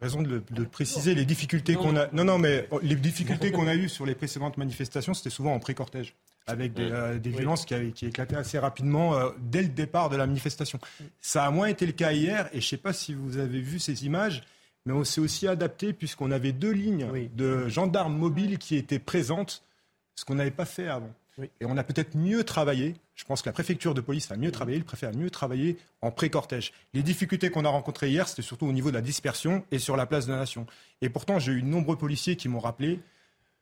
raison 0.00 0.22
de, 0.22 0.42
le, 0.56 0.64
préciser, 0.64 1.14
les 1.14 1.24
difficultés 1.24 1.74
qu'on 1.74 1.96
a. 1.96 2.08
Non, 2.12 2.24
non, 2.24 2.38
mais 2.38 2.66
oh, 2.70 2.80
les 2.82 2.94
difficultés 2.94 3.52
qu'on 3.52 3.68
a 3.68 3.74
eues 3.74 3.88
sur 3.88 4.06
les 4.06 4.14
précédentes 4.14 4.56
manifestations, 4.56 5.14
c'était 5.14 5.30
souvent 5.30 5.54
en 5.54 5.58
pré-cortège, 5.58 6.14
avec 6.46 6.72
des, 6.72 6.90
euh, 6.90 7.18
violences 7.22 7.66
qui, 7.66 7.92
qui, 7.92 8.06
éclataient 8.06 8.36
assez 8.36 8.58
rapidement 8.58 9.14
euh, 9.14 9.30
dès 9.38 9.62
le 9.62 9.68
départ 9.68 10.08
de 10.08 10.16
la 10.16 10.26
manifestation. 10.26 10.78
Ça 11.20 11.44
a 11.44 11.50
moins 11.50 11.66
été 11.66 11.86
le 11.86 11.92
cas 11.92 12.12
hier, 12.12 12.48
et 12.52 12.60
je 12.60 12.66
ne 12.66 12.68
sais 12.68 12.76
pas 12.78 12.92
si 12.92 13.14
vous 13.14 13.36
avez 13.36 13.60
vu 13.60 13.78
ces 13.78 14.06
images, 14.06 14.42
mais 14.86 14.94
on 14.94 15.04
s'est 15.04 15.20
aussi 15.20 15.46
adapté 15.46 15.92
puisqu'on 15.92 16.30
avait 16.30 16.52
deux 16.52 16.72
lignes 16.72 17.06
de 17.34 17.68
gendarmes 17.68 18.16
mobiles 18.16 18.58
qui 18.58 18.76
étaient 18.76 18.98
présentes, 18.98 19.62
ce 20.14 20.24
qu'on 20.24 20.36
n'avait 20.36 20.50
pas 20.50 20.64
fait 20.64 20.88
avant. 20.88 21.12
Et 21.60 21.64
on 21.64 21.76
a 21.76 21.84
peut-être 21.84 22.16
mieux 22.16 22.44
travaillé. 22.44 22.94
Je 23.14 23.24
pense 23.24 23.42
que 23.42 23.48
la 23.48 23.52
préfecture 23.52 23.94
de 23.94 24.00
police 24.00 24.30
a 24.30 24.36
mieux 24.36 24.50
travaillé, 24.50 24.78
le 24.78 24.84
préfet 24.84 25.06
a 25.06 25.12
mieux 25.12 25.30
travaillé 25.30 25.76
en 26.02 26.10
pré-cortège. 26.10 26.72
Les 26.94 27.02
difficultés 27.02 27.50
qu'on 27.50 27.64
a 27.64 27.68
rencontrées 27.68 28.10
hier, 28.10 28.28
c'était 28.28 28.42
surtout 28.42 28.66
au 28.66 28.72
niveau 28.72 28.90
de 28.90 28.96
la 28.96 29.02
dispersion 29.02 29.64
et 29.70 29.78
sur 29.78 29.96
la 29.96 30.06
place 30.06 30.26
de 30.26 30.32
la 30.32 30.38
Nation. 30.38 30.66
Et 31.00 31.08
pourtant, 31.08 31.38
j'ai 31.38 31.52
eu 31.52 31.62
de 31.62 31.66
nombreux 31.66 31.96
policiers 31.96 32.36
qui 32.36 32.48
m'ont 32.48 32.60
rappelé 32.60 33.00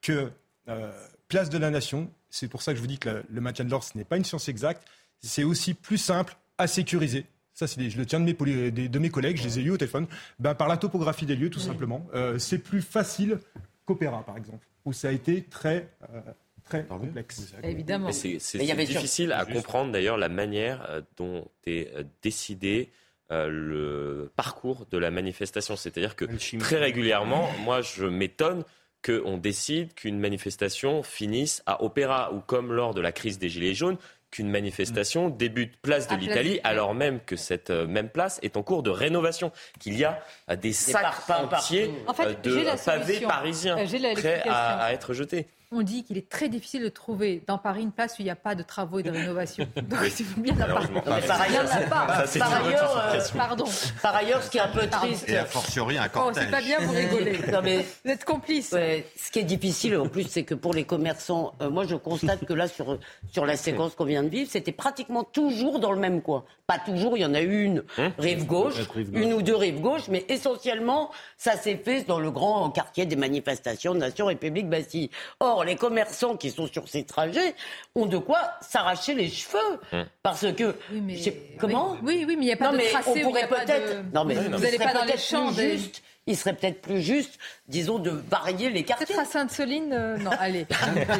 que 0.01 0.31
euh, 0.69 0.93
place 1.29 1.51
de 1.51 1.59
la 1.59 1.71
Nation, 1.71 2.11
c'est 2.31 2.49
pour 2.49 2.63
ça 2.63 2.73
que 2.73 2.77
je 2.77 2.81
vous 2.81 2.89
dis 2.89 2.99
que 2.99 3.25
le 3.29 3.41
maintien 3.41 3.65
de 3.65 3.71
l'ordre, 3.71 3.85
ce 3.85 3.97
n'est 3.97 4.05
pas 4.05 4.17
une 4.17 4.25
science 4.25 4.49
exacte, 4.49 4.87
c'est 5.21 5.45
aussi 5.45 5.75
plus 5.75 5.99
simple 5.99 6.37
à 6.59 6.67
sécuriser. 6.67 7.27
Ça, 7.55 7.67
c'est 7.67 7.91
je 7.91 7.99
le 7.99 8.07
tiens 8.07 8.21
de 8.21 8.25
mes, 8.25 8.71
de 8.71 8.99
mes 8.99 9.11
collègues, 9.11 9.37
je 9.37 9.45
les 9.45 9.59
ai 9.59 9.63
eus 9.63 9.71
au 9.73 9.77
téléphone, 9.77 10.07
ben, 10.39 10.55
par 10.55 10.69
la 10.69 10.77
topographie 10.77 11.27
des 11.27 11.35
lieux, 11.35 11.51
tout 11.51 11.59
simplement. 11.59 12.07
Euh, 12.15 12.39
c'est 12.39 12.59
plus 12.59 12.83
facile 12.83 13.41
qu'Opéra, 13.85 14.23
par 14.25 14.37
exemple, 14.37 14.65
où 14.85 14.93
ça 14.93 15.09
a 15.09 15.11
été 15.11 15.43
très... 15.43 15.89
Euh, 16.15 16.21
très 16.69 16.85
complexe. 16.85 17.55
Évidemment. 17.63 18.13
C'est 18.13 18.39
difficile 18.59 19.33
à 19.33 19.45
comprendre 19.45 19.93
d'ailleurs 19.93 20.17
la 20.17 20.29
manière 20.29 20.87
euh, 20.89 21.01
dont 21.17 21.49
est 21.65 21.95
euh, 21.95 22.05
décidé 22.23 22.91
euh, 23.31 23.49
le 23.49 24.33
parcours 24.37 24.87
de 24.91 24.99
la 24.99 25.11
manifestation. 25.11 25.77
C'est-à-dire 25.77 26.17
que 26.17 26.25
très 26.59 26.79
régulièrement, 26.79 27.49
moi 27.65 27.83
je 27.83 28.07
m'étonne 28.07 28.65
qu'on 29.05 29.37
décide 29.37 29.95
qu'une 29.95 30.19
manifestation 30.19 31.03
finisse 31.03 31.63
à 31.67 31.85
Opéra 31.85 32.33
ou 32.33 32.41
comme 32.41 32.73
lors 32.73 32.95
de 32.95 33.01
la 33.01 33.13
crise 33.13 33.39
des 33.39 33.49
Gilets 33.49 33.75
jaunes, 33.75 33.97
qu'une 34.31 34.51
manifestation 34.51 35.31
débute 35.31 35.81
place 35.81 36.09
de 36.09 36.17
l'Italie, 36.17 36.61
alors 36.65 36.95
même 36.95 37.21
que 37.21 37.37
cette 37.37 37.71
même 37.71 38.11
place 38.11 38.39
est 38.43 38.57
en 38.57 38.63
cours 38.63 38.83
de 38.83 38.91
rénovation, 38.91 39.53
qu'il 39.79 39.97
y 39.99 40.05
a 40.05 40.23
euh, 40.51 40.57
des 40.57 40.73
sacs 40.73 41.29
entiers 41.29 41.91
euh, 42.21 42.35
de 42.35 42.85
pavés 42.85 43.21
parisiens 43.21 43.77
prêts 44.15 44.43
à 44.49 44.93
être 44.93 45.15
jetés 45.15 45.47
on 45.71 45.83
dit 45.83 46.03
qu'il 46.03 46.17
est 46.17 46.29
très 46.29 46.49
difficile 46.49 46.83
de 46.83 46.89
trouver 46.89 47.43
dans 47.47 47.59
Paris 47.59 47.83
une 47.83 47.93
place 47.93 48.13
où 48.19 48.23
il 48.23 48.25
n'y 48.25 48.31
a 48.31 48.37
pas 48.37 48.55
de 48.55 48.63
travaux 48.63 49.01
et 49.01 49.03
de 49.03 49.11
rénovation. 49.11 49.69
Donc 49.77 50.01
il 50.19 50.25
faut 50.25 50.41
bien 50.41 50.55
la 50.57 50.67
Par 50.67 51.41
ailleurs, 51.41 51.65
pas. 51.91 52.07
par 52.39 52.65
ailleurs, 52.65 53.13
euh, 53.15 53.21
pardon. 53.37 53.65
Par 54.03 54.17
ailleurs, 54.17 54.43
ce 54.43 54.51
qui 54.51 54.57
est 54.59 54.63
un 54.63 54.69
peu 54.69 54.87
triste. 54.87 55.29
Et 55.29 55.37
a 55.37 55.45
fortiori 55.45 55.99
un 55.99 56.09
cortège. 56.09 56.35
Oh, 56.37 56.47
c'est 56.47 56.51
pas 56.51 56.63
bien, 56.63 56.79
vous 56.81 56.93
rigolez. 56.95 57.39
non, 57.53 57.61
mais, 57.63 57.85
vous 58.05 58.11
êtes 58.11 58.25
complice. 58.25 58.71
ce 58.71 59.31
qui 59.31 59.41
est 59.41 59.45
difficile 59.45 59.97
en 59.99 60.09
plus, 60.09 60.25
c'est 60.25 60.45
que 60.45 60.55
pour 60.55 60.73
les 60.73 60.85
commerçants, 60.85 61.55
euh, 61.61 61.69
moi 61.69 61.85
je 61.87 61.97
constate 61.97 62.47
que 62.47 62.55
là, 62.55 62.67
sur, 62.67 62.99
sur 63.31 63.45
la 63.45 63.57
séquence 63.59 63.95
qu'on 63.95 64.05
vient 64.07 64.23
de 64.23 64.31
vivre, 64.31 64.49
c'était 64.51 64.73
pratiquement 64.73 65.25
toujours 65.25 65.81
dans 65.81 65.93
le 65.93 66.01
même 66.01 66.23
coin. 66.23 66.45
Pas 66.67 66.79
toujours, 66.79 67.17
il 67.17 67.21
y 67.21 67.27
en 67.27 67.35
a 67.35 67.41
une 67.41 67.83
hein 67.97 68.13
rive 68.19 68.45
gauche, 68.47 68.75
une 69.15 69.33
ou 69.33 69.43
deux 69.43 69.57
rives 69.57 69.81
gauche, 69.81 70.09
mais 70.09 70.25
essentiellement, 70.29 71.11
ça 71.37 71.57
s'est 71.57 71.77
fait 71.77 72.03
dans 72.03 72.21
le 72.21 72.31
grand 72.31 72.71
quartier 72.71 73.07
des 73.07 73.17
manifestations 73.17 73.95
Nation 73.95 74.27
République 74.27 74.69
Bastille. 74.69 75.11
Or, 75.41 75.58
les 75.63 75.77
commerçants 75.77 76.37
qui 76.37 76.51
sont 76.51 76.67
sur 76.67 76.89
ces 76.89 77.05
trajets 77.05 77.55
ont 77.95 78.07
de 78.07 78.19
quoi 78.19 78.53
s'arracher 78.61 79.15
les 79.15 79.29
cheveux. 79.29 79.81
Hum. 79.93 80.07
Parce 80.23 80.53
que. 80.53 80.75
Oui, 80.93 81.01
mais... 81.01 81.17
Comment 81.59 81.97
oui, 82.03 82.25
oui, 82.27 82.37
mais 82.37 82.45
il 82.45 82.47
n'y 82.47 82.53
a 82.53 82.57
pas 82.57 82.73
de 82.73 82.79
tracé. 82.79 83.25
On 83.25 83.29
pourrait 83.29 83.49
peut-être. 83.49 84.13
Non, 84.13 84.25
mais 84.25 84.35
vous 84.35 84.59
n'allez 84.59 84.79
pas 84.79 84.95
dans 84.95 85.05
les 85.05 85.19
champs. 85.19 85.53
Juste 85.53 86.03
il 86.29 86.37
serait 86.37 86.53
peut-être 86.53 86.83
plus 86.83 87.01
juste, 87.01 87.39
disons, 87.69 87.99
de 87.99 88.11
varier 88.11 88.69
les 88.69 88.85
quartiers. 88.85 89.07
Peut-être 89.07 89.21
à 89.21 89.25
Sainte-Soline, 89.25 89.93
euh, 89.95 90.19
non, 90.19 90.31
allez, 90.39 90.67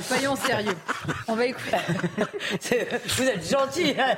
soyons 0.03 0.37
sérieux. 0.37 0.77
On 1.27 1.35
va 1.35 1.47
écouter. 1.47 1.77
Vous 3.17 3.23
êtes 3.23 3.51
gentil. 3.51 3.95
Hein. 3.99 4.15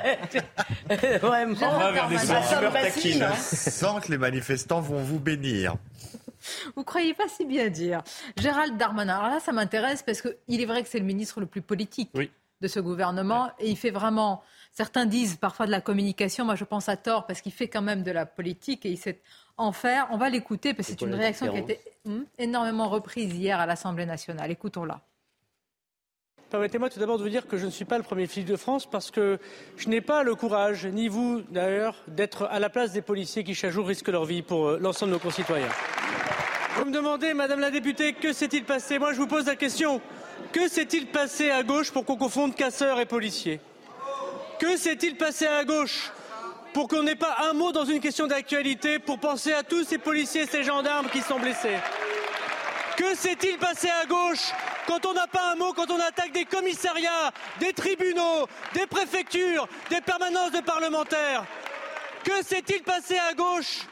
Vraiment. 1.21 1.55
On 1.61 1.79
va 1.79 1.91
vers 1.91 2.09
des 2.09 2.17
taquines. 2.17 3.23
Hein. 3.23 3.35
Sans 3.37 4.01
que 4.01 4.11
les 4.11 4.17
manifestants 4.17 4.81
vont 4.81 5.01
vous 5.01 5.19
bénir. 5.19 5.75
Vous 6.75 6.83
croyez 6.83 7.13
pas 7.13 7.27
si 7.27 7.45
bien 7.45 7.69
dire. 7.69 8.01
Gérald 8.37 8.77
Darmanin, 8.77 9.17
alors 9.17 9.29
là, 9.29 9.39
ça 9.39 9.51
m'intéresse 9.51 10.03
parce 10.03 10.21
qu'il 10.21 10.61
est 10.61 10.65
vrai 10.65 10.83
que 10.83 10.89
c'est 10.89 10.99
le 10.99 11.05
ministre 11.05 11.39
le 11.39 11.45
plus 11.45 11.61
politique 11.61 12.11
de 12.13 12.67
ce 12.67 12.79
gouvernement 12.79 13.49
et 13.59 13.69
il 13.69 13.77
fait 13.77 13.91
vraiment. 13.91 14.43
Certains 14.73 15.05
disent 15.05 15.35
parfois 15.35 15.65
de 15.65 15.71
la 15.71 15.81
communication, 15.81 16.45
moi 16.45 16.55
je 16.55 16.63
pense 16.63 16.87
à 16.87 16.95
tort 16.95 17.25
parce 17.25 17.41
qu'il 17.41 17.51
fait 17.51 17.67
quand 17.67 17.81
même 17.81 18.03
de 18.03 18.11
la 18.11 18.25
politique 18.25 18.85
et 18.85 18.89
il 18.89 18.97
sait 18.97 19.19
en 19.57 19.73
faire. 19.73 20.07
On 20.11 20.17
va 20.17 20.29
l'écouter 20.29 20.73
parce 20.73 20.87
que 20.87 20.95
c'est 20.97 21.05
une 21.05 21.13
réaction 21.13 21.51
qui 21.51 21.57
a 21.57 21.59
été 21.59 21.79
hmm, 22.05 22.21
énormément 22.37 22.87
reprise 22.87 23.33
hier 23.35 23.59
à 23.59 23.65
l'Assemblée 23.65 24.05
nationale. 24.05 24.49
Écoutons-la. 24.49 25.01
Permettez-moi 26.51 26.89
tout 26.89 26.99
d'abord 26.99 27.17
de 27.17 27.23
vous 27.23 27.29
dire 27.29 27.47
que 27.47 27.55
je 27.55 27.65
ne 27.65 27.71
suis 27.71 27.85
pas 27.85 27.97
le 27.97 28.03
premier 28.03 28.27
flic 28.27 28.45
de 28.45 28.57
France 28.57 28.85
parce 28.85 29.09
que 29.09 29.39
je 29.77 29.87
n'ai 29.87 30.01
pas 30.01 30.23
le 30.23 30.35
courage, 30.35 30.85
ni 30.85 31.07
vous 31.07 31.41
d'ailleurs, 31.49 31.95
d'être 32.07 32.43
à 32.43 32.59
la 32.59 32.69
place 32.69 32.91
des 32.91 33.01
policiers 33.01 33.45
qui 33.45 33.55
chaque 33.55 33.71
jour 33.71 33.87
risquent 33.87 34.09
leur 34.09 34.25
vie 34.25 34.41
pour 34.41 34.67
euh, 34.67 34.77
l'ensemble 34.77 35.11
de 35.11 35.15
nos 35.15 35.21
concitoyens. 35.21 35.69
Vous 36.77 36.85
me 36.85 36.91
demandez, 36.91 37.33
Madame 37.33 37.59
la 37.59 37.69
députée, 37.69 38.13
que 38.13 38.31
s'est-il 38.31 38.63
passé? 38.63 38.97
Moi, 38.97 39.11
je 39.13 39.17
vous 39.17 39.27
pose 39.27 39.45
la 39.45 39.55
question. 39.55 40.01
Que 40.53 40.67
s'est-il 40.67 41.07
passé 41.07 41.51
à 41.51 41.63
gauche 41.63 41.91
pour 41.91 42.05
qu'on 42.05 42.15
confonde 42.15 42.55
casseurs 42.55 42.99
et 42.99 43.05
policiers? 43.05 43.59
Que 44.59 44.77
s'est-il 44.77 45.17
passé 45.17 45.47
à 45.47 45.63
gauche 45.63 46.11
pour 46.73 46.87
qu'on 46.87 47.03
n'ait 47.03 47.15
pas 47.15 47.35
un 47.49 47.53
mot 47.53 47.71
dans 47.71 47.83
une 47.83 47.99
question 47.99 48.25
d'actualité 48.25 48.99
pour 48.99 49.19
penser 49.19 49.51
à 49.51 49.63
tous 49.63 49.83
ces 49.83 49.97
policiers 49.97 50.43
et 50.43 50.47
ces 50.47 50.63
gendarmes 50.63 51.09
qui 51.09 51.21
sont 51.21 51.39
blessés? 51.39 51.77
Que 52.95 53.15
s'est-il 53.15 53.57
passé 53.57 53.89
à 54.01 54.05
gauche 54.05 54.51
quand 54.87 55.05
on 55.05 55.13
n'a 55.13 55.27
pas 55.27 55.51
un 55.51 55.55
mot, 55.55 55.73
quand 55.73 55.91
on 55.91 55.99
attaque 55.99 56.31
des 56.31 56.45
commissariats, 56.45 57.31
des 57.59 57.73
tribunaux, 57.73 58.47
des 58.73 58.87
préfectures, 58.87 59.67
des 59.89 60.01
permanences 60.01 60.51
de 60.51 60.61
parlementaires? 60.61 61.43
Que 62.23 62.43
s'est-il 62.43 62.83
passé 62.83 63.17
à 63.29 63.33
gauche 63.33 63.87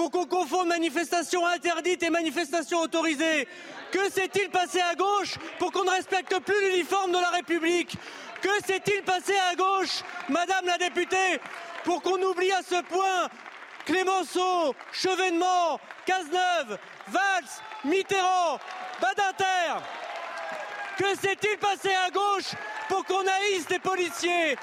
pour 0.00 0.10
qu'on 0.10 0.24
confonde 0.24 0.68
manifestations 0.68 1.46
interdites 1.46 2.02
et 2.02 2.08
manifestations 2.08 2.80
autorisées 2.80 3.46
Que 3.92 4.10
s'est-il 4.10 4.48
passé 4.48 4.80
à 4.80 4.94
gauche 4.94 5.34
pour 5.58 5.70
qu'on 5.72 5.84
ne 5.84 5.90
respecte 5.90 6.38
plus 6.38 6.70
l'uniforme 6.70 7.12
de 7.12 7.18
la 7.18 7.28
République? 7.28 7.98
Que 8.40 8.48
s'est-il 8.66 9.02
passé 9.02 9.34
à 9.52 9.54
gauche, 9.56 10.00
Madame 10.30 10.64
la 10.64 10.78
députée, 10.78 11.38
pour 11.84 12.00
qu'on 12.00 12.18
oublie 12.22 12.50
à 12.50 12.62
ce 12.62 12.80
point 12.84 13.28
Clémenceau, 13.84 14.74
Chevènement, 14.90 15.78
Cazeneuve, 16.06 16.78
Valls, 17.08 17.60
Mitterrand, 17.84 18.58
Badinter? 19.02 19.84
Que 20.96 21.14
s'est-il 21.16 21.58
passé 21.58 21.90
à 22.06 22.08
gauche 22.08 22.54
pour 22.88 23.04
qu'on 23.04 23.20
haïsse 23.20 23.66
des 23.66 23.78
policiers 23.78 24.56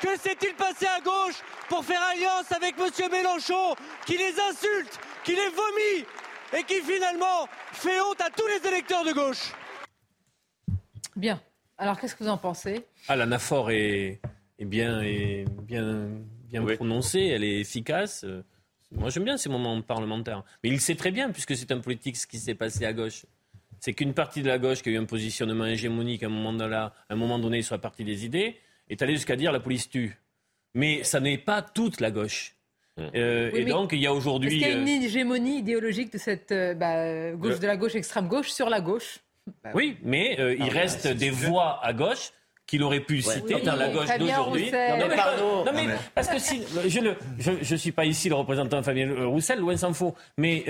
Que 0.00 0.18
s'est-il 0.18 0.54
passé 0.54 0.86
à 0.86 1.00
gauche 1.00 1.40
pour 1.68 1.84
faire 1.84 2.00
alliance 2.12 2.50
avec 2.52 2.74
M. 2.78 3.10
Mélenchon 3.10 3.74
qui 4.06 4.16
les 4.16 4.34
insulte, 4.50 4.98
qui 5.24 5.32
les 5.32 5.48
vomit 5.48 6.04
et 6.58 6.62
qui 6.64 6.80
finalement 6.80 7.48
fait 7.72 8.00
honte 8.00 8.20
à 8.20 8.30
tous 8.30 8.46
les 8.46 8.68
électeurs 8.68 9.04
de 9.04 9.12
gauche? 9.12 9.52
Bien. 11.16 11.40
Alors 11.78 11.98
qu'est-ce 11.98 12.14
que 12.14 12.24
vous 12.24 12.30
en 12.30 12.38
pensez? 12.38 12.84
Ah, 13.08 13.16
l'anaphore 13.16 13.70
est, 13.70 14.20
est, 14.58 14.64
bien, 14.64 15.00
est 15.00 15.44
bien, 15.62 16.08
bien 16.48 16.64
prononcée, 16.64 17.26
elle 17.26 17.44
est 17.44 17.60
efficace. 17.60 18.24
Moi, 18.92 19.10
j'aime 19.10 19.24
bien 19.24 19.36
ces 19.36 19.48
moments 19.48 19.80
parlementaires. 19.82 20.44
Mais 20.62 20.70
il 20.70 20.80
sait 20.80 20.94
très 20.94 21.10
bien, 21.10 21.30
puisque 21.30 21.56
c'est 21.56 21.72
un 21.72 21.80
politique, 21.80 22.16
ce 22.16 22.26
qui 22.26 22.38
s'est 22.38 22.54
passé 22.54 22.84
à 22.84 22.92
gauche 22.92 23.24
c'est 23.84 23.92
qu'une 23.92 24.14
partie 24.14 24.40
de 24.40 24.48
la 24.48 24.58
gauche 24.58 24.80
qui 24.80 24.88
a 24.88 24.92
eu 24.92 24.96
un 24.96 25.04
positionnement 25.04 25.66
hégémonique 25.66 26.22
à 26.22 26.26
un 26.26 26.30
moment, 26.30 26.58
un 26.58 27.16
moment 27.16 27.38
donné 27.38 27.60
sur 27.60 27.74
la 27.74 27.78
partie 27.78 28.02
des 28.02 28.24
idées 28.24 28.56
est 28.88 29.02
allée 29.02 29.14
jusqu'à 29.14 29.36
dire 29.36 29.52
la 29.52 29.60
police 29.60 29.88
tue. 29.88 30.16
Mais 30.74 31.04
ça 31.04 31.20
n'est 31.20 31.38
pas 31.38 31.62
toute 31.62 32.00
la 32.00 32.10
gauche. 32.10 32.56
Mmh. 32.96 33.02
Euh, 33.14 33.50
et 33.52 33.64
donc, 33.64 33.90
il 33.92 34.00
y 34.00 34.06
a 34.06 34.12
aujourd'hui. 34.12 34.48
Est-ce 34.48 34.58
qu'il 34.58 34.68
y 34.68 34.72
a 34.72 34.80
une 34.80 35.02
euh, 35.02 35.06
hégémonie 35.06 35.58
idéologique 35.58 36.12
de 36.12 36.18
cette 36.18 36.52
euh, 36.52 36.74
bah, 36.74 37.32
gauche 37.32 37.58
de 37.60 37.66
la 37.66 37.76
gauche, 37.76 37.94
extrême 37.94 38.28
gauche, 38.28 38.50
sur 38.50 38.68
la 38.68 38.80
gauche? 38.80 39.18
Oui, 39.74 39.98
mais 40.02 40.38
il 40.58 40.68
reste 40.70 41.06
des 41.06 41.30
voix 41.30 41.78
à 41.82 41.92
gauche 41.92 42.32
qu'il 42.66 42.82
aurait 42.82 43.00
pu 43.00 43.20
citer 43.20 43.60
dans 43.60 43.76
la 43.76 43.90
gauche 43.90 44.08
d'aujourd'hui. 44.18 44.70
Non, 44.70 45.08
mais, 45.08 45.16
pardon. 45.16 45.64
Non, 45.66 45.72
mais 45.74 45.86
parce 46.14 46.28
que 46.28 46.38
si, 46.38 46.62
je 46.88 47.00
ne 47.00 47.12
je, 47.38 47.76
suis 47.76 47.92
pas 47.92 48.06
ici 48.06 48.30
le 48.30 48.36
représentant 48.36 48.78
de 48.78 48.84
Fabien 48.84 49.26
Roussel, 49.26 49.58
loin 49.58 49.76
s'en 49.76 49.92
faut. 49.92 50.14
Mais 50.38 50.64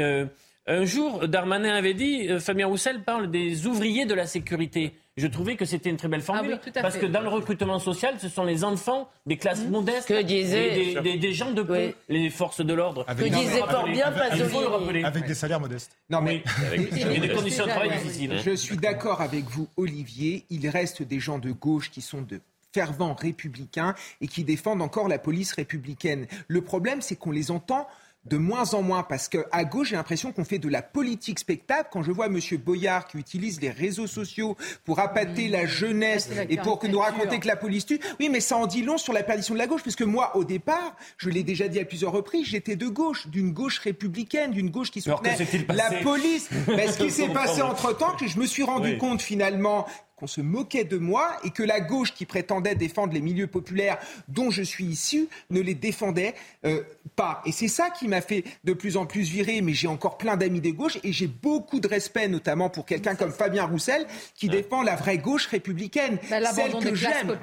un 0.66 0.84
jour, 0.84 1.28
Darmanin 1.28 1.74
avait 1.74 1.94
dit, 1.94 2.26
euh, 2.28 2.40
Fabien 2.40 2.66
Roussel 2.66 3.02
parle 3.02 3.30
des 3.30 3.66
ouvriers 3.66 4.06
de 4.06 4.14
la 4.14 4.26
sécurité. 4.26 4.94
Je 5.16 5.28
trouvais 5.28 5.54
que 5.54 5.64
c'était 5.64 5.90
une 5.90 5.96
très 5.96 6.08
belle 6.08 6.22
ah 6.24 6.26
formule. 6.26 6.58
parce 6.74 6.96
que 6.96 7.06
dans 7.06 7.20
le 7.20 7.28
recrutement 7.28 7.78
social, 7.78 8.16
ce 8.18 8.28
sont 8.28 8.42
les 8.42 8.64
enfants 8.64 9.08
des 9.26 9.36
classes 9.36 9.62
mmh. 9.62 9.70
modestes. 9.70 10.08
Que 10.08 10.22
disait... 10.22 11.00
Des, 11.00 11.32
gens 11.32 11.52
de 11.52 11.62
peu, 11.62 11.92
les 12.08 12.30
forces 12.30 12.64
de 12.64 12.74
l'ordre. 12.74 13.06
Que 13.06 13.24
disait 13.24 13.60
fort 13.60 13.86
bien 13.86 14.10
Pasolini. 14.10 15.04
Avec 15.04 15.26
des 15.26 15.34
salaires 15.34 15.60
modestes. 15.60 15.96
Non, 16.10 16.20
mais. 16.20 16.42
avec, 16.66 17.20
des 17.20 17.28
conditions 17.32 17.64
de 17.64 17.70
travail 17.70 17.90
difficiles. 17.90 18.40
Je 18.44 18.56
suis 18.56 18.76
d'accord 18.76 19.20
avec 19.20 19.44
vous, 19.44 19.68
Olivier. 19.76 20.44
Il 20.50 20.68
reste 20.68 21.02
des 21.02 21.20
gens 21.20 21.38
de 21.38 21.52
gauche 21.52 21.92
qui 21.92 22.00
sont 22.00 22.22
de 22.22 22.40
fervents 22.72 23.14
républicains 23.14 23.94
et 24.20 24.26
qui 24.26 24.42
défendent 24.42 24.82
encore 24.82 25.06
la 25.06 25.20
police 25.20 25.52
républicaine. 25.52 26.26
Le 26.48 26.60
problème, 26.60 27.00
c'est 27.02 27.14
qu'on 27.14 27.30
les 27.30 27.52
entend 27.52 27.86
de 28.26 28.36
moins 28.36 28.74
en 28.74 28.82
moins 28.82 29.02
parce 29.02 29.28
qu'à 29.28 29.64
gauche, 29.64 29.88
j'ai 29.90 29.96
l'impression 29.96 30.32
qu'on 30.32 30.44
fait 30.44 30.58
de 30.58 30.68
la 30.68 30.82
politique 30.82 31.38
spectacle. 31.38 31.88
Quand 31.92 32.02
je 32.02 32.10
vois 32.10 32.26
M. 32.26 32.38
Boyard 32.64 33.06
qui 33.06 33.18
utilise 33.18 33.60
les 33.60 33.70
réseaux 33.70 34.06
sociaux 34.06 34.56
pour 34.84 34.98
appâter 35.00 35.48
la 35.48 35.66
jeunesse 35.66 36.30
et 36.48 36.56
pour 36.56 36.78
que 36.78 36.86
nous 36.86 36.98
raconter 36.98 37.38
que 37.38 37.46
la 37.46 37.56
police 37.56 37.86
tue, 37.86 38.00
oui, 38.20 38.28
mais 38.28 38.40
ça 38.40 38.56
en 38.56 38.66
dit 38.66 38.82
long 38.82 38.98
sur 38.98 39.12
la 39.12 39.22
perdition 39.22 39.54
de 39.54 39.58
la 39.58 39.66
gauche, 39.66 39.82
puisque 39.82 40.02
moi, 40.02 40.36
au 40.36 40.44
départ, 40.44 40.96
je 41.18 41.28
l'ai 41.28 41.42
déjà 41.42 41.68
dit 41.68 41.80
à 41.80 41.84
plusieurs 41.84 42.12
reprises, 42.12 42.46
j'étais 42.46 42.76
de 42.76 42.86
gauche, 42.86 43.28
d'une 43.28 43.52
gauche 43.52 43.78
républicaine, 43.78 44.52
d'une 44.52 44.70
gauche 44.70 44.90
qui 44.90 45.00
soutenait 45.00 45.36
la 45.68 45.90
police. 46.02 46.48
Mais 46.68 46.88
ce 46.88 46.98
qui 46.98 47.10
s'est 47.10 47.28
passé 47.28 47.62
entre-temps, 47.62 48.16
que 48.16 48.26
je 48.26 48.38
me 48.38 48.46
suis 48.46 48.62
rendu 48.62 48.96
compte 48.96 49.22
finalement 49.22 49.86
qu'on 50.16 50.26
se 50.26 50.40
moquait 50.40 50.84
de 50.84 50.96
moi 50.96 51.36
et 51.44 51.50
que 51.50 51.62
la 51.62 51.80
gauche 51.80 52.14
qui 52.14 52.26
prétendait 52.26 52.74
défendre 52.74 53.12
les 53.12 53.20
milieux 53.20 53.46
populaires 53.46 53.98
dont 54.28 54.50
je 54.50 54.62
suis 54.62 54.84
issu 54.84 55.28
ne 55.50 55.60
les 55.60 55.74
défendait 55.74 56.34
euh, 56.64 56.82
pas. 57.16 57.42
Et 57.46 57.52
c'est 57.52 57.68
ça 57.68 57.90
qui 57.90 58.08
m'a 58.08 58.20
fait 58.20 58.44
de 58.64 58.72
plus 58.72 58.96
en 58.96 59.06
plus 59.06 59.28
virer, 59.28 59.60
mais 59.60 59.72
j'ai 59.72 59.88
encore 59.88 60.18
plein 60.18 60.36
d'amis 60.36 60.60
des 60.60 60.72
gauches 60.72 60.98
et 61.02 61.12
j'ai 61.12 61.26
beaucoup 61.26 61.80
de 61.80 61.88
respect 61.88 62.28
notamment 62.28 62.70
pour 62.70 62.86
quelqu'un 62.86 63.14
comme 63.14 63.32
Fabien 63.32 63.64
Roussel 63.64 64.06
qui 64.34 64.48
défend 64.48 64.82
la 64.82 64.96
vraie 64.96 65.18
gauche 65.18 65.46
républicaine, 65.46 66.18
bah, 66.30 66.44
celle 66.52 66.72
que 66.78 66.94
j'aime. 66.94 67.36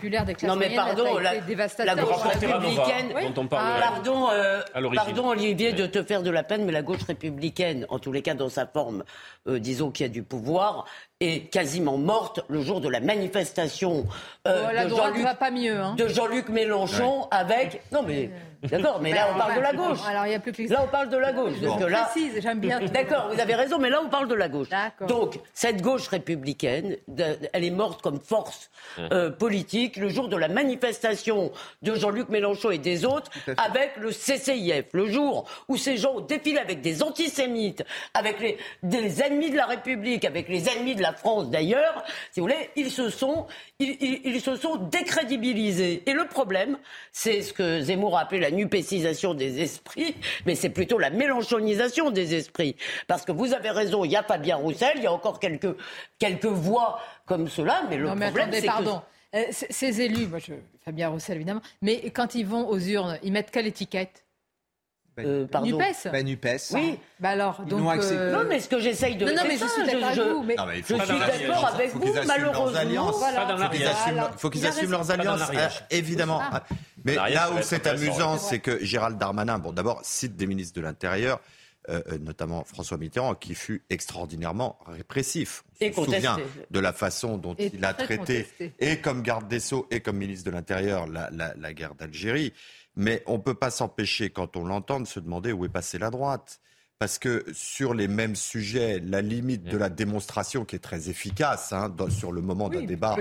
non 0.43 0.55
mais 0.55 0.75
pardon, 0.75 1.17
la, 1.17 1.33
la, 1.33 1.95
gauche 1.95 2.21
républicaine, 2.23 3.13
pardon, 3.49 4.29
euh, 4.31 4.61
pardon 4.95 5.29
Olivier 5.29 5.73
de 5.73 5.85
te 5.85 6.03
faire 6.03 6.23
de 6.23 6.29
la 6.29 6.43
peine, 6.43 6.65
mais 6.65 6.71
la 6.71 6.81
gauche 6.81 7.03
républicaine, 7.03 7.85
en 7.89 7.99
tous 7.99 8.11
les 8.11 8.21
cas 8.21 8.33
dans 8.33 8.49
sa 8.49 8.65
forme, 8.65 9.03
euh, 9.47 9.59
disons 9.59 9.91
qui 9.91 10.03
a 10.03 10.09
du 10.09 10.23
pouvoir, 10.23 10.85
est 11.21 11.51
quasiment 11.51 11.97
morte 11.97 12.41
le 12.49 12.61
jour 12.61 12.81
de 12.81 12.89
la 12.89 12.99
manifestation 12.99 14.05
euh, 14.47 14.83
de 14.83 14.89
Jean-Luc 14.89 15.25
hein. 15.69 15.95
Jean 16.07 16.27
Mélenchon 16.53 17.27
avec 17.31 17.81
non 17.91 18.03
mais 18.05 18.29
D'accord, 18.63 18.99
mais 19.01 19.11
là, 19.11 19.29
on 19.33 19.37
parle 19.37 19.55
de 19.55 19.61
la 19.61 19.73
gauche. 19.73 19.99
Alors, 20.07 20.25
il 20.27 20.31
y 20.31 20.35
a 20.35 20.39
plus 20.39 20.51
que 20.51 20.71
Là, 20.71 20.81
on 20.83 20.87
parle 20.87 21.09
de 21.09 21.17
la 21.17 21.33
gauche. 21.33 21.53
Je 21.61 21.67
précise, 21.67 22.41
j'aime 22.41 22.59
bien. 22.59 22.79
D'accord, 22.79 23.29
vous 23.33 23.39
avez 23.39 23.55
raison, 23.55 23.79
mais 23.79 23.89
là, 23.89 24.01
on 24.05 24.09
parle 24.09 24.27
de 24.27 24.35
la 24.35 24.49
gauche. 24.49 24.67
Donc, 25.07 25.39
cette 25.53 25.81
gauche 25.81 26.07
républicaine, 26.07 26.97
elle 27.53 27.63
est 27.63 27.71
morte 27.71 28.01
comme 28.01 28.19
force 28.19 28.69
euh, 28.99 29.31
politique 29.31 29.97
le 29.97 30.09
jour 30.09 30.27
de 30.27 30.37
la 30.37 30.47
manifestation 30.47 31.51
de 31.81 31.95
Jean-Luc 31.95 32.29
Mélenchon 32.29 32.71
et 32.71 32.77
des 32.77 33.05
autres 33.05 33.31
avec 33.57 33.93
le 33.97 34.11
CCIF. 34.11 34.85
Le 34.93 35.07
jour 35.07 35.47
où 35.67 35.77
ces 35.77 35.97
gens 35.97 36.19
défilé 36.19 36.59
avec 36.59 36.81
des 36.81 37.01
antisémites, 37.03 37.83
avec 38.13 38.39
les, 38.39 38.57
des 38.83 39.21
ennemis 39.21 39.49
de 39.49 39.57
la 39.57 39.65
République, 39.65 40.25
avec 40.25 40.47
les 40.49 40.69
ennemis 40.69 40.95
de 40.95 41.01
la 41.01 41.13
France 41.13 41.49
d'ailleurs, 41.49 42.03
si 42.31 42.39
vous 42.39 42.45
voulez, 42.45 42.69
ils 42.75 42.91
se 42.91 43.09
sont, 43.09 43.47
ils, 43.79 43.97
ils 44.23 44.41
se 44.41 44.55
sont 44.55 44.75
décrédibilisés. 44.75 46.03
Et 46.05 46.13
le 46.13 46.25
problème, 46.25 46.77
c'est 47.11 47.41
ce 47.41 47.53
que 47.53 47.81
Zemmour 47.81 48.17
a 48.17 48.21
appelé 48.21 48.39
la 48.39 48.50
nupécisation 48.51 49.33
des 49.33 49.61
esprits, 49.61 50.15
mais 50.45 50.55
c'est 50.55 50.69
plutôt 50.69 50.97
la 50.97 51.09
mélanchonisation 51.09 52.11
des 52.11 52.35
esprits. 52.35 52.75
Parce 53.07 53.23
que 53.25 53.31
vous 53.31 53.53
avez 53.53 53.69
raison, 53.71 54.05
il 54.05 54.11
y 54.11 54.15
a 54.15 54.23
Fabien 54.23 54.57
Roussel, 54.57 54.91
il 54.97 55.03
y 55.03 55.07
a 55.07 55.11
encore 55.13 55.39
quelques, 55.39 55.75
quelques 56.19 56.45
voix 56.45 56.99
comme 57.25 57.47
cela, 57.47 57.83
mais 57.89 57.97
le 57.97 58.07
non, 58.07 58.15
mais 58.15 58.25
problème, 58.27 58.47
attendez, 58.49 58.61
c'est 58.61 58.67
pardon. 58.67 59.01
Euh, 59.33 59.43
c- 59.51 59.67
ces 59.69 60.01
élus, 60.01 60.27
moi, 60.27 60.39
je, 60.39 60.53
Fabien 60.83 61.09
Roussel 61.09 61.37
évidemment, 61.37 61.61
mais 61.81 62.09
quand 62.11 62.35
ils 62.35 62.45
vont 62.45 62.67
aux 62.67 62.79
urnes, 62.79 63.17
ils 63.23 63.31
mettent 63.31 63.51
quelle 63.51 63.67
étiquette? 63.67 64.25
Euh, 65.19 65.45
pardon. 65.45 65.67
Nupes? 65.77 66.07
Ben, 66.11 66.25
Nupes. 66.25 66.47
Oui. 66.71 66.97
Bah 67.19 67.29
alors, 67.29 67.57
Ils 67.65 67.69
donc. 67.69 67.81
euh, 68.01 68.31
Non, 68.31 68.45
mais 68.47 68.59
ce 68.61 68.69
que 68.69 68.79
j'essaye 68.79 69.15
de. 69.17 69.25
Non, 69.25 69.31
non, 69.33 69.37
c'est 69.41 69.47
mais 69.49 69.57
je 69.57 69.65
suis 69.67 69.83
d'accord 69.83 70.07
avec 70.07 70.19
vous, 70.23 70.43
mais- 70.43 70.55
Non, 70.55 70.65
mais 70.65 70.77
il 70.79 70.83
Je 70.83 70.87
faut 70.87 70.95
suis 70.95 71.03
qu'ils 71.05 71.19
d'accord 71.19 71.29
assument- 71.35 71.65
avec 71.75 71.89
faut 71.91 71.99
vous, 71.99 72.05
qu'ils 72.05 72.17
assument 72.17 72.27
malheureusement. 72.27 72.65
leurs 72.71 72.77
alliances. 72.77 73.17
Voilà. 73.17 74.31
Faut 74.37 74.49
qu'ils 74.49 74.65
assument, 74.65 74.71
Voilà. 74.71 74.71
assument 74.71 74.91
leurs 74.91 75.11
alliances, 75.11 75.49
euh, 75.53 75.67
évidemment. 75.91 76.41
Mais 77.03 77.15
là 77.15 77.51
où 77.51 77.57
c'est 77.61 77.87
amusant, 77.87 78.37
c'est 78.37 78.59
que 78.59 78.83
Gérald 78.83 79.17
Darmanin, 79.17 79.59
bon, 79.59 79.71
d'abord, 79.71 79.99
cite 80.03 80.35
des 80.35 80.45
ministres 80.47 80.75
de 80.75 80.81
l'Intérieur, 80.81 81.39
euh, 81.89 82.01
euh, 82.11 82.17
notamment 82.19 82.63
François 82.63 82.97
Mitterrand, 82.97 83.33
qui 83.35 83.55
fut 83.55 83.83
extraordinairement 83.89 84.77
répressif. 84.85 85.63
On 85.81 85.85
Et 85.85 85.91
se 85.93 86.03
souvient 86.03 86.37
de 86.69 86.79
la 86.79 86.93
façon 86.93 87.37
dont 87.37 87.55
Et 87.57 87.71
il 87.73 87.83
a 87.85 87.93
traité, 87.93 88.43
contesté. 88.43 88.73
et 88.79 88.97
comme 89.01 89.23
garde 89.23 89.47
des 89.47 89.59
Sceaux, 89.59 89.87
et 89.89 89.99
comme 90.01 90.17
ministre 90.17 90.45
de 90.45 90.51
l'Intérieur, 90.51 91.07
la, 91.07 91.29
la- 91.31 91.53
la 91.55 91.73
guerre 91.73 91.95
d'Algérie. 91.95 92.53
Mais 92.95 93.23
on 93.25 93.37
ne 93.37 93.41
peut 93.41 93.53
pas 93.55 93.71
s'empêcher, 93.71 94.29
quand 94.29 94.55
on 94.57 94.65
l'entend, 94.65 94.99
de 94.99 95.07
se 95.07 95.19
demander 95.19 95.51
où 95.53 95.65
est 95.65 95.69
passée 95.69 95.97
la 95.97 96.09
droite. 96.11 96.59
Parce 97.01 97.17
que 97.17 97.43
sur 97.51 97.95
les 97.95 98.07
mêmes 98.07 98.35
sujets, 98.35 99.01
la 99.03 99.23
limite 99.23 99.63
de 99.63 99.75
la 99.75 99.89
démonstration 99.89 100.65
qui 100.65 100.75
est 100.75 100.79
très 100.79 101.09
efficace 101.09 101.73
hein, 101.73 101.89
dans- 101.89 102.11
sur 102.11 102.31
le 102.31 102.41
moment 102.41 102.69
d'un 102.69 102.77
Oui, 102.81 102.85
débat, 102.85 103.15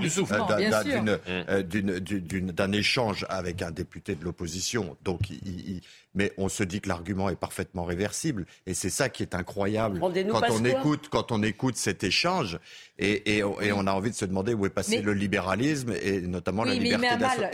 d'un- 1.03 1.19
euh, 1.49 1.63
d'une- 1.63 1.99
d'une- 1.99 2.51
d'un 2.53 2.73
échange 2.73 3.25
avec 3.31 3.63
un 3.63 3.71
député 3.71 4.17
de 4.17 4.23
l'opposition. 4.23 4.99
Donc, 5.03 5.31
il- 5.31 5.39
il- 5.47 5.81
mais 6.15 6.31
on 6.37 6.51
se 6.51 6.63
dit 6.63 6.83
que 6.83 6.91
l'argument 6.91 7.31
est 7.31 7.37
parfaitement 7.41 7.85
réversible, 7.87 8.45
et 8.67 8.75
c'est 8.75 8.91
ça 8.91 9.09
qui 9.09 9.23
est 9.23 9.35
incroyable 9.35 9.99
quand 9.99 10.43
on 10.51 10.59
écoute 10.67 11.09
quand 11.09 11.33
on 11.33 11.43
écoute 11.43 11.77
cet 11.79 12.05
échange, 12.05 12.59
et, 12.99 13.37
et, 13.39 13.45
on- 13.45 13.59
et 13.63 13.73
on 13.73 13.87
a 13.87 13.93
envie 13.93 14.11
de 14.11 14.15
se 14.15 14.27
demander 14.27 14.53
où 14.53 14.67
est 14.67 14.69
passé 14.69 14.97
Mais- 14.99 15.03
le 15.03 15.15
libéralisme 15.15 15.95
et 16.03 16.21
notamment 16.21 16.65
oui, 16.65 16.69
la 16.69 16.75
liberté 16.75 17.07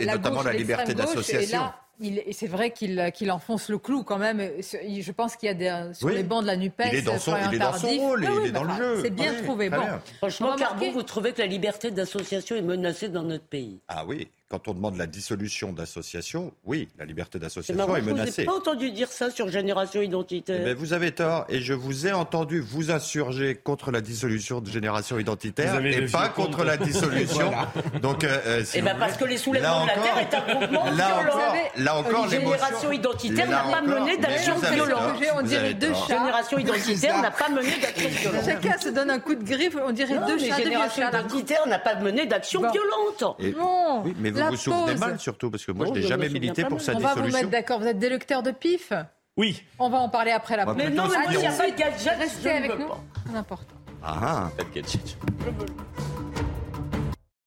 et 0.03 0.05
notamment 0.07 0.41
la 0.43 0.51
d'association. 0.93 1.61
Et 1.99 2.09
là, 2.09 2.15
il- 2.17 2.23
et 2.25 2.33
c'est 2.33 2.47
vrai 2.47 2.71
qu'il 2.71 3.11
qu'il 3.13 3.31
enfonce 3.31 3.69
le 3.69 3.77
clou 3.77 4.03
quand 4.03 4.17
même. 4.17 4.41
Il- 4.85 5.01
Je 5.03 5.11
pense 5.11 5.35
qu'il 5.35 5.47
y 5.47 5.49
a 5.49 5.53
des, 5.53 5.93
sur 5.93 6.07
Oui. 6.07 6.15
les 6.15 6.23
bancs 6.23 6.41
de 6.41 6.47
la 6.47 6.57
NUPES. 6.57 6.83
Il 6.91 6.95
est 6.99 7.01
dans 7.01 7.13
son- 7.17 7.31
Florian 7.31 7.49
il 7.51 7.55
est 7.55 7.59
dans 7.59 7.73
son 7.73 7.81
Tardif. 7.81 8.01
rôle, 8.01 8.25
Ah 8.27 8.31
il 8.43 8.47
est 8.47 8.51
dans 8.51 8.65
bah, 8.65 8.75
le 8.79 8.83
jeu. 8.95 9.01
C'est 9.03 9.09
bien 9.09 9.33
Oui, 9.37 9.43
trouvé. 9.43 9.69
Bon. 9.69 9.77
bien. 9.79 10.01
Franchement, 10.17 10.55
Carbon, 10.55 10.91
vous 10.91 11.03
trouvez 11.03 11.33
que 11.33 11.39
la 11.41 11.47
liberté 11.47 11.91
d'association 11.91 12.55
est 12.55 12.61
menacée 12.61 13.09
dans 13.09 13.23
notre 13.23 13.45
pays 13.45 13.79
Ah 13.87 14.03
oui, 14.05 14.27
quand 14.49 14.69
on 14.69 14.73
demande 14.73 14.95
la 14.97 15.07
dissolution 15.07 15.73
d'associations, 15.73 16.53
oui, 16.65 16.87
la 16.97 17.03
liberté 17.05 17.31
C'est 17.33 17.39
d'association 17.39 17.75
marrant, 17.85 17.97
est 17.97 17.99
je 17.99 18.05
vous 18.05 18.11
ai 18.11 18.13
menacée. 18.13 18.45
pas 18.45 18.53
entendu 18.53 18.91
dire 18.91 19.09
ça 19.09 19.29
sur 19.29 19.49
Génération 19.49 20.01
Identitaire. 20.01 20.59
Eh 20.61 20.63
ben, 20.63 20.75
vous 20.77 20.93
avez 20.93 21.11
tort, 21.11 21.45
et 21.49 21.59
je 21.59 21.73
vous 21.73 22.07
ai 22.07 22.13
entendu 22.13 22.61
vous 22.61 22.89
insurger 22.91 23.55
contre 23.55 23.91
la 23.91 23.99
dissolution 23.99 24.61
de 24.61 24.69
Génération 24.69 25.19
Identitaire 25.19 25.83
et 25.85 26.05
pas 26.05 26.29
contre 26.29 26.63
la 26.63 26.77
dissolution. 26.77 27.51
Donc, 28.01 28.23
euh, 28.23 28.37
euh, 28.45 28.63
si 28.63 28.77
Eh 28.77 28.81
ben 28.81 28.93
vous 28.93 28.99
parce 28.99 29.17
que 29.17 29.25
les 29.25 29.37
soulèvements 29.37 29.83
de 29.83 29.87
la 29.87 29.93
encore- 29.93 30.03
Terre 30.03 30.17
est 30.19 30.33
un 30.33 30.55
groupement 30.59 30.85
là 30.85 30.91
violent. 30.93 31.19
encore, 31.21 31.55
là 31.77 31.97
encore, 31.97 32.29
génération 32.29 32.91
identitaire 32.93 33.49
n'a 33.49 33.63
pas 33.63 33.81
mené 33.81 34.11
mais 34.15 34.17
d'action 34.17 34.55
violente. 34.59 35.01
On 35.35 35.41
dirait 35.41 35.73
deux 35.73 35.93
chats. 35.93 36.17
Génération 36.19 36.57
Identitaire 36.57 37.21
n'a 37.21 37.31
pas 37.31 37.49
mené 37.49 37.71
d'action 37.81 38.09
violente. 38.09 38.45
Chacun 38.45 38.77
se 38.77 38.89
donne 38.89 39.09
un 39.09 39.19
coup 39.19 39.35
de 39.35 39.43
griffe. 39.43 39.75
On 39.85 39.91
dirait 39.91 40.17
deux 40.25 40.37
mais 40.37 40.47
chats, 40.49 40.57
Génération. 40.57 41.07
Identitaire 41.09 41.67
n'a 41.67 41.79
pas 41.79 41.95
mené 41.95 42.25
d'action 42.25 42.61
violente. 42.61 43.35
Et- 43.39 43.51
Non, 43.51 44.03
mais 44.19 44.31
vous 44.37 44.43
la 44.43 44.49
vous 44.51 44.55
souvenez 44.57 44.91
pause. 44.91 44.99
mal 44.99 45.19
surtout, 45.19 45.51
parce 45.51 45.65
que 45.65 45.71
moi 45.71 45.85
Non, 45.87 45.93
je 45.95 45.99
n'ai 46.01 46.07
jamais 46.07 46.29
milité 46.29 46.63
pas 46.63 46.69
pour 46.69 46.77
mal. 46.77 46.85
sa 46.85 46.93
On 46.95 46.99
va 46.99 47.07
vous 47.09 47.13
dissolution. 47.15 47.37
mettre 47.39 47.49
d'accord. 47.51 47.79
Vous 47.79 47.87
êtes 47.87 47.99
des 47.99 48.09
lecteurs 48.09 48.43
de 48.43 48.51
pif 48.51 48.93
Oui. 49.37 49.63
On 49.79 49.89
va 49.89 49.97
en 49.99 50.09
parler 50.09 50.31
après 50.31 50.55
la 50.57 50.65
pause. 50.65 50.75
Mais 50.77 50.89
non, 50.89 51.03
mais 51.07 51.17
moi, 51.17 51.23
il 51.31 51.37
n'y 51.39 51.45
a 51.47 51.51
pas 51.51 51.69
de 51.69 51.75
gadget. 51.75 51.99
je 52.15 52.19
Restez 52.19 52.49
ne 52.53 52.57
avec 52.57 52.71
veux 52.71 52.77
nous. 52.79 52.87
pas. 52.87 52.99
C'est 53.31 53.37
important. 53.37 53.75
Ah, 54.03 54.49
Peut-être 54.57 54.71
gadget. 54.73 55.17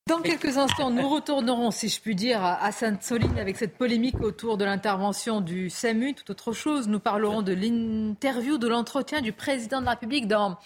Dans 0.08 0.18
quelques 0.22 0.58
instants, 0.58 0.90
nous 0.90 1.08
retournerons, 1.08 1.70
si 1.70 1.88
je 1.88 2.00
puis 2.00 2.16
dire, 2.16 2.42
à 2.42 2.64
à 2.64 2.72
Sainte-Soline 2.72 3.38
avec 3.38 3.56
cette 3.56 3.76
polémique 3.78 4.20
autour 4.20 4.56
de 4.56 4.64
l'intervention 4.64 5.40
du 5.40 5.70
SAMU. 5.70 6.14
Tout 6.14 6.28
autre 6.32 6.52
chose, 6.52 6.88
nous 6.88 6.98
parlerons 6.98 7.42
de 7.42 7.52
l'interview, 7.52 8.58
de 8.58 8.66
l'entretien 8.66 9.20
du 9.20 9.32
président 9.32 9.78
de 9.80 9.84
la 9.84 9.92
République 9.92 10.26
dans, 10.26 10.58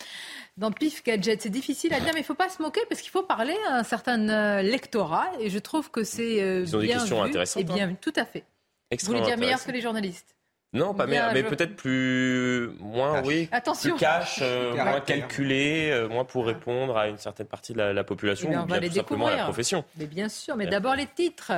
dans 0.56 0.70
PIF 0.70 1.02
Gadget. 1.05 1.43
C'est 1.43 1.51
difficile 1.51 1.93
à 1.94 2.01
dire, 2.01 2.10
mais 2.14 2.20
il 2.20 2.22
ne 2.22 2.26
faut 2.26 2.35
pas 2.35 2.48
se 2.48 2.62
moquer 2.62 2.81
parce 2.89 3.01
qu'il 3.01 3.10
faut 3.10 3.22
parler 3.22 3.56
à 3.68 3.74
un 3.76 3.82
certain 3.82 4.28
euh, 4.28 4.62
lectorat 4.62 5.31
et 5.40 5.51
je 5.51 5.59
trouve 5.59 5.90
que 5.90 6.05
c'est 6.05 6.40
euh, 6.43 6.62
Ils 6.66 6.76
ont 6.76 6.81
des 6.81 6.86
bien 6.86 6.98
questions 6.98 7.22
vu 7.22 7.28
intéressantes, 7.28 7.60
Et 7.62 7.64
bien, 7.64 7.89
hein. 7.90 7.97
tout 8.01 8.12
à 8.16 8.24
fait. 8.24 8.44
Vous 8.93 9.06
voulez 9.06 9.20
dire 9.22 9.36
meilleur 9.39 9.62
que 9.64 9.72
les 9.72 9.81
journalistes? 9.81 10.36
Non, 10.72 10.93
pas 10.93 11.06
Bien, 11.06 11.20
meilleur, 11.28 11.32
mais 11.35 11.43
je- 11.43 11.55
peut-être 11.55 11.76
plus, 11.76 12.70
moins, 12.81 13.22
oui, 13.22 13.48
Attention. 13.52 13.90
plus 13.90 14.01
cash, 14.01 14.40
euh, 14.43 14.74
moins 14.74 15.01
calculé, 15.01 15.90
euh, 15.93 16.09
moins 16.09 16.24
pour 16.24 16.47
répondre 16.47 16.97
à 16.97 17.06
une 17.09 17.16
certaine 17.18 17.47
partie 17.47 17.72
de 17.72 17.78
la, 17.78 17.93
la 17.93 18.02
population 18.02 18.48
Eh 18.48 18.51
bien, 18.51 18.60
ou 18.60 18.64
on 18.64 18.66
va 18.66 18.72
bien 18.78 18.81
les 18.81 18.89
tout 18.89 18.94
simplement 18.97 19.26
à 19.26 19.31
la 19.31 19.36
découvrir. 19.36 19.44
profession. 19.52 19.85
Mais 19.97 20.06
bien 20.06 20.28
sûr, 20.28 20.56
mais 20.56 20.64
Bien. 20.64 20.72
d'abord 20.72 20.97
les 20.97 21.06
titres. 21.06 21.52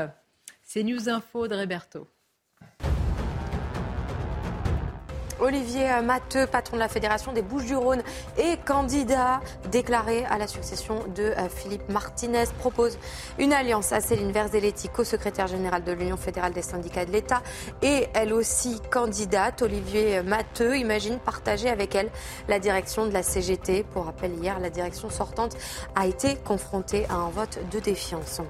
C'est 0.62 0.82
News 0.82 1.08
Info 1.08 1.48
de 1.48 1.54
Roberto. 1.54 2.06
Olivier 5.38 6.00
Matteux, 6.02 6.46
patron 6.46 6.76
de 6.76 6.80
la 6.80 6.88
Fédération 6.88 7.32
des 7.32 7.42
Bouches-du-Rhône 7.42 8.02
et 8.38 8.56
candidat 8.64 9.40
déclaré 9.70 10.24
à 10.24 10.38
la 10.38 10.46
succession 10.46 11.00
de 11.14 11.24
euh, 11.24 11.48
Philippe 11.54 11.88
Martinez, 11.90 12.44
propose 12.58 12.98
une 13.38 13.52
alliance 13.52 13.92
à 13.92 14.00
Céline 14.00 14.32
Verzelletti, 14.32 14.88
co-secrétaire 14.88 15.46
générale 15.46 15.84
de 15.84 15.92
l'Union 15.92 16.16
fédérale 16.16 16.54
des 16.54 16.62
syndicats 16.62 17.04
de 17.04 17.12
l'État 17.12 17.42
et 17.82 18.08
elle 18.14 18.32
aussi 18.32 18.80
candidate. 18.90 19.60
Olivier 19.60 20.22
Matteux 20.22 20.78
imagine 20.78 21.18
partager 21.18 21.68
avec 21.68 21.94
elle 21.94 22.10
la 22.48 22.58
direction 22.58 23.06
de 23.06 23.12
la 23.12 23.22
CGT. 23.22 23.84
Pour 23.84 24.06
rappel, 24.06 24.32
hier, 24.34 24.58
la 24.58 24.70
direction 24.70 25.10
sortante 25.10 25.54
a 25.94 26.06
été 26.06 26.36
confrontée 26.36 27.04
à 27.10 27.14
un 27.14 27.28
vote 27.28 27.58
de 27.70 27.78
défiance. 27.78 28.40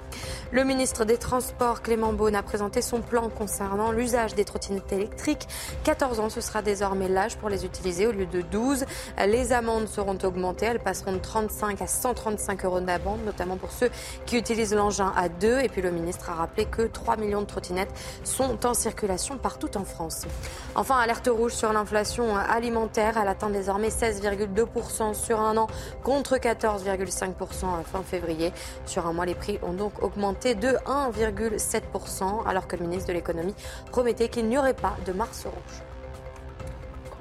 Le 0.53 0.63
ministre 0.63 1.05
des 1.05 1.17
Transports, 1.17 1.83
Clément 1.83 2.13
Beaune, 2.13 2.37
a 2.37 2.43
présenté 2.43 2.81
son 2.81 3.01
plan 3.01 3.29
concernant 3.29 3.91
l'usage 3.91 4.35
des 4.37 4.45
trottinettes 4.45 4.93
électriques. 4.93 5.49
14 5.83 6.21
ans, 6.21 6.31
ce 6.31 6.41
sera 6.41 6.63
désormais 6.77 7.09
l'âge 7.09 7.39
pour 7.39 7.49
les 7.49 7.65
utiliser 7.65 8.07
au 8.07 8.13
lieu 8.13 8.27
de 8.27 8.43
12. 8.43 8.85
Les 9.27 9.55
amendes 9.55 9.89
seront 9.89 10.19
augmentées. 10.25 10.67
Elles 10.67 10.79
passeront 10.79 11.15
de 11.15 11.19
35 11.19 11.81
à 11.81 11.87
135 11.87 12.67
euros 12.67 12.81
d'amende, 12.81 13.21
notamment 13.25 13.57
pour 13.57 13.73
ceux 13.73 13.89
qui 14.27 14.37
utilisent 14.37 14.75
l'engin 14.75 15.11
à 15.17 15.31
deux. 15.31 15.59
Et 15.61 15.71
puis 15.71 15.81
le 15.81 15.91
ministre 15.91 16.29
a 16.29 16.35
rappelé 16.35 16.67
que 16.67 16.83
3 16.83 17.17
millions 17.17 17.41
de 17.41 17.47
trottinettes 17.47 17.95
sont 18.25 18.67
en 18.67 18.75
circulation 18.75 19.39
partout 19.39 19.75
en 19.79 19.87
France. 19.87 20.27
Enfin, 20.75 20.99
alerte 20.99 21.31
rouge 21.33 21.53
sur 21.53 21.73
l'inflation 21.73 22.37
alimentaire. 22.37 23.17
Elle 23.17 23.29
atteint 23.29 23.49
désormais 23.49 23.89
16,2% 23.89 25.15
sur 25.15 25.41
un 25.41 25.57
an 25.57 25.69
contre 26.03 26.37
14,5% 26.37 27.81
à 27.81 27.85
fin 27.85 28.03
février. 28.03 28.53
Sur 28.85 29.07
un 29.07 29.15
mois, 29.15 29.25
les 29.25 29.35
prix 29.35 29.59
ont 29.63 29.73
donc 29.73 30.03
augmenté 30.03 30.55
de 30.55 30.77
1,7% 30.87 32.47
alors 32.47 32.67
que 32.67 32.77
le 32.77 32.83
ministre 32.83 33.09
de 33.09 33.15
l'économie 33.15 33.55
promettait 33.91 34.29
qu'il 34.29 34.47
n'y 34.47 34.59
aurait 34.59 34.75
pas 34.75 34.95
de 35.07 35.13
mars 35.13 35.47
rouge. 35.47 35.86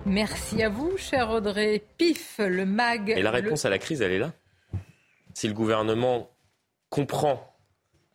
Merci 0.05 0.61
à 0.61 0.69
vous, 0.69 0.95
cher 0.97 1.29
Audrey. 1.31 1.83
PIF, 1.97 2.35
le 2.39 2.65
MAG. 2.65 3.09
Et 3.09 3.21
la 3.21 3.31
le- 3.31 3.37
réponse 3.37 3.65
à 3.65 3.69
la 3.69 3.79
crise, 3.79 4.01
elle 4.01 4.11
est 4.11 4.19
là. 4.19 4.33
Si 5.33 5.47
le 5.47 5.53
gouvernement 5.53 6.29
comprend 6.89 7.55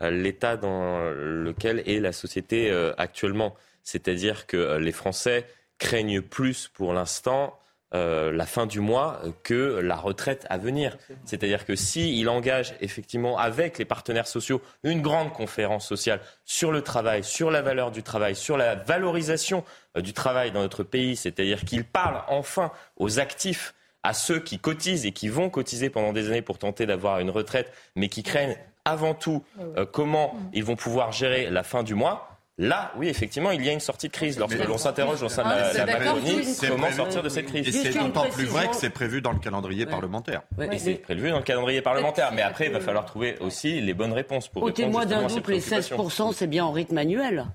euh, 0.00 0.10
l'état 0.10 0.56
dans 0.56 1.10
lequel 1.10 1.82
est 1.86 2.00
la 2.00 2.12
société 2.12 2.70
euh, 2.70 2.92
actuellement, 2.96 3.54
c'est-à-dire 3.82 4.46
que 4.46 4.56
euh, 4.56 4.78
les 4.78 4.92
Français 4.92 5.46
craignent 5.78 6.22
plus 6.22 6.68
pour 6.68 6.92
l'instant 6.92 7.58
euh, 7.92 8.30
la 8.30 8.46
fin 8.46 8.66
du 8.66 8.78
mois 8.78 9.20
que 9.42 9.80
la 9.80 9.96
retraite 9.96 10.46
à 10.48 10.58
venir. 10.58 10.96
C'est-à-dire 11.24 11.64
que 11.66 11.74
s'il 11.74 12.28
engage 12.28 12.74
effectivement 12.80 13.36
avec 13.36 13.78
les 13.78 13.84
partenaires 13.84 14.28
sociaux 14.28 14.62
une 14.84 15.02
grande 15.02 15.32
conférence 15.32 15.88
sociale 15.88 16.20
sur 16.44 16.70
le 16.70 16.82
travail, 16.82 17.24
sur 17.24 17.50
la 17.50 17.62
valeur 17.62 17.90
du 17.90 18.04
travail, 18.04 18.36
sur 18.36 18.56
la 18.56 18.76
valorisation 18.76 19.64
euh, 19.96 20.02
du 20.02 20.12
travail 20.12 20.52
dans 20.52 20.60
notre 20.60 20.84
pays, 20.84 21.16
c'est-à-dire 21.16 21.64
qu'il 21.64 21.84
parle 21.84 22.22
enfin 22.28 22.70
aux 22.96 23.18
actifs 23.18 23.74
à 24.02 24.14
ceux 24.14 24.38
qui 24.38 24.58
cotisent 24.58 25.04
et 25.04 25.12
qui 25.12 25.28
vont 25.28 25.50
cotiser 25.50 25.90
pendant 25.90 26.12
des 26.12 26.28
années 26.28 26.42
pour 26.42 26.58
tenter 26.58 26.86
d'avoir 26.86 27.18
une 27.18 27.30
retraite, 27.30 27.72
mais 27.96 28.08
qui 28.08 28.22
craignent 28.22 28.56
avant 28.84 29.14
tout 29.14 29.44
euh, 29.58 29.84
comment 29.84 30.36
ils 30.52 30.64
vont 30.64 30.76
pouvoir 30.76 31.12
gérer 31.12 31.50
la 31.50 31.62
fin 31.62 31.82
du 31.82 31.94
mois. 31.94 32.29
Là, 32.60 32.92
oui, 32.98 33.08
effectivement, 33.08 33.52
il 33.52 33.64
y 33.64 33.70
a 33.70 33.72
une 33.72 33.80
sortie 33.80 34.08
de 34.08 34.12
crise. 34.12 34.38
Lorsque 34.38 34.62
l'on 34.62 34.76
s'interroge 34.76 35.22
au 35.22 35.30
sein 35.30 35.42
de 35.44 35.48
la, 35.48 35.72
la 35.72 35.86
Macronie, 35.98 36.44
C'est 36.44 36.68
comment 36.68 36.82
prévu. 36.82 36.96
sortir 36.96 37.22
de 37.22 37.28
cette 37.30 37.44
Et 37.48 37.62
crise? 37.62 37.82
C'est 37.82 37.98
d'autant 37.98 38.28
plus 38.28 38.44
vrai 38.44 38.68
que 38.68 38.76
c'est 38.76 38.90
prévu 38.90 39.22
dans 39.22 39.32
le 39.32 39.38
calendrier 39.38 39.86
parlementaire. 39.86 40.42
Et 40.70 40.78
c'est 40.78 40.94
prévu 40.96 41.30
dans 41.30 41.38
le 41.38 41.42
calendrier 41.42 41.80
parlementaire. 41.80 42.32
Mais 42.34 42.42
après, 42.42 42.66
il 42.66 42.72
va 42.72 42.80
falloir 42.80 43.06
trouver 43.06 43.38
aussi 43.40 43.80
les 43.80 43.94
bonnes 43.94 44.12
réponses 44.12 44.48
pour 44.48 44.62
répondre 44.66 44.88
Ôtez-moi 44.88 45.02
justement 45.02 45.20
d'un 45.22 45.26
doute, 45.28 45.36
les 45.48 45.58
préoccupations. 45.60 45.96
16%, 46.30 46.34
c'est 46.34 46.46
bien 46.48 46.66
en 46.66 46.72
rythme 46.72 46.98
annuel. 46.98 47.46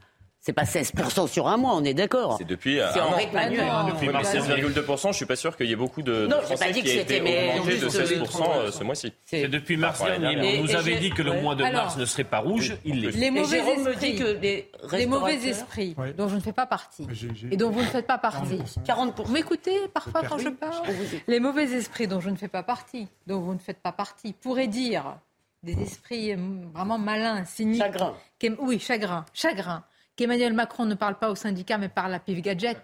C'est 0.46 0.54
pas 0.54 0.62
16% 0.62 1.28
sur 1.28 1.48
un 1.48 1.58
mois, 1.58 1.74
on 1.74 1.84
est 1.84 1.96
d'accord. 1.96 2.36
C'est 2.38 2.46
depuis 2.46 2.80
euh, 2.80 2.88
C'est 2.94 3.00
en 3.02 3.10
rythme 3.10 3.36
annuel. 3.36 3.66
Depuis 3.88 4.10
mars 4.10 4.30
mais 4.32 4.42
alors- 4.42 4.70
16,2%, 4.70 5.08
je 5.12 5.16
suis 5.18 5.26
pas 5.26 5.36
sûr 5.36 5.58
qu'il 5.58 5.66
y 5.66 5.72
ait 5.72 5.76
beaucoup 5.76 6.04
de, 6.04 6.12
de 6.12 6.28
Non, 6.28 6.36
j'ai 6.42 6.46
Français 6.56 6.66
pas 6.68 6.72
dit 6.72 6.82
qui 6.84 6.86
que 6.86 6.90
aient 6.92 7.00
c'était, 7.00 7.18
été 7.18 7.22
mais 7.24 7.50
augmentés 7.56 7.78
de 7.80 7.90
juste, 7.90 8.00
16% 8.00 8.44
euh, 8.58 8.72
ce 8.72 8.84
mois-ci. 8.84 9.12
C'est 9.26 9.48
depuis 9.48 9.76
mars 9.76 10.04
dernier. 10.04 10.28
On 10.28 10.32
dernière. 10.42 10.62
nous 10.62 10.76
avait 10.76 10.98
dit 11.00 11.10
que 11.10 11.24
le 11.24 11.42
mois 11.42 11.56
de 11.56 11.64
Alors, 11.64 11.86
mars 11.86 11.98
ne 11.98 12.06
serait 12.06 12.26
pas 12.26 12.38
rouge. 12.42 12.78
Il 12.86 13.02
l'est. 13.02 13.18
Les 13.18 13.32
mauvais 13.32 13.58
esprits, 13.58 14.12
dit 14.14 14.20
que 14.20 14.38
les 14.40 14.72
les 14.92 15.06
mauvais 15.08 15.34
esprits 15.48 15.96
Ouais. 15.98 16.14
dont 16.14 16.28
je 16.28 16.36
ne 16.36 16.40
fais 16.42 16.54
pas 16.54 16.68
partie 16.68 17.08
et 17.50 17.58
dont 17.58 17.72
vous 17.72 17.82
ne 17.82 17.88
faites 17.88 18.06
pas 18.06 18.20
partie. 18.20 18.60
40%. 18.86 19.24
Vous 19.26 19.34
m'écoutez 19.34 19.88
parfois 19.96 20.22
quand 20.30 20.38
je 20.38 20.50
parle 20.50 20.86
Les 21.28 21.40
mauvais 21.40 21.64
esprits 21.74 22.06
dont 22.08 22.20
je 22.20 22.30
ne 22.30 22.36
fais 22.36 22.50
pas 22.50 22.62
partie, 22.62 23.08
dont 23.26 23.40
vous 23.40 23.56
ne 23.56 23.60
faites 23.60 23.80
pas 23.82 23.92
partie, 23.94 24.34
pourraient 24.34 24.68
dire 24.68 25.16
des 25.64 25.74
esprits 25.82 26.36
vraiment 26.72 27.00
malins, 27.00 27.46
cyniques. 27.46 27.82
Chagrin. 27.82 28.14
Oui, 28.60 28.78
chagrin, 28.80 29.26
chagrin. 29.34 29.84
Qu'Emmanuel 30.16 30.54
Macron 30.54 30.86
ne 30.86 30.96
parle 30.96 31.18
pas 31.20 31.30
aux 31.30 31.36
syndicats 31.36 31.78
mais 31.78 31.90
parle 31.90 32.14
à 32.14 32.20
Pif 32.20 32.42
Gadget. 32.42 32.78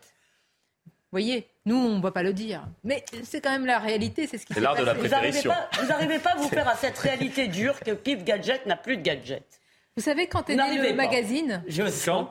Vous 0.86 1.18
voyez, 1.18 1.48
nous, 1.66 1.76
on 1.76 1.98
ne 1.98 2.02
va 2.02 2.12
pas 2.12 2.24
le 2.24 2.32
dire. 2.34 2.64
Mais 2.86 3.03
c'est 3.24 3.41
quand 3.41 3.52
même 3.52 3.66
la 3.66 3.80
réalité, 3.80 4.28
c'est 4.28 4.38
ce 4.38 4.45
qui 4.45 4.53
C'est 4.53 4.60
s'est 4.60 4.64
l'art 4.64 4.76
de 4.76 4.84
la 4.84 4.94
passé. 4.95 5.08
Vous 5.08 5.12
n'arrivez 5.14 5.41
pas, 5.44 5.70
vous 5.82 5.88
n'arrivez 5.88 6.20
pas 6.20 6.32
à 6.32 6.36
vous 6.38 6.48
faire 6.48 6.68
à 6.68 6.76
cette 6.76 6.98
réalité 6.98 7.48
dure 7.48 7.80
que 7.82 7.91
Pif 7.91 8.24
Gadget 8.24 8.66
n'a 8.66 8.78
plus 8.78 8.98
de 8.98 9.02
gadget. 9.02 9.44
Vous 9.98 10.03
savez 10.03 10.28
quand 10.28 10.49
est 10.49 10.56
né 10.56 10.78
le 10.78 10.90
pas. 10.90 10.94
magazine 11.03 11.64
Je 11.68 11.86
sens. 11.90 12.28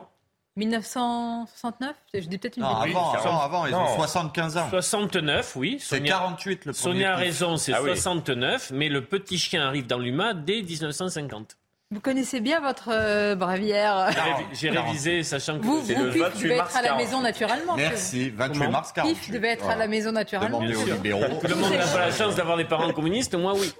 1969 0.57 1.95
Je 2.13 2.19
dis 2.21 2.37
peut-être 2.37 2.57
une 2.57 2.63
Non, 2.63 2.69
avant, 2.75 3.11
avant, 3.13 3.39
avant, 3.39 3.65
ils 3.67 3.73
ont 3.73 3.79
Non. 3.85 3.95
75 3.95 4.57
ans. 4.57 4.69
69, 4.69 5.55
oui. 5.55 5.77
C'est 5.79 5.97
Sonia- 5.97 6.09
48 6.13 6.65
le 6.65 6.73
premier. 6.73 6.73
Sonia 6.73 7.13
a 7.13 7.15
raison, 7.15 7.57
c'est 7.57 7.73
Ah 7.73 7.81
oui. 7.81 7.89
69, 7.91 8.71
mais 8.73 8.89
le 8.89 9.05
petit 9.05 9.37
chien 9.37 9.65
arrive 9.65 9.87
dans 9.87 9.99
l'UMA 9.99 10.33
dès 10.33 10.61
1950. 10.61 11.55
Vous 11.93 11.99
connaissez 11.99 12.39
bien 12.39 12.61
votre 12.61 12.89
euh, 12.89 13.35
bravière. 13.35 14.09
J'ai 14.11 14.19
révi- 14.19 14.45
J'ai 14.53 14.69
révisé, 14.69 15.23
sachant 15.23 15.59
que 15.59 15.63
Vous, 15.65 15.81
vous 15.81 15.89
le 15.93 16.09
Pif, 16.11 16.21
28 16.21 16.43
devez 16.43 16.55
mars 16.55 16.69
être 16.71 16.77
à 16.77 16.81
la 16.83 16.87
40. 16.89 17.03
maison 17.03 17.21
naturellement. 17.21 17.75
Merci, 17.75 18.29
28 18.29 18.59
Comment 18.59 18.71
mars 18.71 18.91
48. 18.93 19.13
Pif 19.19 19.31
devait 19.31 19.47
être 19.49 19.69
à 19.69 19.75
la 19.75 19.87
maison 19.87 20.11
naturellement. 20.13 20.59
Demandez 20.59 20.75
aux 20.75 20.79
monsieur. 20.79 20.93
libéraux. 20.95 21.25
Tout 21.41 21.47
le 21.47 21.55
monde 21.55 21.73
n'a 21.73 21.85
pas 21.85 21.99
la 22.05 22.11
chance 22.11 22.35
d'avoir 22.35 22.55
des 22.55 22.63
parents 22.65 22.93
communistes, 22.93 23.35
moi 23.35 23.53
oui. 23.57 23.73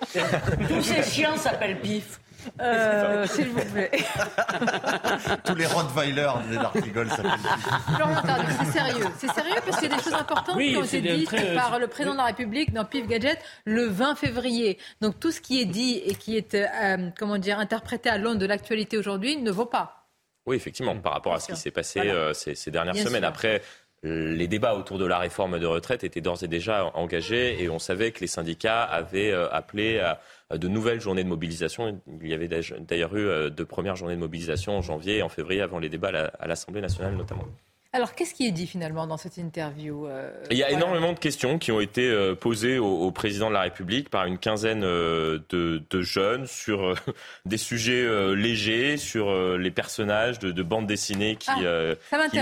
Tous 0.67 0.81
ces 0.81 1.03
chiens 1.03 1.37
s'appellent 1.37 1.79
Pif. 1.79 2.19
Euh, 2.61 3.25
S'il 3.27 3.49
vous 3.49 3.63
plaît. 3.71 3.91
Tous 5.45 5.55
les 5.55 5.65
Rottweilers 5.65 6.31
des 6.49 6.55
s'appellent 6.55 6.81
Pif. 7.03 7.95
Florian 7.95 8.21
Tardif, 8.21 8.55
c'est 8.63 8.71
sérieux. 8.71 9.05
C'est 9.17 9.31
sérieux 9.31 9.55
parce 9.65 9.79
qu'il 9.79 9.89
y 9.89 9.93
a 9.93 9.97
des 9.97 10.03
choses 10.03 10.13
importantes 10.13 10.55
Oui, 10.55 10.71
qui 10.71 10.77
ont 10.77 10.83
été 10.83 11.01
dites 11.01 11.25
très- 11.27 11.55
par 11.55 11.79
le 11.79 11.87
président 11.87 12.13
de 12.13 12.17
la 12.17 12.25
République 12.25 12.73
dans 12.73 12.85
Pif 12.85 13.07
Gadget 13.07 13.39
le 13.65 13.85
20 13.85 14.15
février. 14.15 14.77
Donc 15.01 15.19
tout 15.19 15.31
ce 15.31 15.41
qui 15.41 15.61
est 15.61 15.65
dit 15.65 16.01
et 16.05 16.15
qui 16.15 16.37
est 16.37 16.55
euh, 16.55 17.09
comment 17.17 17.37
dire 17.37 17.59
interprété 17.59 18.09
à 18.09 18.17
l'aune 18.17 18.37
de 18.37 18.45
l'actualité 18.45 18.97
aujourd'hui 18.97 19.37
ne 19.37 19.51
vaut 19.51 19.65
pas. 19.65 20.07
Oui, 20.45 20.55
effectivement, 20.55 20.95
par 20.97 21.13
rapport 21.13 21.33
à 21.35 21.39
ce 21.39 21.51
qui 21.51 21.55
s'est 21.55 21.71
passé 21.71 21.99
Voilà. 21.99 22.13
euh, 22.13 22.33
ces, 22.33 22.55
ces 22.55 22.71
dernières 22.71 22.93
Bien 22.95 23.03
semaines. 23.05 23.21
sûr. 23.21 23.29
Après, 23.29 23.61
euh, 24.05 24.33
les 24.33 24.47
débats 24.47 24.73
autour 24.73 24.97
de 24.97 25.05
la 25.05 25.19
réforme 25.19 25.59
de 25.59 25.65
retraite 25.67 26.03
étaient 26.03 26.21
d'ores 26.21 26.41
et 26.43 26.47
déjà 26.47 26.85
engagés 26.95 27.61
et 27.61 27.69
on 27.69 27.77
savait 27.77 28.11
que 28.11 28.21
les 28.21 28.27
syndicats 28.27 28.81
avaient 28.83 29.31
euh, 29.31 29.47
appelé 29.51 29.99
à 29.99 30.19
de 30.57 30.67
nouvelles 30.67 30.99
journées 31.01 31.23
de 31.23 31.29
mobilisation. 31.29 31.99
Il 32.21 32.27
y 32.27 32.33
avait 32.33 32.47
d'ailleurs- 32.47 33.15
eu 33.15 33.27
euh, 33.27 33.49
de 33.49 33.63
premières 33.63 33.95
journées 33.95 34.15
de 34.15 34.19
mobilisation 34.19 34.77
en 34.77 34.81
janvier 34.81 35.17
et 35.17 35.21
en 35.23 35.29
février 35.29 35.61
avant 35.61 35.79
les 35.79 35.89
débats 35.89 36.09
à 36.09 36.11
la- 36.11 36.31
à 36.39 36.47
l'Assemblée 36.47 36.81
nationale 36.81 37.15
notamment. 37.15 37.45
Alors 37.93 38.15
qu'est-ce 38.15 38.33
qui 38.33 38.47
est 38.47 38.51
dit 38.53 38.67
finalement 38.67 39.05
dans 39.05 39.17
cette 39.17 39.35
interview 39.35 40.07
euh, 40.07 40.31
Il 40.49 40.55
y 40.57 40.63
a 40.63 40.69
voilà. 40.69 40.81
énormément 40.85 41.11
de 41.11 41.19
questions 41.19 41.59
qui 41.59 41.73
ont 41.73 41.81
été 41.81 42.07
euh, 42.09 42.35
posées 42.35 42.77
au, 42.79 42.85
au 42.87 43.11
président 43.11 43.49
de 43.49 43.53
la 43.53 43.63
République 43.63 44.09
par 44.09 44.25
une 44.27 44.37
quinzaine 44.37 44.83
euh, 44.85 45.39
de, 45.49 45.83
de 45.89 46.01
jeunes 46.01 46.47
sur 46.47 46.81
euh, 46.85 46.95
des 47.45 47.57
sujets 47.57 48.01
euh, 48.05 48.33
légers, 48.33 48.95
sur 48.95 49.29
euh, 49.29 49.57
les 49.57 49.71
personnages 49.71 50.39
de, 50.39 50.51
de 50.53 50.63
bandes 50.63 50.87
dessinées 50.87 51.35
qui, 51.35 51.49
Ah, 51.51 51.59
euh, 51.63 51.95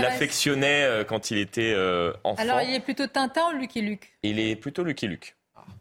affectionnait 0.06 0.84
euh, 0.84 1.02
quand 1.02 1.30
il 1.30 1.38
était 1.38 1.72
euh, 1.74 2.12
enfant. 2.24 2.40
Alors 2.42 2.60
il 2.62 2.72
est 2.74 2.80
plutôt 2.80 3.06
Tintin 3.08 3.52
ou 3.52 3.58
Lucky 3.58 3.82
Luke? 3.82 4.08
Il 4.22 4.38
est 4.38 4.54
plutôt 4.54 4.84
Lucky 4.84 5.08
Luke. 5.08 5.34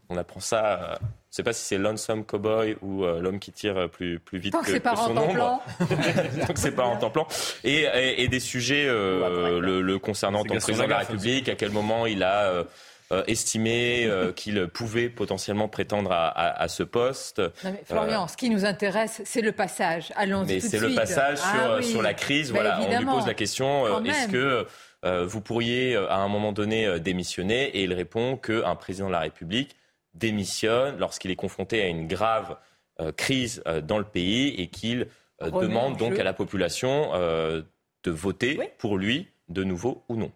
On 0.10 0.18
apprend 0.18 0.39
ça. 0.39 0.97
Euh, 1.30 1.31
je 1.31 1.34
ne 1.34 1.35
sais 1.35 1.43
pas 1.43 1.53
si 1.53 1.64
c'est 1.65 1.77
Lonesome 1.77 2.26
Cowboy 2.26 2.76
ou 2.81 3.03
euh, 3.03 3.19
l'homme 3.22 3.39
qui 3.39 3.51
tire 3.51 3.89
plus, 3.89 4.19
plus 4.19 4.39
vite 4.39 4.53
Tant 4.53 4.61
que 4.61 4.72
que, 4.72 4.77
pas 4.80 4.91
que 4.93 4.97
son 4.97 5.11
en 5.11 5.14
temps 5.15 5.23
ombre. 5.23 5.34
plan. 5.34 5.61
Donc 6.47 6.57
c'est 6.57 6.72
pas 6.72 6.85
en 6.85 6.97
temps 6.97 7.11
plan. 7.11 7.27
Et, 7.64 7.81
et, 7.84 8.23
et 8.23 8.27
des 8.27 8.39
sujets 8.39 8.85
euh, 8.88 9.60
le, 9.60 9.81
le 9.81 9.99
concernant 9.99 10.39
en 10.39 10.43
tant 10.43 10.56
que 10.56 10.60
président 10.61 10.85
de 10.85 10.89
la 10.89 10.97
République, 10.99 11.47
à 11.49 11.56
quel 11.56 11.69
moment 11.72 12.06
il 12.07 12.23
a 12.23 12.45
euh, 12.45 12.64
euh, 13.11 13.23
estimé 13.27 14.06
euh, 14.06 14.31
qu'il 14.31 14.68
pouvait 14.68 15.10
potentiellement 15.10 15.68
prétendre 15.68 16.11
à, 16.11 16.27
à- 16.27 16.61
à 16.64 16.68
ce 16.68 16.84
poste. 16.84 17.39
Non, 17.39 17.49
mais 17.65 17.84
Florian, 17.85 18.27
ce 18.27 18.38
qui 18.38 18.49
nous 18.51 18.65
intéresse, 18.65 19.22
c'est 19.26 19.41
le 19.41 19.51
passage. 19.51 20.11
Allons-y 20.15 20.51
Euh, 20.51 20.53
Mais 20.56 20.60
c'est 20.60 20.80
le 20.80 20.93
passage 20.95 21.38
sur, 21.38 21.47
Ah 21.53 21.76
oui. 21.77 21.84
sur 21.85 22.01
la 22.03 22.14
crise. 22.14 22.51
Bah, 22.51 22.60
voilà, 22.61 22.80
on 22.81 22.99
lui 22.99 23.06
pose 23.06 23.26
la 23.27 23.34
question 23.34 23.85
euh, 23.88 24.03
est-ce 24.03 24.27
que 24.27 24.65
euh, 25.06 25.26
vous 25.26 25.41
pourriez 25.41 25.95
euh, 25.95 26.07
à 26.10 26.18
un 26.18 26.27
moment 26.27 26.51
donné 26.51 26.85
euh, 26.85 26.99
démissionner? 26.99 27.65
Et 27.77 27.84
il 27.84 27.93
répond 27.93 28.35
qu'un 28.38 28.76
président 28.76 29.07
de 29.07 29.14
la 29.14 29.22
République 29.22 29.76
démissionne 30.14 30.98
lorsqu'il 30.98 31.31
est 31.31 31.36
confronté 31.36 31.81
à 31.81 31.88
une 31.88 32.07
grave 32.07 32.57
euh, 32.99 33.11
crise 33.11 33.61
euh, 33.68 33.81
dans 33.81 33.98
le 33.98 34.03
pays 34.03 34.49
et 34.57 34.68
qu'il 34.68 35.07
euh, 35.41 35.49
demande 35.52 35.98
donc 35.98 36.14
jeu. 36.14 36.19
à 36.19 36.23
la 36.23 36.34
population 36.34 37.11
euh, 37.14 37.61
de 38.03 38.11
voter 38.11 38.60
pour 38.77 38.98
lui 38.98 39.27
de 39.49 39.64
nouveau 39.64 40.03
ou 40.10 40.15
non. 40.15 40.31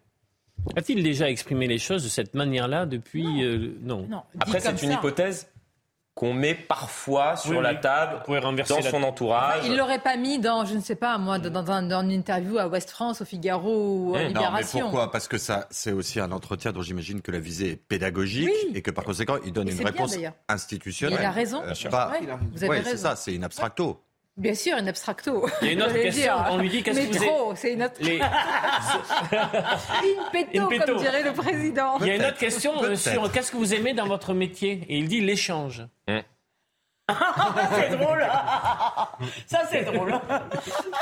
A-t-il 0.76 1.04
déjà 1.04 1.30
exprimé 1.30 1.68
les 1.68 1.80
choses 1.80 2.04
de 2.04 2.10
cette 2.10 2.36
manière-là 2.36 2.86
depuis 2.86 3.44
euh, 3.44 3.74
Non. 3.82 4.08
Après, 4.40 4.60
c'est 4.60 4.70
une 4.72 4.78
ça. 4.78 4.94
hypothèse 4.94 5.50
qu'on 6.15 6.34
met 6.34 6.53
parfois 6.53 7.35
sur 7.35 7.57
Oui, 7.57 7.64
la 7.64 7.73
table 7.73 8.22
dans 8.27 8.52
la- 8.52 8.91
son 8.91 9.02
entourage. 9.03 9.64
Il 9.65 9.76
l'aurait 9.76 9.98
pas 9.99 10.15
mis 10.15 10.38
dans, 10.38 10.64
je 10.64 10.76
ne 10.76 10.80
sais 10.80 10.95
pas, 10.95 11.18
moi, 11.18 11.40
dans, 11.40 11.72
un- 11.72 11.81
dans 11.84 12.02
une 12.03 12.11
interview 12.11 12.60
à 12.60 12.68
West 12.68 12.91
France, 12.91 13.22
au 13.22 13.26
Figaro 13.26 13.98
ou 14.11 14.15
à 14.15 14.19
Mmh. 14.19 14.22
Non, 14.22 14.22
mais 14.22 14.27
Libération. 14.27 14.80
pourquoi? 14.81 15.11
Parce 15.11 15.27
que 15.27 15.40
ça, 15.40 15.68
c'est 15.72 15.91
aussi 15.91 16.19
un 16.19 16.31
entretien 16.31 16.72
dont 16.72 16.84
j'imagine 16.84 17.22
que 17.22 17.31
la 17.31 17.40
visée 17.40 17.72
est 17.72 17.76
pédagogique 17.76 18.48
Oui. 18.68 18.72
et 18.76 18.81
que 18.84 18.91
par 18.91 19.06
conséquent, 19.06 19.38
il 19.44 19.53
donne 19.53 19.68
Et 19.68 19.72
une 19.72 19.77
bien, 19.77 19.88
réponse 19.88 20.15
institutionnelle. 20.48 21.19
Il 21.19 21.26
a 21.26 21.31
raison. 21.31 21.61
Euh, 21.61 21.65
Bien 21.65 21.73
sûr. 21.73 21.90
pas- 21.90 22.11
Ouais, 22.11 22.19
vous 22.52 22.57
avez 22.64 22.69
Ouais, 22.69 22.77
raison. 22.77 22.90
c'est 22.91 22.98
ça, 22.98 23.15
c'est 23.15 23.34
une 23.34 23.44
abstracto. 23.44 23.99
Bien 24.35 24.55
sûr, 24.55 24.77
une 24.77 24.88
abstracto. 24.88 25.47
Il 25.61 25.68
y 25.68 25.69
a 25.69 25.73
une 25.73 25.84
autre 25.84 25.93
question, 25.93 26.22
dire. 26.23 26.47
on 26.51 26.57
lui 26.57 26.69
dit 26.69 26.81
qu'est-ce 26.81 26.99
que 27.01 27.14
vous 27.18 27.23
trop, 27.26 27.53
c'est 27.55 27.73
une 27.73 27.84
autre... 27.84 27.93
Les- 27.99 28.18
Une 30.03 30.31
péto, 30.31 30.49
Une 30.53 30.68
péto. 30.69 30.85
comme 30.93 30.97
dirait 31.01 31.23
le 31.23 31.34
président. 31.34 31.97
Il 32.01 32.07
y 32.07 32.11
a 32.11 32.15
une 32.15 32.26
autre 32.26 32.38
question 32.38 32.84
euh, 32.84 32.95
sur 32.95 33.31
qu'est-ce 33.31 33.51
que 33.51 33.57
vous 33.57 33.73
aimez 33.76 33.93
dans 33.93 34.07
votre 34.07 34.34
métier? 34.34 34.81
Et 34.89 34.97
il 34.97 35.07
dit 35.07 35.22
l'échange. 35.22 35.84
c'est 37.75 37.97
drôle. 37.97 38.23
Ça, 39.45 39.61
c'est 39.69 39.84
drôle. 39.84 40.13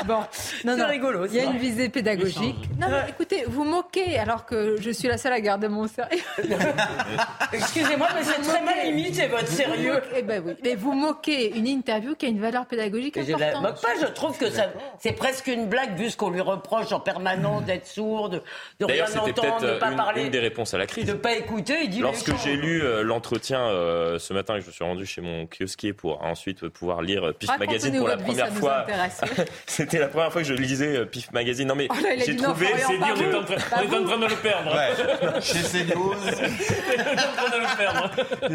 Bon, 0.04 0.14
non, 0.16 0.24
C'est 0.64 0.76
non. 0.76 0.88
rigolo, 0.88 1.26
Il 1.26 1.34
y 1.34 1.40
a 1.40 1.44
une 1.44 1.58
visée 1.58 1.88
pédagogique. 1.88 2.56
Non, 2.80 2.88
mais 2.90 3.08
écoutez, 3.08 3.44
vous 3.46 3.62
moquez 3.62 4.18
alors 4.18 4.44
que 4.44 4.80
je 4.80 4.90
suis 4.90 5.06
la 5.06 5.16
seule 5.16 5.32
à 5.32 5.40
garder 5.40 5.68
mon 5.68 5.86
sérieux. 5.86 6.20
Excusez-moi, 7.52 8.08
mais 8.16 8.22
c'est 8.24 8.40
très 8.42 8.62
mal 8.62 8.84
imité, 8.86 9.28
votre 9.28 9.46
sérieux. 9.46 10.00
Eh 10.16 10.22
ben 10.22 10.42
oui. 10.44 10.54
Mais 10.64 10.74
vous 10.74 10.92
moquez 10.92 11.56
une 11.56 11.68
interview 11.68 12.14
qui 12.16 12.26
a 12.26 12.28
une 12.30 12.40
valeur 12.40 12.66
pédagogique 12.66 13.16
Je 13.22 13.30
la 13.36 13.48
importante. 13.50 13.62
moque 13.62 13.80
pas, 13.82 13.94
je 14.00 14.06
trouve 14.12 14.36
que 14.38 14.50
ça, 14.50 14.72
c'est 14.98 15.12
presque 15.12 15.46
une 15.46 15.66
blague 15.68 15.96
vu 15.96 16.10
ce 16.10 16.16
qu'on 16.16 16.30
lui 16.30 16.40
reproche 16.40 16.90
en 16.92 17.00
permanence 17.00 17.64
d'être 17.64 17.86
sourd, 17.86 18.28
de, 18.28 18.42
de 18.80 18.84
rien 18.86 19.04
entendre, 19.04 19.60
de 19.60 19.78
pas 19.78 19.90
euh, 19.90 19.96
parler, 19.96 20.20
une, 20.22 20.26
une 20.26 20.32
des 20.32 20.40
réponses 20.40 20.74
à 20.74 20.78
la 20.78 20.86
crise. 20.86 21.06
de 21.06 21.12
pas 21.12 21.34
écouter. 21.34 21.78
Il 21.84 21.90
dit 21.90 22.00
Lorsque 22.00 22.36
j'ai 22.42 22.56
lu 22.56 22.82
euh, 22.82 23.02
l'entretien 23.02 23.60
euh, 23.60 24.18
ce 24.18 24.32
matin 24.34 24.54
et 24.56 24.58
que 24.58 24.62
je 24.64 24.68
me 24.70 24.72
suis 24.72 24.84
rendu 24.84 25.06
chez 25.06 25.20
mon 25.20 25.46
kiosquier 25.46 25.91
pour 25.92 26.22
ensuite 26.24 26.68
pouvoir 26.68 27.02
lire 27.02 27.32
Pif 27.38 27.50
Magazine 27.58 27.96
pour 27.98 28.08
la 28.08 28.16
vie, 28.16 28.24
première 28.24 28.52
fois. 28.52 28.86
C'était 29.66 29.98
la 29.98 30.08
première 30.08 30.32
fois 30.32 30.42
que 30.42 30.48
je 30.48 30.54
lisais 30.54 30.96
euh, 30.96 31.04
Pif 31.04 31.30
Magazine. 31.32 31.68
Non 31.68 31.74
mais 31.74 31.88
Oh 31.90 31.94
j'ai 32.24 32.36
trouvé. 32.36 32.66
C'est 32.78 32.96
dit, 32.98 33.04
on 33.04 33.20
est 33.20 33.34
en 33.34 33.44
train, 33.44 33.54
Pas 33.56 33.76
on 33.76 33.82
est 33.82 33.96
en 33.96 34.00
vous. 34.00 34.06
train 34.08 34.18
de 34.18 34.26
le 34.26 34.36
perdre. 34.36 34.74
Ouais. 34.74 35.40
Chez 35.40 35.84
CNews, 35.84 36.14
On 36.14 36.28
est 36.28 37.10
en 37.10 37.32
train 37.32 37.50
de 37.50 37.62
le 37.62 37.76
perdre. 37.76 38.10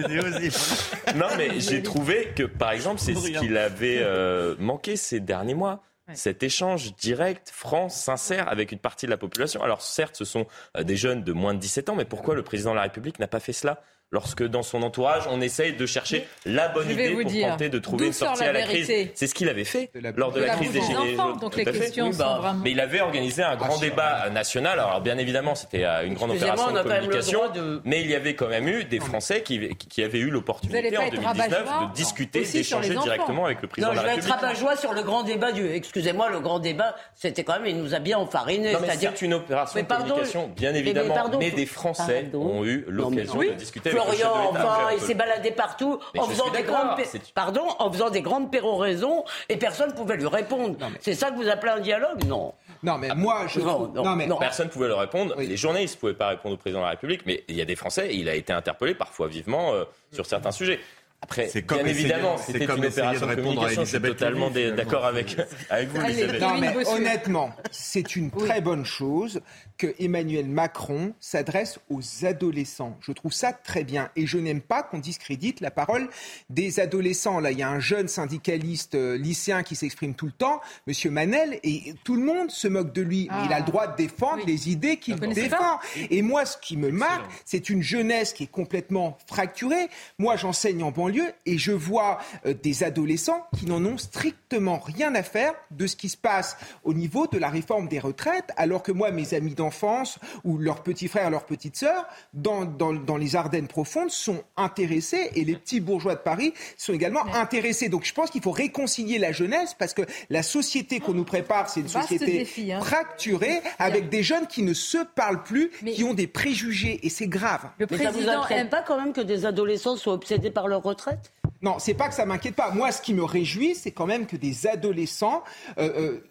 CNews, 0.07 0.43
il 0.43 0.51
faut- 0.51 1.17
Non 1.17 1.27
mais 1.37 1.59
j'ai 1.59 1.81
trouvé 1.83 2.33
que 2.35 2.43
par 2.43 2.71
exemple 2.71 2.99
c'est 2.99 3.15
ce 3.15 3.27
qu'il 3.29 3.57
avait 3.57 3.99
euh, 4.01 4.55
manqué 4.59 4.95
ces 4.95 5.19
derniers 5.19 5.53
mois. 5.55 5.81
Ouais. 6.07 6.15
Cet 6.15 6.41
échange 6.41 6.95
direct, 6.95 7.51
franc, 7.53 7.89
sincère 7.89 8.47
avec 8.47 8.71
une 8.71 8.79
partie 8.79 9.05
de 9.07 9.11
la 9.11 9.17
population. 9.17 9.61
Alors 9.61 9.81
certes, 9.81 10.15
ce 10.15 10.23
sont 10.23 10.47
euh, 10.77 10.83
des 10.83 10.95
jeunes 10.95 11.21
de 11.23 11.33
moins 11.33 11.53
de 11.53 11.59
17 11.59 11.89
ans, 11.89 11.95
mais 11.95 12.05
pourquoi 12.05 12.33
le 12.33 12.43
président 12.43 12.69
de 12.71 12.77
la 12.77 12.83
République 12.83 13.19
n'a 13.19 13.27
pas 13.27 13.41
fait 13.41 13.51
cela? 13.51 13.81
Lorsque 14.11 14.43
dans 14.43 14.63
son 14.63 14.83
entourage, 14.83 15.23
on 15.29 15.41
essaye 15.41 15.73
de 15.73 15.85
chercher 15.85 16.25
la 16.45 16.69
bonne 16.69 16.89
idée 16.89 17.11
pour 17.11 17.31
tenter 17.31 17.69
de 17.69 17.79
trouver 17.79 18.07
une 18.07 18.13
sortie 18.13 18.43
à 18.43 18.53
la 18.53 18.61
crise. 18.61 18.91
C'est 19.13 19.27
ce 19.27 19.33
qu'il 19.33 19.49
avait 19.49 19.65
fait 19.65 19.91
lors 20.15 20.31
de 20.31 20.41
la, 20.41 20.55
crise 20.55 20.71
des 20.71 20.81
Gilets 20.81 21.15
jaunes. 21.15 21.39
Donc 21.39 21.55
les 21.55 21.65
questions 21.65 22.11
sont 22.11 22.17
bah, 22.17 22.55
Mais 22.63 22.71
il 22.71 22.79
avait 22.79 23.01
organisé 23.01 23.43
un 23.43 23.55
grand 23.55 23.77
débat 23.79 24.29
national. 24.29 24.79
Alors 24.79 25.01
bien 25.01 25.17
évidemment, 25.17 25.55
c'était 25.55 25.83
une 26.05 26.13
grande 26.13 26.31
opération 26.31 26.71
de 26.71 26.81
communication, 26.81 27.41
mais 27.83 28.01
il 28.01 28.09
y 28.09 28.15
avait 28.15 28.35
quand 28.35 28.47
même 28.47 28.67
eu 28.67 28.85
des 28.85 28.99
Français 28.99 29.41
qui, 29.43 29.75
qui 29.75 30.03
avaient 30.03 30.19
eu 30.19 30.29
l'opportunité 30.29 30.97
en 30.97 31.09
2019 31.09 31.49
de 31.89 31.93
discuter, 31.93 32.41
d'échanger 32.45 32.95
directement 32.95 33.45
avec 33.45 33.61
le 33.61 33.67
président 33.67 33.91
de 33.91 33.95
la 33.97 34.01
République. 34.01 34.23
Je 34.23 34.27
vais 34.27 34.33
être 34.33 34.41
rabat-joie 34.41 34.75
sur 34.77 34.93
le 34.93 35.03
grand 35.03 35.23
débat 35.23 35.51
du. 35.51 35.67
Excusez-moi, 35.67 36.29
le 36.29 36.39
grand 36.39 36.59
débat, 36.59 36.95
c'était 37.15 37.43
quand 37.43 37.59
même, 37.59 37.65
il 37.65 37.77
nous 37.77 37.93
a 37.93 37.99
bien 37.99 38.17
enfariné. 38.17 38.73
C'est 38.97 39.21
une 39.21 39.33
opération 39.33 39.81
de 39.81 39.85
communication, 39.85 40.51
bien 40.55 40.73
évidemment, 40.73 41.15
mais, 41.39 41.51
des 41.51 41.65
Français 41.65 42.29
ont 42.33 42.63
eu 42.63 42.85
l'occasion 42.87 43.39
de 43.39 43.53
discuter 43.53 43.96
Florian, 44.01 44.49
enfin, 44.51 44.89
il 44.93 44.99
s'est 44.99 45.13
baladé 45.13 45.51
partout 45.51 45.99
en 46.17 46.23
faisant 46.23 46.49
des 46.51 46.63
grandes, 46.63 46.97
pardon, 47.33 47.67
en 47.79 47.91
faisant 47.91 48.09
des 48.09 48.21
grandes 48.21 48.51
péroraisons 48.51 49.23
et 49.49 49.57
personne 49.57 49.89
ne 49.89 49.95
pouvait 49.95 50.17
lui 50.17 50.27
répondre. 50.27 50.77
C'est 51.01 51.15
ça 51.15 51.31
que 51.31 51.35
vous 51.35 51.49
appelez 51.49 51.71
un 51.71 51.79
dialogue? 51.79 52.23
Non. 52.25 52.53
Non, 52.83 52.97
mais 52.97 53.13
moi, 53.15 53.45
je. 53.47 53.59
Non, 53.59 53.91
non, 53.93 54.15
mais... 54.15 54.27
Personne 54.39 54.67
ne 54.67 54.71
pouvait 54.71 54.87
le 54.87 54.95
répondre. 54.95 55.35
Les 55.37 55.57
journalistes 55.57 55.95
ne 55.95 55.99
pouvaient 55.99 56.13
pas 56.13 56.29
répondre 56.29 56.55
au 56.55 56.57
président 56.57 56.79
de 56.79 56.85
la 56.85 56.91
République, 56.91 57.21
mais 57.25 57.43
il 57.47 57.55
y 57.55 57.61
a 57.61 57.65
des 57.65 57.75
Français, 57.75 58.09
il 58.13 58.29
a 58.29 58.35
été 58.35 58.53
interpellé 58.53 58.93
parfois 58.93 59.27
vivement 59.27 59.73
euh, 59.73 59.83
sur 60.11 60.25
certains 60.25 60.51
sujets. 60.51 60.79
Après, 61.19 61.49
bien 61.67 61.85
évidemment, 61.85 62.37
c'était 62.37 62.65
une 62.65 62.85
opération 62.85 63.25
de, 63.25 63.35
communication. 63.35 63.85
Je 63.85 63.89
suis 63.89 64.01
totalement 64.01 64.51
d'accord 64.51 65.05
avec, 65.05 65.35
avec 65.69 65.89
vous, 65.89 66.01
Elisabeth. 66.01 66.41
Non, 66.41 66.57
mais 66.59 66.87
honnêtement, 66.87 67.49
c'est 67.71 68.15
une 68.15 68.29
très 68.29 68.61
bonne 68.61 68.85
chose 68.85 69.41
que 69.77 69.93
Emmanuel 69.99 70.47
Macron 70.47 71.13
s'adresse 71.19 71.79
aux 71.89 72.01
adolescents. 72.25 72.97
Je 73.01 73.11
trouve 73.11 73.33
ça 73.33 73.53
très 73.53 73.83
bien. 73.83 74.09
Et 74.15 74.25
je 74.25 74.37
n'aime 74.37 74.61
pas 74.61 74.83
qu'on 74.83 74.99
discrédite 74.99 75.61
la 75.61 75.71
parole 75.71 76.09
des 76.49 76.79
adolescents. 76.79 77.39
Là, 77.39 77.51
il 77.51 77.59
y 77.59 77.63
a 77.63 77.69
un 77.69 77.79
jeune 77.79 78.07
syndicaliste 78.07 78.95
euh, 78.95 79.17
lycéen 79.17 79.63
qui 79.63 79.75
s'exprime 79.75 80.15
tout 80.15 80.25
le 80.25 80.31
temps, 80.31 80.61
Monsieur 80.87 81.11
Manel, 81.11 81.59
et 81.63 81.93
tout 82.03 82.15
le 82.15 82.23
monde 82.23 82.51
se 82.51 82.67
moque 82.67 82.93
de 82.93 83.01
lui. 83.01 83.29
il 83.45 83.53
a 83.53 83.59
le 83.59 83.65
droit 83.65 83.87
de 83.87 83.95
défendre 83.95 84.43
les 84.45 84.69
idées 84.69 84.97
qu'il 84.97 85.15
défend. 85.15 85.79
Et 86.09 86.21
moi, 86.21 86.45
ce 86.45 86.57
qui 86.57 86.77
me 86.77 86.91
marque, 86.91 87.25
c'est 87.45 87.69
une 87.69 87.81
jeunesse 87.81 88.33
qui 88.33 88.43
est 88.43 88.51
complètement 88.51 89.17
fracturée. 89.27 89.89
Moi, 90.17 90.35
j'enseigne 90.35 90.83
en 90.83 90.91
banlieue 90.91 91.31
et 91.45 91.57
je 91.57 91.71
vois 91.71 92.19
euh, 92.45 92.53
des 92.53 92.83
adolescents 92.83 93.45
qui 93.57 93.65
n'en 93.65 93.83
ont 93.85 93.97
strictement 93.97 94.79
rien 94.79 95.13
à 95.15 95.23
faire 95.23 95.53
de 95.71 95.87
ce 95.87 95.95
qui 95.95 96.09
se 96.09 96.17
passe 96.17 96.57
au 96.83 96.93
niveau 96.93 97.27
de 97.27 97.37
la 97.37 97.49
réforme 97.49 97.87
des 97.87 97.99
retraites, 97.99 98.51
alors 98.57 98.83
que 98.83 98.91
moi, 98.91 99.11
mes 99.11 99.33
amis 99.33 99.53
dans 99.53 99.66
enfance 99.67 100.19
ou 100.43 100.57
leurs 100.57 100.81
petits 100.81 101.07
frères, 101.07 101.29
leurs 101.29 101.45
petites 101.45 101.75
sœurs, 101.75 102.05
dans, 102.33 102.65
dans, 102.65 103.17
les 103.17 103.35
Ardennes 103.35 103.67
profondes, 103.67 104.09
sont 104.09 104.43
intéressés 104.55 105.31
et 105.35 105.43
les 105.43 105.55
petits 105.55 105.79
bourgeois 105.79 106.15
de 106.15 106.21
Paris 106.21 106.53
sont 106.77 106.93
également 106.93 107.25
intéressés. 107.35 107.89
Donc 107.89 108.05
je 108.05 108.13
pense 108.13 108.29
qu'il 108.29 108.41
faut 108.41 108.51
réconcilier 108.51 109.17
la 109.17 109.31
jeunesse 109.31 109.75
parce 109.77 109.93
que 109.93 110.03
la 110.29 110.43
société 110.43 110.99
qu'on 110.99 111.13
nous 111.13 111.25
prépare, 111.25 111.69
c'est 111.69 111.81
une 111.81 111.87
société 111.87 112.47
hein. 112.71 112.81
fracturée 112.81 113.61
avec 113.79 114.09
des 114.09 114.23
jeunes 114.23 114.47
qui 114.47 114.63
ne 114.63 114.73
se 114.73 114.99
parlent 115.15 115.43
plus, 115.43 115.71
qui 115.93 116.03
ont 116.03 116.13
des 116.13 116.27
préjugés 116.27 116.99
et 117.05 117.09
c'est 117.09 117.27
grave. 117.27 117.69
Le 117.77 117.87
Mais 117.91 117.97
ça 117.97 118.11
vous 118.11 118.27
inquiète 118.27 118.69
pas 118.69 118.81
quand 118.81 118.99
même 118.99 119.13
que 119.13 119.21
des 119.21 119.45
adolescents 119.45 119.97
soient 119.97 120.13
obsédés 120.13 120.51
par 120.51 120.67
leur 120.67 120.83
retraite? 120.83 121.31
Non, 121.61 121.79
c'est 121.79 121.93
pas 121.93 122.07
que 122.07 122.13
ça 122.13 122.25
m'inquiète 122.25 122.55
pas. 122.55 122.71
Moi, 122.71 122.91
ce 122.91 123.01
qui 123.01 123.13
me 123.13 123.23
réjouit, 123.23 123.75
c'est 123.75 123.91
quand 123.91 124.05
même 124.05 124.27
que 124.27 124.35
des 124.35 124.67
adolescents 124.67 125.43
euh, 125.77 125.89
euh, 125.97 126.23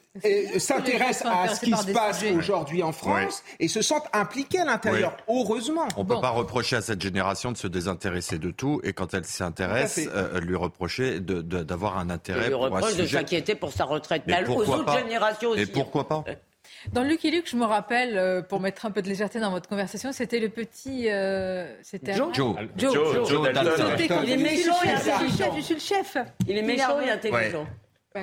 s'intéressent 0.59 1.33
à 1.33 1.55
ce 1.55 1.61
qui 1.61 1.73
se 1.73 1.93
passe 1.93 2.25
aujourd'hui 2.25 2.83
en 2.83 2.93
France 2.93 3.43
et 3.61 3.69
se 3.69 3.83
sentent 3.83 4.09
impliqués 4.13 4.61
à 4.61 4.65
l'intérieur. 4.65 5.17
Heureusement. 5.29 5.89
On 5.97 6.05
ne 6.05 6.09
peut 6.09 6.21
pas 6.21 6.31
reprocher 6.31 6.77
à 6.77 6.81
cette 6.81 7.01
génération 7.01 7.53
de 7.53 7.57
se 7.57 7.67
désintéresser 7.67 8.39
de 8.39 8.51
tout 8.51 8.81
et 8.85 8.93
quand 8.93 9.15
elle 9.15 9.25
s'intéresse, 9.25 10.01
euh, 10.15 10.41
lui 10.41 10.57
reprocher 10.57 11.21
d'avoir 11.21 11.99
un 11.99 12.11
intérêt. 12.11 12.49
lui 12.49 12.55
reproche 12.55 12.97
de 12.97 13.07
s'inquiéter 13.07 13.55
pour 13.55 13.73
sa 13.73 13.85
retraite. 13.85 14.23
Mais 14.27 14.47
aux 14.49 14.69
autres 14.69 14.99
générations 14.99 15.51
aussi. 15.51 15.63
Et 15.63 15.67
pourquoi 15.67 16.09
pas 16.09 16.25
dans 16.93 17.03
Lucky 17.03 17.31
Luke, 17.31 17.49
je 17.51 17.57
me 17.57 17.65
rappelle, 17.65 18.17
euh, 18.17 18.43
pour 18.43 18.61
mettre 18.61 18.87
un 18.87 18.91
peu 18.91 19.03
de 19.03 19.09
légèreté 19.09 19.41
dans 19.41 19.51
votre 19.51 19.69
conversation, 19.69 20.13
c'était 20.13 20.39
le 20.39 20.49
petit. 20.49 21.09
Euh, 21.11 21.73
c'était 21.83 22.15
Joe. 22.15 22.29
Joe. 22.33 22.57
Joe. 22.77 23.29
Joe. 23.29 23.49
Il 24.25 24.31
est 24.31 24.37
méchant 24.37 24.83
et 24.85 24.91
intelligent. 24.91 25.55
Je 25.57 25.61
suis 25.61 25.75
le 25.75 25.81
chef. 25.81 26.17
Il 26.47 26.57
est 26.57 26.63
méchant 26.63 27.01
et 27.01 27.11
intelligent. 27.11 27.67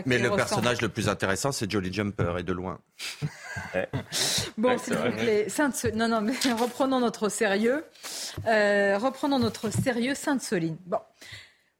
Mais 0.05 0.17
le 0.17 0.29
personnage 0.35 0.81
le 0.81 0.89
plus 0.89 1.09
intéressant, 1.09 1.51
c'est 1.51 1.69
Jolly 1.69 1.91
Jumper, 1.91 2.35
et 2.39 2.43
de 2.43 2.53
loin. 2.53 2.79
bon, 4.57 4.77
s'il 4.77 4.95
vous 4.95 5.11
plaît, 5.11 5.49
Sainte 5.49 5.85
non, 5.93 6.07
non, 6.07 6.21
mais 6.21 6.33
reprenons 6.59 6.99
notre 6.99 7.29
sérieux. 7.29 7.83
Euh, 8.47 8.97
reprenons 8.97 9.39
notre 9.39 9.69
sérieux, 9.69 10.15
Sainte-Soline. 10.15 10.77
Bon, 10.85 10.99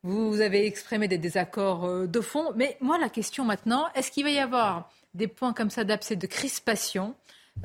vous 0.04 0.42
avez 0.42 0.66
exprimé 0.66 1.08
des 1.08 1.18
désaccords 1.18 1.86
euh, 1.86 2.08
de 2.08 2.22
fond, 2.22 2.52
mais 2.56 2.78
moi, 2.82 2.98
la 2.98 3.10
question 3.10 3.46
maintenant, 3.46 3.88
est-ce 3.96 4.12
qu'il 4.12 4.24
va 4.24 4.32
y 4.32 4.40
avoir 4.40 4.92
des 5.14 5.28
points 5.28 5.54
comme 5.54 5.70
ça 5.70 5.84
d'abcès 5.84 6.16
de 6.16 6.28
crispation 6.28 7.16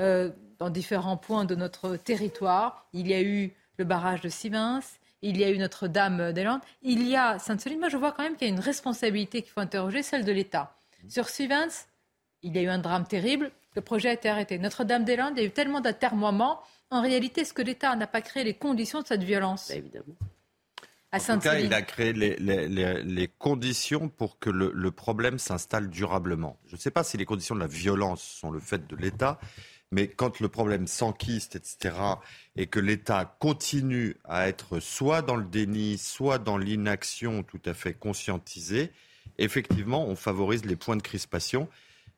euh, 0.01 0.31
dans 0.59 0.71
différents 0.71 1.17
points 1.17 1.45
de 1.45 1.55
notre 1.55 1.97
territoire? 1.97 2.87
Il 2.93 3.09
y 3.09 3.15
a 3.15 3.23
eu 3.23 3.53
le 3.79 3.85
barrage 3.85 4.21
de 4.21 4.29
Sivins, 4.29 4.81
il 5.23 5.37
y 5.37 5.45
a 5.45 5.51
eu 5.51 5.59
Notre-Dame-des-Landes, 5.59 6.61
il 6.83 7.07
y 7.07 7.17
a 7.17 7.39
Sainte-Soline. 7.39 7.79
Moi, 7.79 7.89
je 7.89 7.97
vois 7.97 8.13
quand 8.13 8.23
même 8.23 8.37
qu'il 8.37 8.49
y 8.49 8.51
a 8.51 8.55
une 8.55 8.61
responsabilité 8.61 9.43
qu'il 9.43 9.51
faut 9.51 9.61
interroger, 9.61 10.03
celle 10.03 10.25
de 10.25 10.33
l'État. 10.33 10.75
Sur 11.09 11.29
Sivins, 11.29 11.69
il 12.43 12.55
y 12.57 12.59
a 12.59 12.63
eu 12.63 12.69
un 12.69 12.79
drame 12.79 13.07
terrible, 13.07 13.51
le 13.75 13.83
projet 13.83 14.11
a 14.11 14.13
été 14.13 14.29
arrêté. 14.29 14.59
Notre-Dame-des-Landes, 14.59 15.35
il 15.37 15.41
y 15.41 15.45
a 15.45 15.49
eu 15.49 15.51
tellement 15.51 15.81
d'atermoiements. 15.81 16.61
En 16.91 17.03
réalité, 17.03 17.43
est-ce 17.43 17.53
que 17.53 17.63
l'État 17.63 17.95
n'a 17.97 18.07
pas 18.07 18.23
créé 18.23 18.45
les 18.45 18.55
conditions 18.55 19.03
de 19.03 19.07
cette 19.07 19.23
violence? 19.23 19.71
Évidemment. 19.71 20.15
À 21.11 21.17
en 21.17 21.37
tout 21.37 21.41
cas, 21.41 21.59
il 21.59 21.73
a 21.73 21.81
créé 21.81 22.13
les, 22.13 23.29
conditions 23.39 24.11
pour 24.11 24.39
que 24.39 24.51
le 24.51 24.91
problème 24.91 25.39
s'installe 25.39 25.89
durablement. 25.89 26.59
Je 26.67 26.77
ne 26.77 26.81
sais 26.81 26.91
pas 26.91 27.03
si 27.03 27.17
les 27.17 27.25
conditions 27.25 27.55
de 27.55 27.61
la 27.61 27.67
violence 27.67 28.23
sont 28.23 28.51
le 28.51 28.61
fait 28.61 28.87
de 28.87 28.95
l'État, 28.95 29.39
mais 29.91 30.09
quand 30.09 30.41
le 30.41 30.49
problème 30.49 30.87
s'enquiste, 30.87 31.57
etc., 31.57 31.95
et 32.57 32.67
que 32.67 32.81
l'État 32.81 33.37
continue 33.39 34.17
à 34.25 34.49
être 34.49 34.81
soit 34.81 35.23
dans 35.23 35.37
le 35.37 35.45
déni, 35.45 35.99
soit 35.99 36.39
dans 36.39 36.59
l'inaction 36.59 37.43
tout 37.43 37.61
à 37.65 37.75
fait 37.75 37.95
conscientisée, 37.95 38.93
effectivement, 39.39 40.07
on 40.07 40.17
favorise 40.17 40.65
les 40.65 40.77
points 40.77 40.97
de 40.97 41.03
crispation. 41.03 41.69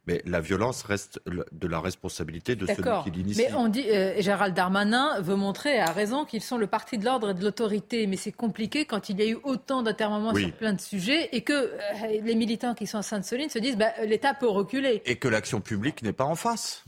Mais 0.07 0.23
la 0.25 0.41
violence 0.41 0.83
reste 0.83 1.21
de 1.27 1.69
la 1.69 1.79
responsabilité 1.79 2.57
de 2.57 2.67
celui 2.67 3.03
qui 3.05 3.11
l'initie. 3.11 3.43
Mais 3.43 3.53
on 3.55 3.69
dit, 3.69 3.85
euh, 3.91 4.15
Gérald 4.21 4.55
Darmanin 4.55 5.21
veut 5.21 5.37
montrer, 5.37 5.79
à 5.79 5.93
raison, 5.93 6.25
qu'ils 6.25 6.43
sont 6.43 6.57
le 6.57 6.67
parti 6.67 6.97
de 6.97 7.05
l'ordre 7.05 7.31
et 7.31 7.35
de 7.35 7.45
l'autorité. 7.45 8.07
Mais 8.07 8.17
c'est 8.17 8.33
compliqué 8.33 8.87
quand 8.87 9.11
il 9.11 9.21
y 9.21 9.23
a 9.23 9.27
eu 9.27 9.39
autant 9.45 9.83
d'intermoments 9.83 10.35
sur 10.35 10.53
plein 10.53 10.73
de 10.73 10.81
sujets 10.81 11.29
et 11.33 11.43
que 11.43 11.53
euh, 11.53 11.77
les 12.23 12.35
militants 12.35 12.75
qui 12.75 12.87
sont 12.87 12.99
à 12.99 13.03
Sainte-Soline 13.03 13.51
se 13.51 13.59
disent 13.59 13.77
bah, 13.77 13.93
l'État 14.07 14.33
peut 14.33 14.49
reculer. 14.49 15.03
Et 15.05 15.17
que 15.17 15.29
l'action 15.29 15.61
publique 15.61 16.03
n'est 16.03 16.15
pas 16.15 16.25
en 16.25 16.35
face. 16.35 16.85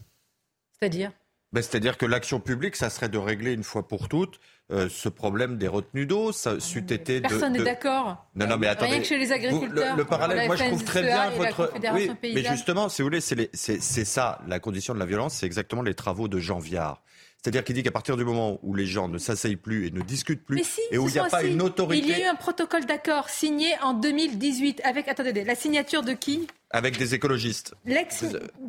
C'est-à-dire 0.83 1.13
ben, 1.53 1.63
C'est-à-dire 1.63 1.97
que 1.97 2.07
l'action 2.07 2.41
publique, 2.41 2.75
ça 2.75 2.91
serait 2.91 3.09
de 3.09 3.19
régler 3.19 3.53
une 3.53 3.63
fois 3.63 3.87
pour 3.87 4.09
toutes 4.09 4.41
euh, 4.73 4.89
ce 4.89 5.09
problème 5.09 5.57
des 5.57 5.69
retenues 5.69 6.07
d'eau. 6.07 6.33
Ça 6.33 6.55
été 6.91 7.21
Personne 7.21 7.53
n'est 7.53 7.63
d'accord. 7.63 8.27
Non, 8.35 8.49
non, 8.49 8.57
mais 8.57 8.67
attendez. 8.67 8.93
Rien 8.93 9.01
que 9.01 9.07
chez 9.07 9.19
les 9.19 9.31
agriculteurs. 9.31 9.97
le, 9.97 10.05
parallèle, 10.05 10.47
moi, 10.49 10.57
je 10.57 10.65
trouve 10.65 10.83
très 10.83 11.03
bien 11.03 11.31
votre. 11.31 11.73
Oui, 11.95 12.11
mais 12.23 12.43
justement, 12.43 12.89
si 12.89 13.03
vous 13.03 13.07
voulez, 13.07 13.21
c'est 13.21 14.05
ça, 14.05 14.41
la 14.49 14.59
condition 14.59 14.93
de 14.93 14.99
la 14.99 15.07
violence, 15.07 15.35
c'est 15.35 15.47
exactement 15.47 15.83
les 15.83 15.95
travaux 15.95 16.27
de 16.27 16.39
Jean 16.39 16.59
Viard. 16.59 17.01
C'est-à-dire 17.43 17.65
qu'il 17.65 17.75
dit 17.75 17.83
qu'à 17.83 17.91
partir 17.91 18.17
du 18.17 18.25
moment 18.25 18.61
où 18.63 18.73
les 18.73 18.87
gens 18.87 19.09
ne 19.09 19.19
s'asseyent 19.19 19.57
plus 19.57 19.89
et 19.89 19.91
ne 19.91 20.01
discutent 20.01 20.45
plus, 20.45 20.79
et 20.93 20.99
où 20.99 21.09
il 21.09 21.13
n'y 21.13 21.19
a 21.19 21.25
pas 21.25 21.43
une 21.43 21.61
autorité. 21.61 22.07
Il 22.07 22.09
y 22.09 22.15
a 22.15 22.27
eu 22.27 22.29
un 22.29 22.37
protocole 22.37 22.85
d'accord 22.85 23.29
signé 23.31 23.75
en 23.83 23.95
2018 23.95 24.81
avec, 24.85 25.09
attendez, 25.09 25.43
la 25.43 25.57
signature 25.57 26.03
de 26.03 26.13
qui? 26.13 26.47
Avec 26.71 26.97
des 26.99 27.15
écologistes. 27.15 27.75
L'ex 27.85 28.25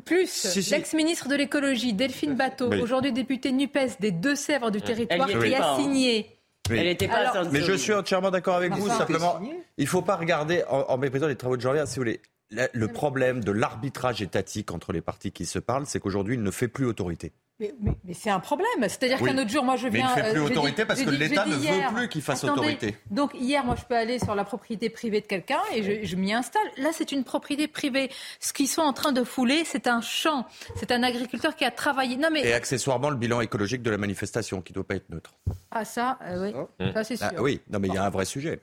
plus 0.05 0.71
l'ex-ministre 0.71 1.27
de 1.27 1.35
l'écologie 1.35 1.93
Delphine 1.93 2.33
Bateau, 2.33 2.73
aujourd'hui 2.73 3.13
députée 3.13 3.51
Nupes 3.51 3.77
des 3.99 4.11
Deux-Sèvres 4.11 4.71
du 4.71 4.81
territoire, 4.81 5.27
qui 5.27 5.53
a 5.53 5.75
signé. 5.77 6.39
Elle 6.69 6.85
n'était 6.85 7.07
pas 7.07 7.43
Mais 7.51 7.61
je 7.61 7.73
suis 7.73 7.93
entièrement 7.93 8.31
d'accord 8.31 8.55
avec 8.55 8.73
vous. 8.73 8.87
Simplement, 8.87 9.39
il 9.77 9.83
ne 9.83 9.89
faut 9.89 10.01
pas 10.01 10.15
regarder 10.15 10.63
en, 10.67 10.79
en 10.87 10.97
méprisant 10.97 11.27
les 11.27 11.35
travaux 11.35 11.57
de 11.57 11.61
Jean 11.61 11.73
si 11.85 11.95
vous 11.95 12.01
voulez. 12.01 12.21
Le 12.49 12.87
problème 12.87 13.43
de 13.43 13.51
l'arbitrage 13.51 14.21
étatique 14.21 14.71
entre 14.71 14.93
les 14.93 15.01
partis 15.01 15.31
qui 15.31 15.45
se 15.45 15.59
parlent, 15.59 15.85
c'est 15.85 15.99
qu'aujourd'hui, 15.99 16.35
il 16.35 16.43
ne 16.43 16.51
fait 16.51 16.67
plus 16.67 16.85
autorité. 16.85 17.33
Mais, 17.59 17.71
c'est 18.13 18.31
un 18.31 18.39
problème. 18.39 18.67
C'est-à-dire 18.81 19.19
qu'un 19.19 19.38
autre 19.38 19.49
jour, 19.49 19.63
moi, 19.63 19.75
je 19.75 19.88
viens. 19.88 20.07
Mais 20.15 20.21
il 20.21 20.23
ne 20.23 20.23
fait 20.23 20.31
plus 20.31 20.41
euh, 20.41 20.45
autorité 20.45 20.85
parce 20.85 21.01
que 21.01 21.09
l'État 21.09 21.45
ne 21.45 21.53
veut 21.53 21.95
plus 21.95 22.09
qu'il 22.09 22.21
fasse 22.21 22.43
autorité. 22.43 22.97
Donc 23.11 23.31
hier, 23.35 23.63
moi, 23.63 23.75
je 23.77 23.85
peux 23.85 23.95
aller 23.95 24.19
sur 24.19 24.35
la 24.35 24.43
propriété 24.43 24.89
privée 24.89 25.21
de 25.21 25.27
quelqu'un 25.27 25.59
et 25.73 26.05
je, 26.05 26.15
m'y 26.15 26.34
installe. 26.34 26.67
Là, 26.77 26.89
c'est 26.91 27.11
une 27.11 27.23
propriété 27.23 27.67
privée. 27.67 28.09
Ce 28.39 28.53
qu'ils 28.53 28.67
sont 28.67 28.81
en 28.81 28.93
train 28.93 29.11
de 29.11 29.23
fouler, 29.23 29.63
c'est 29.65 29.88
un 29.88 30.01
champ. 30.01 30.47
C'est 30.75 30.91
un 30.91 31.03
agriculteur 31.03 31.55
qui 31.55 31.65
a 31.65 31.71
travaillé. 31.71 32.17
Non, 32.17 32.30
mais... 32.31 32.41
Et 32.41 32.53
accessoirement, 32.53 33.09
le 33.09 33.17
bilan 33.17 33.41
écologique 33.41 33.84
de 33.84 33.91
la 33.91 33.97
manifestation 33.97 34.61
qui 34.61 34.71
ne 34.71 34.75
doit 34.75 34.88
pas 34.88 34.95
être 34.95 35.09
neutre. 35.09 35.34
Ah 35.71 35.85
ça, 35.85 36.17
euh, 36.23 36.51
oui. 36.80 36.91
Ça, 36.93 37.03
c'est 37.03 37.21
ah, 37.21 37.30
sûr. 37.30 37.41
oui, 37.41 37.61
non, 37.69 37.80
mais 37.80 37.88
il 37.88 37.93
y 37.93 37.97
a 37.97 38.03
un 38.03 38.09
vrai 38.09 38.25
sujet. 38.25 38.61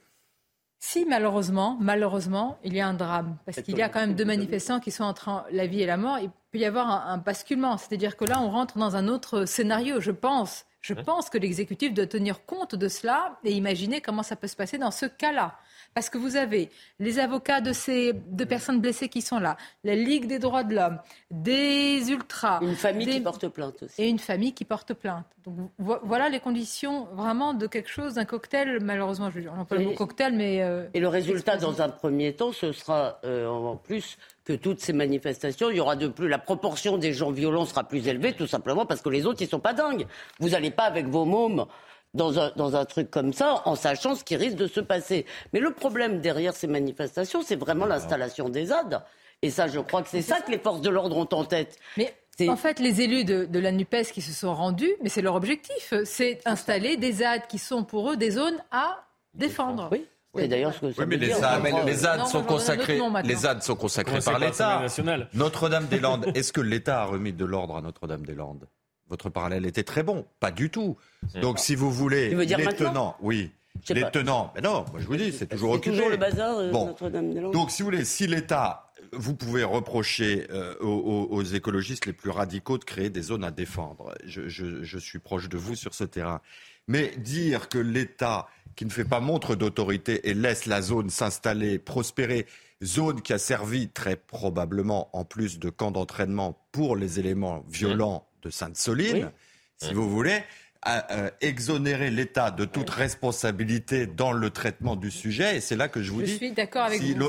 Si 0.83 1.05
malheureusement, 1.05 1.77
malheureusement, 1.79 2.59
il 2.65 2.75
y 2.75 2.81
a 2.81 2.89
un 2.89 2.95
drame, 2.95 3.37
parce 3.45 3.61
qu'il 3.61 3.77
y 3.77 3.83
a 3.83 3.91
quand 3.91 4.01
même 4.01 4.15
deux 4.15 4.25
manifestants 4.25 4.81
qui 4.81 4.91
sont 4.91 5.05
entre 5.05 5.45
la 5.53 5.67
vie 5.67 5.83
et 5.83 5.87
la 5.87 5.99
mort, 5.99 6.19
il 6.19 6.31
peut 6.51 6.59
y 6.59 6.65
avoir 6.65 7.07
un, 7.07 7.19
basculement. 7.19 7.77
C'est-à-dire 7.77 8.17
que 8.17 8.25
là, 8.25 8.41
on 8.41 8.51
rentre 8.51 8.79
dans 8.79 8.97
un 8.97 9.07
autre 9.07 9.45
scénario, 9.45 10.01
je 10.01 10.11
pense. 10.11 10.65
Je 10.81 10.95
pense 10.95 11.29
que 11.29 11.37
l'exécutif 11.37 11.93
doit 11.93 12.07
tenir 12.07 12.47
compte 12.47 12.75
de 12.75 12.89
cela 12.89 13.39
et 13.45 13.53
imaginer 13.53 14.01
comment 14.01 14.23
ça 14.23 14.37
peut 14.37 14.47
se 14.47 14.57
passer 14.57 14.79
dans 14.79 14.91
ce 14.91 15.05
cas-là. 15.05 15.59
Parce 15.95 16.09
que 16.09 16.19
vous 16.19 16.37
avez 16.37 16.71
les 17.01 17.19
avocats 17.19 17.61
de 17.61 17.73
ces 17.73 18.13
deux 18.13 18.47
personnes 18.47 18.81
blessées 18.81 19.09
qui 19.09 19.23
sont 19.23 19.39
là, 19.39 19.57
la 19.83 19.97
Ligue 19.97 20.27
des 20.27 20.39
droits 20.39 20.63
de 20.63 20.75
l'homme, 20.75 20.99
des 21.31 22.11
ultras. 22.11 22.61
Une 22.63 22.77
famille 22.77 23.09
qui 23.09 23.21
porte 23.21 23.49
plainte 23.49 23.83
aussi. 23.83 24.01
Et 24.01 24.09
une 24.09 24.21
famille 24.21 24.53
qui 24.53 24.65
porte 24.65 24.95
plainte. 24.95 25.27
Donc 25.45 25.71
voilà 25.79 26.29
les 26.29 26.39
conditions 26.39 27.07
vraiment 27.15 27.55
de 27.55 27.67
quelque 27.67 27.91
chose, 27.91 28.15
d'un 28.15 28.25
cocktail, 28.25 28.79
malheureusement, 28.81 29.31
je, 29.31 29.41
on 29.49 29.65
pas 29.65 29.77
le 29.77 29.85
mot 29.87 29.95
cocktail, 29.95 30.35
mais... 30.35 30.63
Euh, 30.63 30.87
et 30.95 31.01
le 31.01 31.09
résultat, 31.09 31.57
dans 31.57 31.83
un 31.83 31.89
premier 31.89 32.35
temps, 32.35 32.53
ce 32.53 32.73
sera 32.73 33.19
euh, 33.25 33.49
en 33.49 33.77
plus 33.77 34.17
que 34.45 34.53
toutes 34.53 34.81
ces 34.81 34.93
manifestations, 34.93 35.71
il 35.71 35.77
y 35.77 35.81
aura 35.81 35.97
de 35.97 36.09
plus, 36.09 36.29
la 36.29 36.39
proportion 36.39 36.99
des 36.99 37.13
gens 37.13 37.31
violents 37.31 37.67
sera 37.67 37.85
plus 37.85 38.07
élevée, 38.09 38.33
tout 38.33 38.47
simplement 38.47 38.87
parce 38.87 39.03
que 39.03 39.09
les 39.09 39.27
autres, 39.27 39.43
ils 39.43 39.49
sont 39.49 39.61
pas 39.61 39.75
dingues. 39.75 40.07
Vous 40.39 40.51
n'allez 40.51 40.71
pas 40.71 40.85
avec 40.85 41.07
vos 41.07 41.25
mômes 41.25 41.67
dans 42.15 42.39
un, 42.39 42.53
dans 42.57 42.77
un 42.77 42.85
truc 42.85 43.11
comme 43.11 43.33
ça, 43.33 43.63
en 43.65 43.77
sachant 43.77 44.15
ce 44.15 44.25
qui 44.25 44.37
risque 44.37 44.57
de 44.57 44.67
se 44.67 44.81
passer. 44.81 45.27
Mais 45.53 45.61
le 45.61 45.73
problème 45.73 46.21
derrière 46.21 46.55
ces 46.55 46.67
manifestations, 46.67 47.43
c'est 47.43 47.57
vraiment 47.57 47.87
l'installation 47.87 48.49
des 48.49 48.67
ZAD. 48.67 49.03
Et 49.43 49.51
ça, 49.51 49.69
je 49.69 49.81
crois 49.81 50.03
que 50.03 50.09
c'est 50.09 50.23
ça 50.23 50.41
que 50.41 50.51
les 50.51 50.59
forces 50.59 50.83
de 50.83 50.91
l'ordre 50.91 51.17
ont 51.17 51.29
en 51.33 51.45
tête. 51.45 51.79
Mais 51.97 52.15
en 52.49 52.57
fait, 52.57 52.79
les 52.79 53.03
élus 53.03 53.25
de, 53.25 53.45
de, 53.45 53.59
la 53.59 53.73
NUPES 53.73 54.13
qui 54.13 54.23
se 54.23 54.33
sont 54.33 54.55
rendus, 54.55 54.91
mais 55.03 55.09
c'est 55.09 55.23
leur 55.23 55.35
objectif, 55.35 55.95
c'est 56.05 56.41
installer 56.47 56.97
des 56.97 57.13
ZAD 57.13 57.47
qui 57.49 57.59
sont 57.59 57.85
pour 57.85 58.11
eux 58.11 58.17
des 58.17 58.31
zones 58.31 58.59
à 58.71 59.05
défendre. 59.35 59.89
Oui. 59.93 60.07
C'est 60.37 60.49
d'ailleurs 60.49 60.73
ce 60.73 60.81
que 60.81 60.93
ça 60.93 61.03
oui, 61.03 61.09
mais 61.09 61.17
les, 61.17 61.33
ZAD, 61.33 61.63
les 61.87 61.95
ZAD 61.95 62.27
sont 62.27 62.45
consacrés, 62.45 63.01
les 63.25 63.35
ZAD 63.35 63.63
sont 63.63 63.75
consacrés 63.75 64.21
par 64.21 64.39
l'État. 64.39 64.87
Notre-Dame-des-Landes, 65.35 66.31
est-ce 66.37 66.53
que 66.53 66.61
l'État 66.61 67.03
a 67.03 67.05
remis 67.05 67.33
de 67.33 67.45
l'ordre 67.45 67.77
à 67.77 67.81
Notre-Dame-des-Landes? 67.81 68.69
Votre 69.11 69.29
parallèle 69.29 69.67
était 69.67 69.83
très 69.83 70.03
bon. 70.03 70.25
Pas 70.39 70.53
du 70.53 70.71
tout. 70.71 70.97
Donc, 71.43 71.59
si 71.59 71.75
vous 71.75 71.91
voulez, 71.91 72.31
les 72.31 72.75
tenants, 72.75 73.17
oui. 73.21 73.51
Les 73.89 74.05
tenants, 74.11 74.53
mais 74.55 74.61
non, 74.61 74.85
moi 74.91 75.01
je 75.01 75.07
vous 75.07 75.17
dis, 75.17 75.33
c'est 75.33 75.47
toujours 75.47 75.73
occupé. 75.73 75.97
toujours 75.97 76.11
le 76.11 76.17
bazar, 76.17 76.59
euh, 76.59 76.71
Notre-Dame-des-Landes. 76.71 77.53
Donc, 77.53 77.71
si 77.71 77.83
vous 77.83 77.87
voulez, 77.87 78.05
si 78.05 78.27
l'État, 78.27 78.91
vous 79.13 79.35
pouvez 79.35 79.65
reprocher 79.65 80.47
euh, 80.51 80.75
aux, 80.81 81.43
écologistes 81.43 82.07
les 82.07 82.13
plus 82.13 82.31
radicaux 82.31 82.79
de 82.79 82.85
créer 82.85 83.11
des 83.11 83.23
zones 83.23 83.45
à 83.45 83.51
défendre. 83.51 84.15
Je, 84.25 84.49
je 84.49 84.99
suis 84.99 85.19
proche 85.19 85.49
de 85.49 85.57
vous 85.57 85.77
sur 85.77 85.95
ce 85.95 86.05
terrain. 86.05 86.41
Mais 86.89 87.13
dire 87.17 87.69
que 87.69 87.79
l'État, 87.79 88.49
qui 88.77 88.85
ne 88.85 88.91
fait 88.91 89.05
pas 89.05 89.21
montre 89.21 89.55
d'autorité 89.55 90.29
et 90.29 90.35
laisse 90.35 90.67
la 90.67 90.83
zone 90.83 91.09
s'installer, 91.09 91.79
prospérer, 91.79 92.47
zone 92.83 93.23
qui 93.23 93.33
a 93.33 93.39
servi 93.39 93.89
très 93.89 94.17
probablement 94.17 95.09
en 95.17 95.25
plus 95.25 95.59
de 95.59 95.71
camp 95.71 95.91
d'entraînement 95.91 96.59
pour 96.73 96.97
les 96.97 97.21
éléments 97.21 97.65
violents 97.69 98.27
de 98.43 98.51
Sainte-Soline, 98.51 99.31
si 99.79 99.95
vous 99.95 100.09
voulez, 100.09 100.43
à, 100.83 101.13
euh, 101.13 101.31
exonérer 101.41 102.11
l'État 102.11 102.51
de 102.51 102.65
toute 102.65 102.91
responsabilité 102.91 104.07
dans 104.07 104.33
le 104.33 104.51
traitement 104.51 104.97
du 104.97 105.11
sujet. 105.11 105.57
Et 105.57 105.61
c'est 105.61 105.77
là 105.77 105.89
que 105.89 106.03
je 106.03 106.11
vous 106.11 106.21
je 106.21 106.27
dis. 106.27 106.37
suis 106.37 106.53
d'accord 106.53 106.85
avec 106.85 107.01
si 107.03 107.15
vous. 107.15 107.29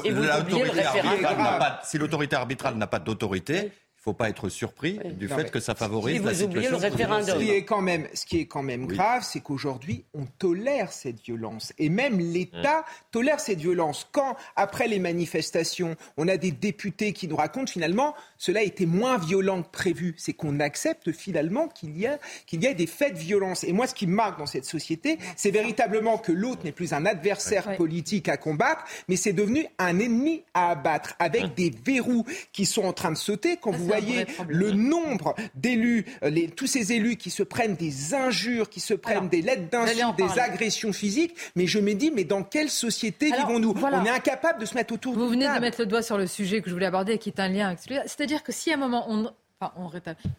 L'autorité 1.99 2.35
arbitrale 2.35 2.75
n'a 2.75 2.88
pas 2.88 2.99
d'autorité, 2.99 3.71
il 4.02 4.10
ne 4.10 4.14
faut 4.14 4.18
pas 4.18 4.30
être 4.30 4.49
surpris 4.49 4.99
du 5.14 5.28
fait 5.28 5.52
que 5.52 5.60
ça 5.60 5.76
favorise 5.76 6.23
la 6.23 6.34
situation. 6.34 6.80
Le 6.80 7.23
Ce 7.23 7.38
qui 7.38 7.52
est 7.52 7.65
quand 7.65 7.82
même, 7.82 8.07
ce 8.15 8.26
qui 8.26 8.40
est 8.40 8.48
quand 8.48 8.64
même 8.64 8.88
grave, 8.88 9.22
c'est 9.23 9.41
qu'aujourd'hui, 9.41 10.06
on 10.15 10.26
tolère 10.40 10.91
cette 10.91 11.22
violence. 11.22 11.72
Et 11.78 11.90
même 11.90 12.18
l'État 12.18 12.84
tolère 13.11 13.40
cette 13.40 13.60
violence. 13.60 14.07
Quand, 14.11 14.36
après 14.56 14.88
les 14.88 14.98
manifestations, 14.98 15.95
on 16.18 16.28
a 16.28 16.38
des 16.38 16.49
députés 16.49 17.14
qui 17.14 17.28
nous 17.28 17.36
racontent 17.36 17.72
finalement, 17.72 18.15
cela 18.40 18.61
a 18.61 18.64
été 18.64 18.88
moins 18.88 19.19
violent 19.19 19.61
que 19.61 19.69
prévu. 19.69 20.15
C'est 20.18 20.34
qu'on 20.34 20.60
accepte 20.60 21.11
finalement 21.11 21.68
qu'il 21.68 21.95
y, 21.95 22.07
a, 22.07 22.18
qu'il 22.48 22.64
y 22.64 22.68
a 22.68 22.73
des 22.73 22.88
faits 22.88 23.14
de 23.14 23.19
violence. 23.19 23.64
Et 23.64 23.72
moi, 23.72 23.86
ce 23.86 23.94
qui 23.94 24.07
me 24.07 24.15
marque 24.15 24.40
dans 24.40 24.48
cette 24.48 24.65
société, 24.65 25.19
c'est 25.36 25.52
véritablement 25.52 26.18
que 26.18 26.32
l'autre 26.32 26.64
n'est 26.64 26.72
plus 26.72 26.94
un 26.94 27.06
adversaire 27.06 27.78
politique 27.78 28.30
à 28.30 28.38
combattre, 28.38 28.84
mais 29.07 29.15
c'est 29.15 29.34
devenu 29.34 29.68
un 29.78 29.99
ennemi 29.99 30.41
à 30.56 30.72
abattre, 30.72 31.14
avec 31.19 31.53
des 31.53 31.72
verrous 31.86 32.26
qui 32.52 32.65
sont 32.65 32.82
en 32.82 32.94
train 32.94 33.11
de 33.11 33.18
sauter. 33.18 33.57
Quand 33.57 33.69
vous 33.69 33.90
voyez 33.91 34.26
le 34.47 34.72
nombre 34.72 35.35
d'élus, 35.55 36.05
euh, 36.23 36.47
tous 36.55 36.68
ces 36.68 36.93
élus 36.93 37.15
qui 37.15 37.30
se 37.30 37.43
prennent 37.43 37.76
des 37.76 38.13
injures, 38.13 38.69
qui 38.69 38.80
se 38.80 38.93
prennent 38.93 39.30
des 39.30 39.41
lettres 39.41 39.69
d'insultes, 39.69 40.18
des 40.18 40.39
agressions 40.39 40.93
physiques, 40.93 41.35
mais 41.55 41.68
je 41.68 41.80
me 41.80 41.93
dis, 41.93 42.11
mais 42.11 42.23
dans 42.23 42.43
quelle 42.43 42.69
société 42.69 43.31
vivons-nous? 43.31 43.73
On 43.81 44.05
est 44.05 44.09
incapable 44.09 44.59
de 44.59 44.65
se 44.65 44.76
mettre 44.76 44.93
autour 44.93 45.13
Vous 45.13 45.27
venez 45.27 45.47
de 45.47 45.59
mettre 45.59 45.81
le 45.81 45.85
doigt 45.85 46.01
sur 46.01 46.18
le 46.18 46.27
sujet 46.27 46.61
que 46.61 46.69
je 46.69 46.73
voulais 46.73 46.85
aborder 46.85 47.13
et 47.13 47.18
qui 47.18 47.30
est 47.30 47.39
un 47.39 47.49
lien 47.49 47.68
avec 47.68 47.80
celui-là. 47.80 48.03
C'est-à-dire 48.05 48.43
que 48.43 48.51
si 48.51 48.72
à 48.72 48.76
un 48.76 48.77
moment 48.77 49.05
on, 49.09 49.31
enfin, 49.59 49.73
on 49.77 49.91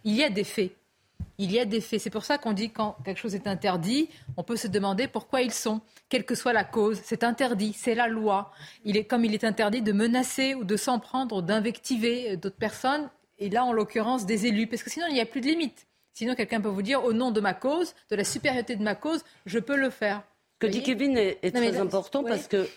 il 0.04 0.14
y 0.14 0.24
a 0.24 0.30
des 0.30 0.44
faits. 0.44 0.72
Il 1.38 1.50
y 1.50 1.58
a 1.58 1.64
des 1.64 1.80
faits. 1.80 2.00
C'est 2.00 2.10
pour 2.10 2.24
ça 2.24 2.38
qu'on 2.38 2.52
dit 2.52 2.70
quand 2.70 2.96
quelque 3.04 3.18
chose 3.18 3.34
est 3.34 3.46
interdit, 3.46 4.08
on 4.36 4.42
peut 4.42 4.56
se 4.56 4.68
demander 4.68 5.08
pourquoi 5.08 5.42
ils 5.42 5.52
sont, 5.52 5.80
quelle 6.08 6.24
que 6.24 6.34
soit 6.34 6.52
la 6.52 6.64
cause. 6.64 7.00
C'est 7.04 7.24
interdit, 7.24 7.74
c'est 7.76 7.94
la 7.94 8.08
loi. 8.08 8.52
Il 8.84 8.96
est 8.96 9.04
comme 9.04 9.24
il 9.24 9.34
est 9.34 9.44
interdit 9.44 9.82
de 9.82 9.92
menacer 9.92 10.54
ou 10.54 10.64
de 10.64 10.76
s'en 10.76 10.98
prendre 10.98 11.36
ou 11.36 11.42
d'invectiver 11.42 12.36
d'autres 12.36 12.56
personnes 12.56 13.08
et 13.42 13.50
là, 13.50 13.64
en 13.64 13.72
l'occurrence, 13.72 14.24
des 14.24 14.46
élus, 14.46 14.68
parce 14.68 14.82
que 14.82 14.90
sinon, 14.90 15.06
il 15.08 15.14
n'y 15.14 15.20
a 15.20 15.26
plus 15.26 15.40
de 15.40 15.46
limite. 15.46 15.86
Sinon, 16.14 16.34
quelqu'un 16.34 16.60
peut 16.60 16.68
vous 16.68 16.82
dire, 16.82 17.04
au 17.04 17.12
nom 17.12 17.32
de 17.32 17.40
ma 17.40 17.54
cause, 17.54 17.94
de 18.10 18.16
la 18.16 18.24
supériorité 18.24 18.76
de 18.76 18.82
ma 18.82 18.94
cause, 18.94 19.24
je 19.46 19.58
peux 19.58 19.76
le 19.76 19.90
faire. 19.90 20.22
Ce 20.54 20.66
que 20.66 20.72
dit 20.72 20.82
Kevin 20.82 21.16
est, 21.16 21.52
très 21.52 21.76
important 21.78 22.22
parce 22.22 22.46
que 22.46 22.68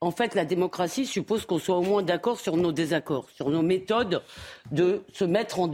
en 0.00 0.12
fait, 0.12 0.36
la 0.36 0.44
démocratie 0.44 1.06
suppose 1.06 1.44
qu'on 1.44 1.58
soit 1.58 1.76
au 1.76 1.82
moins 1.82 2.02
d'accord 2.02 2.38
sur 2.38 2.56
nos 2.56 2.70
désaccords, 2.70 3.26
sur 3.34 3.50
nos 3.50 3.62
méthodes 3.62 4.22
de 4.70 5.02
se 5.12 5.24
mettre 5.24 5.58
en 5.58 5.70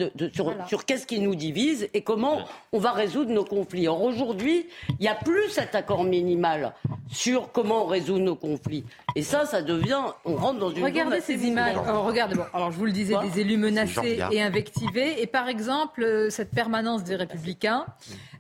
sur, 0.67 0.87
qu'est-ce 0.87 1.07
qui 1.07 1.21
nous 1.21 1.35
divise 1.35 1.91
et 1.93 2.01
comment 2.01 2.39
on 2.73 2.79
va 2.79 2.93
résoudre 2.93 3.33
nos 3.33 3.45
conflits. 3.45 3.87
Or 3.87 4.03
aujourd'hui, 4.03 4.67
il 4.89 4.97
n'y 5.01 5.09
a 5.09 5.15
plus 5.15 5.51
cet 5.51 5.75
accord 5.75 6.05
minimal 6.05 6.73
sur 7.09 7.53
comment 7.53 7.85
on 7.85 7.87
résout 7.87 8.19
nos 8.19 8.35
conflits. 8.35 8.85
Et 9.15 9.23
ça, 9.23 9.45
ça 9.45 9.61
devient, 9.61 10.01
on 10.25 10.37
rentre 10.37 10.59
dans 10.59 10.71
une 10.71 10.85
regardez 10.85 11.21
ces 11.21 11.47
images. 11.47 11.77
Alors, 11.77 12.07
regardez, 12.07 12.35
bon, 12.35 12.45
alors 12.55 12.73
je 12.73 12.79
vous 12.79 12.87
le 12.87 12.93
disais, 12.93 13.15
des 13.31 13.41
élus 13.41 13.59
menacés 13.59 14.21
et 14.31 14.41
invectivés, 14.41 15.21
et 15.21 15.27
par 15.27 15.49
exemple 15.49 16.03
euh, 16.03 16.31
cette 16.31 16.51
permanence 16.51 17.05
des 17.05 17.17
Républicains 17.17 17.85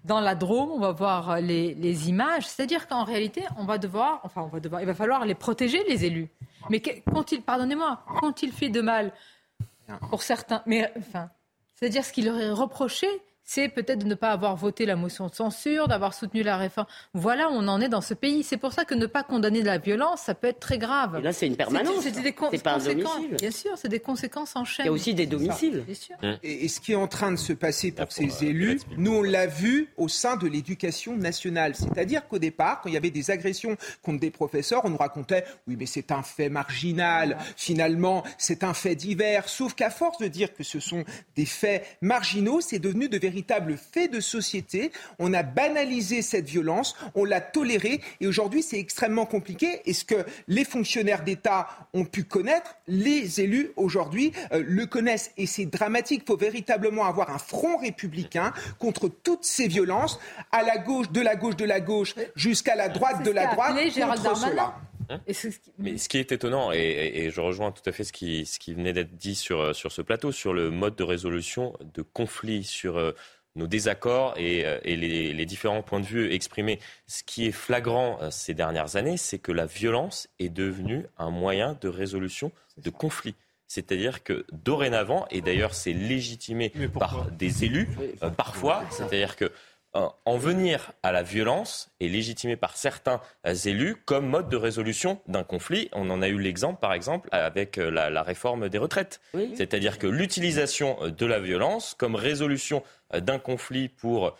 dans 0.05 0.20
la 0.20 0.35
Drôme, 0.35 0.70
on 0.70 0.81
va 0.81 0.93
voir 0.93 1.40
les, 1.40 1.74
les 1.74 2.09
images. 2.09 2.47
C'est-à-dire 2.47 2.89
qu'en 2.89 3.05
réalité, 3.05 3.43
on 3.59 3.65
va 3.65 3.78
devoir, 3.78 4.20
enfin, 4.24 4.43
on 4.43 4.48
va 4.48 4.61
devoir, 4.61 4.81
il 4.81 4.86
va 4.86 4.94
falloir 4.94 5.24
les 5.24 5.35
protéger 5.35 5.74
les 5.89 6.05
élus. 6.05 6.29
Mais 6.71 6.81
quand 6.81 7.33
il, 7.33 7.43
pardonnez-moi, 7.43 8.05
quand 8.21 8.43
il 8.43 8.53
fait 8.53 8.69
de 8.69 8.81
mal 8.81 9.13
pour 10.11 10.23
certains, 10.23 10.63
mais 10.67 10.91
enfin, 10.99 11.31
c'est-à-dire 11.75 12.05
ce 12.05 12.13
qu'il 12.13 12.27
leur 12.27 12.41
est 12.41 12.51
reproché, 12.51 13.09
c'est 13.45 13.69
peut-être 13.69 14.01
de 14.01 14.07
ne 14.07 14.15
pas 14.15 14.31
avoir 14.31 14.57
voté 14.57 14.87
la 14.87 14.97
motion 14.97 15.27
de 15.29 15.35
censure, 15.35 15.87
d'avoir 15.87 16.15
soutenu 16.15 16.43
la 16.43 16.57
réforme. 16.57 16.87
Voilà 17.12 17.49
on 17.51 17.69
en 17.69 17.81
est 17.81 17.89
dans 17.89 18.01
ce 18.01 18.15
pays. 18.15 18.43
C'est 18.43 18.57
pour 18.57 18.73
ça 18.73 18.85
que 18.85 18.95
ne 18.95 19.07
pas 19.07 19.23
condamner 19.23 19.61
de 19.61 19.66
la 19.66 19.79
violence, 19.79 20.23
ça 20.23 20.35
peut 20.35 20.49
être 20.49 20.61
très 20.61 20.79
grave. 20.79 21.19
Et 21.21 21.23
là, 21.23 21.33
c'est 21.33 21.47
une 21.47 21.57
permanence. 21.57 22.03
C'est 22.03 22.62
pas 22.62 22.75
un 22.75 22.79
domicile. 22.79 23.37
Bien 23.39 23.51
sûr, 23.51 23.73
c'est 23.77 23.89
des 23.89 24.01
conséquences 24.01 24.57
en 24.57 24.65
chaîne. 24.65 24.87
Il 24.87 24.89
y 24.89 24.91
a 24.91 24.93
aussi 24.93 25.15
des 25.15 25.27
domiciles. 25.27 25.85
Hein. 26.23 26.39
Et, 26.43 26.69
ce 26.69 26.81
qui 26.81 26.93
est 26.93 26.97
en 26.97 27.07
train 27.07 27.31
de 27.31 27.37
se 27.37 27.53
passer 27.53 27.93
pour 27.93 28.11
ces 28.11 28.45
euh, 28.45 28.49
élus, 28.49 28.81
nous, 28.97 29.16
on 29.16 29.23
l'a 29.23 29.47
vu 29.47 29.91
au 29.97 30.09
sein 30.09 30.37
de 30.37 30.49
l'éducation 30.49 31.16
nationale. 31.16 31.75
C'est-à-dire 31.75 32.27
qu'au 32.27 32.39
départ, 32.39 32.81
quand 32.81 32.89
il 32.89 32.95
y 32.95 32.97
avait 32.97 33.11
des 33.11 33.31
agressions 33.31 33.77
contre 34.03 34.21
des 34.21 34.31
professeurs, 34.31 34.83
on 34.85 34.91
nous 34.91 34.97
racontait, 34.97 35.45
oui, 35.69 35.77
mais 35.79 35.87
c'est 35.87 36.11
un 36.11 36.23
fait 36.23 36.49
marginal. 36.49 37.37
Finalement, 37.57 38.25
c'est 38.39 38.65
un 38.65 38.75
fait 38.75 38.95
divers. 38.95 39.49
Sauf 39.49 39.75
qu'à 39.75 39.91
force 39.91 40.19
de 40.19 40.29
dire 40.29 40.55
que 40.55 40.65
ce 40.65 40.81
sont 40.81 41.05
des 41.37 41.47
faits 41.47 41.85
marginaux, 42.01 42.61
c'est 42.61 42.79
devenu 42.79 43.09
de 43.09 43.19
véritables 43.19 43.34
véritable 43.35 43.77
fait 43.77 44.06
de 44.06 44.20
société. 44.20 44.93
On 45.19 45.32
a 45.35 45.43
banalisé 45.43 46.23
cette 46.23 46.48
violence, 46.48 46.94
on 47.16 47.24
l'a 47.24 47.40
tolérée 47.40 48.01
et 48.20 48.28
aujourd'hui 48.28 48.62
c'est 48.62 48.78
extrêmement 48.78 49.27
compliqué. 49.27 49.81
Et 49.86 49.93
ce 49.93 50.05
que 50.05 50.24
les 50.47 50.65
fonctionnaires 50.65 51.24
d'État 51.24 51.66
ont 51.94 52.05
pu 52.05 52.23
connaître, 52.23 52.77
les 52.86 53.40
élus 53.40 53.73
aujourd'hui 53.74 54.32
euh, 54.52 54.62
le 54.65 54.86
connaissent? 54.86 55.32
Et 55.36 55.47
c'est 55.47 55.66
dramatique. 55.66 56.23
Il 56.24 56.27
faut 56.28 56.36
véritablement 56.36 57.06
avoir 57.06 57.31
un 57.31 57.39
front 57.39 57.77
républicain 57.78 58.52
contre 58.78 59.09
toutes 59.09 59.44
ces 59.44 59.66
violences, 59.66 60.20
à 60.52 60.62
la 60.62 60.78
gauche, 60.78 61.11
de 61.11 61.20
la 61.20 61.35
gauche, 61.35 61.56
de 61.56 61.65
la 61.65 61.81
gauche, 61.81 62.15
jusqu'à 62.36 62.77
la 62.77 62.89
droite, 62.89 63.24
de 63.24 63.32
la 63.32 63.47
droite, 63.47 63.74
contre 63.74 64.36
cela. 64.36 64.77
Hein 65.09 65.20
Mais 65.78 65.98
ce 65.98 66.09
qui 66.09 66.18
est 66.18 66.32
étonnant, 66.32 66.72
et, 66.72 67.31
je 67.31 67.40
rejoins 67.40 67.72
tout 67.72 67.82
à 67.86 67.93
fait 67.93 68.05
ce 68.05 68.12
qui, 68.12 68.47
ce 68.47 68.59
qui 68.59 68.74
venait 68.74 68.93
d'être 68.93 69.16
dit 69.16 69.35
sur, 69.35 69.74
sur 69.74 69.93
ce 69.93 70.02
plateau, 70.02 70.32
sur 70.32 70.52
le 70.52 70.70
mode 70.70 70.97
de 70.97 71.05
résolution 71.05 71.74
de 71.94 72.02
conflits, 72.02 72.64
sur 72.64 72.97
euh, 72.97 73.12
nos 73.56 73.66
désaccords 73.66 74.35
et, 74.36 74.66
euh, 74.66 74.78
et 74.85 74.97
les, 74.97 75.32
les, 75.32 75.47
différents 75.47 75.82
points 75.82 76.01
de 76.01 76.06
vue 76.06 76.32
exprimés. 76.32 76.78
Ce 77.06 77.22
qui 77.22 77.47
est 77.47 77.52
flagrant 77.52 78.18
euh, 78.20 78.31
ces 78.31 78.55
dernières 78.55 78.97
années, 78.97 79.16
c'est 79.16 79.39
que 79.39 79.52
la 79.52 79.66
violence 79.66 80.28
est 80.39 80.48
devenue 80.48 81.06
un 81.18 81.31
moyen 81.31 81.76
de 81.81 81.89
résolution 81.89 82.52
de 82.78 82.90
conflits. 82.90 83.36
C'est-à-dire 83.66 84.22
que 84.22 84.44
dorénavant, 84.52 85.26
et 85.31 85.40
d'ailleurs 85.40 85.74
c'est 85.74 85.94
légitimé 85.94 86.70
par 86.93 87.31
des 87.31 87.64
élus, 87.64 87.89
parfois, 88.36 88.85
c'est-à-dire 88.90 89.36
que 89.36 89.51
en 89.95 90.37
venir 90.37 90.93
à 91.03 91.12
la 91.12 91.23
violence 91.23 91.91
est 92.01 92.09
légitimé 92.09 92.57
par 92.57 92.77
certains 92.77 93.21
élus 93.65 93.97
comme 94.05 94.27
mode 94.27 94.49
de 94.49 94.57
résolution 94.57 95.21
d'un 95.29 95.45
conflit. 95.45 95.89
On 95.93 96.11
en 96.11 96.21
a 96.21 96.29
eu 96.29 96.39
l'exemple, 96.39 96.81
par 96.81 96.93
exemple, 96.93 97.29
avec 97.33 97.79
euh, 97.79 97.91
la, 97.91 98.23
réforme 98.23 98.69
des 98.69 98.79
retraites. 98.79 99.21
C'est-à-dire 99.55 99.99
que 99.99 100.07
l'utilisation 100.07 100.97
de 101.09 101.27
la 101.27 101.39
violence 101.39 101.95
comme 101.97 102.15
résolution 102.16 102.83
euh, 103.15 103.21
d'un 103.21 103.39
conflit 103.39 103.89
pour 103.89 104.27
euh, 104.27 104.31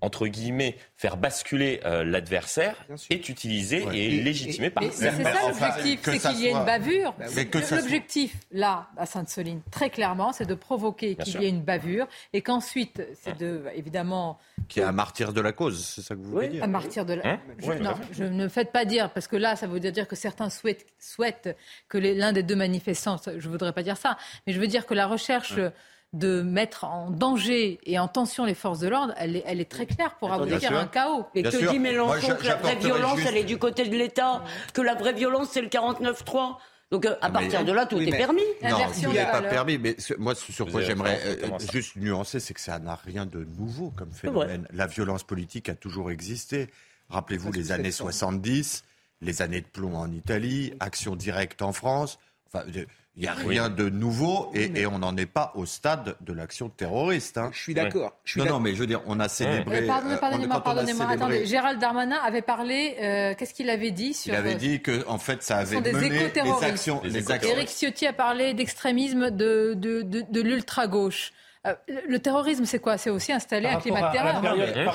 entre 0.00 0.26
guillemets, 0.26 0.76
faire 0.96 1.16
basculer 1.16 1.80
euh, 1.84 2.04
l'adversaire 2.04 2.76
est 3.10 3.28
utilisé 3.28 3.84
et 3.92 4.22
légitimé 4.22 4.70
par. 4.70 4.82
Mais 4.82 4.90
c'est 4.92 5.10
ça 5.10 5.48
l'objectif, 5.48 6.00
c'est 6.02 6.18
qu'il 6.18 6.40
y 6.40 6.46
ait 6.46 6.52
une 6.52 6.64
bavure. 6.64 7.14
Bah 7.18 7.26
l'objectif, 7.70 8.36
là, 8.50 8.88
à 8.96 9.06
Sainte-Soline, 9.06 9.60
très 9.70 9.90
clairement, 9.90 10.32
c'est 10.32 10.46
de 10.46 10.54
provoquer 10.54 11.16
qu'il 11.16 11.40
y 11.40 11.44
ait 11.44 11.50
une 11.50 11.62
bavure 11.62 12.06
et 12.32 12.40
qu'ensuite, 12.40 13.02
c'est 13.20 13.36
de, 13.36 13.64
évidemment. 13.74 14.38
Qui 14.68 14.80
est 14.80 14.84
un 14.84 14.92
martyr 14.92 15.32
de 15.32 15.40
la 15.40 15.52
cause, 15.52 15.84
c'est 15.84 16.02
ça 16.02 16.14
que 16.14 16.20
vous 16.20 16.30
voulez 16.30 16.48
dire 16.48 16.64
Un 16.64 16.68
martyr 16.68 17.04
de 17.04 17.14
la. 17.14 17.26
Hein 17.26 17.40
je, 17.58 17.72
non, 17.72 17.94
je 18.12 18.24
ne 18.24 18.48
faites 18.48 18.72
pas 18.72 18.84
dire, 18.84 19.10
parce 19.12 19.26
que 19.26 19.36
là, 19.36 19.56
ça 19.56 19.66
veut 19.66 19.80
dire 19.80 20.08
que 20.08 20.16
certains 20.16 20.50
souhaitent, 20.50 20.86
souhaitent 20.98 21.56
que 21.88 21.98
l'un 21.98 22.32
des 22.32 22.42
deux 22.42 22.56
manifestants, 22.56 23.16
je 23.26 23.32
ne 23.32 23.52
voudrais 23.52 23.72
pas 23.72 23.82
dire 23.82 23.96
ça, 23.96 24.16
mais 24.46 24.52
je 24.52 24.60
veux 24.60 24.66
dire 24.66 24.86
que 24.86 24.94
la 24.94 25.06
recherche 25.06 25.58
de 26.12 26.42
mettre 26.42 26.84
en 26.84 27.10
danger 27.10 27.78
et 27.84 27.98
en 27.98 28.08
tension 28.08 28.44
les 28.44 28.54
forces 28.54 28.80
de 28.80 28.88
l'ordre, 28.88 29.14
elle 29.16 29.36
est, 29.36 29.44
elle 29.46 29.60
est 29.60 29.70
très 29.70 29.86
claire 29.86 30.16
pour 30.16 30.32
aboutir 30.32 30.76
à 30.76 30.80
un 30.80 30.86
chaos. 30.86 31.26
Et 31.34 31.42
que 31.42 31.70
dit 31.70 31.78
Mélenchon 31.78 32.34
que 32.36 32.46
la 32.46 32.56
vraie 32.56 32.76
violence, 32.76 33.20
elle 33.26 33.36
est 33.36 33.44
du 33.44 33.58
côté 33.58 33.86
de 33.86 33.96
l'État, 33.96 34.42
que 34.74 34.80
la 34.80 34.94
vraie 34.94 35.12
violence, 35.12 35.50
c'est 35.52 35.62
le 35.62 35.68
49-3 35.68 36.56
donc 36.90 37.06
euh, 37.06 37.14
à 37.20 37.30
partir 37.30 37.64
de 37.64 37.72
là, 37.72 37.86
tout 37.86 38.00
est 38.00 38.10
permis. 38.10 38.42
Non, 38.62 38.78
il 39.00 39.08
n'est 39.10 39.24
pas 39.24 39.42
permis. 39.42 39.78
Mais 39.78 39.96
moi, 40.18 40.34
sur 40.34 40.68
quoi 40.68 40.82
j'aimerais 40.82 41.20
euh, 41.24 41.58
juste 41.72 41.96
nuancer, 41.96 42.40
c'est 42.40 42.54
que 42.54 42.60
ça 42.60 42.78
n'a 42.78 42.96
rien 42.96 43.26
de 43.26 43.44
nouveau 43.58 43.90
comme 43.90 44.12
phénomène. 44.12 44.66
La 44.72 44.86
violence 44.86 45.22
politique 45.22 45.68
a 45.68 45.74
toujours 45.74 46.10
existé. 46.10 46.68
Rappelez-vous 47.08 47.52
les 47.52 47.72
années 47.72 47.92
70, 47.92 48.84
les 49.20 49.42
années 49.42 49.60
de 49.60 49.66
plomb 49.66 49.96
en 49.96 50.10
Italie, 50.10 50.72
action 50.80 51.14
directe 51.14 51.62
en 51.62 51.72
France. 51.72 52.18
Enfin, 52.52 52.64
il 53.16 53.22
n'y 53.22 53.28
a 53.28 53.34
rien 53.34 53.68
de 53.68 53.88
nouveau 53.88 54.50
et, 54.54 54.86
on 54.86 55.00
n'en 55.00 55.16
est 55.16 55.26
pas 55.26 55.52
au 55.54 55.66
stade 55.66 56.16
de 56.20 56.32
l'action 56.32 56.68
terroriste. 56.68 57.38
Hein. 57.38 57.50
Je 57.52 57.60
suis 57.60 57.74
d'accord. 57.74 58.16
Non, 58.36 58.44
non, 58.44 58.60
mais 58.60 58.74
je 58.74 58.78
veux 58.78 58.86
dire, 58.86 59.02
on 59.06 59.18
a 59.20 59.28
célébré. 59.28 59.86
Pardonnez-moi, 59.86 60.62
pardonnez-moi. 60.62 61.06
Attendez, 61.06 61.44
Gérald 61.44 61.80
Darmanin 61.80 62.18
avait 62.24 62.42
parlé. 62.42 62.96
Euh, 63.00 63.34
qu'est-ce 63.36 63.52
qu'il 63.52 63.68
avait 63.68 63.90
dit 63.90 64.14
sur 64.14 64.32
Il 64.32 64.36
avait 64.36 64.54
dit 64.54 64.80
que, 64.80 65.06
en 65.08 65.18
fait, 65.18 65.42
ça 65.42 65.58
avait 65.58 65.80
mené 65.80 66.30
des 66.30 66.64
actions. 66.64 67.00
Les 67.04 67.30
actions. 67.30 67.50
Éric 67.50 67.68
Ciotti 67.68 68.06
a 68.06 68.12
parlé 68.12 68.54
d'extrémisme 68.54 69.30
de, 69.30 69.74
de, 69.76 70.02
de, 70.02 70.40
l'ultra 70.40 70.86
gauche. 70.86 71.32
Euh, 71.66 71.74
le 72.08 72.18
terrorisme, 72.20 72.64
c'est 72.64 72.78
quoi? 72.78 72.96
C'est 72.96 73.10
aussi 73.10 73.32
installer 73.32 73.68
un 73.68 73.80
climat 73.80 74.08
de 74.08 74.12
terreur. 74.12 74.42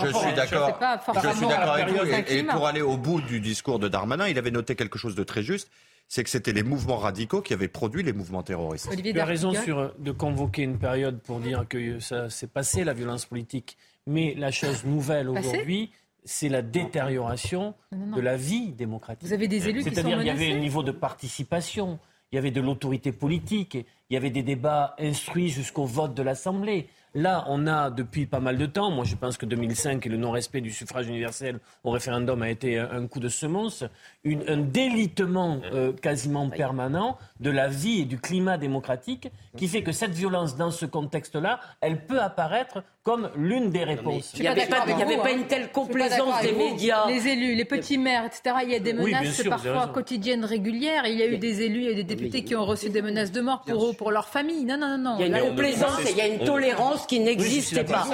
je 0.04 0.18
suis 0.18 0.34
d'accord. 0.34 0.80
Je 1.14 1.30
suis 1.38 1.48
d'accord 1.48 1.74
avec 1.74 1.90
vous. 1.90 2.06
Et, 2.06 2.40
et 2.40 2.44
pour 2.44 2.66
aller 2.66 2.82
au 2.82 2.98
bout 2.98 3.22
du 3.22 3.40
discours 3.40 3.78
de 3.78 3.88
Darmanin, 3.88 4.28
il 4.28 4.38
avait 4.38 4.52
noté 4.52 4.76
quelque 4.76 4.98
chose 4.98 5.16
de 5.16 5.24
très 5.24 5.44
juste 5.44 5.70
c'est 6.07 6.23
que 6.23 6.30
c'était 6.30 6.53
les 6.53 6.64
mouvements 6.64 6.98
radicaux 6.98 7.41
qui 7.41 7.53
avaient 7.53 7.68
produit 7.68 8.03
les 8.03 8.14
mouvements 8.14 8.44
terroristes. 8.44 8.88
Olivier 8.91 9.14
tu 9.14 9.19
as 9.19 9.26
raison 9.26 9.53
sur, 9.53 9.94
de 9.98 10.11
convoquer 10.11 10.64
une 10.64 10.77
période 10.77 11.19
pour 11.22 11.40
dire 11.40 11.65
que 11.68 11.99
ça 11.99 12.30
s'est 12.30 12.48
passé, 12.48 12.84
la 12.84 12.94
violence 12.94 13.26
politique. 13.26 13.77
Mais 14.07 14.36
la 14.38 14.52
chose 14.52 14.86
nouvelle 14.86 15.30
aujourd'hui, 15.30 15.91
c'est 16.23 16.49
la 16.49 16.61
détérioration 16.61 17.73
de 17.91 18.22
la 18.22 18.38
vie 18.38 18.72
démocratique. 18.72 19.27
Vous 19.27 19.34
avez 19.34 19.48
des 19.48 19.68
élus 19.68 19.80
qui 19.80 19.86
sont 19.86 19.95
C'est-à-dire 19.95 20.18
qu'il 20.18 20.27
y 20.27 20.30
avait 20.30 20.52
un 20.52 20.60
niveau 20.60 20.84
de 20.84 20.91
participation, 20.91 21.99
il 22.32 22.36
y 22.36 22.40
avait 22.40 22.52
de 22.52 22.61
l'autorité 22.61 23.11
politique, 23.11 23.76
il 24.10 24.14
y 24.14 24.18
avait 24.18 24.30
des 24.30 24.44
débats 24.44 24.95
instruits 24.99 25.49
jusqu'au 25.49 25.86
vote 25.86 26.14
de 26.14 26.22
l'Assemblée. 26.22 26.88
Là, 27.16 27.46
on 27.48 27.66
a 27.66 27.90
depuis 27.90 28.26
pas 28.26 28.42
mal 28.42 28.58
de 28.58 28.66
temps, 28.66 28.92
moi 28.92 29.06
je 29.06 29.16
pense 29.16 29.38
que 29.38 29.46
2005 29.46 30.06
et 30.06 30.10
le 30.10 30.18
non-respect 30.18 30.60
du 30.60 30.70
suffrage 30.70 31.08
universel 31.08 31.60
au 31.86 31.92
référendum 31.92 32.42
a 32.42 32.50
été 32.50 32.78
un 32.78 33.08
coup 33.08 33.22
de 33.22 33.30
semence, 33.30 33.86
un 34.26 34.58
délitement 34.58 35.62
euh, 35.72 35.94
quasiment 35.94 36.50
permanent 36.50 37.18
de 37.40 37.50
la 37.50 37.70
vie 37.70 38.02
et 38.02 38.06
du 38.06 38.20
climat 38.20 38.58
démocratique 38.58 39.30
qui 39.56 39.70
fait 39.70 39.82
que 39.82 39.94
cette 39.94 40.12
violence 40.12 40.58
dans 40.58 40.72
ce 40.72 40.86
contexte-là, 40.86 41.62
elle 41.80 42.06
peut 42.06 42.20
apparaître 42.20 42.84
comme 43.06 43.30
l'une 43.38 43.70
des 43.70 43.84
réponses. 43.84 44.34
Il 44.36 44.42
n'y 44.42 44.48
avait, 44.48 44.66
pas, 44.66 44.84
une 44.88 45.42
hein. 45.42 45.46
telle 45.48 45.72
complaisance 45.72 46.42
des 46.42 46.54
médias. 46.54 47.08
Les 47.08 47.28
élus, 47.28 47.54
les 47.54 47.64
petits 47.64 48.00
maires, 48.00 48.26
etc. 48.26 48.56
Il 48.64 48.72
y 48.72 48.76
a 48.76 48.80
des 48.80 48.94
menaces 48.94 49.44
parfois 49.44 49.88
quotidiennes, 49.88 50.44
régulières. 50.44 51.06
Il 51.06 51.20
y 51.20 51.22
a 51.22 51.28
eu 51.28 51.38
des 51.38 51.62
élus 51.62 51.86
et 51.86 51.96
des 51.96 52.04
députés 52.04 52.44
qui 52.44 52.56
ont 52.56 52.66
reçu 52.66 52.90
des 52.90 53.04
menaces 53.04 53.32
de 53.32 53.42
mort 53.42 53.62
pour 53.62 53.86
eux, 53.86 53.94
pour 53.94 54.12
leur 54.12 54.28
famille. 54.28 54.66
Non, 54.66 54.78
non, 54.78 54.98
non. 54.98 55.18
Il 55.20 55.28
y 55.28 55.34
a 55.34 55.40
une 55.40 55.50
complaisance 55.50 56.00
et 56.08 56.12
il 56.12 56.18
y 56.18 56.22
a 56.22 56.28
une 56.28 56.44
tolérance 56.44 57.05
qui 57.07 57.19
n'existait 57.19 57.84
pas. 57.84 58.07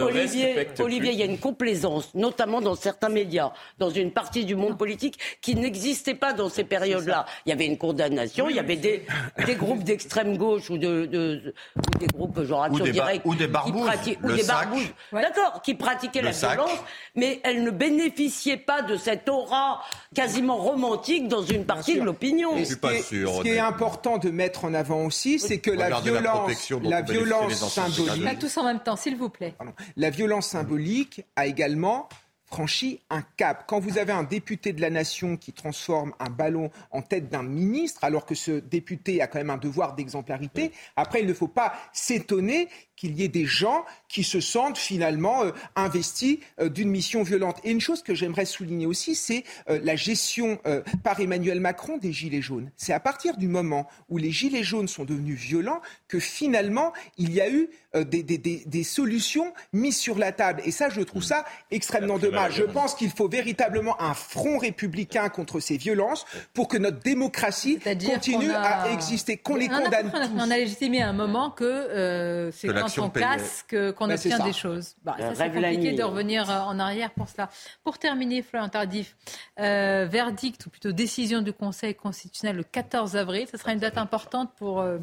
Olivier, 0.00 0.68
Olivier, 0.78 1.12
il 1.12 1.18
y 1.18 1.22
a 1.22 1.26
une 1.26 1.38
complaisance, 1.38 2.14
notamment 2.14 2.60
dans 2.60 2.74
certains 2.74 3.08
médias, 3.08 3.52
dans 3.78 3.90
une 3.90 4.10
partie 4.12 4.44
du 4.44 4.56
monde 4.56 4.78
politique, 4.78 5.18
qui 5.40 5.54
n'existait 5.54 6.14
pas 6.14 6.32
dans 6.32 6.48
ces 6.48 6.64
périodes-là. 6.64 7.26
Il 7.46 7.50
y 7.50 7.52
avait 7.52 7.66
une 7.66 7.78
condamnation, 7.78 8.48
il 8.48 8.56
y 8.56 8.58
avait 8.58 8.76
des, 8.76 9.06
des 9.46 9.54
groupes 9.54 9.84
d'extrême 9.84 10.36
gauche 10.36 10.70
ou, 10.70 10.78
de, 10.78 11.06
de, 11.06 11.54
des 11.98 12.06
groupes 12.06 12.42
genre 12.42 12.64
Action 12.64 12.84
Directe. 12.84 13.22
Ou 13.24 13.34
des 13.34 13.46
barbouches 13.46 13.90
des 14.36 14.44
barbouches, 14.44 14.94
d'accord, 15.12 15.62
qui 15.62 15.74
pratiquaient 15.74 16.22
la 16.22 16.30
violence, 16.30 16.70
mais 17.14 17.40
elles 17.44 17.62
ne 17.62 17.70
bénéficiaient 17.70 18.56
pas 18.56 18.82
de 18.82 18.96
cette 18.96 19.28
aura 19.28 19.82
quasiment 20.14 20.56
romantique 20.56 21.28
dans 21.28 21.42
une 21.42 21.64
partie 21.64 21.98
de 21.98 22.02
l'opinion. 22.04 22.56
Je 22.58 22.64
suis 22.64 22.76
pas 22.76 23.00
sûr. 23.02 23.36
Ce 23.36 23.42
qui 23.42 23.48
est 23.48 23.58
important 23.58 24.18
de 24.18 24.30
mettre 24.30 24.64
en 24.64 24.74
avant 24.74 25.04
aussi, 25.04 25.38
c'est 25.38 25.58
que 25.58 25.70
la 25.70 26.00
violence, 26.00 26.70
la, 26.82 27.02
violence 27.02 27.68
symbolique. 27.68 28.33
Tous 28.36 28.56
en 28.58 28.64
même 28.64 28.80
temps, 28.80 28.96
s'il 28.96 29.16
vous 29.16 29.28
plaît. 29.28 29.54
La 29.96 30.10
violence 30.10 30.48
symbolique 30.48 31.24
a 31.36 31.46
également 31.46 32.08
franchi 32.46 33.00
un 33.10 33.22
cap. 33.36 33.64
Quand 33.66 33.80
vous 33.80 33.98
avez 33.98 34.12
un 34.12 34.22
député 34.22 34.72
de 34.72 34.80
la 34.80 34.90
nation 34.90 35.36
qui 35.36 35.52
transforme 35.52 36.12
un 36.20 36.30
ballon 36.30 36.70
en 36.92 37.02
tête 37.02 37.28
d'un 37.28 37.42
ministre, 37.42 38.04
alors 38.04 38.26
que 38.26 38.34
ce 38.34 38.52
député 38.52 39.20
a 39.20 39.26
quand 39.26 39.38
même 39.38 39.50
un 39.50 39.56
devoir 39.56 39.94
d'exemplarité, 39.94 40.70
après, 40.94 41.20
il 41.20 41.26
ne 41.26 41.34
faut 41.34 41.48
pas 41.48 41.72
s'étonner 41.92 42.68
qu'il 42.96 43.18
y 43.18 43.24
ait 43.24 43.28
des 43.28 43.46
gens 43.46 43.84
qui 44.08 44.22
se 44.22 44.40
sentent 44.40 44.78
finalement 44.78 45.42
euh, 45.42 45.50
investis 45.74 46.38
euh, 46.60 46.68
d'une 46.68 46.88
mission 46.88 47.22
violente. 47.24 47.58
Et 47.64 47.72
une 47.72 47.80
chose 47.80 48.02
que 48.02 48.14
j'aimerais 48.14 48.44
souligner 48.44 48.86
aussi, 48.86 49.14
c'est 49.16 49.42
euh, 49.68 49.80
la 49.82 49.96
gestion 49.96 50.58
par 51.02 51.20
Emmanuel 51.20 51.60
Macron 51.60 51.98
des 51.98 52.12
Gilets 52.12 52.42
jaunes. 52.42 52.70
C'est 52.76 52.92
à 52.92 53.00
partir 53.00 53.36
du 53.36 53.48
moment 53.48 53.86
où 54.08 54.18
les 54.18 54.30
Gilets 54.30 54.62
jaunes 54.62 54.88
sont 54.88 55.04
devenus 55.04 55.38
violents 55.38 55.80
que 56.08 56.18
finalement 56.18 56.92
il 57.18 57.32
y 57.32 57.40
a 57.40 57.50
eu 57.50 57.68
des, 57.94 58.22
des, 58.22 58.38
des, 58.38 58.82
solutions 58.82 59.52
mises 59.72 59.96
sur 59.96 60.18
la 60.18 60.32
table. 60.32 60.62
Et 60.64 60.72
ça, 60.72 60.88
je 60.88 61.00
trouve 61.00 61.22
ça 61.22 61.44
extrêmement 61.70 62.18
dommage. 62.18 62.54
Je 62.56 62.64
pense 62.64 62.94
qu'il 62.94 63.10
faut 63.10 63.28
véritablement 63.28 64.00
un 64.02 64.14
front 64.14 64.58
républicain 64.58 65.28
contre 65.28 65.60
ces 65.60 65.76
violences 65.76 66.24
pour 66.54 66.66
que 66.66 66.76
notre 66.76 66.98
démocratie 67.00 67.78
continue 67.78 68.50
à 68.50 68.90
exister, 68.90 69.36
qu'on 69.36 69.56
les 69.56 69.68
condamne. 69.68 70.12
On 70.36 70.50
a 70.50 70.56
légitimé 70.56 71.02
à 71.02 71.08
un 71.08 71.12
moment 71.12 71.50
que 71.50 72.50
c'est 72.52 72.68
quand 72.88 73.02
on 73.02 73.10
casse 73.10 73.64
qu'on 73.68 74.10
obtient 74.10 74.44
des 74.44 74.52
choses. 74.52 74.94
Bah, 75.04 75.16
c'est 75.34 75.50
compliqué 75.50 75.92
de 75.92 76.02
revenir 76.02 76.50
euh, 76.50 76.60
en 76.60 76.78
arrière 76.78 77.10
pour 77.10 77.28
cela. 77.28 77.48
Pour 77.82 77.98
terminer, 77.98 78.42
Florian 78.42 78.68
Tardif, 78.68 79.16
euh, 79.58 80.06
verdict 80.10 80.66
ou 80.66 80.70
plutôt 80.70 80.92
décision 80.92 81.42
du 81.42 81.52
Conseil 81.52 81.94
constitutionnel 81.94 82.56
le 82.56 82.64
14 82.64 83.16
avril, 83.16 83.46
ce 83.50 83.56
sera 83.56 83.72
une 83.72 83.78
date 83.78 83.98
importante 83.98 84.50
pour 84.56 84.80
euh, 84.80 84.98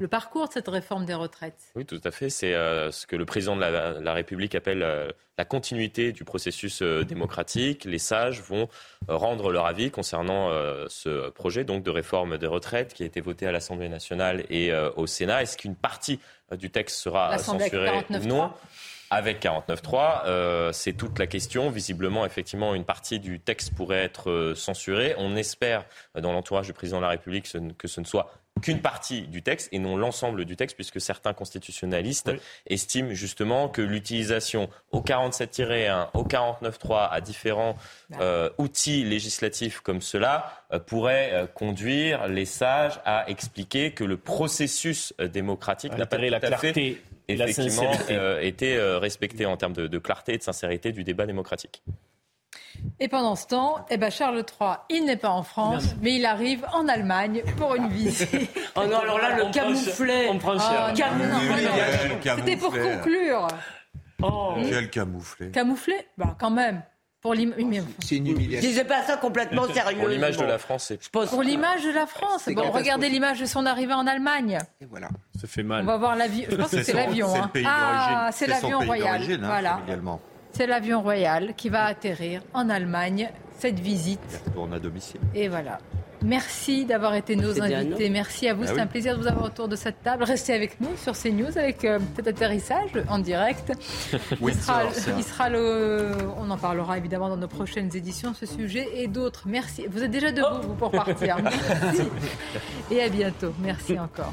le 0.00 0.08
parcours 0.08 0.48
de 0.48 0.52
cette 0.52 0.68
réforme 0.68 1.04
des 1.04 1.14
retraites. 1.14 1.72
Oui, 1.76 1.84
tout 1.84 2.00
à 2.04 2.10
fait. 2.10 2.30
C'est 2.30 2.52
ce 2.52 3.06
que 3.06 3.14
le 3.14 3.24
président 3.24 3.56
de 3.56 3.60
la, 3.60 4.12
République 4.12 4.54
appelle 4.54 5.14
la 5.38 5.44
continuité 5.44 6.12
du 6.12 6.24
processus 6.24 6.82
démocratique. 6.82 7.84
Les 7.84 7.98
sages 7.98 8.40
vont 8.40 8.68
rendre 9.06 9.52
leur 9.52 9.66
avis 9.66 9.90
concernant 9.90 10.50
ce 10.88 11.28
projet 11.30 11.64
donc 11.64 11.82
de 11.82 11.90
réforme 11.90 12.38
des 12.38 12.46
retraites 12.46 12.94
qui 12.94 13.02
a 13.02 13.06
été 13.06 13.20
voté 13.20 13.46
à 13.46 13.52
l'Assemblée 13.52 13.88
nationale 13.88 14.44
et 14.48 14.72
au 14.96 15.06
Sénat. 15.06 15.42
Est-ce 15.42 15.58
qu'une 15.58 15.76
partie 15.76 16.18
du 16.52 16.70
texte 16.70 16.96
sera 16.96 17.36
censuré 17.38 18.04
Non? 18.24 18.50
Avec 19.12 19.42
49.3. 19.42 20.22
Euh, 20.24 20.72
c'est 20.72 20.94
toute 20.94 21.18
la 21.18 21.26
question. 21.26 21.68
Visiblement, 21.68 22.24
effectivement, 22.24 22.74
une 22.74 22.86
partie 22.86 23.20
du 23.20 23.40
texte 23.40 23.74
pourrait 23.74 24.02
être 24.02 24.30
euh, 24.30 24.54
censurée. 24.54 25.14
On 25.18 25.36
espère, 25.36 25.84
euh, 26.16 26.22
dans 26.22 26.32
l'entourage 26.32 26.66
du 26.66 26.72
président 26.72 26.96
de 26.96 27.02
la 27.02 27.10
République, 27.10 27.46
que 27.76 27.88
ce 27.88 28.00
ne 28.00 28.06
soit 28.06 28.30
qu'une 28.60 28.80
partie 28.80 29.22
du 29.22 29.42
texte 29.42 29.68
et 29.72 29.78
non 29.78 29.96
l'ensemble 29.96 30.44
du 30.44 30.56
texte, 30.56 30.76
puisque 30.76 31.00
certains 31.00 31.32
constitutionnalistes 31.32 32.30
estiment 32.66 33.12
justement 33.12 33.68
que 33.68 33.82
l'utilisation 33.82 34.68
au 34.90 35.00
47-1, 35.00 36.08
au 36.14 36.24
49.3, 36.24 37.08
à 37.10 37.20
différents 37.20 37.76
bah. 38.10 38.50
outils 38.58 39.04
législatifs 39.04 39.80
comme 39.80 40.00
cela, 40.00 40.64
pourrait 40.86 41.48
conduire 41.54 42.28
les 42.28 42.44
sages 42.44 43.00
à 43.04 43.28
expliquer 43.28 43.92
que 43.92 44.04
le 44.04 44.16
processus 44.16 45.12
démocratique 45.18 45.96
n'a 45.96 46.06
pas 46.06 46.18
tout 46.18 46.46
à 46.46 46.56
fait 46.56 47.00
effectivement 47.28 47.92
euh, 48.10 48.40
été 48.40 48.76
euh, 48.76 48.98
respecté 48.98 49.46
en 49.46 49.56
termes 49.56 49.72
de, 49.72 49.98
clarté 49.98 50.34
et 50.34 50.38
de 50.38 50.42
sincérité 50.42 50.92
du 50.92 51.04
débat 51.04 51.26
démocratique. 51.26 51.82
Et 53.00 53.08
pendant 53.08 53.36
ce 53.36 53.46
temps, 53.46 53.84
eh 53.90 53.96
ben 53.96 54.10
Charles 54.10 54.44
III, 54.60 54.70
il 54.90 55.04
n'est 55.04 55.16
pas 55.16 55.30
en 55.30 55.42
France, 55.42 55.84
mais 56.00 56.14
il 56.16 56.24
arrive 56.24 56.64
en 56.72 56.88
Allemagne 56.88 57.42
pour 57.56 57.74
une 57.74 57.88
visite. 57.88 58.28
oh 58.76 58.82
non, 58.90 58.98
alors 58.98 59.18
là, 59.18 59.36
le 59.36 59.52
camouflet. 59.52 60.28
On 60.30 60.38
prend 60.38 60.58
cher. 60.58 60.92
C'était 62.36 62.56
pour 62.56 62.72
conclure. 62.72 63.48
Oh. 64.22 64.54
Quel 64.68 64.88
camouflet. 64.90 65.50
Camouflé 65.50 65.94
Bah 66.16 66.36
quand 66.38 66.50
même. 66.50 66.82
Pour 67.22 67.36
c'est 67.36 68.16
une 68.16 68.26
humiliation. 68.26 68.62
Je 68.62 68.66
disais 68.66 68.84
pas 68.84 69.00
ça 69.04 69.16
complètement 69.16 69.72
sérieux. 69.72 70.00
Pour 70.00 70.08
l'image 70.08 70.36
de 70.36 70.44
la 70.44 70.58
France, 70.58 70.86
c'est. 70.88 71.08
Pour 71.08 71.42
l'image 71.44 71.84
de 71.84 71.90
la 71.90 72.06
France. 72.06 72.48
Bon, 72.48 72.68
regardez 72.72 73.08
l'image 73.08 73.38
de 73.38 73.46
son 73.46 73.64
arrivée 73.64 73.94
en 73.94 74.08
Allemagne. 74.08 74.58
Et 74.80 74.86
voilà. 74.86 75.08
Ça 75.40 75.46
fait 75.46 75.62
mal. 75.62 75.84
On 75.84 75.86
va 75.86 75.98
voir 75.98 76.16
l'avion. 76.16 76.46
Je 76.50 76.56
pense 76.56 76.72
que 76.72 76.82
c'est 76.82 76.92
l'avion. 76.92 77.32
Hein. 77.32 77.50
Ah, 77.64 78.30
c'est 78.32 78.48
l'avion 78.48 78.80
royal. 78.80 79.22
Hein, 79.22 79.38
voilà. 79.40 79.80
Également. 79.86 80.20
C'est 80.52 80.66
l'avion 80.66 81.02
royal 81.02 81.54
qui 81.56 81.68
va 81.68 81.84
atterrir 81.84 82.42
en 82.54 82.68
Allemagne. 82.68 83.30
Cette 83.58 83.78
visite. 83.78 84.42
On 84.56 84.72
à 84.72 84.78
domicile. 84.78 85.20
Et 85.34 85.48
voilà. 85.48 85.78
Merci 86.24 86.84
d'avoir 86.84 87.14
été 87.14 87.36
nos 87.36 87.60
invités. 87.60 88.08
Merci 88.08 88.48
à 88.48 88.54
vous. 88.54 88.64
Ah 88.64 88.72
c'est 88.74 88.80
un 88.80 88.86
plaisir 88.86 89.16
de 89.16 89.22
vous 89.22 89.28
avoir 89.28 89.46
autour 89.46 89.68
de 89.68 89.76
cette 89.76 90.02
table. 90.02 90.24
Restez 90.24 90.54
avec 90.54 90.80
nous 90.80 90.96
sur 90.96 91.14
CNews 91.14 91.58
avec 91.58 91.84
euh, 91.84 91.98
cet 92.16 92.28
atterrissage 92.28 92.90
en 93.08 93.18
direct. 93.18 93.72
il, 94.40 94.54
sera, 94.54 94.82
il 95.16 95.24
sera 95.24 95.48
le, 95.48 96.10
on 96.36 96.50
en 96.50 96.58
parlera 96.58 96.98
évidemment 96.98 97.28
dans 97.28 97.36
nos 97.36 97.48
prochaines 97.48 97.94
éditions, 97.96 98.34
ce 98.34 98.46
sujet 98.46 98.88
et 98.94 99.08
d'autres. 99.08 99.44
Merci. 99.46 99.86
Vous 99.90 100.02
êtes 100.02 100.10
déjà 100.10 100.30
debout, 100.32 100.68
vous, 100.68 100.74
pour 100.74 100.90
partir. 100.90 101.38
Merci. 101.42 102.08
Et 102.90 103.02
à 103.02 103.08
bientôt. 103.08 103.52
Merci 103.60 103.98
encore. 103.98 104.32